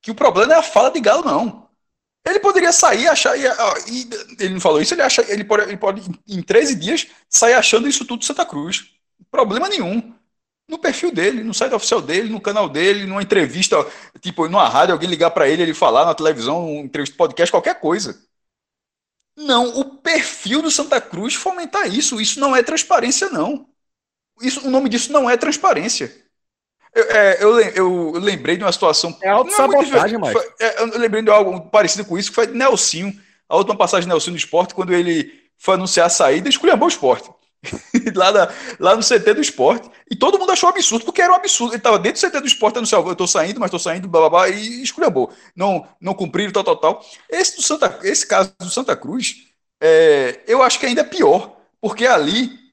Que 0.00 0.12
o 0.12 0.14
problema 0.14 0.54
é 0.54 0.56
a 0.58 0.62
fala 0.62 0.92
de 0.92 1.00
Galo, 1.00 1.24
não. 1.24 1.66
Ele 2.24 2.38
poderia 2.38 2.70
sair 2.70 3.08
achar. 3.08 3.36
E, 3.36 3.42
e, 3.88 4.08
ele 4.38 4.54
não 4.54 4.60
falou 4.60 4.80
isso, 4.80 4.94
ele 4.94 5.02
acha. 5.02 5.24
Ele 5.28 5.42
pode, 5.42 5.64
ele 5.64 5.76
pode, 5.76 6.02
em 6.28 6.40
13 6.40 6.76
dias, 6.76 7.08
sair 7.28 7.54
achando 7.54 7.88
isso 7.88 8.04
tudo 8.04 8.24
Santa 8.24 8.46
Cruz. 8.46 8.84
Problema 9.28 9.68
nenhum. 9.68 10.14
No 10.68 10.78
perfil 10.78 11.10
dele, 11.10 11.42
no 11.42 11.52
site 11.52 11.74
oficial 11.74 12.00
dele, 12.00 12.28
no 12.28 12.40
canal 12.40 12.68
dele, 12.68 13.06
numa 13.06 13.22
entrevista, 13.22 13.84
tipo, 14.20 14.48
numa 14.48 14.68
rádio, 14.68 14.92
alguém 14.92 15.10
ligar 15.10 15.32
para 15.32 15.48
ele, 15.48 15.62
ele 15.62 15.74
falar 15.74 16.04
na 16.04 16.14
televisão, 16.14 16.64
um 16.64 16.84
entrevista, 16.84 17.16
podcast, 17.16 17.50
qualquer 17.50 17.80
coisa. 17.80 18.24
Não, 19.36 19.78
o 19.78 19.84
perfil 19.84 20.62
do 20.62 20.70
Santa 20.70 21.00
Cruz 21.00 21.34
fomentar 21.34 21.92
isso. 21.92 22.20
Isso 22.20 22.40
não 22.40 22.56
é 22.56 22.62
transparência, 22.62 23.28
não. 23.28 23.68
Isso, 24.40 24.66
o 24.66 24.70
nome 24.70 24.88
disso 24.88 25.12
não 25.12 25.28
é 25.28 25.36
transparência. 25.36 26.12
Eu, 26.94 27.04
é, 27.10 27.42
eu, 27.42 27.60
eu, 27.60 28.12
lembrei 28.12 28.56
de 28.56 28.64
uma 28.64 28.72
situação. 28.72 29.16
É 29.22 29.28
auto-sabotagem, 29.28 30.18
mas. 30.18 30.34
É, 30.58 30.80
eu 30.80 30.98
lembrei 30.98 31.22
de 31.22 31.30
algo 31.30 31.60
parecido 31.68 32.06
com 32.06 32.16
isso, 32.16 32.30
que 32.30 32.34
foi 32.34 32.46
Nelsinho, 32.46 33.14
a 33.46 33.56
última 33.56 33.76
passagem 33.76 34.06
de 34.06 34.08
Nelsinho 34.08 34.32
no 34.32 34.38
esporte, 34.38 34.74
quando 34.74 34.94
ele 34.94 35.30
foi 35.58 35.74
anunciar 35.74 36.06
a 36.06 36.10
saída, 36.10 36.48
esculhambou 36.48 36.86
o 36.86 36.90
esporte. 36.90 37.30
lá, 38.14 38.32
na, 38.32 38.48
lá 38.78 38.96
no 38.96 39.02
CT 39.02 39.34
do 39.34 39.40
esporte. 39.40 39.90
E 40.10 40.16
todo 40.16 40.38
mundo 40.38 40.52
achou 40.52 40.68
absurdo, 40.68 41.04
porque 41.04 41.22
era 41.22 41.32
um 41.32 41.36
absurdo. 41.36 41.72
Ele 41.72 41.78
estava 41.78 41.98
dentro 41.98 42.20
do 42.20 42.30
CT 42.30 42.40
do 42.40 42.46
esporte, 42.46 42.78
anunciou, 42.78 43.04
eu 43.06 43.12
estou 43.12 43.26
saindo, 43.26 43.60
mas 43.60 43.68
estou 43.68 43.80
saindo, 43.80 44.08
blá, 44.08 44.20
blá, 44.22 44.30
blá, 44.30 44.48
e 44.48 44.82
esculhambou. 44.82 45.32
Não, 45.54 45.86
não 46.00 46.14
cumpriram, 46.14 46.52
tal, 46.52 46.64
tal, 46.64 46.76
tal. 46.76 47.04
Esse, 47.28 47.56
do 47.56 47.62
Santa, 47.62 47.98
esse 48.02 48.26
caso 48.26 48.54
do 48.58 48.70
Santa 48.70 48.96
Cruz, 48.96 49.46
é, 49.80 50.40
eu 50.46 50.62
acho 50.62 50.78
que 50.78 50.86
ainda 50.86 51.02
é 51.02 51.04
pior, 51.04 51.56
porque 51.80 52.06
ali 52.06 52.66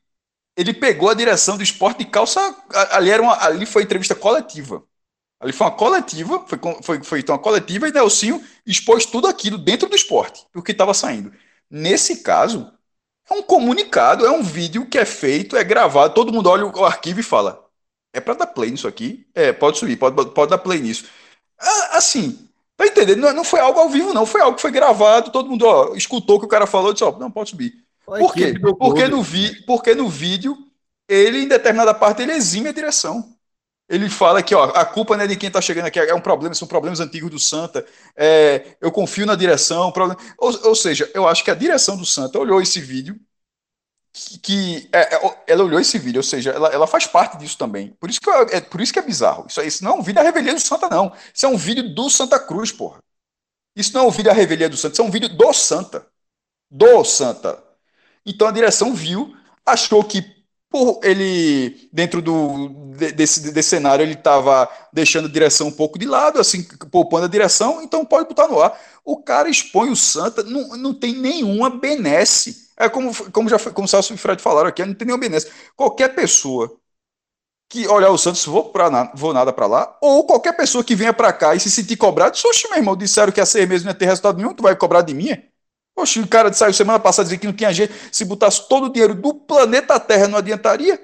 ele 0.56 0.74
pegou 0.74 1.10
a 1.10 1.14
direção 1.14 1.58
do 1.58 1.64
esporte 1.64 2.00
de 2.00 2.06
calça. 2.06 2.56
Ali, 2.92 3.10
era 3.10 3.22
uma, 3.22 3.44
ali 3.44 3.66
foi 3.66 3.84
entrevista 3.84 4.16
coletiva. 4.16 4.84
Ali 5.40 5.52
foi 5.52 5.68
uma 5.68 5.76
coletiva, 5.76 6.46
foi, 6.48 6.60
foi, 6.82 7.04
foi 7.04 7.26
uma 7.28 7.40
coletiva 7.40 7.88
e 7.88 7.92
Nelsinho 7.92 8.42
expôs 8.66 9.06
tudo 9.06 9.28
aquilo 9.28 9.58
dentro 9.58 9.90
do 9.90 9.96
esporte, 9.96 10.46
o 10.56 10.62
que 10.62 10.72
estava 10.72 10.94
saindo. 10.94 11.34
Nesse 11.70 12.24
caso, 12.24 12.72
é 13.30 13.34
um 13.34 13.42
comunicado, 13.42 14.26
é 14.26 14.32
um 14.32 14.44
vídeo 14.44 14.86
que 14.86 14.98
é 14.98 15.06
feito, 15.06 15.56
é 15.56 15.64
gravado, 15.64 16.14
todo 16.14 16.34
mundo 16.34 16.50
olha 16.50 16.66
o 16.66 16.86
arquivo 16.86 17.20
e 17.20 17.24
fala: 17.24 17.66
é 18.14 18.20
para 18.20 18.34
dar 18.36 18.48
play 18.48 18.72
nisso 18.72 18.88
aqui? 18.88 19.26
É, 19.34 19.52
pode 19.52 19.78
subir, 19.78 19.98
pode, 19.98 20.16
pode 20.32 20.50
dar 20.50 20.58
play 20.58 20.80
nisso. 20.80 21.06
Assim, 21.92 22.48
tá 22.76 22.86
entendendo? 22.86 23.22
Não, 23.22 23.34
não, 23.34 23.44
foi 23.44 23.60
algo 23.60 23.80
ao 23.80 23.90
vivo, 23.90 24.14
não, 24.14 24.26
foi 24.26 24.42
algo 24.42 24.56
que 24.56 24.62
foi 24.62 24.72
gravado, 24.72 25.32
todo 25.32 25.50
mundo 25.50 25.66
ó, 25.66 25.96
escutou 25.96 26.36
o 26.36 26.40
que 26.40 26.46
o 26.46 26.50
cara 26.50 26.68
falou 26.68 26.92
e 26.92 26.94
disse: 26.94 27.04
ó, 27.04 27.18
não, 27.18 27.32
pode 27.32 27.52
subir. 27.52 27.74
Por 28.06 28.34
quê? 28.34 28.54
Porque 28.78 29.08
no, 29.08 29.24
vi, 29.24 29.64
porque 29.66 29.96
no 29.96 30.10
vídeo, 30.10 30.58
ele, 31.08 31.44
em 31.44 31.48
determinada 31.48 31.94
parte, 31.94 32.22
ele 32.22 32.34
exime 32.34 32.70
a 32.70 32.74
direção. 32.74 33.34
Ele 33.90 34.10
fala 34.10 34.42
que 34.42 34.56
ó, 34.56 34.64
a 34.66 34.86
culpa 34.86 35.16
não 35.18 35.26
é 35.26 35.28
de 35.28 35.36
quem 35.36 35.48
está 35.48 35.62
chegando 35.62 35.88
aqui, 35.88 36.00
é 36.00 36.16
um 36.16 36.22
problema, 36.22 36.56
são 36.56 36.68
problemas 36.68 37.00
antigos 37.00 37.30
do 37.30 37.40
Santa. 37.40 37.86
É, 38.16 38.76
eu 38.82 38.92
confio 38.92 39.26
na 39.26 39.36
direção. 39.36 39.92
Problema... 39.92 40.20
Ou, 40.38 40.68
ou, 40.70 40.76
seja, 40.76 41.10
eu 41.14 41.28
acho 41.28 41.44
que 41.44 41.52
a 41.52 41.56
direção 41.56 41.98
do 41.98 42.06
Santa 42.06 42.40
olhou 42.40 42.62
esse 42.62 42.80
vídeo, 42.80 43.20
que, 44.42 44.90
é, 44.94 45.16
é, 45.16 45.44
ela 45.48 45.64
olhou 45.64 45.80
esse 45.80 45.98
vídeo, 45.98 46.20
ou 46.20 46.24
seja, 46.24 46.52
ela, 46.52 46.70
ela 46.70 46.88
faz 46.88 47.08
parte 47.08 47.38
disso 47.38 47.58
também. 47.58 47.94
Por 48.00 48.10
isso 48.10 48.22
que 48.22 48.30
é 48.30 48.62
por 48.62 48.80
isso 48.80 48.94
que 48.94 49.00
é 49.00 49.02
bizarro. 49.02 49.46
Isso, 49.48 49.62
isso 49.62 49.84
não 49.84 49.92
é 49.92 49.96
um 49.96 50.02
vídeo 50.02 50.16
da 50.16 50.22
revelia 50.24 50.54
do 50.54 50.60
Santa, 50.60 50.88
não. 50.90 51.12
Isso 51.34 51.46
é 51.46 51.50
um 51.50 51.58
vídeo 51.58 51.94
do 51.94 52.10
Santa 52.10 52.40
Cruz, 52.40 52.72
porra. 52.72 53.04
Isso 53.76 53.94
não 53.94 54.06
é 54.06 54.08
um 54.08 54.12
vídeo 54.12 54.26
da 54.26 54.34
revelia 54.34 54.70
do 54.70 54.78
Santa, 54.78 54.94
isso 54.94 55.02
é 55.02 55.06
um 55.06 55.12
vídeo 55.12 55.30
do 55.30 55.54
Santa. 55.54 56.08
Do 56.70 57.04
Santa. 57.04 57.64
Então 58.26 58.48
a 58.48 58.52
direção 58.52 58.94
viu, 58.94 59.36
achou 59.66 60.04
que 60.04 60.22
por 60.74 61.02
ele, 61.04 61.88
dentro 61.94 62.20
do, 62.20 62.70
desse, 63.16 63.52
desse 63.52 63.70
cenário, 63.70 64.02
ele 64.02 64.14
estava 64.14 64.68
deixando 64.92 65.28
a 65.28 65.32
direção 65.32 65.68
um 65.68 65.72
pouco 65.72 66.00
de 66.00 66.08
lado, 66.08 66.40
assim, 66.40 66.64
poupando 66.90 67.26
a 67.26 67.30
direção, 67.30 67.80
então 67.84 68.04
pode 68.04 68.28
botar 68.28 68.48
no 68.48 68.60
ar. 68.60 68.76
O 69.06 69.22
cara 69.22 69.48
expõe 69.48 69.92
o 69.92 69.96
Santa, 69.96 70.42
não, 70.42 70.70
não 70.70 70.92
tem 70.92 71.14
nenhuma 71.14 71.70
benesse. 71.70 72.72
É 72.76 72.90
como, 72.90 73.14
como 73.32 73.48
já 73.48 73.60
como 73.60 73.86
o 73.86 73.88
Celso 73.88 74.14
e 74.14 74.16
o 74.16 74.18
Fred 74.18 74.42
falaram 74.42 74.68
aqui, 74.68 74.84
não 74.84 74.96
tem 74.96 75.06
nenhuma 75.06 75.22
benesse. 75.22 75.52
Qualquer 75.76 76.16
pessoa 76.16 76.76
que 77.70 77.88
olhar 77.88 78.10
o 78.10 78.18
Santos, 78.18 78.44
vou, 78.44 78.72
pra, 78.72 79.12
vou 79.14 79.32
nada 79.32 79.54
para 79.54 79.68
lá, 79.68 79.96
ou 80.02 80.26
qualquer 80.26 80.54
pessoa 80.58 80.84
que 80.84 80.96
venha 80.96 81.14
para 81.14 81.32
cá 81.32 81.54
e 81.54 81.60
se 81.60 81.70
sentir 81.70 81.98
cobrado, 81.98 82.36
oxe, 82.46 82.68
meu 82.70 82.80
irmão, 82.80 82.96
disseram 82.96 83.32
que 83.32 83.42
há 83.42 83.46
seis 83.46 83.70
meses 83.70 83.84
não 83.86 83.92
ia 83.92 83.98
ter 83.98 84.06
resultado 84.06 84.38
nenhum, 84.38 84.56
tu 84.56 84.64
vai 84.64 84.76
cobrar 84.76 85.02
de 85.04 85.14
mim? 85.14 85.30
Poxa, 85.96 86.20
o 86.20 86.28
cara 86.28 86.52
saiu 86.52 86.74
semana 86.74 87.00
passada 87.00 87.26
dizendo 87.26 87.40
que 87.42 87.48
não 87.48 87.54
tinha 87.54 87.72
jeito. 87.72 87.94
Se 88.12 88.26
botasse 88.26 88.68
todo 88.68 88.86
o 88.86 88.90
dinheiro 88.90 89.14
do 89.14 89.34
planeta 89.34 90.00
Terra, 90.00 90.28
não 90.28 90.40
adiantaria. 90.40 91.00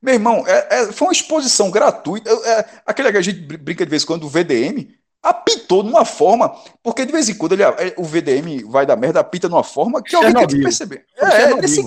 Meu 0.00 0.14
irmão, 0.14 0.44
é, 0.46 0.66
é, 0.70 0.92
foi 0.92 1.08
uma 1.08 1.12
exposição 1.12 1.70
gratuita. 1.70 2.30
É, 2.30 2.66
aquele 2.86 3.10
que 3.10 3.18
a 3.18 3.22
gente 3.22 3.40
brinca 3.40 3.84
de 3.84 3.90
vez 3.90 4.02
em 4.02 4.06
quando, 4.06 4.24
o 4.24 4.28
VDM, 4.28 4.94
apitou 5.22 5.82
de 5.82 5.88
uma 5.88 6.04
forma, 6.04 6.54
porque 6.82 7.06
de 7.06 7.12
vez 7.12 7.28
em 7.30 7.34
quando 7.34 7.52
ele, 7.52 7.62
é, 7.62 7.94
o 7.96 8.04
VDM 8.04 8.62
vai 8.68 8.84
dar 8.84 8.96
merda, 8.96 9.20
apita 9.20 9.48
de 9.48 9.54
uma 9.54 9.64
forma 9.64 10.02
que 10.02 10.14
alguém 10.14 10.34
tem 10.34 10.46
que 10.46 10.62
perceber. 10.62 11.06
É, 11.16 11.42
é 11.42 11.54
nesse, 11.54 11.82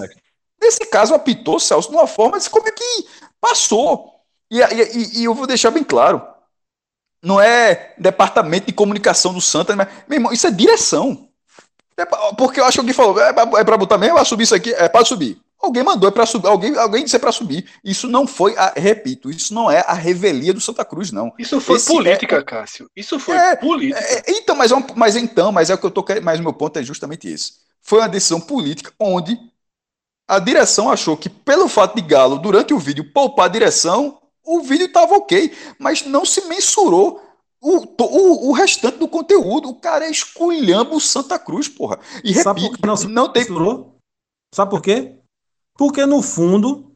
nesse, 0.60 0.86
caso, 0.88 1.14
apitou, 1.14 1.60
Celso, 1.60 1.90
de 1.90 1.96
uma 1.96 2.08
forma, 2.08 2.38
disse, 2.38 2.50
como 2.50 2.68
é 2.68 2.72
que 2.72 3.08
passou? 3.40 4.12
E, 4.50 4.60
e, 4.60 5.20
e, 5.20 5.24
eu 5.26 5.36
vou 5.36 5.46
deixar 5.46 5.70
bem 5.70 5.84
claro, 5.84 6.26
não 7.22 7.40
é 7.40 7.94
departamento 8.00 8.66
de 8.66 8.74
comunicação 8.74 9.32
do 9.32 9.42
Santa, 9.42 9.76
mas, 9.76 9.88
meu 10.08 10.18
irmão, 10.18 10.34
isso 10.34 10.48
é 10.48 10.52
direção. 10.52 11.27
É 11.98 12.06
porque 12.06 12.60
eu 12.60 12.66
acho 12.66 12.76
que 12.76 12.80
alguém 12.80 12.94
falou, 12.94 13.20
é, 13.20 13.30
é 13.30 13.64
para 13.64 13.78
botar 13.78 13.98
mesmo, 13.98 14.16
vai 14.16 14.26
subir 14.26 14.44
isso 14.44 14.56
aqui, 14.56 14.72
é 14.74 14.88
para 14.88 15.04
subir. 15.04 15.42
Alguém 15.60 15.84
mandou 15.84 16.08
é 16.08 16.12
para 16.12 16.26
subir, 16.26 16.48
alguém, 16.48 16.78
alguém 16.78 17.04
disse 17.04 17.16
é 17.16 17.20
para 17.20 17.32
subir. 17.32 17.68
Isso 17.84 18.08
não 18.08 18.28
foi, 18.28 18.56
a, 18.56 18.74
repito, 18.76 19.32
isso 19.32 19.54
não 19.54 19.72
é 19.72 19.84
a 19.88 19.94
revelia 19.94 20.54
do 20.54 20.62
Santa 20.62 20.86
Cruz, 20.86 21.12
não. 21.12 21.34
Isso 21.40 21.60
foi 21.60 21.78
Esse 21.78 21.88
política, 21.88 22.36
é, 22.36 22.44
Cássio. 22.44 22.90
Isso 22.96 23.20
foi 23.20 23.36
é, 23.36 23.56
política. 23.56 24.00
É, 24.00 24.24
então, 24.28 24.56
mas, 24.56 24.72
é 24.72 24.76
mas 24.96 25.16
então, 25.16 25.52
mas 25.52 25.72
é 25.72 25.74
o 25.74 25.78
que 25.78 25.86
eu 25.86 25.92
tô 25.92 26.06
mas 26.22 26.40
o 26.40 26.44
meu 26.44 26.54
ponto 26.54 26.78
é 26.78 26.84
justamente 26.84 27.28
esse. 27.28 27.54
Foi 27.82 28.00
uma 28.00 28.08
decisão 28.08 28.40
política 28.40 28.94
onde 29.00 29.40
a 30.28 30.38
direção 30.38 30.92
achou 30.92 31.18
que 31.18 31.30
pelo 31.30 31.68
fato 31.68 31.96
de 31.96 32.02
Galo 32.02 32.38
durante 32.38 32.74
o 32.74 32.80
vídeo 32.80 33.12
poupar 33.12 33.46
a 33.46 33.50
direção, 33.50 34.20
o 34.46 34.62
vídeo 34.62 34.86
estava 34.86 35.16
ok, 35.16 35.52
mas 35.80 36.06
não 36.06 36.24
se 36.24 36.42
mensurou 36.48 37.22
o, 37.62 37.78
o, 38.04 38.50
o, 38.50 38.52
restante 38.52 38.98
do 38.98 39.08
conteúdo, 39.08 39.70
o 39.70 39.76
cara 39.76 40.06
é 40.06 40.12
esculhamba 40.12 40.96
o 40.96 41.02
Santa 41.02 41.40
Cruz, 41.40 41.68
porra. 41.68 42.00
E 42.24 42.34
Sabe 42.36 42.62
repito, 42.62 42.86
não, 42.86 42.96
não 43.10 43.32
tem. 43.32 43.46
Sabe 44.54 44.72
por 44.72 44.82
quê? 44.82 45.16
Porque 45.76 46.06
no 46.06 46.22
fundo 46.22 46.88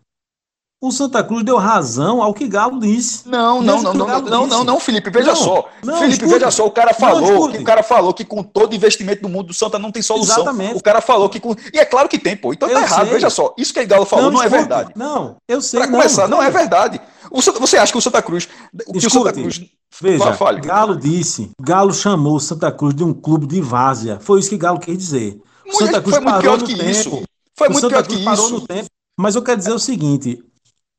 o 0.83 0.91
Santa 0.91 1.23
Cruz 1.23 1.43
deu 1.43 1.57
razão 1.57 2.23
ao 2.23 2.33
que 2.33 2.47
Galo 2.47 2.79
disse. 2.79 3.29
Não, 3.29 3.61
não, 3.61 3.83
não, 3.83 3.93
não, 3.93 4.07
não, 4.07 4.21
não, 4.21 4.47
não, 4.47 4.63
não, 4.63 4.79
Felipe, 4.79 5.11
veja 5.11 5.35
só. 5.35 5.69
Felipe, 5.83 6.13
escute. 6.13 6.33
veja 6.33 6.49
só, 6.49 6.65
o 6.65 6.71
cara 6.71 6.91
falou, 6.91 7.51
que 7.51 7.57
o 7.59 7.63
cara 7.63 7.83
falou 7.83 8.11
que 8.11 8.25
com 8.25 8.41
todo 8.41 8.75
investimento 8.75 9.21
do 9.21 9.29
mundo 9.29 9.47
do 9.47 9.53
Santa 9.53 9.77
não 9.77 9.91
tem 9.91 10.01
solução. 10.01 10.37
Exatamente. 10.37 10.75
O 10.75 10.81
cara 10.81 10.99
falou 10.99 11.29
que 11.29 11.39
com 11.39 11.55
e 11.71 11.77
é 11.77 11.85
claro 11.85 12.09
que 12.09 12.17
tem, 12.17 12.35
pô. 12.35 12.51
Então 12.51 12.67
tá 12.67 12.73
eu 12.73 12.79
tá 12.79 12.85
errado, 12.85 13.03
sei. 13.03 13.13
veja 13.13 13.29
só. 13.29 13.53
Isso 13.55 13.71
que 13.71 13.79
o 13.79 13.87
Galo 13.87 14.05
falou 14.05 14.25
não, 14.25 14.31
não 14.39 14.43
é 14.43 14.49
verdade. 14.49 14.91
Não, 14.95 15.37
eu 15.47 15.61
sei. 15.61 15.81
Para 15.81 15.91
começar, 15.91 16.27
não, 16.27 16.37
não 16.37 16.43
é 16.43 16.49
verdade. 16.49 16.99
Você 17.31 17.77
acha 17.77 17.91
que 17.91 17.97
o 17.97 18.01
Santa 18.01 18.21
Cruz, 18.23 18.49
o 18.87 18.93
que 18.93 19.05
o 19.05 19.09
Santa 19.09 19.31
Cruz 19.31 19.61
Veja, 19.99 20.37
Galo 20.63 20.95
disse, 20.95 21.51
Galo 21.61 21.93
chamou 21.93 22.39
Santa 22.39 22.71
Cruz 22.71 22.95
de 22.95 23.03
um 23.03 23.13
clube 23.13 23.45
de 23.45 23.61
várzea. 23.61 24.19
Foi 24.19 24.39
isso 24.39 24.49
que 24.49 24.57
Galo 24.57 24.79
quis 24.79 24.97
dizer. 24.97 25.41
Santa 25.71 26.01
Cruz 26.01 26.15
foi 26.15 26.25
muito 26.25 26.41
pior 26.41 26.57
que 26.63 26.75
tempo. 26.75 26.89
isso. 26.89 27.23
Foi 27.55 27.67
o 27.67 27.71
muito 27.71 27.81
Santa 27.81 27.95
pior 27.95 28.03
Cruz 28.05 28.19
que 28.19 28.25
parou 28.25 28.45
isso. 28.45 28.53
No 28.53 28.67
tempo. 28.67 28.89
Mas 29.19 29.35
eu 29.35 29.43
quero 29.43 29.57
dizer 29.57 29.73
o 29.73 29.79
seguinte: 29.79 30.43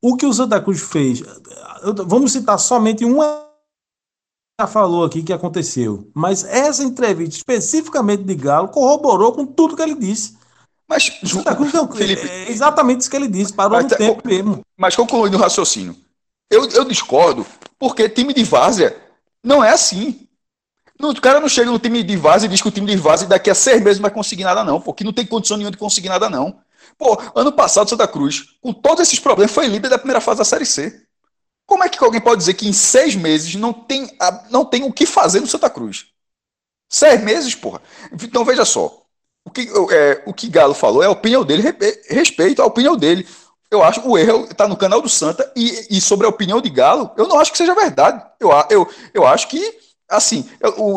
o 0.01 0.17
que 0.17 0.27
o 0.27 0.33
Santa 0.33 0.61
Cruz 0.61 0.81
fez, 0.81 1.23
vamos 2.07 2.33
citar 2.33 2.59
somente 2.59 3.05
uma 3.05 3.43
já 4.61 4.67
falou 4.67 5.05
aqui 5.05 5.23
que 5.23 5.33
aconteceu, 5.33 6.09
mas 6.15 6.45
essa 6.45 6.85
entrevista 6.85 7.37
especificamente 7.37 8.23
de 8.23 8.35
Galo 8.35 8.69
corroborou 8.69 9.33
com 9.33 9.47
tudo 9.47 9.75
que 9.75 9.83
ele 9.83 9.95
disse. 9.95 10.37
Mas 10.87 11.11
Santa 11.25 11.57
Cruz 11.57 11.73
não, 11.73 11.91
Felipe, 11.91 12.29
é 12.29 12.51
exatamente 12.51 13.01
isso 13.01 13.11
que 13.11 13.17
ele 13.17 13.29
disse, 13.29 13.53
parou 13.53 13.79
mas, 13.79 13.91
no 13.91 13.97
tempo 13.97 14.23
mesmo. 14.25 14.61
Mas 14.77 14.95
concluindo 14.95 15.37
o 15.37 15.41
raciocínio, 15.41 15.97
eu, 16.53 16.69
eu 16.71 16.85
discordo, 16.85 17.47
porque 17.79 18.09
time 18.09 18.35
de 18.35 18.45
várzea 18.45 18.97
não 19.43 19.65
é 19.65 19.71
assim. 19.71 20.29
O 21.01 21.21
cara 21.21 21.41
não 21.41 21.49
chega 21.49 21.71
no 21.71 21.79
time 21.79 22.03
de 22.03 22.17
várzea 22.17 22.47
e 22.47 22.51
diz 22.51 22.63
que 22.63 22.69
o 22.69 22.71
time 22.71 22.87
de 22.87 22.97
várzea 22.97 23.27
daqui 23.27 23.51
a 23.51 23.55
seis 23.55 23.83
meses 23.83 23.99
não 23.99 24.03
vai 24.03 24.13
conseguir 24.13 24.45
nada, 24.45 24.63
não, 24.63 24.81
porque 24.81 25.03
não 25.03 25.13
tem 25.13 25.27
condição 25.27 25.57
nenhuma 25.57 25.73
de 25.73 25.79
conseguir 25.79 26.09
nada, 26.09 26.31
não. 26.31 26.61
Pô, 26.97 27.21
ano 27.35 27.51
passado, 27.51 27.89
Santa 27.89 28.07
Cruz, 28.07 28.45
com 28.61 28.73
todos 28.73 29.01
esses 29.01 29.19
problemas, 29.19 29.53
foi 29.53 29.67
líder 29.67 29.89
da 29.89 29.99
primeira 29.99 30.21
fase 30.21 30.39
da 30.39 30.45
Série 30.45 30.67
C. 30.67 31.05
Como 31.67 31.83
é 31.83 31.89
que 31.89 32.03
alguém 32.05 32.21
pode 32.21 32.39
dizer 32.39 32.55
que 32.55 32.69
em 32.69 32.73
seis 32.73 33.17
meses 33.17 33.55
não 33.55 33.73
tem, 33.73 34.09
não 34.51 34.65
tem 34.65 34.85
o 34.85 34.93
que 34.93 35.07
fazer 35.07 35.41
no 35.41 35.47
Santa 35.47 35.71
Cruz? 35.71 36.07
Seis 36.89 37.21
meses, 37.23 37.55
porra. 37.55 37.81
Então 38.23 38.45
veja 38.45 38.65
só. 38.65 39.03
O 39.45 39.51
que, 39.51 39.69
é, 39.91 40.23
o 40.27 40.33
que 40.33 40.49
Galo 40.49 40.75
falou 40.75 41.03
é 41.03 41.07
a 41.07 41.11
opinião 41.11 41.45
dele, 41.45 41.65
respeito 42.09 42.63
a 42.63 42.67
opinião 42.67 42.97
dele 42.97 43.27
eu 43.73 43.83
acho 43.83 44.07
o 44.07 44.19
erro 44.19 44.45
está 44.45 44.69
no 44.69 44.77
canal 44.77 45.01
do 45.01 45.09
Santa 45.09 45.51
e, 45.57 45.87
e, 45.91 46.01
sobre 46.01 46.27
a 46.27 46.31
opinião 46.31 46.61
de 46.61 46.69
Galo, 46.69 47.11
eu 47.17 47.27
não 47.27 47.41
acho 47.41 47.51
que 47.51 47.59
seja 47.59 47.75
verdade. 47.75 48.23
Eu, 48.39 48.51
eu, 48.71 48.89
eu 49.15 49.27
acho 49.27 49.49
que 49.49 49.81
assim, 50.09 50.47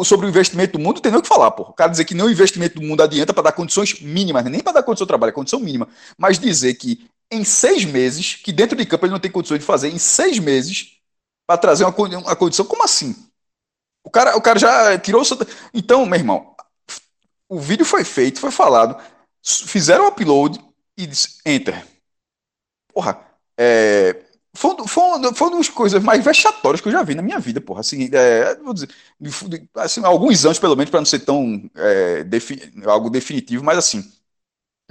sobre 0.04 0.26
o 0.26 0.30
investimento 0.30 0.78
do 0.78 0.84
mundo, 0.84 1.00
tem 1.00 1.10
nem 1.10 1.20
o 1.20 1.22
que 1.22 1.28
falar, 1.28 1.52
pô. 1.52 1.64
O 1.64 1.74
cara 1.74 1.90
dizer 1.90 2.04
que 2.04 2.14
nem 2.14 2.26
o 2.26 2.30
investimento 2.30 2.76
do 2.76 2.86
mundo 2.86 3.02
adianta 3.02 3.34
para 3.34 3.44
dar 3.44 3.54
condições 3.54 4.02
mínimas, 4.02 4.44
nem 4.44 4.60
para 4.60 4.74
dar 4.74 4.84
condição 4.84 5.06
de 5.06 5.08
trabalho, 5.08 5.30
é 5.30 5.34
condição 5.34 5.60
mínima. 5.60 5.88
Mas 6.18 6.38
dizer 6.38 6.74
que 6.74 7.08
em 7.32 7.44
seis 7.46 7.86
meses, 7.86 8.36
que 8.36 8.52
dentro 8.52 8.78
de 8.78 8.86
campo 8.86 9.06
ele 9.06 9.14
não 9.14 9.20
tem 9.20 9.32
condições 9.32 9.60
de 9.60 9.66
fazer, 9.66 9.90
em 9.90 9.98
seis 9.98 10.38
meses, 10.38 10.98
para 11.48 11.58
trazer 11.58 11.86
uma, 11.86 11.96
uma 12.20 12.36
condição, 12.36 12.66
como 12.66 12.84
assim? 12.84 13.16
O 14.04 14.12
cara, 14.12 14.36
o 14.36 14.42
cara 14.42 14.60
já 14.60 15.00
tirou 15.00 15.22
o 15.22 15.26
Então, 15.74 16.06
meu 16.06 16.20
irmão, 16.20 16.54
o 17.48 17.60
vídeo 17.60 17.86
foi 17.86 18.04
feito, 18.04 18.40
foi 18.40 18.52
falado, 18.52 19.02
fizeram 19.42 20.06
o 20.06 20.08
upload 20.10 20.60
e 20.98 21.08
disse 21.08 21.40
enter. 21.46 21.95
Porra, 22.96 23.20
é, 23.60 24.24
foi, 24.56 24.74
foi, 24.88 25.34
foi 25.34 25.48
uma 25.50 25.58
das 25.58 25.70
coisas 25.70 26.02
mais 26.02 26.24
vexatórias 26.24 26.80
que 26.80 26.88
eu 26.88 26.92
já 26.94 27.04
vi 27.04 27.14
na 27.14 27.22
minha 27.22 27.40
vida, 27.40 27.60
porra. 27.60 27.82
Assim, 27.82 28.10
é, 28.14 28.56
dizer, 28.74 28.90
assim, 29.76 30.04
alguns 30.06 30.46
anos, 30.46 30.60
pelo 30.60 30.78
menos, 30.78 30.90
para 30.90 31.02
não 31.02 31.06
ser 31.06 31.20
tão 31.20 31.70
é, 31.76 32.24
defi 32.24 32.72
algo 32.86 33.10
definitivo, 33.10 33.64
mas 33.66 33.78
assim, 33.78 34.02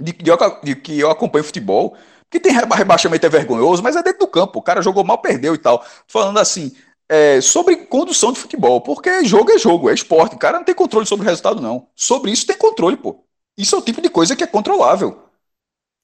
de, 0.01 0.13
de, 0.13 0.31
de, 0.63 0.75
que 0.75 0.99
eu 0.99 1.09
acompanho 1.09 1.43
futebol, 1.43 1.97
que 2.29 2.39
tem 2.39 2.53
rebaixamento 2.53 3.25
é 3.25 3.29
vergonhoso, 3.29 3.81
mas 3.83 3.95
é 3.95 4.03
dentro 4.03 4.19
do 4.19 4.27
campo. 4.27 4.59
O 4.59 4.61
cara 4.61 4.81
jogou 4.83 5.03
mal, 5.03 5.17
perdeu 5.19 5.55
e 5.55 5.57
tal. 5.57 5.83
Falando 6.07 6.39
assim, 6.39 6.75
é, 7.09 7.41
sobre 7.41 7.77
condução 7.87 8.33
de 8.33 8.39
futebol, 8.39 8.81
porque 8.81 9.25
jogo 9.25 9.51
é 9.51 9.57
jogo, 9.57 9.89
é 9.89 9.93
esporte. 9.93 10.35
O 10.35 10.39
cara 10.39 10.57
não 10.59 10.65
tem 10.65 10.75
controle 10.75 11.05
sobre 11.07 11.25
o 11.25 11.29
resultado, 11.29 11.61
não. 11.61 11.87
Sobre 11.95 12.31
isso 12.31 12.45
tem 12.47 12.57
controle, 12.57 12.97
pô. 12.97 13.23
Isso 13.57 13.75
é 13.75 13.79
o 13.79 13.81
tipo 13.81 14.01
de 14.01 14.09
coisa 14.09 14.35
que 14.35 14.43
é 14.43 14.47
controlável. 14.47 15.24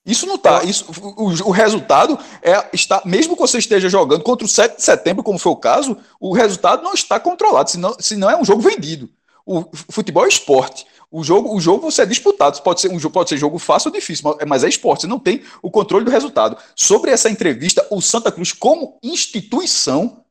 Isso 0.06 0.26
não 0.26 0.38
tá. 0.38 0.64
Isso, 0.64 0.86
o, 1.00 1.26
o, 1.50 1.52
resultado 1.52 2.18
é 2.42 2.70
está, 2.74 3.02
mesmo 3.06 3.36
que 3.36 3.42
você 3.42 3.60
esteja 3.60 3.88
jogando 3.88 4.24
contra 4.24 4.46
o 4.46 4.50
7 4.50 4.78
de 4.78 4.84
setembro, 4.84 5.24
como 5.24 5.38
foi 5.38 5.52
o 5.52 5.56
caso, 5.58 5.96
o 6.20 6.34
resultado 6.34 6.82
não 6.82 6.94
está 6.94 7.20
controlado, 7.20 7.70
senão, 7.70 7.96
senão 8.00 8.30
é 8.30 8.36
um 8.36 8.44
jogo 8.44 8.62
vendido. 8.62 9.10
O 9.46 9.66
futebol 9.90 10.26
é 10.26 10.30
esporte. 10.30 10.86
O 11.12 11.24
jogo, 11.24 11.54
o 11.54 11.60
jogo 11.60 11.92
você 11.92 12.04
é 12.04 12.06
disputado. 12.06 12.62
Pode 12.62 12.80
ser 12.80 12.90
um 12.90 12.98
jogo, 12.98 13.14
pode 13.14 13.30
ser 13.30 13.38
jogo 13.38 13.60
fácil 13.60 13.90
ou 13.90 13.94
difícil, 13.94 14.36
mas 14.48 14.64
é 14.64 14.70
esporte. 14.70 15.02
Você 15.02 15.08
não 15.08 15.20
tem 15.20 15.44
o 15.62 15.70
controle 15.70 16.06
do 16.06 16.12
resultado. 16.12 16.58
Sobre 16.76 17.12
essa 17.12 17.30
entrevista, 17.30 17.86
o 17.92 18.02
Santa 18.02 18.32
Cruz, 18.32 18.54
como 18.54 18.98
instituição, 19.04 20.24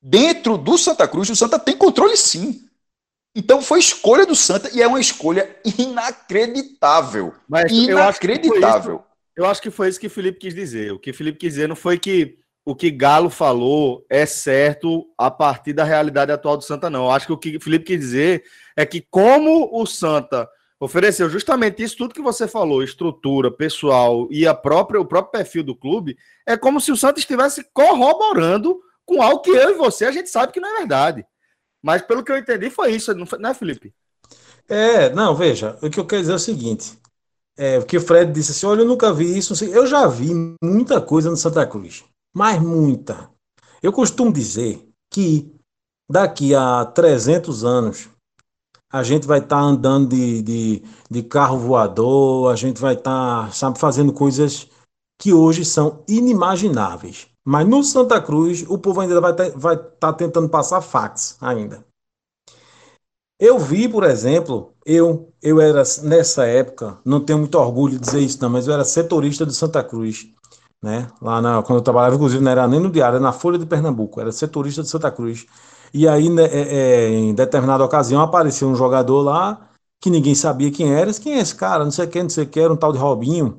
dentro 0.00 0.56
do 0.56 0.78
Santa 0.78 1.06
Cruz, 1.08 1.28
o 1.28 1.36
Santa 1.36 1.58
tem 1.58 1.76
controle 1.76 2.16
sim. 2.16 2.64
Então 3.34 3.60
foi 3.60 3.78
escolha 3.78 4.24
do 4.24 4.34
Santa 4.34 4.70
e 4.72 4.82
é 4.82 4.86
uma 4.86 5.00
escolha 5.00 5.56
inacreditável. 5.64 7.34
Mas 7.48 7.70
inacreditável. 7.70 9.04
Eu 9.40 9.46
acho 9.46 9.62
que 9.62 9.70
foi 9.70 9.88
isso 9.88 9.98
que 9.98 10.06
o 10.06 10.10
Felipe 10.10 10.38
quis 10.38 10.54
dizer. 10.54 10.92
O 10.92 10.98
que 10.98 11.12
o 11.12 11.14
Felipe 11.14 11.38
quis 11.38 11.54
dizer 11.54 11.66
não 11.66 11.74
foi 11.74 11.98
que 11.98 12.36
o 12.62 12.76
que 12.76 12.90
Galo 12.90 13.30
falou 13.30 14.04
é 14.10 14.26
certo 14.26 15.06
a 15.16 15.30
partir 15.30 15.72
da 15.72 15.82
realidade 15.82 16.30
atual 16.30 16.58
do 16.58 16.62
Santa, 16.62 16.90
não. 16.90 17.04
Eu 17.04 17.10
acho 17.10 17.26
que 17.26 17.32
o 17.32 17.38
que 17.38 17.56
o 17.56 17.60
Felipe 17.60 17.86
quis 17.86 17.98
dizer 17.98 18.44
é 18.76 18.84
que, 18.84 19.00
como 19.00 19.70
o 19.72 19.86
Santa 19.86 20.46
ofereceu 20.78 21.30
justamente 21.30 21.82
isso 21.82 21.96
tudo 21.96 22.12
que 22.12 22.20
você 22.20 22.46
falou, 22.46 22.82
estrutura, 22.82 23.50
pessoal 23.50 24.28
e 24.30 24.46
a 24.46 24.52
própria, 24.52 25.00
o 25.00 25.06
próprio 25.06 25.32
perfil 25.32 25.64
do 25.64 25.74
clube, 25.74 26.18
é 26.46 26.54
como 26.54 26.78
se 26.78 26.92
o 26.92 26.96
Santa 26.96 27.18
estivesse 27.18 27.64
corroborando 27.72 28.78
com 29.06 29.22
algo 29.22 29.40
que 29.40 29.52
eu 29.52 29.70
e 29.70 29.74
você 29.74 30.04
a 30.04 30.12
gente 30.12 30.28
sabe 30.28 30.52
que 30.52 30.60
não 30.60 30.76
é 30.76 30.80
verdade. 30.80 31.24
Mas 31.82 32.02
pelo 32.02 32.22
que 32.22 32.30
eu 32.30 32.36
entendi 32.36 32.68
foi 32.68 32.92
isso, 32.92 33.14
não 33.14 33.48
é, 33.48 33.54
Felipe? 33.54 33.94
É, 34.68 35.08
não, 35.14 35.34
veja, 35.34 35.78
o 35.80 35.88
que 35.88 35.98
eu 35.98 36.04
quero 36.04 36.20
dizer 36.20 36.32
é 36.32 36.36
o 36.36 36.38
seguinte: 36.38 37.00
é, 37.56 37.78
porque 37.78 37.96
o 37.96 38.00
Fred 38.00 38.32
disse 38.32 38.52
assim: 38.52 38.66
olha, 38.66 38.80
eu 38.82 38.86
nunca 38.86 39.12
vi 39.12 39.36
isso. 39.36 39.64
Eu 39.64 39.86
já 39.86 40.06
vi 40.06 40.56
muita 40.62 41.00
coisa 41.00 41.30
no 41.30 41.36
Santa 41.36 41.66
Cruz, 41.66 42.04
mas 42.34 42.60
muita. 42.60 43.30
Eu 43.82 43.92
costumo 43.92 44.32
dizer 44.32 44.86
que 45.12 45.52
daqui 46.10 46.54
a 46.54 46.84
300 46.84 47.64
anos 47.64 48.08
a 48.92 49.02
gente 49.02 49.26
vai 49.26 49.38
estar 49.38 49.56
tá 49.56 49.62
andando 49.62 50.08
de, 50.08 50.42
de, 50.42 50.82
de, 51.08 51.22
carro 51.22 51.58
voador, 51.58 52.52
a 52.52 52.56
gente 52.56 52.80
vai 52.80 52.94
estar, 52.94 53.50
tá, 53.52 53.74
fazendo 53.74 54.12
coisas 54.12 54.66
que 55.20 55.32
hoje 55.32 55.64
são 55.64 56.02
inimagináveis. 56.08 57.28
Mas 57.46 57.68
no 57.68 57.82
Santa 57.84 58.20
Cruz, 58.20 58.64
o 58.68 58.78
povo 58.78 59.00
ainda 59.00 59.20
vai 59.20 59.30
estar 59.32 59.50
vai 59.56 59.76
tá 59.76 60.12
tentando 60.12 60.48
passar 60.48 60.80
fax 60.80 61.36
ainda. 61.40 61.84
Eu 63.40 63.58
vi, 63.58 63.88
por 63.88 64.04
exemplo, 64.04 64.74
eu, 64.84 65.32
eu 65.42 65.60
era 65.60 65.82
nessa 66.02 66.44
época, 66.46 66.98
não 67.04 67.20
tenho 67.20 67.38
muito 67.38 67.54
orgulho 67.56 67.94
de 67.94 68.00
dizer 68.00 68.20
isso, 68.20 68.38
não, 68.42 68.50
mas 68.50 68.66
eu 68.68 68.74
era 68.74 68.84
setorista 68.84 69.46
de 69.46 69.54
Santa 69.54 69.82
Cruz, 69.82 70.26
né? 70.82 71.08
Lá 71.22 71.40
na, 71.40 71.62
quando 71.62 71.78
eu 71.78 71.82
trabalhava, 71.82 72.16
inclusive, 72.16 72.42
não 72.44 72.52
era 72.52 72.68
nem 72.68 72.78
no 72.78 72.90
Diário, 72.90 73.16
era 73.16 73.22
na 73.22 73.32
Folha 73.32 73.58
de 73.58 73.64
Pernambuco, 73.64 74.20
era 74.20 74.30
setorista 74.30 74.82
de 74.82 74.90
Santa 74.90 75.10
Cruz. 75.10 75.46
E 75.92 76.06
aí, 76.06 76.28
né, 76.28 76.44
é, 76.44 77.06
é, 77.06 77.08
em 77.08 77.34
determinada 77.34 77.84
ocasião, 77.84 78.20
apareceu 78.20 78.68
um 78.68 78.76
jogador 78.76 79.22
lá 79.22 79.70
que 80.00 80.10
ninguém 80.10 80.34
sabia 80.34 80.70
quem 80.70 80.92
era. 80.92 81.12
Quem 81.14 81.34
é 81.34 81.38
esse 81.40 81.54
cara? 81.54 81.84
Não 81.84 81.90
sei 81.90 82.06
quem, 82.06 82.22
não 82.24 82.30
sei 82.30 82.46
quem, 82.46 82.62
era 82.64 82.72
um 82.72 82.76
tal 82.76 82.92
de 82.92 82.98
Robinho. 82.98 83.58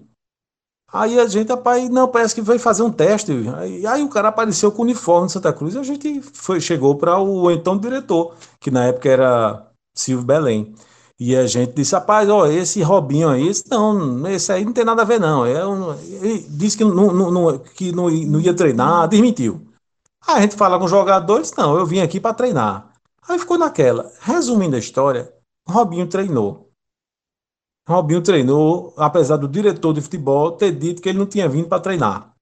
Aí 0.94 1.20
a 1.20 1.26
gente, 1.26 1.49
rapaz, 1.49 1.90
não, 1.90 2.08
parece 2.08 2.36
que 2.36 2.41
veio 2.41 2.60
fazer 2.60 2.84
um 2.84 2.91
teste. 2.91 3.32
Aí, 3.58 3.86
aí 3.88 4.03
o 4.03 4.10
cara 4.10 4.28
apareceu 4.28 4.72
com 4.72 4.80
o 4.82 4.86
uniforme 4.86 5.28
de 5.28 5.34
Santa 5.34 5.53
Cruz 5.53 5.74
e 5.74 5.80
a 5.80 5.84
gente 5.84 6.22
foi, 6.22 6.60
chegou 6.60 6.95
para 6.98 7.18
o 7.20 7.49
então 7.49 7.78
diretor, 7.78 8.36
que 8.60 8.70
na 8.70 8.86
época 8.86 9.10
era 9.10 9.70
Silvio 9.95 10.26
Belém. 10.26 10.73
E 11.19 11.35
a 11.35 11.45
gente 11.45 11.73
disse, 11.73 11.93
rapaz, 11.93 12.27
ó, 12.30 12.47
esse 12.47 12.81
Robinho 12.81 13.30
aí, 13.30 13.47
esse, 13.47 13.69
não, 13.69 14.27
esse 14.27 14.51
aí 14.51 14.65
não 14.65 14.73
tem 14.73 14.84
nada 14.84 15.03
a 15.03 15.05
ver, 15.05 15.19
não. 15.19 15.45
É 15.45 15.65
um, 15.68 15.93
ele 15.93 16.39
disse 16.49 16.76
que, 16.76 16.84
não, 16.84 17.13
não, 17.13 17.59
que 17.59 17.91
não, 17.91 18.09
não 18.09 18.39
ia 18.39 18.55
treinar, 18.55 19.07
desmentiu. 19.07 19.61
Aí 20.27 20.38
a 20.38 20.41
gente 20.41 20.55
fala 20.55 20.80
com 20.80 20.85
os 20.85 20.91
jogadores, 20.91 21.53
não, 21.55 21.77
eu 21.77 21.85
vim 21.85 21.99
aqui 21.99 22.19
para 22.19 22.34
treinar. 22.34 22.91
Aí 23.27 23.38
ficou 23.38 23.57
naquela. 23.57 24.11
Resumindo 24.22 24.76
a 24.76 24.80
história, 24.80 25.31
Robinho 25.68 26.07
treinou. 26.07 26.72
Robinho 27.88 28.22
treinou, 28.22 28.93
apesar 28.97 29.38
do 29.38 29.47
diretor 29.47 29.93
de 29.93 30.01
futebol 30.01 30.53
ter 30.53 30.72
dito 30.72 31.01
que 31.01 31.09
ele 31.09 31.19
não 31.19 31.26
tinha 31.26 31.47
vindo 31.47 31.68
para 31.68 31.81
treinar. 31.81 32.34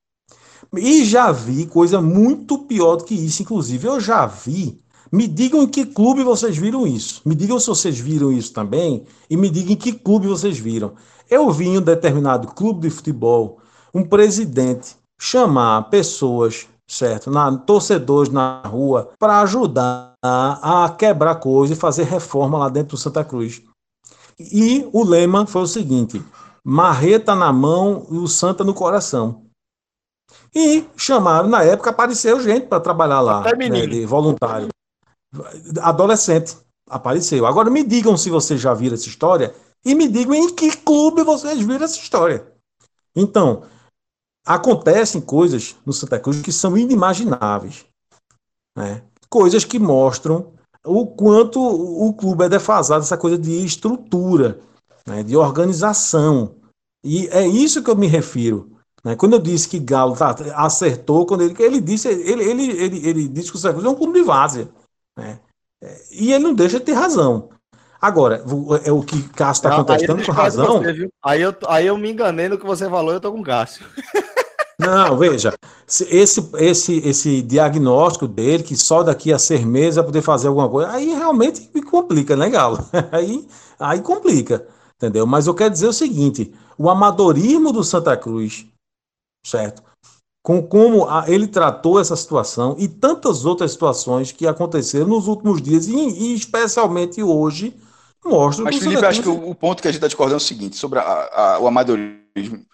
E 0.73 1.03
já 1.03 1.31
vi 1.31 1.65
coisa 1.65 2.01
muito 2.01 2.59
pior 2.59 2.97
do 2.97 3.03
que 3.03 3.15
isso, 3.15 3.41
inclusive. 3.41 3.87
Eu 3.87 3.99
já 3.99 4.25
vi 4.25 4.81
me 5.11 5.27
digam 5.27 5.63
em 5.63 5.67
que 5.67 5.85
clube 5.85 6.23
vocês 6.23 6.57
viram 6.57 6.85
isso. 6.85 7.21
Me 7.25 7.33
digam 7.33 7.59
se 7.59 7.67
vocês 7.67 7.99
viram 7.99 8.31
isso 8.31 8.53
também 8.53 9.05
e 9.29 9.35
me 9.35 9.49
digam 9.49 9.73
em 9.73 9.75
que 9.75 9.93
clube 9.93 10.27
vocês 10.27 10.57
viram. 10.57 10.93
Eu 11.29 11.49
vi 11.51 11.67
em 11.67 11.77
um 11.77 11.81
determinado 11.81 12.47
clube 12.49 12.81
de 12.81 12.89
futebol 12.89 13.59
um 13.93 14.03
presidente 14.03 14.95
chamar 15.19 15.89
pessoas, 15.89 16.67
certo, 16.87 17.29
na, 17.31 17.57
torcedores 17.57 18.31
na 18.31 18.61
rua 18.61 19.11
para 19.19 19.41
ajudar 19.41 20.13
a 20.23 20.95
quebrar 20.97 21.35
coisa 21.35 21.73
e 21.73 21.77
fazer 21.77 22.03
reforma 22.03 22.57
lá 22.57 22.69
dentro 22.69 22.95
do 22.95 22.97
Santa 22.97 23.23
Cruz. 23.23 23.61
E 24.39 24.87
o 24.93 25.03
lema 25.03 25.45
foi 25.45 25.63
o 25.63 25.67
seguinte: 25.67 26.23
marreta 26.63 27.35
na 27.35 27.51
mão 27.51 28.07
e 28.11 28.17
o 28.17 28.27
Santa 28.27 28.63
no 28.63 28.73
coração. 28.73 29.43
E 30.55 30.85
chamaram, 30.95 31.49
na 31.49 31.63
época, 31.63 31.89
apareceu 31.89 32.39
gente 32.39 32.67
para 32.67 32.79
trabalhar 32.79 33.21
lá, 33.21 33.43
né, 33.43 33.85
de 33.85 34.05
voluntário 34.05 34.69
adolescente 35.81 36.57
apareceu. 36.89 37.45
Agora 37.45 37.69
me 37.69 37.83
digam 37.83 38.17
se 38.17 38.29
vocês 38.29 38.59
já 38.59 38.73
viram 38.73 38.95
essa 38.95 39.07
história 39.07 39.53
e 39.85 39.95
me 39.95 40.07
digam 40.07 40.33
em 40.33 40.53
que 40.53 40.75
clube 40.77 41.23
vocês 41.23 41.59
viram 41.59 41.85
essa 41.85 41.97
história. 41.97 42.45
Então, 43.15 43.63
acontecem 44.45 45.21
coisas 45.21 45.75
no 45.85 45.93
Santa 45.93 46.19
Cruz 46.19 46.41
que 46.41 46.51
são 46.51 46.77
inimagináveis. 46.77 47.85
Né? 48.75 49.03
Coisas 49.29 49.63
que 49.63 49.77
mostram 49.77 50.53
o 50.85 51.05
quanto 51.05 51.61
o 51.61 52.13
clube 52.13 52.45
é 52.45 52.49
defasado, 52.49 53.03
essa 53.03 53.17
coisa 53.17 53.37
de 53.37 53.63
estrutura, 53.63 54.59
né? 55.05 55.23
de 55.23 55.35
organização. 55.37 56.55
E 57.03 57.27
é 57.27 57.45
isso 57.47 57.83
que 57.83 57.89
eu 57.89 57.95
me 57.95 58.07
refiro. 58.07 58.71
Né? 59.03 59.15
Quando 59.15 59.33
eu 59.33 59.39
disse 59.39 59.67
que 59.67 59.79
Galo 59.79 60.15
tá, 60.15 60.35
acertou, 60.55 61.25
quando 61.25 61.41
ele, 61.41 61.55
ele 61.59 61.81
disse, 61.81 62.07
ele, 62.07 62.43
ele, 62.43 62.71
ele, 62.71 63.07
ele 63.07 63.27
disse 63.27 63.51
que 63.51 63.57
o 63.57 63.59
Santa 63.59 63.75
Cruz 63.75 63.85
é 63.85 63.89
um 63.89 63.95
clube 63.95 64.19
de 64.19 64.25
várzea. 64.25 64.69
Né? 65.19 65.39
E 66.11 66.33
ele 66.33 66.43
não 66.43 66.53
deixa 66.53 66.79
de 66.79 66.85
ter 66.85 66.93
razão. 66.93 67.49
Agora, 68.01 68.43
é 68.85 68.91
o 68.91 69.03
que 69.03 69.21
Cássio 69.29 69.67
está 69.67 69.75
contestando 69.75 70.25
com 70.25 70.31
razão. 70.31 70.81
Você, 70.81 71.09
aí, 71.23 71.41
eu, 71.41 71.53
aí 71.67 71.85
eu 71.85 71.97
me 71.97 72.09
enganei 72.09 72.47
no 72.47 72.57
que 72.57 72.65
você 72.65 72.89
falou, 72.89 73.11
eu 73.13 73.19
tô 73.19 73.31
com 73.31 73.43
Cássio. 73.43 73.85
Não, 74.79 75.17
veja, 75.17 75.53
esse, 75.85 76.49
esse, 76.53 76.97
esse 76.99 77.41
diagnóstico 77.41 78.25
dele, 78.25 78.63
que 78.63 78.77
só 78.77 79.03
daqui 79.03 79.33
a 79.33 79.37
seis 79.37 79.65
meses 79.65 79.97
vai 79.97 80.05
poder 80.05 80.21
fazer 80.21 80.47
alguma 80.47 80.69
coisa, 80.69 80.89
aí 80.91 81.09
realmente 81.09 81.69
complica, 81.81 82.37
né, 82.37 82.49
Galo? 82.49 82.79
Aí, 83.11 83.45
aí 83.77 84.01
complica, 84.01 84.65
entendeu? 84.95 85.27
Mas 85.27 85.47
eu 85.47 85.53
quero 85.53 85.71
dizer 85.71 85.87
o 85.87 85.93
seguinte: 85.93 86.53
o 86.77 86.89
amadorismo 86.89 87.73
do 87.73 87.83
Santa 87.83 88.15
Cruz, 88.15 88.65
certo? 89.45 89.83
Com 90.41 90.61
como 90.61 91.07
a, 91.07 91.25
ele 91.27 91.47
tratou 91.47 91.99
essa 91.99 92.15
situação 92.15 92.75
e 92.79 92.87
tantas 92.87 93.45
outras 93.45 93.71
situações 93.71 94.31
que 94.31 94.47
aconteceram 94.47 95.07
nos 95.07 95.27
últimos 95.27 95.61
dias 95.61 95.87
e, 95.87 95.95
e 95.95 96.33
especialmente 96.33 97.21
hoje 97.21 97.75
mostram. 98.23 98.65
Mas 98.65 98.77
Felipe, 98.77 99.05
acho 99.05 99.21
que 99.21 99.29
o, 99.29 99.49
o, 99.49 99.55
ponto 99.55 99.81
que 99.81 99.87
a 99.87 99.91
gente 99.91 99.97
está 99.97 100.07
discordando 100.07 100.35
é 100.35 100.37
o 100.37 100.39
seguinte 100.45 100.77
sobre 100.77 100.99
a, 100.99 101.03
a, 101.03 101.59
o 101.59 101.67
amadorismo. 101.67 102.65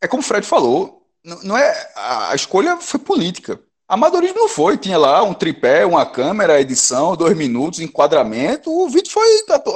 É 0.00 0.08
como 0.08 0.22
o 0.22 0.24
Fred 0.24 0.46
falou, 0.46 1.06
não, 1.24 1.42
não 1.42 1.58
é 1.58 1.92
a, 1.96 2.34
escolha 2.34 2.76
foi 2.78 3.00
política. 3.00 3.60
Amadorismo 3.92 4.38
não 4.38 4.48
foi, 4.48 4.78
tinha 4.78 4.96
lá 4.96 5.22
um 5.22 5.34
tripé, 5.34 5.84
uma 5.84 6.06
câmera, 6.06 6.58
edição, 6.58 7.14
dois 7.14 7.36
minutos, 7.36 7.78
enquadramento. 7.78 8.72
O 8.72 8.88
vídeo 8.88 9.12
foi, 9.12 9.26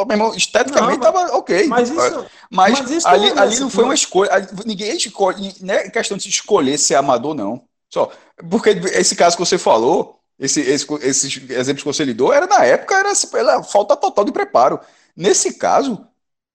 mesmo, 0.09 0.34
esteticamente 0.34 0.97
estava 0.97 1.36
ok. 1.36 1.66
Mas, 1.66 1.90
isso, 1.90 2.26
mas, 2.51 2.80
mas 2.80 2.90
isso 2.90 3.06
ali, 3.06 3.30
ali 3.38 3.60
não 3.60 3.68
foi 3.68 3.84
uma 3.84 3.93
escolha. 3.93 4.30
Ninguém 4.64 4.97
escolhe, 4.97 5.55
não 5.60 5.74
é 5.74 5.90
questão 5.90 6.16
de 6.16 6.22
se 6.22 6.30
escolher 6.30 6.78
ser 6.78 6.94
amador, 6.94 7.34
não. 7.34 7.62
Só 7.93 8.10
porque 8.48 8.70
esse 8.70 9.14
caso 9.14 9.36
que 9.36 9.44
você 9.44 9.59
falou, 9.59 10.18
esse, 10.38 10.62
esse, 10.62 10.86
esses 11.02 11.51
exemplos 11.51 11.82
que 11.82 11.93
você 11.93 12.02
lidou, 12.02 12.32
era 12.32 12.47
na 12.47 12.64
época, 12.64 12.94
era, 12.94 13.12
era 13.34 13.62
falta 13.62 13.94
total 13.98 14.24
de 14.24 14.32
preparo. 14.32 14.80
Nesse 15.14 15.59
caso, 15.59 16.06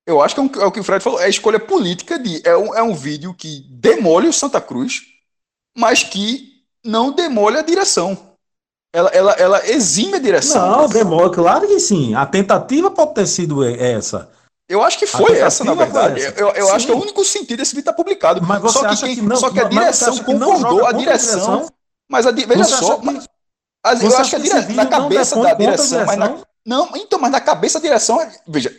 eu 0.07 0.19
acho 0.19 0.33
que 0.33 0.41
é, 0.41 0.43
um, 0.43 0.63
é, 0.63 0.65
o 0.65 0.71
que 0.71 0.79
o 0.79 0.83
Fred 0.83 1.03
falou, 1.03 1.21
é 1.21 1.25
a 1.25 1.29
escolha 1.29 1.59
política 1.59 2.17
de. 2.17 2.41
É 2.43 2.57
um, 2.57 2.73
é 2.73 2.81
um 2.81 2.95
vídeo 2.95 3.35
que 3.35 3.67
demole 3.69 4.27
o 4.27 4.33
Santa 4.33 4.59
Cruz, 4.59 5.01
mas 5.77 6.01
que 6.01 6.50
não 6.83 7.11
demole 7.11 7.57
a 7.57 7.61
direção. 7.61 8.17
Ela, 8.93 9.09
ela, 9.09 9.31
ela 9.33 9.69
exime 9.69 10.15
a 10.15 10.19
direção. 10.19 10.69
Não, 10.69 10.89
demole, 10.89 11.33
claro 11.33 11.67
que 11.67 11.79
sim. 11.79 12.13
A 12.13 12.25
tentativa 12.25 12.91
pode 12.91 13.13
ter 13.13 13.27
sido 13.27 13.63
essa. 13.63 14.29
Eu 14.67 14.81
acho 14.81 14.97
que 14.97 15.05
foi 15.05 15.37
essa, 15.37 15.63
na 15.63 15.73
verdade. 15.73 16.21
Eu, 16.37 16.49
eu 16.49 16.73
acho 16.73 16.85
que 16.85 16.91
é 16.91 16.95
o 16.95 17.01
único 17.01 17.23
sentido 17.25 17.57
desse 17.57 17.71
vídeo 17.71 17.81
estar 17.81 17.91
tá 17.91 17.97
publicado. 17.97 18.41
Mas 18.41 18.61
você 18.61 18.79
só 18.79 19.05
que, 19.05 19.15
que 19.15 19.21
não, 19.21 19.35
só 19.35 19.49
que 19.49 19.59
a 19.59 19.65
direção 19.65 20.17
concordou, 20.19 20.85
a, 20.85 20.89
a 20.89 20.91
direção, 20.93 21.67
Mas 22.09 22.25
a, 22.25 22.31
veja 22.31 22.63
só, 22.63 22.97
que, 22.97 23.05
mas, 23.05 23.27
eu 24.01 24.17
acho 24.17 24.29
que 24.29 24.35
a 24.35 24.39
direção, 24.39 24.75
na 24.75 24.85
cabeça 24.85 25.41
da 25.41 25.53
direção, 25.53 26.05
mas 26.05 26.17
na, 26.17 26.37
não, 26.65 26.89
então, 26.95 27.19
mas 27.19 27.31
na 27.31 27.41
cabeça 27.41 27.79
da 27.79 27.83
direção, 27.83 28.25
veja, 28.47 28.73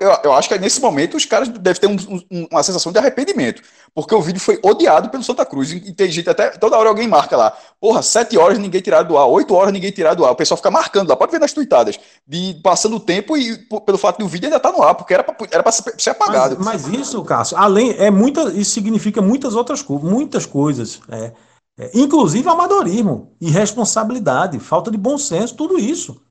eu, 0.00 0.10
eu, 0.24 0.32
acho 0.32 0.48
que 0.48 0.58
nesse 0.58 0.80
momento 0.80 1.16
os 1.16 1.24
caras 1.24 1.48
devem 1.48 1.80
ter 1.80 1.86
um, 1.86 1.96
um, 2.30 2.46
uma 2.50 2.62
sensação 2.62 2.90
de 2.90 2.98
arrependimento. 2.98 3.62
Porque 3.94 4.14
o 4.14 4.20
vídeo 4.20 4.40
foi 4.40 4.58
odiado 4.62 5.08
pelo 5.08 5.22
Santa 5.22 5.44
Cruz. 5.44 5.72
E 5.72 5.92
tem 5.92 6.10
gente 6.10 6.28
até. 6.28 6.50
Toda 6.50 6.76
hora 6.76 6.88
alguém 6.88 7.08
marca 7.08 7.36
lá. 7.36 7.56
Porra, 7.80 8.02
sete 8.02 8.36
horas 8.36 8.58
ninguém 8.58 8.80
tirado 8.80 9.08
do 9.08 9.18
ar, 9.18 9.26
oito 9.26 9.54
horas 9.54 9.72
ninguém 9.72 9.90
tirado 9.90 10.18
do 10.18 10.24
ar. 10.24 10.32
O 10.32 10.36
pessoal 10.36 10.56
fica 10.56 10.70
marcando 10.70 11.08
lá. 11.08 11.16
Pode 11.16 11.32
ver 11.32 11.38
nas 11.38 11.52
tuitadas. 11.52 11.98
De 12.26 12.60
passando 12.62 12.96
o 12.96 13.00
tempo 13.00 13.36
e 13.36 13.56
pelo 13.84 13.98
fato 13.98 14.18
do 14.18 14.28
vídeo 14.28 14.46
ainda 14.46 14.60
tá 14.60 14.70
no 14.70 14.82
ar, 14.82 14.94
porque 14.94 15.14
era 15.14 15.22
pra 15.24 15.72
ser 15.72 16.10
apagado. 16.10 16.56
Mas, 16.58 16.84
mas 16.84 16.94
isso, 16.94 17.22
Cássio, 17.24 17.56
além. 17.56 17.94
É 17.98 18.10
muita, 18.10 18.52
isso 18.52 18.72
significa 18.72 19.22
muitas 19.22 19.54
outras. 19.54 19.82
Muitas 19.82 20.44
coisas. 20.46 21.00
É, 21.08 21.32
é, 21.78 21.90
inclusive 21.94 22.48
amadorismo, 22.48 23.34
irresponsabilidade, 23.40 24.58
falta 24.58 24.90
de 24.90 24.96
bom 24.96 25.18
senso, 25.18 25.54
tudo 25.54 25.78
isso. 25.78 26.22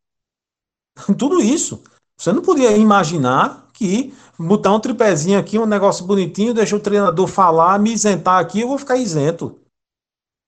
tudo 1.18 1.41
isso. 1.41 1.84
Você 2.18 2.32
não 2.32 2.42
podia 2.42 2.76
imaginar 2.78 3.70
que 3.74 4.14
botar 4.40 4.74
um 4.74 4.80
tripézinho 4.80 5.38
aqui, 5.38 5.60
um 5.60 5.66
negócio 5.66 6.06
bonitinho, 6.06 6.54
deixar 6.54 6.78
o 6.78 6.80
treinador 6.80 7.28
falar, 7.28 7.78
me 7.80 7.94
isentar 7.94 8.40
aqui, 8.40 8.62
eu 8.62 8.68
vou 8.68 8.78
ficar 8.78 8.98
isento. 8.98 9.60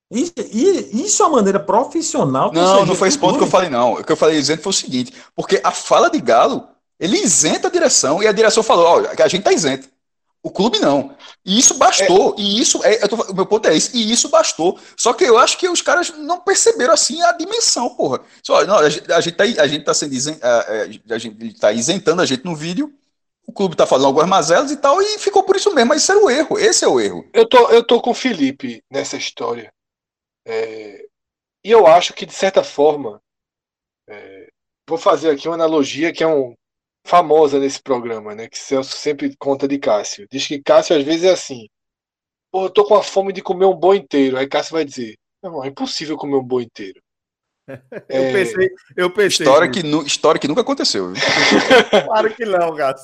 Isso, 0.10 0.34
isso 0.54 1.22
é 1.22 1.26
uma 1.26 1.38
maneira 1.38 1.60
profissional. 1.60 2.52
Não, 2.54 2.86
não 2.86 2.96
foi 2.96 3.10
esse 3.10 3.20
ponto 3.20 3.38
que 3.38 3.44
eu 3.44 3.50
falei, 3.50 3.70
não. 3.70 3.94
O 3.94 4.04
que 4.04 4.12
eu 4.12 4.16
falei 4.16 4.38
isento 4.38 4.64
foi 4.64 4.70
o 4.70 4.74
seguinte: 4.74 5.14
porque 5.36 5.60
a 5.62 5.72
fala 5.72 6.10
de 6.10 6.22
Galo, 6.22 6.66
ele 6.98 7.18
isenta 7.18 7.68
a 7.68 7.72
direção 7.72 8.24
e 8.24 8.28
a 8.28 8.32
direção 8.32 8.64
falou: 8.64 8.86
ó, 8.86 9.22
a 9.22 9.28
gente 9.28 9.44
tá 9.44 9.52
isento. 9.52 9.90
O 10.48 10.50
clube 10.50 10.80
não. 10.80 11.14
E 11.46 11.60
isso 11.60 11.74
bastou. 11.74 12.34
É. 12.38 12.42
E 12.42 12.62
isso, 12.62 12.82
é, 12.86 13.06
tô, 13.06 13.18
o 13.18 13.36
meu 13.36 13.46
ponto 13.46 13.68
é 13.68 13.76
esse. 13.76 13.98
E 13.98 14.14
isso 14.14 14.30
bastou. 14.30 14.80
Só 14.96 15.12
que 15.12 15.26
eu 15.26 15.38
acho 15.38 15.58
que 15.58 15.68
os 15.68 15.82
caras 15.82 16.10
não 16.18 16.40
perceberam 16.40 16.94
assim 16.94 17.22
a 17.22 17.34
dimensão, 17.34 17.90
porra. 17.96 18.22
Só, 18.42 18.66
não, 18.66 18.78
a, 18.78 18.90
gente, 18.90 19.12
a 19.12 19.20
gente 19.20 19.36
tá, 19.36 19.44
a 19.44 19.68
gente 19.68 19.84
tá 19.84 19.94
sendo 19.94 20.14
isen, 20.14 20.40
a, 20.42 21.14
a, 21.14 21.18
gente 21.18 21.60
tá 21.60 21.74
isentando 21.74 22.22
a 22.22 22.26
gente 22.26 22.46
no 22.46 22.56
vídeo. 22.56 22.94
O 23.46 23.52
clube 23.52 23.76
tá 23.76 23.86
falando 23.86 24.06
algumas 24.06 24.30
mazelas 24.30 24.72
e 24.72 24.78
tal, 24.78 25.02
e 25.02 25.20
ficou 25.20 25.44
por 25.44 25.58
isso 25.58 25.74
mesmo. 25.76 25.90
Mas 25.90 26.04
isso 26.04 26.14
era 26.14 26.24
o 26.24 26.30
erro. 26.30 26.58
Esse 26.58 26.86
é 26.86 26.88
o 26.88 26.98
erro. 26.98 27.30
Eu 27.34 27.46
tô, 27.46 27.70
eu 27.70 27.86
tô 27.86 28.02
com 28.02 28.12
o 28.12 28.16
Felipe 28.16 28.82
nessa 28.90 29.18
história. 29.18 29.70
É, 30.48 31.06
e 31.62 31.72
eu 31.72 31.86
acho 31.86 32.14
que, 32.14 32.26
de 32.26 32.34
certa 32.34 32.64
forma, 32.64 33.22
é, 34.08 34.48
vou 34.88 34.98
fazer 34.98 35.30
aqui 35.30 35.50
uma 35.50 35.56
analogia 35.56 36.14
que 36.14 36.24
é 36.24 36.28
um, 36.28 36.54
famosa 37.08 37.58
nesse 37.58 37.82
programa, 37.82 38.36
né? 38.36 38.48
Que 38.48 38.58
Celso 38.58 38.96
sempre 38.96 39.34
conta 39.38 39.68
de 39.68 39.80
Cássio. 39.80 40.28
Diz 40.30 40.46
que 40.46 40.62
Cássio 40.62 40.96
às 40.96 41.04
vezes 41.04 41.24
é 41.24 41.32
assim. 41.32 41.68
Pô, 42.52 42.66
eu 42.66 42.70
tô 42.70 42.84
com 42.84 42.96
a 42.96 43.04
fome 43.04 43.32
de 43.32 43.42
comer 43.42 43.66
um 43.66 43.74
boi 43.74 43.98
inteiro. 43.98 44.38
Aí 44.38 44.48
Cássio 44.48 44.74
vai 44.74 44.86
dizer: 44.86 45.18
Não, 45.42 45.64
é 45.64 45.68
impossível 45.68 46.18
comer 46.18 46.36
um 46.36 46.44
boi 46.44 46.64
inteiro. 46.64 47.02
eu 47.68 48.24
é... 48.24 48.32
pensei, 48.34 48.70
eu 48.96 49.10
pensei. 49.10 49.46
História 49.46 49.70
que, 49.72 49.84
nu, 49.84 50.06
história 50.06 50.40
que 50.40 50.48
nunca 50.48 50.62
aconteceu. 50.62 51.14
claro 52.06 52.34
que 52.34 52.46
não, 52.46 52.76
gato. 52.76 53.02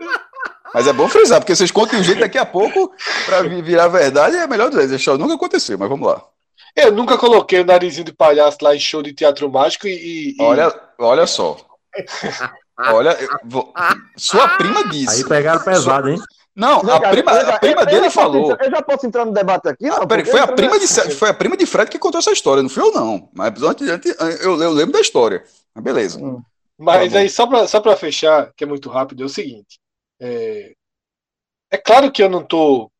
Mas 0.74 0.86
é 0.86 0.92
bom 0.92 1.08
frisar, 1.08 1.40
porque 1.40 1.54
vocês 1.54 1.70
contam 1.70 2.00
um 2.00 2.02
jeito 2.02 2.20
daqui 2.20 2.36
a 2.36 2.44
pouco, 2.44 2.92
para 3.24 3.42
virar 3.42 3.88
verdade, 3.88 4.36
é 4.36 4.46
melhor 4.46 4.68
dizer. 4.68 4.94
Isso 4.94 5.16
nunca 5.16 5.32
aconteceu, 5.34 5.78
mas 5.78 5.88
vamos 5.88 6.06
lá. 6.06 6.22
Eu 6.74 6.92
nunca 6.92 7.16
coloquei 7.16 7.60
o 7.60 7.64
narizinho 7.64 8.04
de 8.04 8.12
palhaço 8.12 8.58
lá 8.60 8.76
em 8.76 8.78
show 8.78 9.02
de 9.02 9.14
teatro 9.14 9.50
mágico 9.50 9.86
e. 9.86 10.34
e... 10.38 10.42
Olha, 10.42 10.70
olha 10.98 11.26
só. 11.26 11.56
Olha, 12.78 13.16
vou... 13.44 13.72
sua 14.16 14.56
prima 14.56 14.88
disse. 14.88 15.22
Aí 15.22 15.28
pegaram 15.28 15.62
pesado, 15.62 16.08
hein? 16.10 16.20
Não, 16.54 16.80
a 16.80 17.00
prima, 17.10 17.32
a 17.32 17.58
prima 17.58 17.82
eu, 17.82 17.86
dele 17.86 18.06
eu 18.06 18.10
falou. 18.10 18.52
Entrar, 18.52 18.64
eu 18.64 18.70
já 18.70 18.82
posso 18.82 19.06
entrar 19.06 19.24
no 19.26 19.32
debate 19.32 19.68
aqui? 19.68 19.86
Não, 19.86 20.02
ah, 20.02 20.06
peraí, 20.06 20.24
foi, 20.24 20.40
a 20.40 20.48
prima 20.48 20.78
de, 20.78 20.86
foi 20.86 21.28
a 21.28 21.34
prima 21.34 21.54
de 21.54 21.66
Fred 21.66 21.90
que 21.90 21.98
contou 21.98 22.18
essa 22.18 22.32
história, 22.32 22.62
não 22.62 22.70
foi 22.70 22.82
eu, 22.82 22.92
não. 22.92 23.28
Mas 23.34 23.62
antes, 23.62 23.86
antes 23.88 24.16
eu, 24.40 24.62
eu 24.62 24.70
lembro 24.70 24.92
da 24.92 25.00
história. 25.00 25.44
Mas 25.74 25.84
beleza. 25.84 26.18
Hum. 26.18 26.42
Mas 26.78 27.12
tá 27.12 27.18
aí, 27.18 27.28
só 27.28 27.46
para 27.46 27.66
só 27.66 27.80
pra 27.80 27.96
fechar, 27.96 28.52
que 28.56 28.64
é 28.64 28.66
muito 28.66 28.88
rápido, 28.88 29.22
é 29.22 29.26
o 29.26 29.30
seguinte. 29.30 29.78
É, 30.20 30.72
é 31.70 31.76
claro 31.76 32.10
que 32.10 32.22
eu 32.22 32.28
não 32.28 32.42
tô 32.42 32.90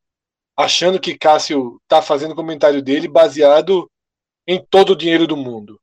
achando 0.57 1.01
que 1.01 1.17
Cássio 1.17 1.81
tá 1.89 2.03
fazendo 2.03 2.33
o 2.33 2.37
comentário 2.37 2.83
dele 2.83 3.09
baseado 3.09 3.91
em 4.47 4.63
todo 4.63 4.91
o 4.91 4.97
dinheiro 4.97 5.27
do 5.27 5.37
mundo. 5.37 5.81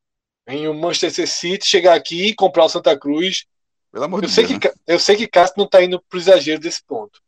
Em 0.47 0.67
o 0.67 0.73
Manchester 0.73 1.27
City 1.27 1.65
chegar 1.65 1.95
aqui 1.95 2.27
e 2.27 2.35
comprar 2.35 2.65
o 2.65 2.69
Santa 2.69 2.97
Cruz 2.97 3.45
pelo 3.93 4.05
amor 4.05 4.23
eu 4.23 4.27
de 4.27 4.33
sei 4.33 4.47
Deus. 4.47 4.59
Que, 4.59 4.67
né? 4.67 4.73
Eu 4.87 4.99
sei 4.99 5.15
que 5.15 5.27
Castro 5.27 5.59
não 5.59 5.65
está 5.65 5.83
indo 5.83 6.01
para 6.01 6.17
o 6.17 6.19
exagero 6.19 6.59
desse 6.59 6.83
ponto. 6.83 7.21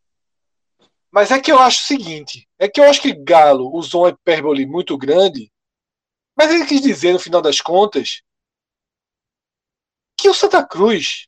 Mas 1.12 1.30
é 1.30 1.40
que 1.40 1.52
eu 1.52 1.60
acho 1.60 1.84
o 1.84 1.86
seguinte: 1.86 2.50
é 2.58 2.68
que 2.68 2.82
eu 2.82 2.86
acho 2.86 3.00
que 3.00 3.14
Galo 3.14 3.72
usou 3.72 4.04
uma 4.04 4.10
hipérbole 4.10 4.66
muito 4.66 4.98
grande, 4.98 5.52
mas 6.36 6.52
ele 6.52 6.66
quis 6.66 6.82
dizer, 6.82 7.14
no 7.14 7.20
final 7.20 7.40
das 7.40 7.62
contas, 7.62 8.24
que 10.18 10.28
o 10.28 10.34
Santa 10.34 10.66
Cruz 10.66 11.28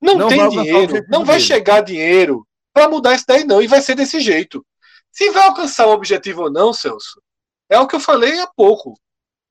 não, 0.00 0.14
não 0.14 0.28
tem 0.28 0.48
dinheiro, 0.48 1.04
não 1.08 1.24
vai 1.24 1.40
chegar 1.40 1.80
dinheiro 1.80 2.46
para 2.72 2.88
mudar 2.88 3.16
isso 3.16 3.24
daí, 3.26 3.42
não, 3.42 3.60
e 3.60 3.66
vai 3.66 3.82
ser 3.82 3.96
desse 3.96 4.20
jeito. 4.20 4.64
Se 5.10 5.30
vai 5.30 5.48
alcançar 5.48 5.88
o 5.88 5.92
objetivo 5.92 6.42
ou 6.42 6.50
não, 6.50 6.72
Celso, 6.72 7.20
é 7.68 7.78
o 7.80 7.88
que 7.88 7.96
eu 7.96 8.00
falei 8.00 8.38
há 8.38 8.46
pouco. 8.46 8.94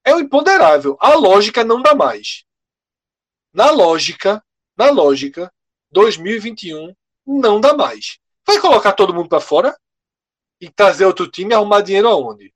É 0.06 0.16
o 0.16 0.20
imponderável. 0.22 0.96
A 1.02 1.14
lógica 1.16 1.66
não 1.66 1.82
dá 1.82 1.94
mais. 1.94 2.46
Na 3.54 3.70
lógica, 3.70 4.42
na 4.80 4.90
lógica, 4.90 5.52
2021 5.92 6.96
não 7.28 7.60
dá 7.60 7.74
mais. 7.74 8.18
Vai 8.48 8.60
colocar 8.60 8.94
todo 8.94 9.14
mundo 9.14 9.28
para 9.28 9.42
fora 9.42 9.76
e 10.62 10.70
trazer 10.70 11.06
outro 11.06 11.28
time 11.28 11.52
e 11.52 11.54
arrumar 11.54 11.82
dinheiro 11.82 12.08
aonde? 12.08 12.54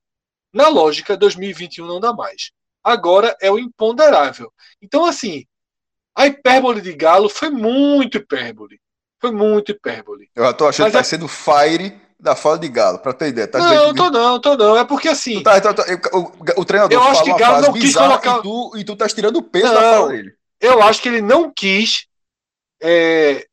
Na 0.50 0.68
lógica, 0.68 1.18
2021 1.18 1.86
não 1.86 2.00
dá 2.00 2.14
mais. 2.14 2.50
Agora 2.82 3.36
é 3.42 3.50
o 3.50 3.58
imponderável. 3.58 4.50
Então, 4.80 5.04
assim, 5.04 5.44
a 6.16 6.26
hipérbole 6.26 6.80
de 6.80 6.94
Galo 6.94 7.28
foi 7.28 7.50
muito 7.50 8.16
hipérbole. 8.16 8.80
Foi 9.20 9.30
muito 9.30 9.72
hipérbole. 9.72 10.30
Eu 10.34 10.54
tô 10.54 10.66
achando 10.66 10.86
Mas 10.86 10.92
que 10.92 10.96
tá 10.96 11.00
é... 11.00 11.04
sendo 11.04 11.28
fire 11.28 12.00
da 12.18 12.34
fala 12.34 12.58
de 12.58 12.68
Galo, 12.68 13.00
pra 13.00 13.12
ter 13.12 13.28
ideia. 13.28 13.46
Tá 13.46 13.58
não, 13.58 13.92
que... 13.92 13.96
tô 13.96 14.10
não, 14.10 14.40
tô 14.40 14.56
não. 14.56 14.78
É 14.78 14.84
porque 14.86 15.08
assim. 15.08 15.42
Tá, 15.42 15.60
tá, 15.60 15.74
tá, 15.74 15.84
o, 16.14 16.60
o, 16.60 16.64
treinador 16.64 16.96
eu 16.96 17.02
acho 17.02 17.22
que 17.22 17.34
Galo 17.34 17.66
não 17.66 17.72
quis 17.74 17.94
colocar. 17.94 18.38
E 18.38 18.42
tu, 18.42 18.72
e 18.76 18.84
tu 18.84 18.96
tá 18.96 19.06
tirando 19.08 19.36
o 19.36 19.42
peso 19.42 19.66
não, 19.66 19.74
da 19.74 19.80
fala 19.80 20.08
dele. 20.08 20.34
Eu 20.58 20.82
acho 20.82 21.02
que 21.02 21.08
ele 21.08 21.20
não 21.20 21.52
quis 21.52 22.06
é, 22.82 23.46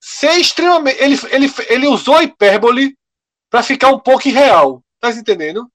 ser 0.00 0.38
extremamente. 0.38 1.00
Ele, 1.02 1.14
ele, 1.30 1.46
ele 1.68 1.86
usou 1.88 2.22
hipérbole 2.22 2.96
para 3.50 3.62
ficar 3.62 3.90
um 3.90 4.00
pouco 4.00 4.28
irreal. 4.28 4.84
Tá 5.00 5.10
entendendo? 5.10 5.70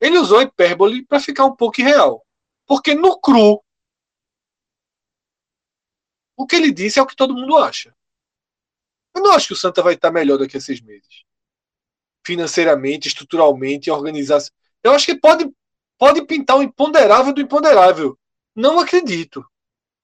Ele 0.00 0.18
usou 0.18 0.42
hipérbole 0.42 1.04
para 1.06 1.20
ficar 1.20 1.44
um 1.44 1.54
pouco 1.54 1.80
irreal. 1.80 2.24
Porque 2.66 2.94
no 2.94 3.20
cru, 3.20 3.62
o 6.36 6.46
que 6.46 6.56
ele 6.56 6.72
disse 6.72 6.98
é 6.98 7.02
o 7.02 7.06
que 7.06 7.16
todo 7.16 7.34
mundo 7.34 7.56
acha. 7.56 7.94
Eu 9.14 9.22
não 9.22 9.32
acho 9.32 9.48
que 9.48 9.52
o 9.52 9.56
Santa 9.56 9.82
vai 9.82 9.94
estar 9.94 10.10
melhor 10.10 10.38
daqui 10.38 10.56
a 10.56 10.60
seis 10.60 10.80
meses. 10.80 11.24
Financeiramente, 12.26 13.08
estruturalmente, 13.08 13.90
organização. 13.90 14.52
Eu 14.82 14.92
acho 14.92 15.06
que 15.06 15.14
pode, 15.14 15.52
pode 15.98 16.24
pintar 16.26 16.56
o 16.56 16.62
imponderável 16.62 17.32
do 17.32 17.40
imponderável. 17.40 18.18
Não 18.54 18.80
acredito. 18.80 19.46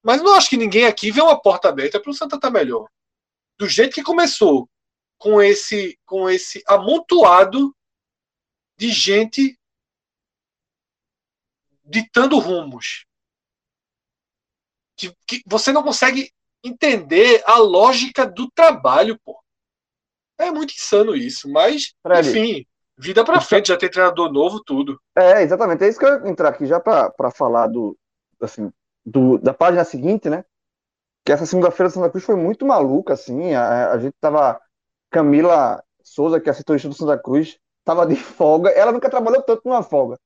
Mas 0.08 0.22
não 0.22 0.32
acho 0.32 0.48
que 0.48 0.56
ninguém 0.56 0.86
aqui 0.86 1.10
vê 1.10 1.20
uma 1.20 1.38
porta 1.38 1.68
aberta 1.68 2.00
para 2.00 2.10
o 2.10 2.14
Santa 2.14 2.36
estar 2.36 2.48
tá 2.48 2.50
melhor. 2.50 2.88
Do 3.58 3.68
jeito 3.68 3.92
que 3.92 4.02
começou, 4.02 4.66
com 5.18 5.42
esse, 5.42 5.98
com 6.06 6.30
esse 6.30 6.64
amontoado 6.66 7.76
de 8.78 8.90
gente 8.90 9.60
ditando 11.84 12.38
rumos. 12.38 13.04
Que, 14.96 15.14
que 15.26 15.42
você 15.46 15.72
não 15.72 15.82
consegue 15.82 16.32
entender 16.64 17.42
a 17.44 17.58
lógica 17.58 18.26
do 18.26 18.50
trabalho, 18.50 19.20
pô. 19.22 19.38
É 20.38 20.50
muito 20.50 20.72
insano 20.72 21.14
isso, 21.14 21.50
mas, 21.50 21.92
Fred, 22.02 22.30
enfim, 22.30 22.66
Vida 22.96 23.22
para 23.22 23.42
frente, 23.42 23.68
já 23.68 23.76
tem 23.76 23.90
treinador 23.90 24.32
novo, 24.32 24.64
tudo. 24.64 24.98
É, 25.14 25.42
exatamente. 25.42 25.84
É 25.84 25.88
isso 25.88 25.98
que 25.98 26.06
eu 26.06 26.24
ia 26.24 26.30
entrar 26.30 26.48
aqui 26.48 26.64
já 26.64 26.80
para 26.80 27.30
falar 27.30 27.66
do, 27.66 27.94
assim, 28.40 28.72
do, 29.10 29.38
da 29.38 29.54
página 29.54 29.84
seguinte, 29.84 30.28
né? 30.28 30.44
Que 31.24 31.32
essa 31.32 31.46
segunda-feira 31.46 31.90
Santa 31.90 32.10
Cruz 32.10 32.24
foi 32.24 32.36
muito 32.36 32.66
maluca, 32.66 33.14
assim. 33.14 33.54
A, 33.54 33.92
a 33.92 33.98
gente 33.98 34.14
tava. 34.20 34.60
Camila 35.10 35.82
Souza, 36.02 36.40
que 36.40 36.48
é 36.48 36.52
a 36.52 36.54
setorista 36.54 36.88
do 36.88 36.94
Santa 36.94 37.18
Cruz, 37.18 37.58
tava 37.84 38.06
de 38.06 38.16
folga. 38.16 38.70
Ela 38.70 38.92
nunca 38.92 39.10
trabalhou 39.10 39.42
tanto 39.42 39.62
numa 39.64 39.82
folga. 39.82 40.18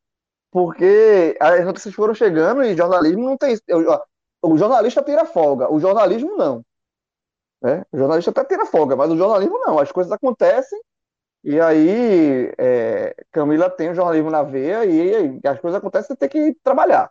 Porque 0.51 1.37
as 1.41 1.65
notícias 1.65 1.95
foram 1.95 2.15
chegando 2.15 2.63
e 2.63 2.77
jornalismo 2.77 3.25
não 3.25 3.37
tem. 3.37 3.57
O 4.43 4.59
jornalista 4.59 5.03
tira 5.03 5.25
folga, 5.25 5.73
o 5.73 5.79
jornalismo 5.81 6.37
não. 6.37 6.65
Né? 7.63 7.85
O 7.93 7.97
jornalista 7.97 8.31
até 8.31 8.45
tira 8.45 8.67
folga, 8.67 8.97
mas 8.97 9.11
o 9.11 9.17
jornalismo 9.17 9.59
não. 9.61 9.79
As 9.79 9.93
coisas 9.93 10.13
acontecem 10.13 10.79
e 11.45 11.61
aí 11.61 12.53
é, 12.59 13.15
Camila 13.33 13.71
tem 13.71 13.91
o 13.91 13.95
jornalismo 13.95 14.31
na 14.31 14.43
veia 14.43 14.85
e, 14.85 15.41
e 15.43 15.49
as 15.49 15.59
coisas 15.61 15.79
acontecem, 15.79 16.09
você 16.09 16.17
tem 16.17 16.29
que 16.29 16.55
trabalhar. 16.63 17.09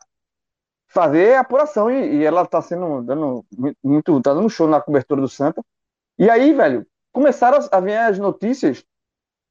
Fazer 0.94 1.36
a 1.36 1.42
apuração 1.42 1.90
e, 1.90 2.18
e 2.18 2.26
ela 2.26 2.46
tá 2.46 2.62
sendo 2.62 3.02
dando 3.02 3.46
muito, 3.84 4.22
tá 4.22 4.34
dando 4.34 4.50
show 4.50 4.68
na 4.68 4.82
cobertura 4.82 5.22
do 5.22 5.30
Santa. 5.30 5.64
E 6.18 6.30
aí, 6.30 6.54
velho, 6.54 6.86
começaram 7.12 7.60
a, 7.60 7.78
a 7.78 7.80
vir 7.80 7.98
as 7.98 8.20
notícias 8.20 8.84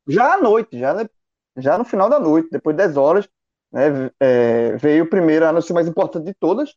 já 0.07 0.35
à 0.35 0.39
noite, 0.39 0.79
já, 0.79 0.95
né? 0.95 1.09
já 1.57 1.79
no 1.79 1.85
final 1.85 2.09
da 2.09 2.19
noite, 2.19 2.49
depois 2.51 2.77
de 2.77 2.83
10 2.83 2.97
horas, 2.97 3.29
né, 3.73 4.11
é, 4.19 4.77
veio 4.77 5.09
primeiro 5.09 5.47
a 5.47 5.53
notícia 5.53 5.75
mais 5.75 5.89
importante 5.89 6.27
de 6.27 6.35
todas, 6.35 6.75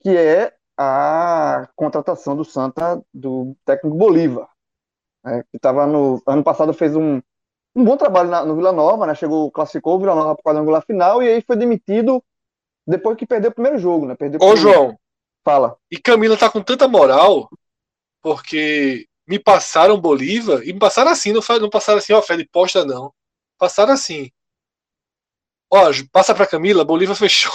que 0.00 0.16
é 0.16 0.54
a 0.76 1.68
contratação 1.74 2.36
do 2.36 2.44
Santa 2.44 3.02
do 3.12 3.56
técnico 3.64 3.96
Bolívar, 3.96 4.48
né, 5.24 5.42
que 5.50 5.56
estava 5.56 5.86
no 5.86 6.22
ano 6.26 6.44
passado 6.44 6.72
fez 6.74 6.94
um, 6.94 7.20
um 7.74 7.84
bom 7.84 7.96
trabalho 7.96 8.30
na, 8.30 8.44
no 8.44 8.56
Vila 8.56 8.72
Nova, 8.72 9.06
né, 9.06 9.14
chegou 9.14 9.50
classificou 9.50 9.96
o 9.96 9.98
Vila 9.98 10.14
Nova 10.14 10.34
para 10.34 10.40
o 10.40 10.44
quadrangular 10.44 10.84
final 10.84 11.22
e 11.22 11.28
aí 11.28 11.42
foi 11.42 11.56
demitido 11.56 12.22
depois 12.86 13.16
que 13.16 13.26
perdeu 13.26 13.50
o 13.50 13.54
primeiro 13.54 13.78
jogo, 13.78 14.06
né? 14.06 14.14
Perdeu 14.14 14.40
Ô, 14.40 14.54
João. 14.56 14.96
Fala. 15.44 15.76
E 15.90 15.98
Camila 15.98 16.36
tá 16.36 16.50
com 16.50 16.62
tanta 16.62 16.88
moral 16.88 17.48
porque 18.22 19.06
me 19.26 19.38
passaram 19.38 20.00
Bolívar 20.00 20.62
e 20.62 20.72
me 20.72 20.78
passaram 20.78 21.10
assim, 21.10 21.32
não, 21.32 21.40
não 21.60 21.70
passaram 21.70 21.98
assim, 21.98 22.12
ó, 22.12 22.20
de 22.20 22.48
posta 22.48 22.84
não. 22.84 23.12
Passaram 23.58 23.92
assim. 23.92 24.30
Ó, 25.70 25.90
passa 26.12 26.34
pra 26.34 26.46
Camila, 26.46 26.84
Bolívar 26.84 27.14
fechou. 27.16 27.52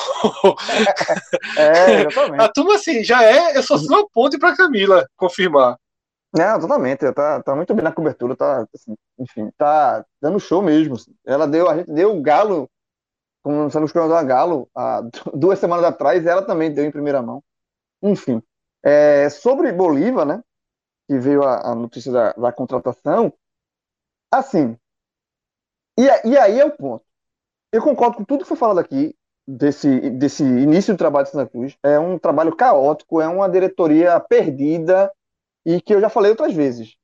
É, 1.58 2.02
exatamente. 2.02 2.42
A 2.42 2.50
turma 2.50 2.76
assim, 2.76 3.04
já 3.04 3.24
é, 3.24 3.58
eu 3.58 3.64
só 3.64 3.78
sou 3.78 3.98
uma 3.98 4.10
ponte 4.10 4.38
pra 4.38 4.56
Camila 4.56 5.08
confirmar. 5.16 5.78
Não, 6.34 6.60
totalmente. 6.60 7.12
Tá, 7.12 7.42
tá 7.42 7.56
muito 7.56 7.74
bem 7.74 7.84
na 7.84 7.92
cobertura, 7.92 8.36
tá, 8.36 8.66
assim, 8.74 8.96
enfim, 9.20 9.50
tá 9.58 10.06
dando 10.22 10.40
show 10.40 10.62
mesmo. 10.62 10.96
Ela 11.26 11.48
deu, 11.48 11.70
a 11.70 11.78
gente 11.78 11.92
deu 11.92 12.16
o 12.16 12.22
galo, 12.22 12.70
nós 13.44 13.76
estamos 13.76 13.96
a 13.96 14.24
galo, 14.24 14.70
há 14.76 15.02
duas 15.34 15.60
semanas 15.60 15.86
atrás, 15.86 16.26
ela 16.26 16.42
também 16.42 16.74
deu 16.74 16.86
em 16.86 16.92
primeira 16.92 17.22
mão. 17.22 17.44
Enfim. 18.02 18.42
É, 18.84 19.30
sobre 19.30 19.72
Bolívar, 19.72 20.26
né? 20.26 20.44
Que 21.08 21.18
veio 21.20 21.44
a, 21.44 21.72
a 21.72 21.76
notícia 21.76 22.12
da, 22.12 22.34
da 22.34 22.52
contratação, 22.52 23.34
assim. 24.32 24.78
E, 25.98 26.04
e 26.28 26.38
aí 26.38 26.60
é 26.60 26.66
o 26.66 26.72
ponto 26.72 27.06
eu 27.72 27.82
concordo 27.82 28.18
com 28.18 28.26
tudo 28.26 28.42
que 28.42 28.48
foi 28.48 28.58
falado 28.58 28.80
aqui 28.80 29.16
desse, 29.48 30.10
desse 30.12 30.44
início 30.44 30.94
do 30.94 30.98
trabalho 30.98 31.26
de 31.26 31.32
Santa 31.32 31.50
Cruz. 31.50 31.78
É 31.82 31.98
um 31.98 32.20
trabalho 32.20 32.56
caótico, 32.56 33.22
é 33.22 33.28
uma 33.28 33.50
diretoria 33.50 34.20
perdida 34.20 35.12
e 35.66 35.80
que 35.80 35.94
eu 35.94 36.02
já 36.02 36.10
falei 36.10 36.32
outras 36.32 36.54
vezes. 36.54 36.98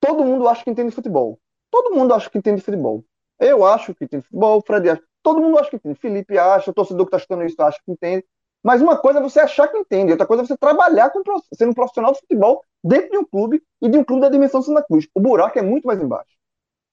Todo 0.00 0.24
mundo 0.24 0.48
acha 0.48 0.64
que 0.64 0.70
entende 0.70 0.94
futebol. 0.94 1.38
Todo 1.70 1.94
mundo 1.94 2.12
acha 2.12 2.28
que 2.28 2.38
entende 2.38 2.60
futebol. 2.60 3.04
Eu 3.38 3.64
acho 3.64 3.94
que 3.94 4.04
entende 4.04 4.24
futebol, 4.24 4.58
o 4.58 4.62
Fred 4.62 4.90
acha. 4.90 5.02
Todo 5.28 5.42
mundo 5.42 5.58
acha 5.58 5.68
que 5.68 5.76
entende. 5.76 5.98
Felipe 6.00 6.38
acha, 6.38 6.70
o 6.70 6.74
torcedor 6.74 7.04
que 7.04 7.10
está 7.10 7.18
escutando 7.18 7.44
isso 7.44 7.60
acha 7.60 7.78
que 7.84 7.92
entende. 7.92 8.24
Mas 8.62 8.80
uma 8.80 8.96
coisa 8.96 9.18
é 9.18 9.22
você 9.22 9.40
achar 9.40 9.68
que 9.68 9.76
entende, 9.76 10.10
outra 10.10 10.26
coisa 10.26 10.42
é 10.42 10.46
você 10.46 10.56
trabalhar 10.56 11.10
com, 11.10 11.22
sendo 11.52 11.72
um 11.72 11.74
profissional 11.74 12.12
de 12.14 12.20
futebol 12.20 12.64
dentro 12.82 13.10
de 13.10 13.18
um 13.18 13.24
clube 13.24 13.62
e 13.82 13.90
de 13.90 13.98
um 13.98 14.02
clube 14.02 14.22
da 14.22 14.30
dimensão 14.30 14.62
Santa 14.62 14.82
Cruz. 14.82 15.06
O 15.14 15.20
buraco 15.20 15.58
é 15.58 15.62
muito 15.62 15.86
mais 15.86 16.00
embaixo. 16.00 16.34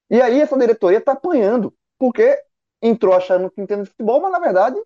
E 0.10 0.22
aí 0.22 0.42
essa 0.42 0.58
diretoria 0.58 0.98
está 0.98 1.14
apanhando, 1.14 1.74
porque 1.98 2.38
entrou 2.82 3.14
achando 3.14 3.50
que 3.50 3.62
entende 3.62 3.90
futebol, 3.90 4.20
mas 4.20 4.34
na 4.34 4.40
verdade 4.40 4.78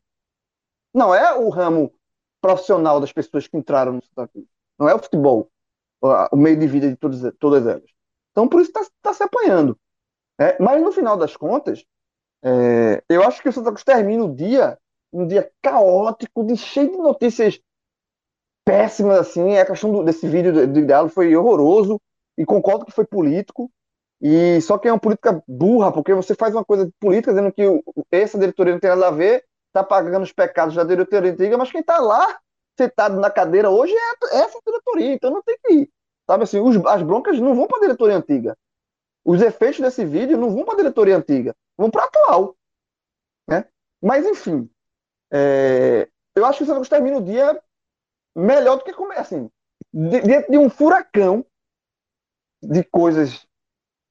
não 0.94 1.14
é 1.14 1.36
o 1.36 1.50
ramo 1.50 1.92
profissional 2.40 3.02
das 3.02 3.12
pessoas 3.12 3.48
que 3.48 3.58
entraram 3.58 3.94
no 3.94 4.04
Santa 4.04 4.28
Cruz. 4.28 4.46
Não 4.78 4.88
é 4.88 4.94
o 4.94 5.00
futebol, 5.00 5.50
o 6.32 6.38
meio 6.38 6.58
de 6.58 6.68
vida 6.68 6.88
de 6.88 6.96
todas, 6.96 7.34
todas 7.40 7.66
elas. 7.66 7.90
Então, 8.32 8.48
por 8.48 8.62
isso 8.62 8.70
está 8.70 8.86
tá 9.02 9.12
se 9.12 9.24
apanhando. 9.24 9.76
É, 10.40 10.56
mas, 10.62 10.82
no 10.82 10.92
final 10.92 11.18
das 11.18 11.36
contas, 11.36 11.84
é, 12.44 13.04
eu 13.10 13.24
acho 13.24 13.42
que 13.42 13.50
o 13.50 13.54
Santa 13.54 13.72
Cruz 13.72 13.84
termina 13.84 14.24
o 14.24 14.34
dia, 14.34 14.78
um 15.12 15.28
dia 15.28 15.50
caótico, 15.62 16.44
de 16.44 16.56
cheio 16.56 16.92
de 16.92 16.98
notícias 16.98 17.60
péssimas, 18.66 19.18
assim. 19.18 19.58
A 19.58 19.66
questão 19.66 19.92
do, 19.92 20.04
desse 20.04 20.28
vídeo 20.28 20.54
do, 20.54 20.68
do 20.68 20.86
Galo 20.86 21.10
foi 21.10 21.36
horroroso, 21.36 22.00
e 22.38 22.46
concordo 22.46 22.86
que 22.86 22.92
foi 22.92 23.06
político, 23.06 23.70
e 24.22 24.62
só 24.62 24.78
que 24.78 24.88
é 24.88 24.92
uma 24.92 25.00
política 25.00 25.44
burra, 25.48 25.92
porque 25.92 26.14
você 26.14 26.36
faz 26.36 26.54
uma 26.54 26.64
coisa 26.64 26.90
política 27.00 27.32
dizendo 27.32 27.52
que 27.52 27.64
essa 28.12 28.38
diretoria 28.38 28.74
não 28.74 28.80
tem 28.80 28.90
nada 28.90 29.08
a 29.08 29.12
ver, 29.12 29.44
está 29.68 29.84
pagando 29.84 30.24
os 30.24 30.32
pecados 30.32 30.76
da 30.76 30.84
diretoria 30.84 31.32
antiga, 31.32 31.58
mas 31.58 31.72
quem 31.72 31.82
está 31.82 32.00
lá 32.00 32.40
sentado 32.78 33.20
na 33.20 33.30
cadeira 33.30 33.70
hoje 33.70 33.94
é 33.94 34.38
essa 34.38 34.58
diretoria, 34.66 35.14
então 35.14 35.32
não 35.32 35.44
tem 35.44 35.58
que 35.64 35.74
ir. 35.74 35.90
Sabe 36.30 36.44
assim, 36.44 36.60
os, 36.60 36.78
as 36.86 37.02
broncas 37.02 37.40
não 37.40 37.56
vão 37.56 37.68
para 37.68 37.78
a 37.78 37.82
diretoria 37.82 38.18
antiga. 38.18 38.58
Os 39.30 39.44
efeitos 39.44 39.80
desse 39.80 40.04
vídeo 40.04 40.40
não 40.40 40.50
vão 40.50 40.66
para 40.66 40.74
a 40.74 40.78
diretoria 40.78 41.16
antiga, 41.16 41.56
vão 41.78 41.92
para 41.92 42.02
a 42.02 42.06
atual. 42.08 42.58
Né? 43.48 43.64
Mas, 44.02 44.26
enfim, 44.26 44.68
é, 45.32 46.10
eu 46.36 46.44
acho 46.48 46.58
que 46.58 46.64
o 46.64 46.66
Santos 46.66 46.90
termina 46.90 47.18
o 47.18 47.24
dia 47.24 47.62
melhor 48.36 48.78
do 48.78 48.84
que 48.84 48.92
começa. 48.92 49.22
Assim, 49.22 49.52
dentro 49.94 50.52
de 50.52 50.58
um 50.58 50.68
furacão 50.68 51.46
de 52.60 52.84
coisas 52.84 53.46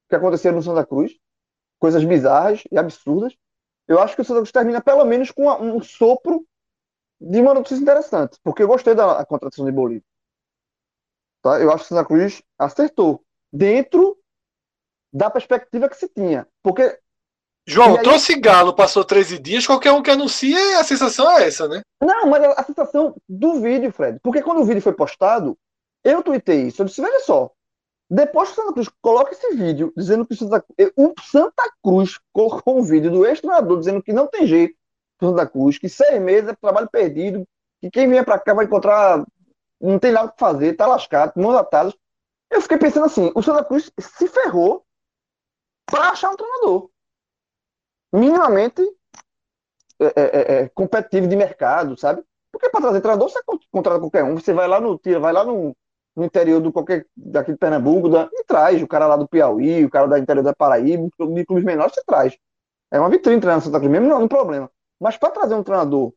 que 0.09 0.15
aconteceram 0.15 0.55
no 0.55 0.63
Santa 0.63 0.87
Cruz, 0.87 1.19
coisas 1.81 2.05
bizarras 2.05 2.63
e 2.71 2.79
absurdas. 2.79 3.37
Eu 3.89 4.01
acho 4.01 4.15
que 4.15 4.23
o 4.23 4.25
Santa 4.25 4.39
Cruz 4.39 4.53
termina 4.53 4.81
pelo 4.81 5.05
menos 5.05 5.33
com 5.33 5.51
um 5.51 5.83
sopro 5.83 6.47
de 7.21 7.41
uma 7.41 7.55
notícia 7.55 7.83
interessante, 7.83 8.39
porque 8.45 8.63
eu 8.63 8.69
gostei 8.69 8.95
da 8.95 9.27
contratação 9.27 9.67
de 9.67 9.73
Bolívia. 9.73 10.05
Tá? 11.43 11.61
Eu 11.61 11.73
acho 11.73 11.79
que 11.79 11.87
o 11.87 11.97
Santa 11.97 12.07
Cruz 12.07 12.41
acertou 12.57 13.25
dentro 13.53 14.17
da 15.13 15.31
perspectiva 15.31 15.89
que 15.89 15.97
se 15.97 16.09
tinha. 16.09 16.47
Porque. 16.63 16.99
João, 17.67 17.97
aí... 17.97 18.03
trouxe 18.03 18.39
Galo, 18.39 18.75
passou 18.75 19.05
13 19.05 19.39
dias, 19.39 19.67
qualquer 19.67 19.93
um 19.93 20.03
que 20.03 20.11
anuncia, 20.11 20.81
a 20.81 20.85
sensação 20.85 21.31
é 21.33 21.47
essa, 21.47 21.69
né? 21.69 21.83
Não, 22.01 22.27
mas 22.27 22.43
a, 22.43 22.53
a 22.53 22.65
sensação 22.65 23.15
do 23.29 23.61
vídeo, 23.61 23.93
Fred. 23.93 24.19
Porque 24.23 24.43
quando 24.43 24.63
o 24.63 24.65
vídeo 24.65 24.81
foi 24.81 24.93
postado, 24.93 25.57
eu 26.03 26.23
tuitei 26.23 26.69
isso. 26.69 26.81
Eu 26.81 26.87
disse: 26.87 27.03
veja 27.03 27.21
só, 27.21 27.51
depois 28.11 28.49
que 28.49 28.55
o 28.55 28.63
Santa 28.63 28.73
Cruz 28.73 28.89
coloca 29.03 29.33
esse 29.33 29.55
vídeo 29.55 29.93
dizendo 29.95 30.27
que 30.27 30.33
o 30.33 30.37
Santa, 30.37 30.65
o 30.97 31.15
Santa 31.23 31.71
Cruz 31.83 32.19
colocou 32.33 32.79
um 32.79 32.83
vídeo 32.83 33.11
do 33.11 33.27
ex-treinador 33.27 33.79
dizendo 33.79 34.03
que 34.03 34.13
não 34.13 34.27
tem 34.27 34.47
jeito 34.47 34.75
o 35.21 35.27
Santa 35.27 35.47
Cruz, 35.47 35.79
que 35.79 35.89
seis 35.89 36.21
meses 36.21 36.49
é 36.49 36.55
trabalho 36.55 36.89
perdido, 36.89 37.47
que 37.81 37.91
quem 37.91 38.09
vier 38.09 38.25
para 38.25 38.39
cá 38.39 38.55
vai 38.55 38.65
encontrar, 38.65 39.25
não 39.81 39.99
tem 39.99 40.13
nada 40.13 40.29
para 40.29 40.39
fazer, 40.39 40.75
tá 40.75 40.87
lascado, 40.87 41.33
mãos 41.37 41.57
atadas. 41.57 41.95
Eu 42.51 42.63
fiquei 42.63 42.79
pensando 42.79 43.07
assim, 43.07 43.31
o 43.35 43.43
Santa 43.43 43.65
Cruz 43.65 43.91
se 43.99 44.29
ferrou 44.29 44.85
para 45.91 46.11
achar 46.11 46.31
um 46.31 46.37
treinador 46.37 46.91
minimamente 48.13 48.83
é, 50.01 50.07
é, 50.07 50.13
é, 50.23 50.63
é 50.63 50.69
competitivo 50.69 51.27
de 51.27 51.37
mercado, 51.37 51.97
sabe? 51.99 52.25
Porque 52.53 52.69
para 52.71 52.81
trazer 52.81 53.01
treinador 53.01 53.29
você 53.29 53.41
contrata 53.71 54.01
qualquer 54.01 54.25
um, 54.25 54.35
você 54.35 54.53
vai 54.53 54.67
lá 54.67 54.81
no 54.81 54.99
tira, 54.99 55.21
vai 55.21 55.33
lá 55.33 55.45
no 55.45 55.77
no 56.19 56.25
interior 56.25 56.61
do 56.61 56.73
qualquer 56.73 57.07
daqui 57.17 57.53
de 57.53 57.59
Pernambuco, 57.59 58.09
da, 58.09 58.29
e 58.33 58.45
traz 58.45 58.83
o 58.83 58.89
cara 58.89 59.07
lá 59.07 59.17
do 59.17 59.29
Piauí, 59.29 59.85
o 59.85 59.91
cara 59.91 60.09
da 60.09 60.19
interior 60.19 60.43
da 60.43 60.53
Paraíba, 60.53 61.05
de 61.05 61.47
clubes 61.47 61.65
menores 61.65 61.95
você 61.95 62.03
traz. 62.05 62.37
É 62.91 62.99
uma 62.99 63.09
vitrine 63.09 63.41
treinar 63.41 63.59
no 63.59 63.65
Santa 63.65 63.79
Cruz 63.79 63.91
mesmo, 63.91 64.09
não, 64.09 64.25
é 64.25 64.29
problema. 64.29 64.69
Mas 64.99 65.17
para 65.17 65.31
trazer 65.31 65.55
um 65.55 65.63
treinador 65.63 66.13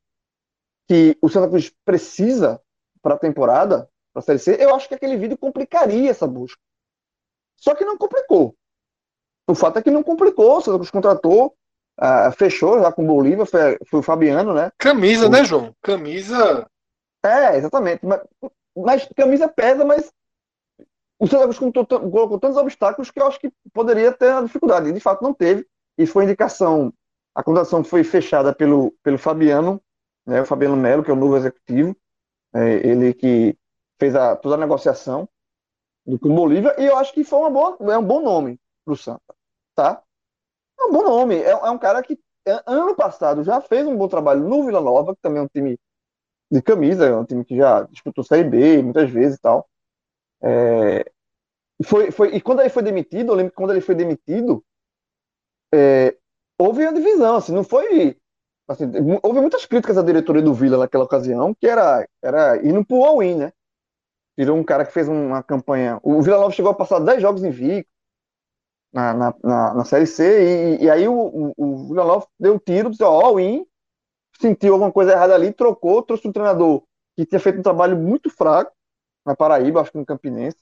que 0.88 1.16
o 1.22 1.30
Santa 1.30 1.48
Cruz 1.50 1.72
precisa 1.86 2.60
para 3.00 3.14
a 3.14 3.20
temporada, 3.20 3.88
para 4.12 4.22
a 4.22 4.24
Série 4.24 4.40
C, 4.40 4.58
eu 4.60 4.74
acho 4.74 4.88
que 4.88 4.96
aquele 4.96 5.18
vídeo 5.18 5.38
complicaria 5.38 6.10
essa 6.10 6.26
busca. 6.26 6.60
Só 7.58 7.76
que 7.76 7.86
não 7.86 7.96
complicou. 7.96 8.56
O 9.52 9.56
fato 9.56 9.80
é 9.80 9.82
que 9.82 9.92
não 9.92 10.04
complicou, 10.04 10.58
o 10.58 10.62
Santa 10.62 10.78
Cruz 10.78 10.90
contratou, 10.90 11.56
uh, 12.00 12.32
fechou 12.38 12.76
lá 12.76 12.92
com 12.92 13.04
o 13.04 13.08
Bolívar, 13.08 13.46
foi, 13.46 13.78
foi, 13.86 14.00
o 14.00 14.04
Fabiano, 14.04 14.54
né? 14.54 14.72
Camisa, 14.78 15.28
o... 15.28 15.30
né, 15.30 15.44
João? 15.44 15.76
Camisa. 15.82 16.68
É, 17.24 17.58
exatamente. 17.58 18.06
Mas 18.06 18.22
mas 18.76 19.08
camisa 19.16 19.48
pesa, 19.48 19.84
mas 19.84 20.12
o 21.20 21.28
Santa 21.28 21.44
Cruz 21.44 21.60
colocou 21.60 22.40
tantos 22.40 22.58
obstáculos 22.58 23.12
que 23.12 23.22
eu 23.22 23.28
acho 23.28 23.40
que 23.40 23.52
poderia 23.74 24.12
ter 24.12 24.32
a 24.32 24.42
dificuldade. 24.42 24.90
E 24.90 24.94
de 24.94 25.00
fato 25.00 25.22
não 25.22 25.34
teve. 25.34 25.68
E 25.98 26.06
foi 26.06 26.24
indicação. 26.24 26.94
A 27.36 27.44
contratação 27.44 27.84
foi 27.84 28.04
fechada 28.04 28.54
pelo, 28.54 28.94
pelo 29.04 29.18
Fabiano, 29.18 29.82
né, 30.26 30.42
o 30.42 30.46
Fabiano 30.46 30.76
Melo, 30.76 31.04
que 31.04 31.12
é 31.12 31.14
o 31.14 31.18
novo 31.18 31.38
executivo. 31.38 31.96
É, 32.54 32.88
ele 32.88 33.14
que 33.14 33.56
fez 34.00 34.16
a, 34.16 34.36
toda 34.36 34.56
a 34.56 34.58
negociação 34.58 35.30
do 36.06 36.18
Bolívia. 36.18 36.76
E 36.80 36.86
eu 36.86 36.98
acho 36.98 37.14
que 37.14 37.24
foi 37.24 37.40
uma 37.40 37.50
boa, 37.50 37.78
é 37.94 37.98
um 37.98 38.06
bom 38.06 38.22
nome 38.22 38.60
para 38.84 38.94
o 38.94 38.98
Santa. 38.98 39.36
Tá? 39.82 40.04
É 40.80 40.84
um 40.84 40.92
bom 40.92 41.02
nome. 41.02 41.38
É, 41.38 41.50
é 41.50 41.70
um 41.72 41.78
cara 41.78 42.04
que 42.04 42.20
ano 42.68 42.96
passado 42.96 43.44
já 43.44 43.60
fez 43.60 43.88
um 43.88 43.98
bom 43.98 44.08
trabalho 44.08 44.48
no 44.48 44.64
Vila 44.64 44.80
Nova, 44.80 45.16
que 45.16 45.22
também 45.22 45.40
é 45.40 45.44
um 45.44 45.48
time 45.48 45.80
de 46.52 46.62
camisa, 46.62 47.08
é 47.08 47.16
um 47.16 47.26
time 47.26 47.44
que 47.44 47.56
já 47.58 47.82
disputou 47.84 48.24
Série 48.24 48.48
B 48.48 48.84
muitas 48.84 49.10
vezes 49.10 49.38
e 49.38 49.42
tal. 49.42 49.68
É, 50.44 51.04
foi, 51.84 52.12
foi, 52.12 52.36
e 52.36 52.42
quando 52.42 52.60
ele 52.60 52.70
foi 52.70 52.84
demitido, 52.84 53.32
eu 53.32 53.36
lembro 53.36 53.52
que 53.52 53.58
quando 53.58 53.72
ele 53.72 53.82
foi 53.82 53.96
demitido, 53.96 54.64
é, 55.74 56.16
houve 56.60 56.84
uma 56.84 56.94
divisão, 56.94 57.38
assim, 57.38 57.54
não 57.54 57.64
foi. 57.64 58.16
Assim, 58.68 58.86
houve 59.24 59.42
muitas 59.42 59.66
críticas 59.66 59.98
à 59.98 60.04
diretoria 60.04 60.44
do 60.44 60.54
Vila 60.54 60.78
naquela 60.78 61.06
ocasião, 61.06 61.56
que 61.56 61.66
era, 61.68 62.08
era 62.22 62.58
indo 62.64 62.86
pro 62.86 63.04
all-in, 63.04 63.36
né? 63.36 63.54
Tirou 64.38 64.58
um 64.58 64.64
cara 64.64 64.86
que 64.86 64.94
fez 64.94 65.08
uma 65.08 65.42
campanha. 65.42 66.00
O 66.04 66.22
Vila 66.22 66.38
Nova 66.38 66.52
chegou 66.52 66.72
a 66.72 66.76
passar 66.76 67.00
10 67.00 67.22
jogos 67.22 67.44
invicto 67.44 67.91
na, 68.94 69.14
na, 69.14 69.36
na, 69.44 69.74
na 69.76 69.86
Série 69.86 70.06
C, 70.08 70.78
e, 70.80 70.84
e 70.84 70.90
aí 70.90 71.08
o, 71.08 71.14
o, 71.14 71.54
o 71.58 71.88
Vila 71.88 72.06
Nova 72.06 72.28
deu 72.40 72.56
um 72.56 72.60
tiro, 72.60 72.90
disse, 72.90 73.04
ó, 73.04 73.10
all-in, 73.10 73.66
sentiu 74.40 74.74
alguma 74.74 74.92
coisa 74.92 75.12
errada 75.14 75.36
ali, 75.36 75.54
trocou, 75.54 76.02
trouxe 76.04 76.28
um 76.28 76.32
treinador 76.32 76.84
que 77.16 77.26
tinha 77.26 77.40
feito 77.40 77.60
um 77.60 77.64
trabalho 77.64 77.98
muito 77.98 78.30
fraco 78.30 78.72
na 79.26 79.36
Paraíba, 79.36 79.82
acho 79.82 79.92
que 79.92 79.98
no 79.98 80.06
Campinense, 80.06 80.58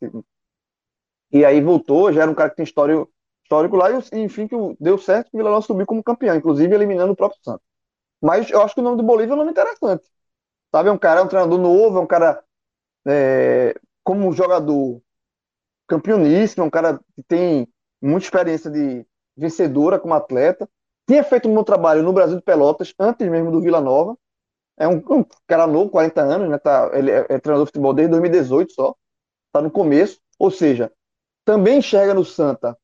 e 1.31 1.45
aí 1.45 1.61
voltou, 1.61 2.11
já 2.11 2.23
era 2.23 2.31
um 2.31 2.35
cara 2.35 2.49
que 2.49 2.57
tem 2.57 2.63
histórico, 2.63 3.09
histórico 3.43 3.75
lá, 3.75 3.89
e 3.91 4.19
enfim, 4.19 4.47
que 4.47 4.55
deu 4.79 4.97
certo 4.97 5.29
que 5.29 5.37
o 5.37 5.39
Vila 5.39 5.51
Nova 5.51 5.65
subiu 5.65 5.85
como 5.85 6.03
campeão, 6.03 6.35
inclusive 6.35 6.73
eliminando 6.73 7.13
o 7.13 7.15
próprio 7.15 7.39
Santos. 7.43 7.65
Mas 8.21 8.49
eu 8.49 8.61
acho 8.61 8.73
que 8.75 8.81
o 8.81 8.83
nome 8.83 8.97
do 8.97 9.03
Bolívia 9.03 9.31
é 9.31 9.35
um 9.35 9.39
nome 9.39 9.51
interessante. 9.51 10.05
Sabe, 10.71 10.89
é 10.89 10.91
um 10.91 10.97
cara, 10.97 11.21
é 11.21 11.23
um 11.23 11.27
treinador 11.27 11.57
novo, 11.57 11.97
é 11.97 12.01
um 12.01 12.07
cara 12.07 12.43
é, 13.07 13.73
como 14.03 14.31
jogador 14.33 15.01
campeoníssimo, 15.87 16.63
é 16.63 16.67
um 16.67 16.69
cara 16.69 16.99
que 17.15 17.23
tem 17.23 17.67
muita 18.01 18.25
experiência 18.25 18.69
de 18.69 19.05
vencedora 19.35 19.99
como 19.99 20.13
atleta. 20.13 20.69
Tinha 21.07 21.23
feito 21.23 21.49
um 21.49 21.55
bom 21.55 21.63
trabalho 21.63 22.03
no 22.03 22.13
Brasil 22.13 22.37
de 22.37 22.43
Pelotas, 22.43 22.93
antes 22.99 23.27
mesmo 23.27 23.51
do 23.51 23.61
Vila 23.61 23.81
Nova. 23.81 24.17
É 24.77 24.87
um, 24.87 24.97
um 25.09 25.25
cara 25.47 25.67
novo, 25.67 25.89
40 25.89 26.21
anos, 26.21 26.49
né? 26.49 26.57
Tá, 26.57 26.89
ele 26.93 27.11
é, 27.11 27.25
é 27.29 27.39
treinador 27.39 27.65
de 27.65 27.71
futebol 27.71 27.93
desde 27.93 28.11
2018 28.11 28.71
só. 28.71 28.95
Está 29.47 29.61
no 29.61 29.71
começo. 29.71 30.19
Ou 30.37 30.49
seja, 30.49 30.91
também 31.43 31.79
enxerga 31.79 32.13
no 32.13 32.23
Santa 32.23 32.77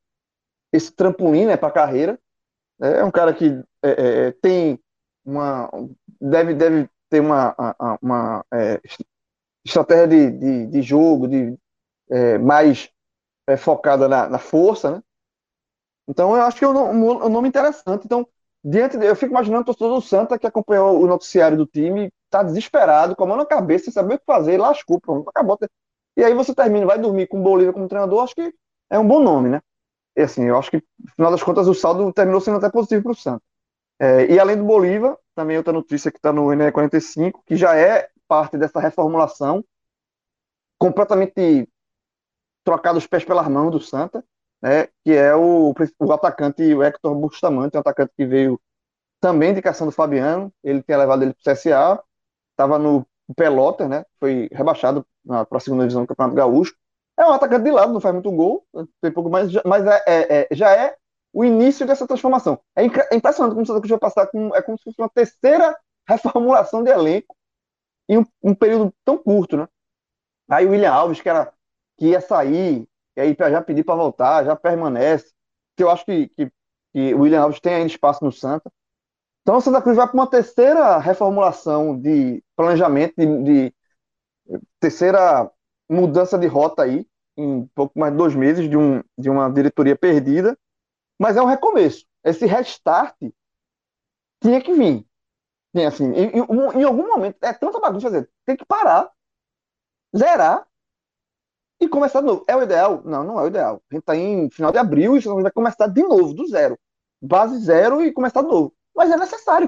esse 0.74 0.92
trampolim 0.92 1.46
né, 1.46 1.56
para 1.56 1.70
a 1.70 1.72
carreira. 1.72 2.20
É 2.82 3.04
um 3.04 3.12
cara 3.12 3.34
que 3.34 3.64
é, 3.82 3.90
é, 3.90 4.28
é, 4.28 4.32
tem 4.32 4.80
uma. 5.24 5.70
Deve, 6.20 6.54
deve 6.54 6.90
ter 7.10 7.22
uma, 7.22 7.56
uma, 7.58 8.00
uma 8.02 8.46
é, 8.54 8.82
estratégia 9.64 10.08
de, 10.08 10.32
de, 10.32 10.68
de, 10.68 10.82
jogo 10.82 11.28
de, 11.28 11.58
é, 12.10 12.38
mais 12.38 12.90
é, 13.48 13.58
focada 13.58 14.08
na, 14.08 14.30
na, 14.30 14.40
força, 14.40 14.92
né? 14.92 15.04
Então 16.08 16.36
eu 16.36 16.44
acho 16.44 16.58
que 16.58 16.66
é 16.66 16.68
um, 16.68 17.26
um, 17.26 17.30
nome 17.30 17.48
interessante. 17.48 18.06
Então, 18.06 18.28
diante 18.64 18.98
de, 18.98 19.06
eu 19.06 19.16
fico 19.16 19.32
imaginando 19.32 19.64
o 19.64 19.66
torcedor 19.66 19.96
do 19.96 20.02
Santa 20.02 20.38
que 20.38 20.48
acompanhou 20.48 21.02
o 21.02 21.08
noticiário 21.08 21.58
do 21.58 21.66
time, 21.66 22.12
tá 22.30 22.44
desesperado, 22.44 23.16
com 23.16 23.24
a 23.24 23.28
mão 23.28 23.38
na 23.38 23.46
cabeça, 23.46 23.86
sem 23.86 23.94
saber 23.94 24.16
o 24.16 24.20
que 24.20 24.26
fazer, 24.26 24.58
lascou, 24.58 25.00
pronto, 25.00 25.30
acabou. 25.30 25.58
E 26.18 26.24
aí 26.24 26.34
você 26.34 26.54
termina, 26.54 26.86
vai 26.86 27.00
dormir 27.00 27.28
com 27.28 27.40
o 27.40 27.44
Bolívia 27.44 27.74
como 27.74 27.88
treinador, 27.88 28.24
acho 28.24 28.36
que 28.36 28.54
é 28.90 29.00
um 29.00 29.08
bom 29.08 29.20
nome, 29.20 29.50
né? 29.50 29.62
E 30.16 30.22
assim, 30.22 30.44
eu 30.44 30.58
acho 30.58 30.72
que, 30.72 30.78
no 30.78 31.12
final 31.16 31.32
das 31.32 31.44
contas, 31.44 31.68
o 31.68 31.74
saldo 31.74 32.12
terminou 32.14 32.40
sendo 32.40 32.58
até 32.58 32.70
positivo 32.70 33.04
para 33.04 33.12
o 33.12 33.16
Santa. 33.16 33.44
É, 34.00 34.32
e 34.32 34.40
além 34.40 34.58
do 34.58 34.64
Bolívar, 34.64 35.18
também 35.34 35.58
outra 35.58 35.74
notícia 35.74 36.12
que 36.12 36.18
está 36.18 36.32
no 36.32 36.48
NE45, 36.48 37.42
que 37.46 37.56
já 37.56 37.76
é 37.76 38.10
parte 38.28 38.58
dessa 38.58 38.80
reformulação, 38.80 39.64
completamente 40.78 41.68
trocado 42.66 42.98
os 42.98 43.08
pés 43.08 43.24
pelas 43.24 43.48
mãos 43.48 43.72
do 43.72 43.80
Santa, 43.80 44.26
né, 44.62 44.88
que 45.04 45.14
é 45.14 45.36
o, 45.36 45.74
o 46.00 46.12
atacante 46.12 46.64
o 46.74 46.84
Hector 46.84 47.16
Bustamante, 47.16 47.78
um 47.78 47.80
atacante 47.80 48.12
que 48.18 48.26
veio 48.26 48.60
também 49.22 49.54
de 49.54 49.62
cação 49.62 49.88
do 49.88 49.94
Fabiano, 49.94 50.52
ele 50.64 50.82
tinha 50.84 50.98
levado 50.98 51.24
ele 51.24 51.34
para 51.34 51.52
o 51.52 51.56
CSA, 51.56 52.04
estava 52.52 52.80
no 52.80 53.06
Pelota, 53.36 53.88
né, 53.88 54.04
foi 54.20 54.50
rebaixado 54.52 55.06
para 55.26 55.46
a 55.52 55.60
segunda 55.60 55.84
divisão 55.84 56.04
do 56.04 56.08
Campeonato 56.08 56.36
Gaúcho, 56.36 56.76
é 57.18 57.26
um 57.26 57.32
atacante 57.32 57.64
de 57.64 57.72
lado, 57.72 57.94
não 57.94 58.02
faz 58.02 58.14
muito 58.14 58.32
gol, 58.32 58.66
tem 59.02 59.12
pouco 59.12 59.30
mais, 59.30 59.52
mas 59.64 59.86
é, 59.86 60.04
é, 60.06 60.42
é, 60.42 60.48
já 60.52 60.76
é 60.76 60.96
o 61.32 61.46
início 61.46 61.86
dessa 61.86 62.08
transformação. 62.08 62.60
É, 62.76 62.84
é 62.84 63.16
impressionante 63.16 63.54
como 63.54 63.64
o 63.64 63.66
Santa 63.66 63.80
Cruz 63.80 63.90
vai 63.92 64.00
passar 64.00 64.28
com, 64.28 64.54
é 64.56 64.62
como 64.62 64.78
se 64.78 64.84
fosse 64.86 65.00
uma 65.00 65.10
terceira 65.10 65.78
reformulação 66.08 66.84
de 66.84 66.92
elenco 66.92 67.36
em 68.10 68.18
um, 68.20 68.26
um 68.44 68.56
período 68.56 68.94
tão 69.04 69.18
curto, 69.18 69.58
né? 69.58 69.68
Aí 70.50 70.66
o 70.66 70.72
William 70.72 70.92
Alves, 70.92 71.22
que, 71.22 71.30
era, 71.30 71.52
que 71.98 72.08
ia 72.08 72.22
sair, 72.22 72.88
e 73.16 73.22
aí 73.22 73.36
já 73.38 73.62
pedir 73.62 73.84
para 73.84 73.96
voltar, 73.96 74.44
já 74.44 74.56
permanece. 74.56 75.34
Que 75.76 75.84
eu 75.84 75.90
acho 75.90 76.06
que, 76.06 76.28
que, 76.30 76.52
que, 76.94 77.14
o 77.14 77.22
William 77.22 77.42
Alves 77.42 77.60
tem 77.60 77.74
ainda 77.74 77.88
espaço 77.88 78.24
no 78.24 78.32
Santa. 78.32 78.72
Então 79.42 79.58
o 79.58 79.62
Santa 79.62 79.82
Cruz 79.82 79.96
vai 79.96 80.08
para 80.08 80.16
uma 80.16 80.30
terceira 80.30 80.98
reformulação 80.98 82.00
de 82.00 82.44
planejamento, 82.56 83.14
de, 83.18 83.44
de, 83.44 83.74
terceira 84.80 85.52
mudança 85.90 86.38
de 86.38 86.48
rota 86.48 86.84
aí, 86.84 87.08
em 87.38 87.66
pouco 87.76 87.98
mais 88.00 88.12
de 88.12 88.18
dois 88.18 88.36
meses, 88.36 88.70
de, 88.70 88.78
um, 88.78 89.04
de 89.18 89.30
uma 89.30 89.50
diretoria 89.50 89.96
perdida. 89.96 90.58
Mas 91.20 91.38
é 91.38 91.42
um 91.42 91.46
recomeço. 91.46 92.06
Esse 92.24 92.46
restart 92.46 93.16
tinha 94.42 94.62
que 94.62 94.74
vir. 94.74 95.06
Tinha, 95.74 95.90
assim, 95.90 96.12
em, 96.14 96.40
em, 96.40 96.80
em 96.80 96.84
algum 96.84 97.08
momento, 97.08 97.38
é 97.42 97.54
tanta 97.54 97.80
bagunça 97.80 98.28
tem 98.46 98.56
que 98.56 98.66
parar 98.66 99.12
zerar 100.16 100.66
e 101.80 101.88
começar 101.88 102.22
de 102.22 102.28
novo. 102.28 102.44
É 102.48 102.56
o 102.56 102.64
ideal? 102.64 103.02
Não, 103.04 103.24
não 103.24 103.40
é 103.40 103.44
o 103.44 103.48
ideal. 103.48 103.82
A 103.90 103.94
gente 103.94 104.02
está 104.02 104.16
em 104.16 104.50
final 104.50 104.72
de 104.72 104.78
abril 104.78 105.18
e 105.18 105.20
vai 105.20 105.52
começar 105.52 105.88
de 105.88 106.02
novo, 106.04 106.34
do 106.34 106.48
zero. 106.48 106.78
Base 107.22 107.58
zero 107.60 108.04
e 108.04 108.12
começar 108.12 108.42
de 108.42 108.48
novo. 108.48 108.74
Mas 108.96 109.12
é 109.12 109.18
necessário 109.18 109.68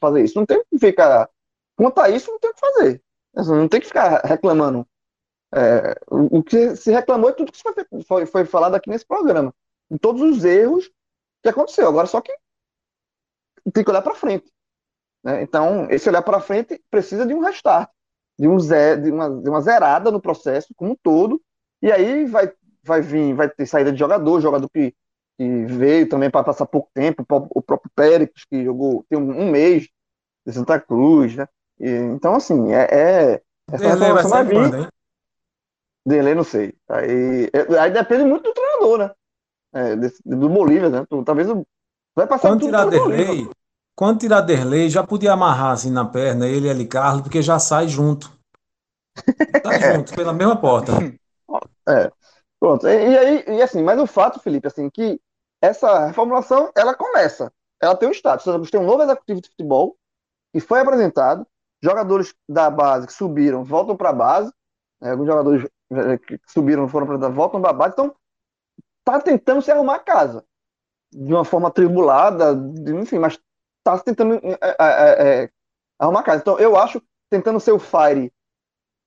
fazer 0.00 0.22
isso. 0.22 0.38
Não 0.38 0.46
tem 0.46 0.62
que 0.70 0.78
ficar. 0.78 1.28
Quanto 1.76 2.00
a 2.00 2.08
isso, 2.08 2.30
não 2.30 2.38
tem 2.38 2.50
o 2.50 2.54
que 2.54 2.60
fazer. 2.60 3.02
Não 3.34 3.68
tem 3.68 3.80
que 3.80 3.86
ficar 3.86 4.20
reclamando. 4.24 4.86
É, 5.52 5.98
o 6.08 6.42
que 6.42 6.76
se 6.76 6.92
reclamou 6.92 7.30
é 7.30 7.32
tudo 7.32 7.50
que 7.50 7.60
foi, 7.60 8.02
foi, 8.04 8.26
foi 8.26 8.44
falado 8.44 8.74
aqui 8.74 8.88
nesse 8.88 9.06
programa. 9.06 9.52
Em 9.90 9.98
todos 9.98 10.22
os 10.22 10.44
erros 10.44 10.90
que 11.42 11.48
aconteceu. 11.48 11.88
Agora, 11.88 12.06
só 12.06 12.20
que 12.20 12.32
tem 13.72 13.82
que 13.82 13.90
olhar 13.90 14.02
para 14.02 14.14
frente. 14.14 14.52
Né? 15.24 15.42
Então, 15.42 15.88
esse 15.90 16.08
olhar 16.08 16.22
para 16.22 16.40
frente 16.40 16.80
precisa 16.90 17.26
de 17.26 17.34
um 17.34 17.40
restart 17.40 17.90
de, 18.40 18.48
um 18.48 18.58
zero, 18.58 19.02
de, 19.02 19.10
uma, 19.10 19.28
de 19.28 19.50
uma 19.50 19.60
zerada 19.60 20.10
no 20.10 20.18
processo 20.18 20.72
como 20.74 20.92
um 20.92 20.96
todo, 21.02 21.38
e 21.82 21.92
aí 21.92 22.24
vai, 22.24 22.50
vai 22.82 23.02
vir, 23.02 23.34
vai 23.34 23.50
ter 23.50 23.66
saída 23.66 23.92
de 23.92 23.98
jogador, 23.98 24.40
jogador 24.40 24.66
que, 24.70 24.94
que 25.38 25.64
veio 25.66 26.08
também 26.08 26.30
para 26.30 26.42
passar 26.42 26.64
pouco 26.64 26.88
tempo, 26.94 27.22
o 27.28 27.60
próprio 27.60 27.92
Péricles, 27.94 28.46
que 28.46 28.64
jogou 28.64 29.04
tem 29.10 29.18
um, 29.18 29.42
um 29.42 29.50
mês 29.50 29.90
de 30.46 30.54
Santa 30.54 30.80
Cruz, 30.80 31.36
né? 31.36 31.46
E, 31.78 31.90
então, 31.90 32.34
assim, 32.34 32.72
é. 32.72 32.88
é 32.90 33.42
essa 33.70 33.96
Delay 33.96 34.22
vai, 34.22 34.44
vir. 34.44 34.54
Quando, 34.54 34.88
Delay, 36.06 36.34
não 36.34 36.44
sei. 36.44 36.74
Aí, 36.88 37.50
é, 37.52 37.78
aí 37.78 37.90
depende 37.90 38.24
muito 38.24 38.44
do 38.44 38.54
treinador, 38.54 38.98
né? 39.00 39.10
É, 39.74 39.96
desse, 39.96 40.22
do 40.24 40.48
Bolívia, 40.48 40.88
né? 40.88 41.06
Talvez 41.26 41.46
vai 42.16 42.26
passar 42.26 42.48
Quando 42.48 42.64
tirar 42.64 42.86
Delay, 42.86 43.48
quando 44.00 44.20
tirar 44.20 44.40
Derlei, 44.40 44.88
já 44.88 45.06
podia 45.06 45.34
amarrar 45.34 45.72
assim 45.72 45.90
na 45.90 46.06
perna 46.06 46.48
ele 46.48 46.68
e 46.68 46.70
ali 46.70 46.86
Carlos, 46.86 47.20
porque 47.20 47.42
já 47.42 47.58
sai 47.58 47.86
junto. 47.86 48.32
Tá 49.62 49.78
junto, 49.78 50.14
pela 50.14 50.32
mesma 50.32 50.58
porta. 50.58 50.92
É. 51.86 52.10
Pronto. 52.58 52.88
E, 52.88 53.10
e, 53.10 53.18
aí, 53.18 53.44
e 53.46 53.60
assim, 53.60 53.82
mas 53.82 54.00
o 54.00 54.06
fato, 54.06 54.40
Felipe, 54.40 54.66
assim, 54.66 54.88
que 54.88 55.20
essa 55.60 56.06
reformulação, 56.06 56.72
ela 56.74 56.94
começa. 56.94 57.52
Ela 57.78 57.94
tem 57.94 58.08
um 58.08 58.12
status. 58.12 58.46
Você 58.46 58.70
tem 58.70 58.80
um 58.80 58.86
novo 58.86 59.02
executivo 59.02 59.42
de 59.42 59.50
futebol 59.50 59.98
que 60.50 60.60
foi 60.60 60.80
apresentado. 60.80 61.46
Jogadores 61.82 62.34
da 62.48 62.70
base 62.70 63.06
que 63.06 63.12
subiram 63.12 63.62
voltam 63.64 63.98
para 63.98 64.08
a 64.08 64.14
base. 64.14 64.50
Né, 64.98 65.10
alguns 65.10 65.26
jogadores 65.26 65.68
eh, 65.92 66.16
que 66.16 66.40
subiram 66.46 66.88
foram 66.88 67.04
apresentados 67.04 67.36
voltam 67.36 67.60
para 67.60 67.70
a 67.70 67.74
base. 67.74 67.92
Então, 67.92 68.14
tá 69.04 69.20
tentando 69.20 69.60
se 69.60 69.70
arrumar 69.70 69.96
a 69.96 70.00
casa. 70.02 70.42
De 71.12 71.34
uma 71.34 71.44
forma 71.44 71.70
tribulada, 71.70 72.52
enfim, 72.88 73.18
mas 73.18 73.38
tá 73.98 74.04
tentando 74.04 74.34
é, 74.34 74.58
é, 75.42 75.50
arrumar 75.98 76.22
casa. 76.22 76.40
Então, 76.40 76.58
eu 76.58 76.76
acho, 76.76 77.02
tentando 77.30 77.60
ser 77.60 77.72
o 77.72 77.78
Fire 77.78 78.32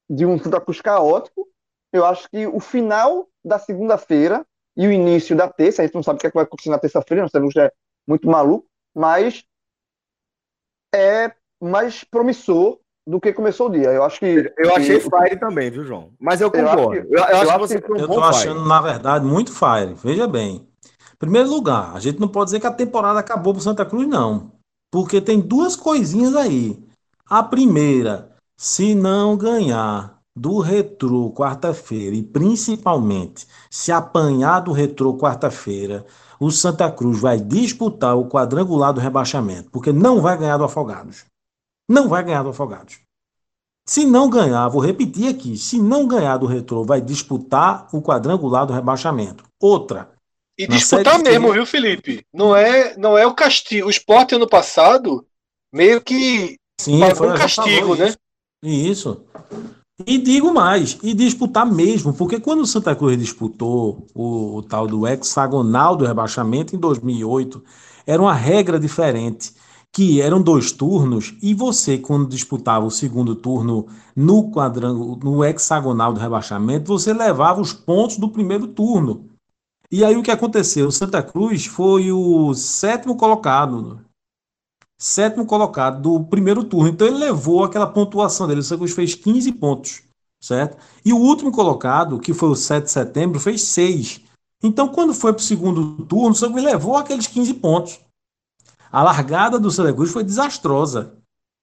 de 0.09 0.25
um 0.25 0.37
Santa 0.37 0.61
Cruz 0.61 0.81
caótico, 0.81 1.47
eu 1.91 2.05
acho 2.05 2.29
que 2.29 2.47
o 2.47 2.59
final 2.59 3.27
da 3.43 3.59
segunda-feira 3.59 4.45
e 4.75 4.87
o 4.87 4.91
início 4.91 5.35
da 5.35 5.47
terça, 5.47 5.81
a 5.81 5.85
gente 5.85 5.95
não 5.95 6.03
sabe 6.03 6.17
o 6.17 6.19
que, 6.19 6.27
é 6.27 6.29
que 6.29 6.35
vai 6.35 6.43
acontecer 6.43 6.69
na 6.69 6.79
terça-feira, 6.79 7.21
não 7.21 7.29
sabemos 7.29 7.53
que 7.53 7.59
é 7.59 7.71
muito 8.07 8.27
maluco, 8.27 8.67
mas 8.95 9.43
é 10.93 11.31
mais 11.61 12.03
promissor 12.03 12.79
do 13.05 13.19
que 13.19 13.33
começou 13.33 13.67
o 13.67 13.71
dia. 13.71 13.91
Eu 13.91 14.03
acho 14.03 14.19
que. 14.19 14.53
Eu 14.57 14.75
achei 14.75 14.99
que... 14.99 15.09
Fire 15.09 15.39
também, 15.39 15.69
viu, 15.69 15.83
João? 15.83 16.13
Mas 16.19 16.41
eu 16.41 16.49
concordo. 16.49 16.95
Eu, 16.95 17.03
eu, 17.03 17.17
eu, 17.17 17.25
eu 17.25 17.37
acho 17.37 17.51
que 17.51 17.59
você 17.59 17.81
foi 17.81 17.97
um 17.97 18.01
Eu 18.01 18.07
tô 18.07 18.21
achando, 18.21 18.59
fire. 18.59 18.69
na 18.69 18.81
verdade, 18.81 19.25
muito 19.25 19.51
Fire. 19.51 19.93
Veja 19.95 20.27
bem. 20.27 20.67
Primeiro 21.19 21.49
lugar, 21.49 21.95
a 21.95 21.99
gente 21.99 22.19
não 22.19 22.27
pode 22.27 22.45
dizer 22.45 22.59
que 22.59 22.67
a 22.67 22.71
temporada 22.71 23.19
acabou 23.19 23.53
pro 23.53 23.61
Santa 23.61 23.85
Cruz, 23.85 24.07
não. 24.07 24.51
Porque 24.93 25.19
tem 25.19 25.39
duas 25.39 25.75
coisinhas 25.75 26.35
aí. 26.35 26.79
A 27.27 27.41
primeira, 27.41 28.29
se 28.55 28.93
não 28.93 29.35
ganhar 29.35 30.19
do 30.35 30.59
Retrô 30.59 31.31
quarta-feira 31.31 32.15
e 32.15 32.21
principalmente 32.21 33.47
se 33.71 33.91
apanhar 33.91 34.59
do 34.59 34.71
Retrô 34.71 35.17
quarta-feira, 35.17 36.05
o 36.39 36.51
Santa 36.51 36.91
Cruz 36.91 37.19
vai 37.19 37.39
disputar 37.39 38.15
o 38.15 38.29
quadrangular 38.29 38.93
do 38.93 39.01
rebaixamento, 39.01 39.71
porque 39.71 39.91
não 39.91 40.21
vai 40.21 40.37
ganhar 40.37 40.57
do 40.57 40.63
Afogados. 40.63 41.25
Não 41.89 42.07
vai 42.07 42.23
ganhar 42.23 42.43
do 42.43 42.49
Afogados. 42.49 42.99
Se 43.87 44.05
não 44.05 44.29
ganhar, 44.29 44.69
vou 44.69 44.79
repetir 44.79 45.27
aqui, 45.27 45.57
se 45.57 45.81
não 45.81 46.07
ganhar 46.07 46.37
do 46.37 46.45
Retrô, 46.45 46.83
vai 46.83 47.01
disputar 47.01 47.87
o 47.91 47.99
quadrangular 47.99 48.67
do 48.67 48.73
rebaixamento. 48.73 49.43
Outra. 49.59 50.12
E 50.57 50.67
disputar 50.67 51.19
mesmo, 51.19 51.51
viu, 51.51 51.65
Felipe? 51.65 52.25
Não 52.31 52.55
é, 52.55 52.95
não 52.95 53.17
é 53.17 53.25
o 53.25 53.33
castigo. 53.33 53.87
O 53.87 53.89
esporte 53.89 54.35
ano 54.35 54.47
passado 54.47 55.25
meio 55.73 55.99
que 55.99 56.57
Sim, 56.79 56.99
foi 57.15 57.29
um 57.29 57.35
castigo, 57.35 57.95
né? 57.95 58.13
Isso. 58.63 59.23
E 60.05 60.17
digo 60.17 60.53
mais, 60.53 60.97
e 61.03 61.13
disputar 61.13 61.65
mesmo, 61.65 62.13
porque 62.13 62.39
quando 62.39 62.61
o 62.61 62.67
Santa 62.67 62.95
Cruz 62.95 63.17
disputou 63.17 64.07
o, 64.13 64.57
o, 64.57 64.63
tal 64.63 64.87
do 64.87 65.07
hexagonal 65.07 65.95
do 65.95 66.05
rebaixamento 66.05 66.75
em 66.75 66.79
2008, 66.79 67.63
era 68.05 68.21
uma 68.21 68.33
regra 68.33 68.79
diferente, 68.79 69.53
que 69.91 70.19
eram 70.19 70.41
dois 70.41 70.71
turnos, 70.71 71.35
e 71.41 71.53
você, 71.53 71.99
quando 71.99 72.27
disputava 72.27 72.85
o 72.85 72.91
segundo 72.91 73.35
turno 73.35 73.87
no 74.15 74.51
quadrangular, 74.51 75.19
no 75.23 75.45
hexagonal 75.45 76.11
do 76.11 76.19
rebaixamento, 76.19 76.91
você 76.91 77.13
levava 77.13 77.61
os 77.61 77.71
pontos 77.71 78.17
do 78.17 78.27
primeiro 78.27 78.67
turno. 78.67 79.29
E 79.93 80.03
aí 80.03 80.17
o 80.17 80.23
que 80.23 80.31
aconteceu? 80.31 80.87
O 80.87 80.91
Santa 80.91 81.21
Cruz 81.21 81.67
foi 81.67 82.11
o 82.11 82.53
sétimo 82.55 83.15
colocado 83.15 84.03
sétimo 85.03 85.45
colocado 85.45 86.01
do 86.01 86.23
primeiro 86.23 86.63
turno. 86.63 86.87
Então 86.87 87.05
ele 87.05 87.17
levou 87.17 87.63
aquela 87.63 87.85
pontuação 87.85 88.47
dele. 88.47 88.61
O 88.61 88.63
Santos 88.63 88.93
fez 88.93 89.13
15 89.13 89.51
pontos, 89.51 90.01
certo? 90.41 90.77
E 91.03 91.11
o 91.11 91.17
último 91.17 91.51
colocado, 91.51 92.19
que 92.19 92.33
foi 92.33 92.49
o 92.49 92.55
7 92.55 92.85
de 92.85 92.91
setembro, 92.91 93.37
fez 93.37 93.63
6. 93.63 94.21
Então, 94.63 94.87
quando 94.87 95.13
foi 95.13 95.33
para 95.33 95.41
o 95.41 95.43
segundo 95.43 96.05
turno, 96.05 96.31
o 96.31 96.35
Santos 96.35 96.63
levou 96.63 96.95
aqueles 96.95 97.27
15 97.27 97.53
pontos. 97.55 97.99
A 98.89 99.03
largada 99.03 99.59
do 99.59 99.69
Santa 99.69 99.93
Cruz 99.93 100.09
foi 100.09 100.23
desastrosa 100.23 101.17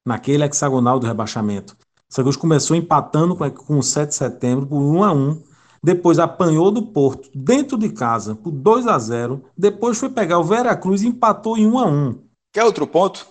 naquele 0.07 0.45
hexagonal 0.45 1.01
do 1.01 1.07
rebaixamento. 1.07 1.75
O 2.11 2.15
Santa 2.15 2.25
Cruz 2.25 2.37
começou 2.37 2.77
empatando 2.77 3.35
com 3.35 3.79
o 3.79 3.83
7 3.83 4.11
de 4.11 4.15
setembro 4.17 4.67
por 4.67 4.83
1 4.83 5.03
a 5.03 5.13
1 5.13 5.43
depois 5.83 6.19
apanhou 6.19 6.71
do 6.71 6.83
Porto 6.83 7.31
dentro 7.35 7.79
de 7.79 7.91
casa 7.91 8.35
por 8.35 8.51
2 8.51 8.87
a 8.87 8.99
0 8.99 9.45
depois 9.57 9.99
foi 9.99 10.11
pegar 10.11 10.39
o 10.39 10.45
Veracruz 10.45 11.03
e 11.03 11.07
empatou 11.07 11.57
em 11.57 11.67
1 11.67 11.79
a 11.79 11.87
1 11.87 12.31
Quer 12.53 12.65
outro 12.65 12.87
ponto? 12.87 13.27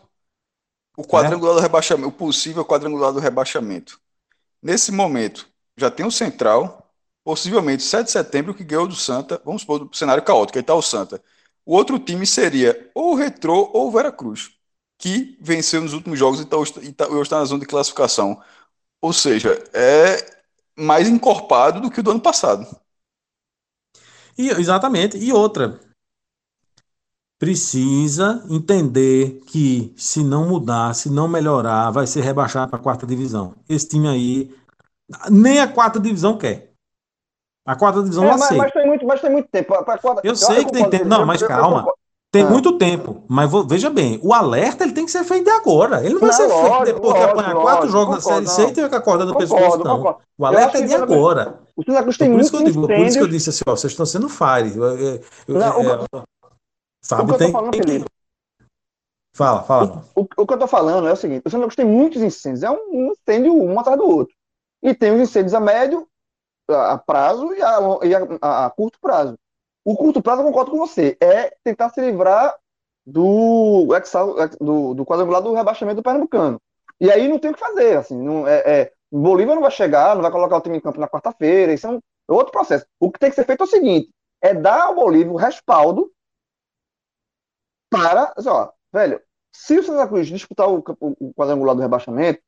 O 0.97 1.03
quadrangular 1.03 1.53
é. 1.53 1.55
do 1.57 1.61
rebaixamento, 1.61 2.09
o 2.09 2.11
possível 2.11 2.65
quadrangular 2.65 3.13
do 3.13 3.19
rebaixamento. 3.19 3.99
Nesse 4.61 4.91
momento, 4.91 5.47
já 5.77 5.89
tem 5.89 6.05
o 6.05 6.11
Central, 6.11 6.91
possivelmente 7.23 7.83
7 7.83 8.05
de 8.05 8.11
setembro, 8.11 8.53
que 8.53 8.63
ganhou 8.63 8.87
do 8.87 8.95
Santa. 8.95 9.41
Vamos 9.45 9.61
supor, 9.61 9.79
do 9.79 9.95
cenário 9.95 10.23
caótico, 10.23 10.57
aí 10.57 10.61
está 10.61 10.75
o 10.75 10.81
Santa. 10.81 11.21
O 11.65 11.75
outro 11.75 11.99
time 11.99 12.25
seria 12.25 12.89
ou 12.93 13.13
o 13.13 13.15
Retrô 13.15 13.69
ou 13.73 13.87
o 13.87 13.91
Veracruz, 13.91 14.51
que 14.97 15.37
venceu 15.41 15.81
nos 15.81 15.93
últimos 15.93 16.19
jogos 16.19 16.39
e 16.39 16.43
está, 16.43 16.57
está, 16.81 17.21
está 17.21 17.39
na 17.39 17.45
zona 17.45 17.61
de 17.61 17.65
classificação. 17.67 18.41
Ou 19.01 19.13
seja, 19.13 19.53
é 19.73 20.38
mais 20.79 21.07
encorpado 21.07 21.81
do 21.81 21.91
que 21.91 21.99
o 21.99 22.03
do 22.03 22.11
ano 22.11 22.21
passado. 22.21 22.65
E, 24.37 24.49
exatamente. 24.49 25.17
E 25.17 25.33
outra, 25.33 25.79
precisa 27.39 28.43
entender 28.49 29.41
que 29.47 29.93
se 29.97 30.23
não 30.23 30.47
mudar, 30.47 30.93
se 30.93 31.09
não 31.09 31.27
melhorar, 31.27 31.89
vai 31.91 32.05
ser 32.05 32.21
rebaixado 32.21 32.69
para 32.69 32.79
a 32.79 32.83
quarta 32.83 33.07
divisão. 33.07 33.55
Esse 33.67 33.87
time 33.87 34.07
aí, 34.07 34.55
nem 35.31 35.59
a 35.59 35.67
quarta 35.67 35.99
divisão 35.99 36.37
quer. 36.37 36.73
A 37.65 37.75
quarta 37.75 38.01
divisão 38.01 38.25
é, 38.25 38.37
mas, 38.37 38.57
mas, 38.57 38.71
tem 38.71 38.87
muito, 38.87 39.05
mas 39.05 39.21
tem 39.21 39.31
muito 39.31 39.47
tempo. 39.49 39.83
Pra, 39.83 39.97
quarta... 39.97 40.21
Eu, 40.23 40.31
eu 40.31 40.35
sei 40.35 40.65
que 40.65 40.71
tem 40.71 40.89
tempo. 40.89 41.05
Não, 41.05 41.25
mas 41.25 41.41
calma. 41.43 41.85
Tem 42.31 42.43
ah. 42.43 42.49
muito 42.49 42.77
tempo, 42.77 43.23
mas 43.27 43.49
veja 43.67 43.89
bem, 43.89 44.19
o 44.21 44.33
alerta 44.33 44.83
ele 44.83 44.93
tem 44.93 45.03
que 45.03 45.11
ser 45.11 45.23
feito 45.23 45.49
agora. 45.49 46.05
Ele 46.05 46.13
não 46.13 46.21
vai 46.21 46.29
não, 46.29 46.37
ser 46.37 46.45
lógico, 46.45 46.75
feito 46.75 46.85
depois 46.85 47.13
lógico, 47.13 47.25
de 47.25 47.31
apanhar 47.31 47.53
lógico, 47.55 47.71
quatro 47.71 47.89
jogos 47.89 48.15
na 48.15 48.21
Série 48.21 48.47
C 48.47 48.67
e 48.67 48.73
ter 48.73 48.89
que 48.89 48.95
acordar 48.95 49.25
no 49.25 49.35
pescoço, 49.35 49.77
não. 49.79 49.97
Concordo. 49.97 50.19
O 50.37 50.45
alerta 50.45 50.77
é 50.77 50.81
de 50.83 50.93
agora. 50.93 51.59
O 51.75 51.83
Santa 51.83 52.03
Cruz 52.03 52.17
tem 52.17 52.29
muito 52.29 52.51
por, 52.51 52.67
isso 52.67 52.81
por 52.81 52.91
isso 52.91 53.17
que 53.17 53.23
eu 53.23 53.27
disse 53.27 53.49
assim, 53.49 53.63
ó, 53.65 53.75
vocês 53.75 53.91
estão 53.91 54.05
sendo 54.05 54.29
fire. 54.29 54.75
Eu, 54.75 54.83
eu, 54.99 55.21
eu, 55.47 55.55
não, 55.55 56.23
Sabe, 57.01 57.37
tem, 57.37 57.51
falando, 57.51 57.71
tem 57.71 57.81
que... 57.81 58.05
Fala, 59.33 59.63
fala. 59.63 60.05
O, 60.13 60.21
o, 60.21 60.27
o, 60.37 60.45
que 60.45 60.53
eu 60.53 60.59
tô 60.59 60.67
falando 60.67 61.07
é 61.07 61.13
o 61.13 61.15
seguinte: 61.15 61.43
o 61.45 61.49
Santa 61.49 61.63
Cruz 61.63 61.75
tem 61.75 61.85
muitos 61.85 62.21
incêndios, 62.21 62.61
é 62.61 62.69
um, 62.69 63.11
incêndio 63.11 63.55
um 63.55 63.79
atrás 63.79 63.97
do 63.97 64.05
outro. 64.05 64.35
E 64.83 64.93
tem 64.93 65.11
os 65.13 65.21
incêndios 65.21 65.53
a 65.53 65.59
médio, 65.59 66.07
a, 66.69 66.93
a 66.93 66.97
prazo 66.97 67.53
e, 67.53 67.61
a, 67.61 67.79
e 68.03 68.15
a, 68.15 68.65
a, 68.65 68.69
curto 68.69 68.99
prazo. 69.01 69.35
O 69.83 69.95
curto 69.95 70.21
prazo, 70.21 70.41
eu 70.41 70.45
concordo 70.45 70.71
com 70.71 70.77
você, 70.77 71.17
é 71.21 71.55
tentar 71.63 71.89
se 71.89 72.01
livrar 72.01 72.55
do, 73.05 73.87
do, 74.59 74.93
do 74.93 75.05
quadrangular 75.05 75.41
do 75.41 75.53
rebaixamento 75.53 75.97
do 75.97 76.03
Pernambucano. 76.03 76.61
E 76.99 77.09
aí 77.09 77.27
não 77.27 77.39
tem 77.39 77.51
o 77.51 77.53
que 77.53 77.59
fazer, 77.59 77.97
assim, 77.97 78.21
não, 78.21 78.47
é, 78.47 78.57
é, 78.59 78.93
Bolívar 79.11 79.55
não 79.55 79.61
vai 79.61 79.71
chegar, 79.71 80.15
não 80.15 80.21
vai 80.21 80.31
colocar 80.31 80.57
o 80.57 80.61
time 80.61 80.77
em 80.77 80.81
campo 80.81 80.99
na 80.99 81.07
quarta-feira, 81.07 81.73
isso 81.73 81.87
é 81.87 81.91
um 81.91 82.01
outro 82.27 82.51
processo. 82.51 82.85
O 82.99 83.09
que 83.11 83.19
tem 83.19 83.29
que 83.29 83.35
ser 83.35 83.45
feito 83.45 83.61
é 83.61 83.65
o 83.65 83.69
seguinte, 83.69 84.09
é 84.41 84.53
dar 84.53 84.83
ao 84.83 84.95
Bolívar 84.95 85.33
o 85.33 85.37
respaldo 85.37 86.11
para, 87.89 88.33
assim, 88.35 88.49
ó, 88.49 88.69
velho, 88.93 89.21
se 89.55 89.79
o 89.79 89.83
Santa 89.83 90.07
Cruz 90.07 90.27
disputar 90.27 90.69
o, 90.69 90.83
o 90.99 91.33
quadrangular 91.33 91.75
do 91.75 91.81
rebaixamento 91.81 92.41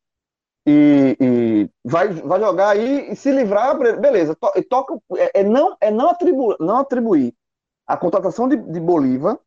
e, 0.65 1.17
e, 1.19 1.69
vai, 1.83 2.09
vai 2.09 2.39
jogar 2.39 2.69
aí 2.69 3.11
e 3.11 3.15
se 3.15 3.31
livrar, 3.31 3.77
beleza, 3.99 4.35
to, 4.35 4.51
toca, 4.69 4.99
é, 5.17 5.41
é, 5.41 5.43
não, 5.43 5.75
é 5.81 5.89
não, 5.89 6.09
atribu, 6.09 6.55
não 6.59 6.77
atribuir 6.77 7.33
a 7.87 7.97
contratação 7.97 8.47
de, 8.47 8.57
de 8.57 8.79
Bolívar 8.79 9.39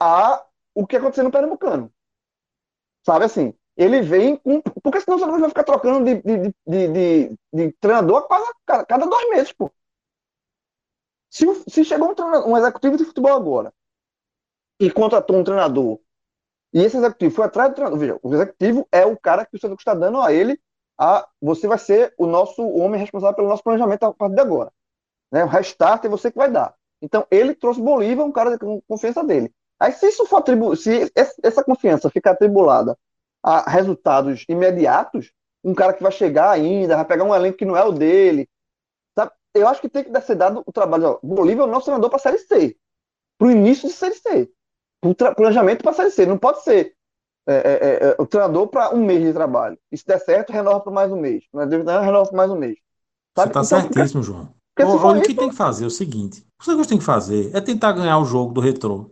a 0.00 0.44
o 0.74 0.86
que 0.86 0.96
aconteceu 0.96 1.24
no 1.24 1.30
Pernambucano. 1.30 1.92
Sabe 3.06 3.26
assim, 3.26 3.54
ele 3.76 4.02
vem 4.02 4.36
com. 4.36 4.60
Porque 4.82 5.00
senão 5.00 5.18
Cruz 5.18 5.40
vai 5.40 5.48
ficar 5.48 5.64
trocando 5.64 6.04
de, 6.04 6.22
de, 6.22 6.54
de, 6.66 6.88
de, 6.88 7.38
de 7.52 7.72
treinador 7.80 8.26
quase 8.26 8.52
cada, 8.66 8.84
cada 8.84 9.06
dois 9.06 9.28
meses, 9.30 9.52
pô. 9.52 9.70
Se, 11.30 11.46
se 11.68 11.84
chegou 11.84 12.14
um, 12.18 12.52
um 12.52 12.56
executivo 12.56 12.96
de 12.96 13.04
futebol 13.04 13.32
agora 13.32 13.72
e 14.80 14.90
contratou 14.90 15.36
um 15.36 15.44
treinador. 15.44 16.00
E 16.74 16.82
esse 16.82 16.96
executivo 16.96 17.36
foi 17.36 17.44
atrás 17.44 17.70
do 17.70 17.74
treinador. 17.76 17.98
Veja, 18.00 18.18
o 18.20 18.34
executivo 18.34 18.88
é 18.90 19.06
o 19.06 19.16
cara 19.16 19.46
que 19.46 19.56
o 19.56 19.60
Santa 19.60 19.76
está 19.78 19.94
dando 19.94 20.20
a 20.20 20.32
ele 20.32 20.60
a 20.98 21.26
você 21.40 21.68
vai 21.68 21.78
ser 21.78 22.12
o 22.18 22.26
nosso 22.26 22.66
homem 22.68 23.00
responsável 23.00 23.36
pelo 23.36 23.48
nosso 23.48 23.62
planejamento 23.62 24.02
a 24.02 24.12
partir 24.12 24.34
de 24.34 24.40
agora. 24.40 24.72
Né? 25.30 25.44
O 25.44 25.48
restart 25.48 26.04
é 26.04 26.08
você 26.08 26.32
que 26.32 26.36
vai 26.36 26.50
dar. 26.50 26.74
Então, 27.00 27.26
ele 27.30 27.54
trouxe 27.54 27.80
Bolívar, 27.80 28.26
um 28.26 28.32
cara 28.32 28.58
com 28.58 28.82
confiança 28.88 29.22
dele. 29.22 29.52
Aí, 29.78 29.92
se 29.92 30.08
isso 30.08 30.26
for 30.26 30.38
atribu 30.38 30.74
se 30.74 31.12
essa 31.14 31.62
confiança 31.62 32.10
ficar 32.10 32.32
atribulada 32.32 32.98
a 33.42 33.70
resultados 33.70 34.44
imediatos, 34.48 35.32
um 35.62 35.74
cara 35.74 35.92
que 35.92 36.02
vai 36.02 36.12
chegar 36.12 36.50
ainda, 36.50 36.96
vai 36.96 37.04
pegar 37.04 37.24
um 37.24 37.34
elenco 37.34 37.58
que 37.58 37.64
não 37.64 37.76
é 37.76 37.84
o 37.84 37.92
dele, 37.92 38.48
sabe? 39.16 39.30
eu 39.54 39.68
acho 39.68 39.80
que 39.80 39.88
tem 39.88 40.02
que 40.02 40.20
ser 40.22 40.34
dado 40.34 40.62
o 40.66 40.72
trabalho. 40.72 41.06
Ó, 41.06 41.18
Bolívar 41.22 41.66
é 41.66 41.68
o 41.68 41.70
nosso 41.70 41.86
treinador 41.86 42.10
para 42.10 42.16
a 42.16 42.22
Série 42.22 42.38
C, 42.38 42.76
para 43.38 43.48
o 43.48 43.50
início 43.50 43.88
de 43.88 43.94
Série 43.94 44.14
C 44.14 44.50
planejamento 45.12 45.82
para 45.82 46.06
a 46.06 46.10
C. 46.10 46.24
Não 46.24 46.38
pode 46.38 46.62
ser 46.62 46.94
é, 47.46 47.54
é, 47.54 47.56
é, 47.56 48.10
é 48.10 48.16
o 48.18 48.26
treinador 48.26 48.68
para 48.68 48.94
um 48.94 49.04
mês 49.04 49.22
de 49.22 49.32
trabalho. 49.32 49.78
E 49.92 49.98
se 49.98 50.06
der 50.06 50.18
certo, 50.18 50.52
renova 50.52 50.80
por 50.80 50.92
mais 50.92 51.12
um 51.12 51.20
mês. 51.20 51.44
Não 51.52 51.66
renova 52.00 52.28
por 52.28 52.36
mais 52.36 52.50
um 52.50 52.56
mês. 52.56 52.78
Sabe? 53.36 53.52
Você 53.52 53.60
está 53.60 53.78
então, 53.78 53.92
certíssimo, 53.92 54.22
fica... 54.22 54.34
João. 54.34 54.54
Porque 54.76 54.90
Olha, 54.90 55.20
o 55.20 55.22
que 55.22 55.34
tem 55.34 55.50
que 55.50 55.54
fazer 55.54 55.84
é 55.84 55.86
o 55.86 55.90
seguinte: 55.90 56.40
o 56.40 56.64
que 56.64 56.74
você 56.74 56.88
tem 56.88 56.98
que 56.98 57.04
fazer 57.04 57.54
é 57.54 57.60
tentar 57.60 57.92
ganhar 57.92 58.18
o 58.18 58.24
jogo 58.24 58.52
do 58.52 58.60
retrô. 58.60 59.10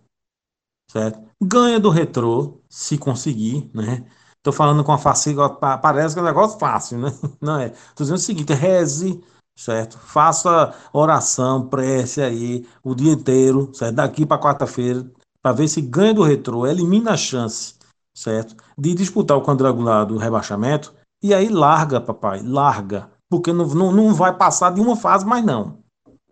Certo? 0.90 1.20
Ganha 1.40 1.78
do 1.78 1.88
retrô, 1.88 2.60
se 2.68 2.98
conseguir, 2.98 3.70
né? 3.72 4.04
Tô 4.42 4.50
falando 4.50 4.82
com 4.82 4.92
a 4.92 4.98
facilidade, 4.98 5.56
parece 5.80 6.14
que 6.14 6.18
é 6.18 6.22
um 6.22 6.26
negócio 6.26 6.58
fácil, 6.58 6.98
né? 6.98 7.12
Não 7.40 7.60
é. 7.60 7.70
Tô 7.94 8.02
dizendo 8.02 8.16
o 8.16 8.20
seguinte: 8.20 8.52
reze, 8.52 9.22
certo? 9.56 9.98
Faça 9.98 10.74
oração, 10.92 11.68
prece 11.68 12.20
aí 12.20 12.66
o 12.82 12.94
dia 12.94 13.12
inteiro, 13.12 13.72
certo? 13.72 13.94
Daqui 13.94 14.26
para 14.26 14.42
quarta-feira, 14.42 15.08
para 15.42 15.52
ver 15.52 15.68
se 15.68 15.80
ganha 15.80 16.14
do 16.14 16.22
retrô, 16.22 16.66
elimina 16.66 17.12
a 17.12 17.16
chance, 17.16 17.74
certo? 18.14 18.56
De 18.78 18.94
disputar 18.94 19.36
o 19.36 19.42
quadrangular 19.42 20.06
do 20.06 20.16
rebaixamento, 20.16 20.94
e 21.22 21.34
aí 21.34 21.48
larga, 21.48 22.00
papai, 22.00 22.42
larga. 22.42 23.10
Porque 23.28 23.52
não, 23.52 23.66
não, 23.66 23.92
não 23.92 24.14
vai 24.14 24.36
passar 24.36 24.72
de 24.72 24.80
uma 24.80 24.96
fase 24.96 25.24
mais 25.24 25.44
não. 25.44 25.78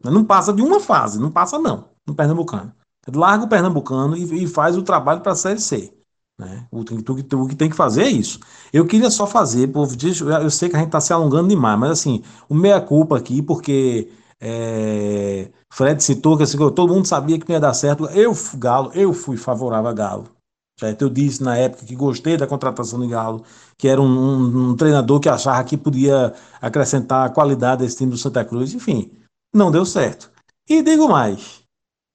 Não 0.03 0.25
passa 0.25 0.53
de 0.53 0.63
uma 0.63 0.81
fase, 0.81 1.21
não 1.21 1.31
passa 1.31 1.59
não, 1.59 1.89
no 2.07 2.15
Pernambucano. 2.15 2.73
Larga 3.13 3.45
o 3.45 3.49
Pernambucano 3.49 4.17
e, 4.17 4.45
e 4.45 4.47
faz 4.47 4.77
o 4.77 4.83
trabalho 4.83 5.21
para 5.21 5.33
a 5.33 5.37
Série 5.37 5.61
C. 5.61 5.93
Né? 6.39 6.67
O, 6.71 6.85
que, 6.85 6.95
o, 6.95 7.47
que 7.49 7.57
tem 7.57 7.69
que 7.69 7.77
fazer 7.77 8.05
é 8.05 8.11
isso. 8.11 8.41
Eu 8.73 8.87
queria 8.87 9.11
só 9.11 9.27
fazer, 9.27 9.69
povo, 9.69 9.95
eu 10.43 10.51
sei 10.51 10.69
que 10.69 10.77
a 10.77 10.79
gente 10.79 10.89
está 10.89 11.01
se 11.01 11.13
alongando 11.13 11.49
demais, 11.49 11.79
mas 11.79 11.91
assim, 11.91 12.23
o 12.49 12.55
meia-culpa 12.55 13.19
aqui, 13.19 13.43
porque 13.43 14.11
é, 14.41 15.51
Fred 15.71 16.03
citou 16.03 16.37
que 16.37 16.45
assim, 16.45 16.57
todo 16.57 16.95
mundo 16.95 17.07
sabia 17.07 17.39
que 17.39 17.47
não 17.49 17.55
ia 17.55 17.61
dar 17.61 17.75
certo. 17.75 18.07
Eu, 18.07 18.33
Galo, 18.57 18.91
eu 18.95 19.13
fui 19.13 19.37
favorável 19.37 19.91
a 19.91 19.93
Galo. 19.93 20.29
Certo? 20.79 21.03
Eu 21.03 21.11
disse 21.11 21.43
na 21.43 21.59
época 21.59 21.85
que 21.85 21.95
gostei 21.95 22.39
da 22.39 22.47
contratação 22.47 22.99
do 22.99 23.07
Galo, 23.07 23.45
que 23.77 23.87
era 23.87 24.01
um, 24.01 24.07
um, 24.07 24.71
um, 24.71 24.77
treinador 24.77 25.21
que 25.21 25.29
achava 25.29 25.63
que 25.63 25.77
podia 25.77 26.33
acrescentar 26.61 27.27
a 27.27 27.31
qualidade 27.31 27.83
desse 27.83 27.99
time 27.99 28.11
do 28.11 28.17
Santa 28.17 28.43
Cruz. 28.45 28.73
Enfim, 28.73 29.13
não 29.55 29.71
deu 29.71 29.85
certo. 29.85 30.31
E 30.67 30.83
digo 30.83 31.07
mais: 31.07 31.61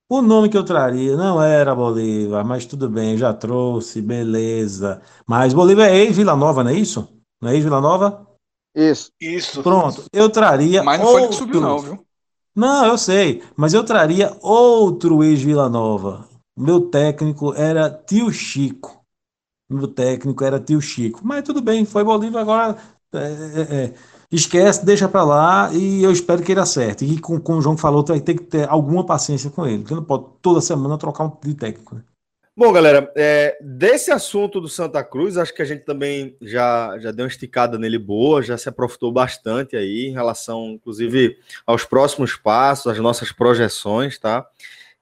o 0.10 0.20
nome 0.20 0.50
que 0.50 0.58
eu 0.58 0.64
traria 0.64 1.16
não 1.16 1.40
era 1.40 1.76
Bolívar, 1.76 2.44
mas 2.44 2.66
tudo 2.66 2.90
bem, 2.90 3.18
já 3.18 3.34
trouxe, 3.36 4.02
beleza. 4.02 5.00
Mas 5.28 5.54
Bolívar 5.54 5.88
é 5.88 5.98
ex-Vila 5.98 6.36
Nova, 6.36 6.64
não 6.64 6.72
é 6.72 6.76
isso? 6.76 7.08
Não 7.40 7.52
é 7.52 7.56
ex-Vila 7.56 7.80
Nova? 7.80 8.26
Isso. 8.76 9.12
Isso. 9.22 9.62
Pronto, 9.62 10.06
eu 10.12 10.30
traria. 10.30 10.82
Mas 10.82 11.00
não 11.00 11.08
outro... 11.08 11.22
foi 11.22 11.30
que 11.30 11.36
subiu, 11.36 11.62
não, 11.62 11.80
viu? 11.80 12.05
Não, 12.56 12.86
eu 12.86 12.98
sei, 12.98 13.44
mas 13.56 13.74
eu 13.74 13.84
traria 13.84 14.36
outro 14.42 15.24
ex-Vila 15.24 15.70
Nova 15.70 16.26
meu 16.58 16.90
técnico 16.90 17.54
era 17.54 17.90
tio 17.90 18.32
Chico. 18.32 19.04
Meu 19.70 19.88
técnico 19.88 20.44
era 20.44 20.60
tio 20.60 20.80
Chico. 20.82 21.20
Mas 21.24 21.44
tudo 21.44 21.62
bem, 21.62 21.86
foi 21.86 22.04
Bolívar, 22.04 22.42
agora 22.42 22.78
é, 23.14 23.18
é, 23.18 23.86
é 23.86 23.94
esquece, 24.32 24.86
deixa 24.86 25.08
para 25.08 25.24
lá 25.24 25.74
e 25.74 26.04
eu 26.04 26.12
espero 26.12 26.42
que 26.44 26.52
ele 26.52 26.60
acerte. 26.62 27.06
E 27.06 27.20
com, 27.20 27.40
com 27.40 27.58
o 27.58 27.62
João 27.62 27.78
falou, 27.78 28.06
vai 28.06 28.22
ter 28.22 28.36
que 28.36 28.44
ter 28.44 28.70
alguma 28.70 29.06
paciência 29.06 29.50
com 29.50 29.66
ele, 29.66 29.80
porque 29.80 29.96
não 29.96 30.04
pode 30.04 30.26
toda 30.42 30.62
semana 30.62 30.98
trocar 30.98 31.26
um 31.26 31.38
de 31.44 31.54
técnico. 31.56 31.96
Né? 31.96 32.04
Bom, 32.58 32.72
galera, 32.72 33.12
é, 33.18 33.58
desse 33.60 34.12
assunto 34.12 34.62
do 34.62 34.70
Santa 34.70 35.04
Cruz, 35.04 35.36
acho 35.36 35.54
que 35.54 35.62
a 35.62 35.66
gente 35.66 35.84
também 35.84 36.38
já, 36.42 36.98
já 37.00 37.12
deu 37.12 37.26
uma 37.26 37.30
esticada 37.30 37.78
nele 37.78 38.00
boa, 38.00 38.42
já 38.42 38.58
se 38.58 38.70
aprofundou 38.70 39.12
bastante 39.12 39.76
aí 39.76 40.06
em 40.06 40.14
relação, 40.14 40.68
inclusive, 40.70 41.38
aos 41.68 41.84
próximos 41.84 42.38
passos, 42.38 42.88
às 42.90 42.98
nossas 42.98 43.34
projeções, 43.34 44.18
tá? 44.18 44.48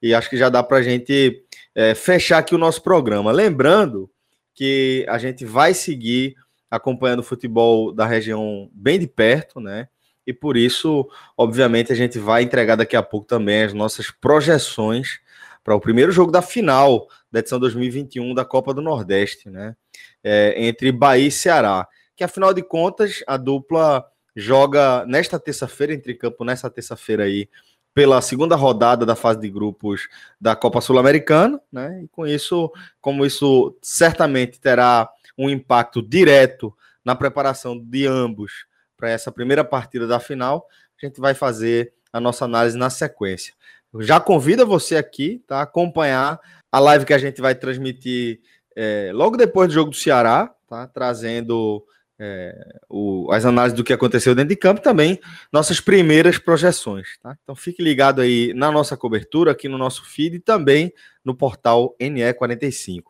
E 0.02 0.12
acho 0.12 0.28
que 0.28 0.36
já 0.36 0.48
dá 0.48 0.64
para 0.64 0.78
a 0.78 0.82
gente 0.82 1.44
é, 1.76 1.94
fechar 1.94 2.38
aqui 2.38 2.56
o 2.56 2.58
nosso 2.58 2.82
programa. 2.82 3.30
Lembrando 3.30 4.10
que 4.52 5.06
a 5.08 5.16
gente 5.16 5.44
vai 5.44 5.74
seguir 5.74 6.34
acompanhando 6.68 7.20
o 7.20 7.24
futebol 7.24 7.92
da 7.92 8.04
região 8.04 8.68
bem 8.72 8.98
de 8.98 9.06
perto, 9.06 9.60
né? 9.60 9.86
E 10.26 10.32
por 10.32 10.56
isso, 10.56 11.08
obviamente, 11.38 11.92
a 11.92 11.96
gente 11.96 12.18
vai 12.18 12.42
entregar 12.42 12.74
daqui 12.74 12.96
a 12.96 13.02
pouco 13.02 13.28
também 13.28 13.62
as 13.62 13.72
nossas 13.72 14.10
projeções 14.10 15.22
para 15.64 15.74
o 15.74 15.80
primeiro 15.80 16.12
jogo 16.12 16.30
da 16.30 16.42
final 16.42 17.08
da 17.32 17.40
edição 17.40 17.58
2021 17.58 18.34
da 18.34 18.44
Copa 18.44 18.74
do 18.74 18.82
Nordeste, 18.82 19.48
né? 19.48 19.74
É, 20.22 20.54
entre 20.62 20.92
Bahia 20.92 21.26
e 21.26 21.30
Ceará. 21.30 21.88
Que 22.14 22.22
afinal 22.22 22.52
de 22.52 22.62
contas, 22.62 23.24
a 23.26 23.38
dupla 23.38 24.04
joga 24.36 25.04
nesta 25.06 25.40
terça-feira, 25.40 25.94
entre 25.94 26.14
campo 26.14 26.44
nesta 26.44 26.68
terça-feira 26.68 27.24
aí, 27.24 27.48
pela 27.94 28.20
segunda 28.20 28.56
rodada 28.56 29.06
da 29.06 29.16
fase 29.16 29.40
de 29.40 29.48
grupos 29.48 30.08
da 30.40 30.54
Copa 30.54 30.80
Sul-Americana, 30.80 31.60
né? 31.72 32.02
E 32.04 32.08
com 32.08 32.26
isso, 32.26 32.70
como 33.00 33.24
isso 33.24 33.76
certamente 33.80 34.60
terá 34.60 35.08
um 35.38 35.48
impacto 35.48 36.02
direto 36.02 36.76
na 37.04 37.14
preparação 37.14 37.78
de 37.78 38.06
ambos 38.06 38.66
para 38.96 39.10
essa 39.10 39.32
primeira 39.32 39.64
partida 39.64 40.06
da 40.06 40.20
final, 40.20 40.66
a 41.00 41.06
gente 41.06 41.20
vai 41.20 41.34
fazer 41.34 41.92
a 42.12 42.20
nossa 42.20 42.44
análise 42.44 42.76
na 42.76 42.90
sequência. 42.90 43.54
Já 44.00 44.18
convido 44.20 44.66
você 44.66 44.96
aqui, 44.96 45.42
tá? 45.46 45.62
Acompanhar 45.62 46.40
a 46.70 46.78
live 46.80 47.04
que 47.04 47.14
a 47.14 47.18
gente 47.18 47.40
vai 47.40 47.54
transmitir 47.54 48.40
é, 48.76 49.10
logo 49.14 49.36
depois 49.36 49.68
do 49.68 49.74
jogo 49.74 49.90
do 49.90 49.96
Ceará, 49.96 50.52
tá? 50.68 50.86
Trazendo 50.86 51.84
é, 52.18 52.78
o, 52.88 53.30
as 53.32 53.44
análises 53.44 53.76
do 53.76 53.84
que 53.84 53.92
aconteceu 53.92 54.34
dentro 54.34 54.50
de 54.50 54.56
campo 54.56 54.80
também 54.80 55.20
nossas 55.52 55.80
primeiras 55.80 56.38
projeções. 56.38 57.18
Tá? 57.22 57.36
Então 57.42 57.54
fique 57.54 57.82
ligado 57.82 58.20
aí 58.20 58.52
na 58.54 58.70
nossa 58.70 58.96
cobertura, 58.96 59.52
aqui 59.52 59.68
no 59.68 59.78
nosso 59.78 60.04
feed 60.04 60.36
e 60.36 60.40
também 60.40 60.92
no 61.24 61.34
portal 61.34 61.94
NE45. 62.00 63.02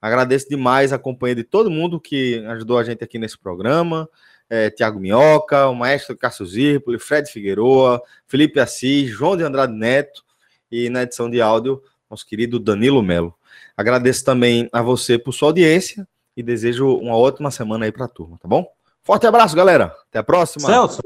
Agradeço 0.00 0.48
demais 0.48 0.92
a 0.92 0.98
companhia 0.98 1.36
de 1.36 1.44
todo 1.44 1.70
mundo 1.70 2.00
que 2.00 2.44
ajudou 2.46 2.78
a 2.78 2.84
gente 2.84 3.02
aqui 3.02 3.18
nesse 3.18 3.36
programa. 3.36 4.08
É, 4.50 4.70
Tiago 4.70 4.98
Minhoca, 4.98 5.66
o 5.68 5.74
maestro 5.74 6.16
Cássio 6.16 6.46
Zirpoli, 6.46 6.98
Fred 6.98 7.30
Figueroa, 7.30 8.00
Felipe 8.26 8.60
Assis, 8.60 9.10
João 9.10 9.36
de 9.36 9.42
Andrade 9.42 9.74
Neto 9.74 10.24
e 10.70 10.88
na 10.88 11.02
edição 11.02 11.30
de 11.30 11.40
áudio, 11.40 11.82
nosso 12.10 12.26
querido 12.26 12.58
Danilo 12.58 13.02
Melo. 13.02 13.34
Agradeço 13.76 14.24
também 14.24 14.68
a 14.72 14.82
você 14.82 15.18
por 15.18 15.32
sua 15.32 15.48
audiência 15.48 16.06
e 16.36 16.42
desejo 16.42 16.96
uma 16.96 17.16
ótima 17.16 17.50
semana 17.50 17.84
aí 17.84 17.92
para 17.92 18.04
a 18.04 18.08
turma, 18.08 18.38
tá 18.38 18.48
bom? 18.48 18.66
Forte 19.02 19.26
abraço, 19.26 19.56
galera. 19.56 19.94
Até 20.08 20.18
a 20.18 20.22
próxima. 20.22 20.68
Celso. 20.68 21.00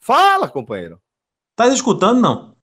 Fala, 0.00 0.48
companheiro. 0.48 1.00
Tá 1.56 1.68
escutando, 1.68 2.20
não? 2.20 2.54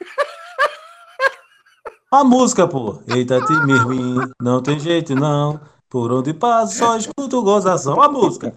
a 2.10 2.24
música, 2.24 2.66
pô. 2.66 3.02
Eita, 3.06 3.44
time 3.44 3.78
ruim, 3.78 4.16
não 4.40 4.62
tem 4.62 4.78
jeito, 4.78 5.14
não. 5.14 5.60
Por 5.88 6.12
onde 6.12 6.34
passa, 6.34 6.78
só 6.78 6.96
escuto 6.96 7.42
gozação. 7.42 8.00
A 8.00 8.08
música. 8.08 8.54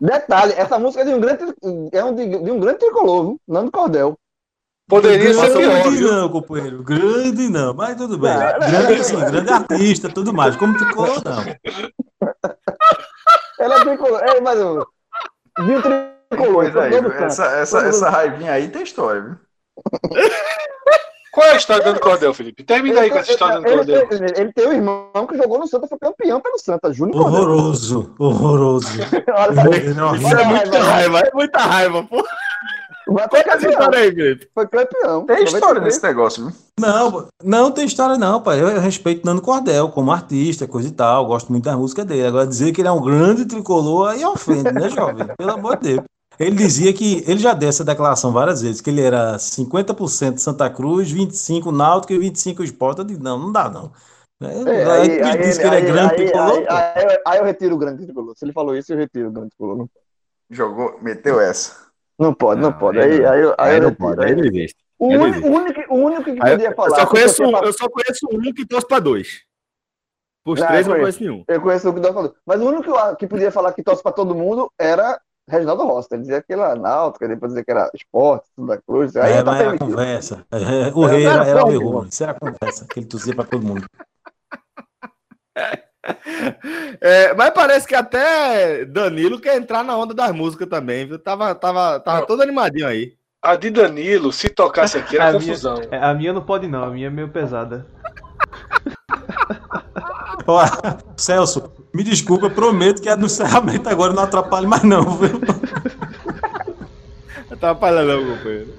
Detalhe, 0.00 0.52
essa 0.54 0.78
música 0.78 1.02
é 1.02 1.06
de 1.06 1.14
um 1.14 1.20
grande, 1.20 1.44
é 1.92 2.04
um, 2.04 2.14
de, 2.14 2.26
de 2.26 2.50
um 2.50 2.58
grande 2.58 2.78
tricolor, 2.78 3.24
viu? 3.24 3.40
Nando 3.46 3.70
Cordel. 3.70 4.18
Poderia 4.92 5.32
ser 5.32 5.52
pior. 5.56 5.82
Grande 5.84 6.02
não, 6.02 6.28
companheiro. 6.28 6.82
Grande 6.82 7.48
não, 7.48 7.72
mas 7.72 7.96
tudo 7.96 8.18
bem. 8.18 8.30
Grande 8.36 9.04
sim, 9.04 9.16
grande 9.18 9.50
artista, 9.50 10.10
tudo 10.10 10.34
mais. 10.34 10.54
Como 10.54 10.76
tricolor, 10.76 11.22
não. 11.24 11.42
Ela 13.58 13.76
é 13.76 13.84
tricolor. 13.86 14.20
É, 14.22 14.38
mas 14.42 14.58
eu. 14.58 14.86
Viu 15.60 15.80
tricolor. 15.80 16.12
Pois 16.52 16.76
aí, 16.76 16.92
essa, 17.24 17.44
essa, 17.56 17.78
essa 17.86 18.10
raivinha 18.10 18.52
aí 18.52 18.68
tem 18.68 18.82
história, 18.82 19.22
viu? 19.22 19.38
Qual 21.32 21.46
é 21.46 21.52
a 21.52 21.56
história 21.56 21.90
do 21.94 21.98
Cordel, 21.98 22.34
Felipe? 22.34 22.62
Termina 22.62 23.00
aí 23.00 23.10
com 23.10 23.16
essa 23.16 23.32
história 23.32 23.60
do 23.60 23.64
Cordel. 23.64 24.06
Ele, 24.10 24.32
ele, 24.36 24.52
tem 24.52 24.68
um 24.68 24.72
irmão 24.74 25.26
que 25.26 25.38
jogou 25.38 25.58
no 25.58 25.66
Santa, 25.66 25.88
foi 25.88 25.98
campeão 25.98 26.38
pelo 26.38 26.58
Santa, 26.58 26.92
Júnior 26.92 27.18
Horroroso, 27.18 28.14
horroroso. 28.18 28.88
Isso 29.00 30.36
é 30.36 30.44
muita 30.44 30.82
raiva, 30.82 31.20
é 31.20 31.30
muita 31.32 31.58
raiva, 31.60 32.02
pô. 32.02 32.22
Mas 33.08 33.26
foi 33.30 33.42
campeão. 33.42 33.90
Aí, 33.92 34.40
foi 34.54 34.68
campeão. 34.68 35.26
Tem 35.26 35.44
história 35.44 35.80
nesse 35.80 36.02
negócio, 36.02 36.46
viu? 36.46 36.54
Não, 36.78 37.28
não 37.42 37.70
tem 37.70 37.84
história 37.84 38.16
não, 38.16 38.40
pai. 38.40 38.60
Eu 38.60 38.80
respeito 38.80 39.24
Nando 39.24 39.42
Cordel 39.42 39.88
como 39.90 40.12
artista, 40.12 40.66
coisa 40.66 40.88
e 40.88 40.92
tal. 40.92 41.26
Gosto 41.26 41.50
muito 41.50 41.64
da 41.64 41.76
música 41.76 42.04
dele. 42.04 42.26
Agora 42.26 42.46
dizer 42.46 42.72
que 42.72 42.80
ele 42.80 42.88
é 42.88 42.92
um 42.92 43.02
grande 43.02 43.44
tricolor 43.44 44.10
aí 44.10 44.24
ofende, 44.24 44.72
né, 44.72 44.88
jovem? 44.88 45.26
Pelo 45.36 45.52
amor 45.52 45.76
de 45.76 45.94
Deus. 45.94 46.06
Ele 46.38 46.56
dizia 46.56 46.92
que 46.92 47.22
ele 47.26 47.38
já 47.38 47.52
deu 47.52 47.68
essa 47.68 47.84
declaração 47.84 48.32
várias 48.32 48.62
vezes, 48.62 48.80
que 48.80 48.90
ele 48.90 49.02
era 49.02 49.36
50% 49.36 50.38
Santa 50.38 50.68
Cruz, 50.70 51.12
25% 51.12 51.70
Náutico 51.70 52.12
e 52.12 52.18
25% 52.18 52.64
Esporte. 52.64 52.98
Eu 52.98 53.04
disse, 53.04 53.20
não, 53.20 53.38
não 53.38 53.52
dá, 53.52 53.68
não. 53.68 53.92
É, 54.40 54.46
aí, 54.46 54.88
aí, 54.88 55.10
ele 55.10 55.22
aí, 55.22 55.38
disse 55.38 55.60
que 55.60 55.66
ele 55.66 55.76
é 55.76 55.80
grande 55.82 56.16
tricolor. 56.16 56.64
Aí, 57.26 57.38
eu 57.38 57.44
retiro 57.44 57.74
o 57.74 57.78
grande 57.78 58.04
tricolor. 58.04 58.34
Se 58.36 58.44
ele 58.44 58.52
falou 58.52 58.74
isso, 58.76 58.92
eu 58.92 58.96
retiro 58.96 59.28
o 59.28 59.32
grande 59.32 59.50
tricolor. 59.50 59.86
Jogou, 60.50 60.98
meteu 61.00 61.38
essa. 61.38 61.91
Não 62.22 62.32
pode, 62.32 62.60
não, 62.60 62.70
não 62.70 62.78
pode. 62.78 63.00
Aí, 63.00 63.24
aí, 63.26 63.44
aí, 63.44 63.54
aí 63.58 63.80
não 63.80 63.92
pode, 63.92 64.24
aí 64.24 64.30
ele 64.30 64.46
existe. 64.46 64.76
O, 64.96 65.08
único, 65.08 65.48
o, 65.48 65.96
único, 65.96 66.30
o 66.30 66.34
que 66.34 66.36
podia 66.36 66.68
eu, 66.68 66.74
falar. 66.76 66.90
Eu 66.90 66.94
só, 66.94 67.06
conheço 67.06 67.42
um, 67.42 67.56
eu 67.56 67.72
só 67.72 67.88
conheço 67.88 68.28
um 68.30 68.52
que 68.52 68.64
torce 68.64 68.86
para 68.86 69.00
dois. 69.00 69.40
Por 70.44 70.56
três 70.56 70.86
eu 70.86 70.92
não 70.92 71.00
conheço 71.00 71.20
nenhum. 71.20 71.44
Eu 71.48 71.60
conheço 71.60 71.90
um 71.90 71.94
que 71.94 72.00
torce 72.00 72.14
para 72.14 72.22
dois. 72.22 72.34
Mas 72.46 72.60
o 72.60 72.68
único 72.68 73.16
que 73.16 73.26
podia 73.26 73.50
falar 73.50 73.72
que 73.72 73.82
torce 73.82 74.00
para 74.00 74.12
todo 74.12 74.36
mundo 74.36 74.70
era 74.78 75.20
Reginaldo 75.48 75.82
Rossi. 75.82 76.10
Ele 76.12 76.22
dizia 76.22 76.40
que 76.40 76.52
era 76.52 76.76
náutica, 76.76 77.26
depois 77.26 77.50
dizia 77.50 77.64
que 77.64 77.70
era 77.72 77.90
esporte, 77.92 78.48
da 78.56 78.80
cruz. 78.80 79.16
Aí 79.16 79.32
é, 79.32 79.42
tá 79.42 79.58
era 79.58 79.76
conversa. 79.76 80.46
É, 80.52 80.92
o 80.94 81.04
rei 81.04 81.26
era, 81.26 81.44
era 81.44 81.64
o 81.64 81.98
rei 81.98 82.08
Isso 82.08 82.22
era 82.22 82.34
conversa, 82.34 82.86
que 82.88 83.00
ele 83.00 83.06
torcia 83.06 83.34
para 83.34 83.44
todo 83.44 83.66
mundo. 83.66 83.84
É, 87.00 87.32
mas 87.34 87.50
parece 87.50 87.86
que 87.86 87.94
até 87.94 88.84
Danilo 88.84 89.40
quer 89.40 89.56
entrar 89.56 89.84
na 89.84 89.96
onda 89.96 90.12
das 90.12 90.32
músicas 90.32 90.68
também, 90.68 91.06
viu? 91.06 91.18
Tava, 91.18 91.54
tava, 91.54 92.00
tava 92.00 92.26
todo 92.26 92.42
animadinho 92.42 92.86
aí. 92.86 93.14
A 93.40 93.56
de 93.56 93.70
Danilo, 93.70 94.32
se 94.32 94.48
tocasse 94.48 94.98
aqui, 94.98 95.16
era 95.16 95.30
a 95.30 95.32
confusão. 95.32 95.76
Minha, 95.76 95.88
é, 95.90 96.04
a 96.04 96.14
minha 96.14 96.32
não 96.32 96.42
pode, 96.42 96.68
não. 96.68 96.84
A 96.84 96.90
minha 96.90 97.08
é 97.08 97.10
meio 97.10 97.28
pesada. 97.28 97.86
Ó, 100.46 100.64
Celso, 101.16 101.72
me 101.94 102.02
desculpa, 102.02 102.46
eu 102.46 102.50
prometo 102.50 103.00
que 103.00 103.14
no 103.16 103.26
encerramento 103.26 103.88
agora 103.88 104.12
não 104.12 104.22
atrapalhe 104.22 104.66
mais, 104.66 104.82
não, 104.82 105.16
viu? 105.16 105.40
Atrapalha 107.50 108.02
não, 108.02 108.36
companheiro. 108.36 108.74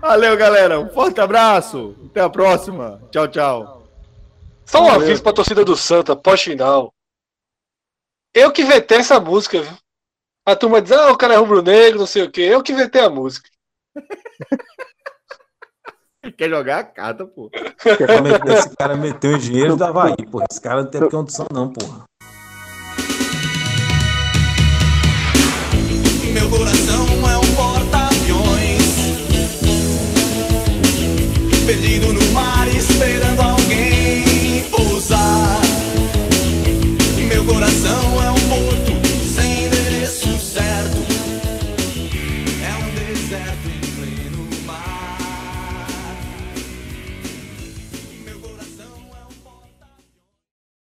Valeu, 0.00 0.36
galera. 0.36 0.78
Um 0.78 0.88
forte 0.88 1.20
abraço. 1.20 1.96
Até 2.06 2.20
a 2.20 2.30
próxima. 2.30 3.00
Tchau, 3.10 3.28
tchau. 3.28 3.77
Só 4.68 4.82
um 4.82 4.90
aviso 4.90 5.22
pra 5.22 5.32
torcida 5.32 5.64
do 5.64 5.74
Santa, 5.74 6.14
pós-final. 6.14 6.92
Eu 8.34 8.52
que 8.52 8.62
vetei 8.62 8.98
essa 8.98 9.18
música, 9.18 9.62
viu? 9.62 9.72
A 10.46 10.54
turma 10.54 10.82
diz, 10.82 10.92
ah, 10.92 11.10
o 11.10 11.16
cara 11.16 11.32
é 11.34 11.38
rubro-negro, 11.38 11.98
não 11.98 12.06
sei 12.06 12.22
o 12.22 12.30
quê. 12.30 12.42
Eu 12.42 12.62
que 12.62 12.74
vetei 12.74 13.00
a 13.00 13.08
música. 13.08 13.48
Quer 16.36 16.50
jogar 16.50 16.80
a 16.80 16.84
carta, 16.84 17.24
pô. 17.24 17.50
Esse 18.54 18.76
cara 18.76 18.94
meteu 18.94 19.36
o 19.36 19.38
dinheiro 19.38 19.74
da 19.74 19.88
Havaí, 19.88 20.14
pô. 20.30 20.44
Esse 20.50 20.60
cara 20.60 20.82
não 20.82 20.90
tem 20.90 21.08
condição, 21.08 21.46
não, 21.50 21.72
porra. 21.72 22.04
Meu 26.34 26.50
coração 26.50 27.06
é 27.30 27.38
um 27.38 27.54
porta-aviões. 27.56 28.84
Perdido 31.64 32.08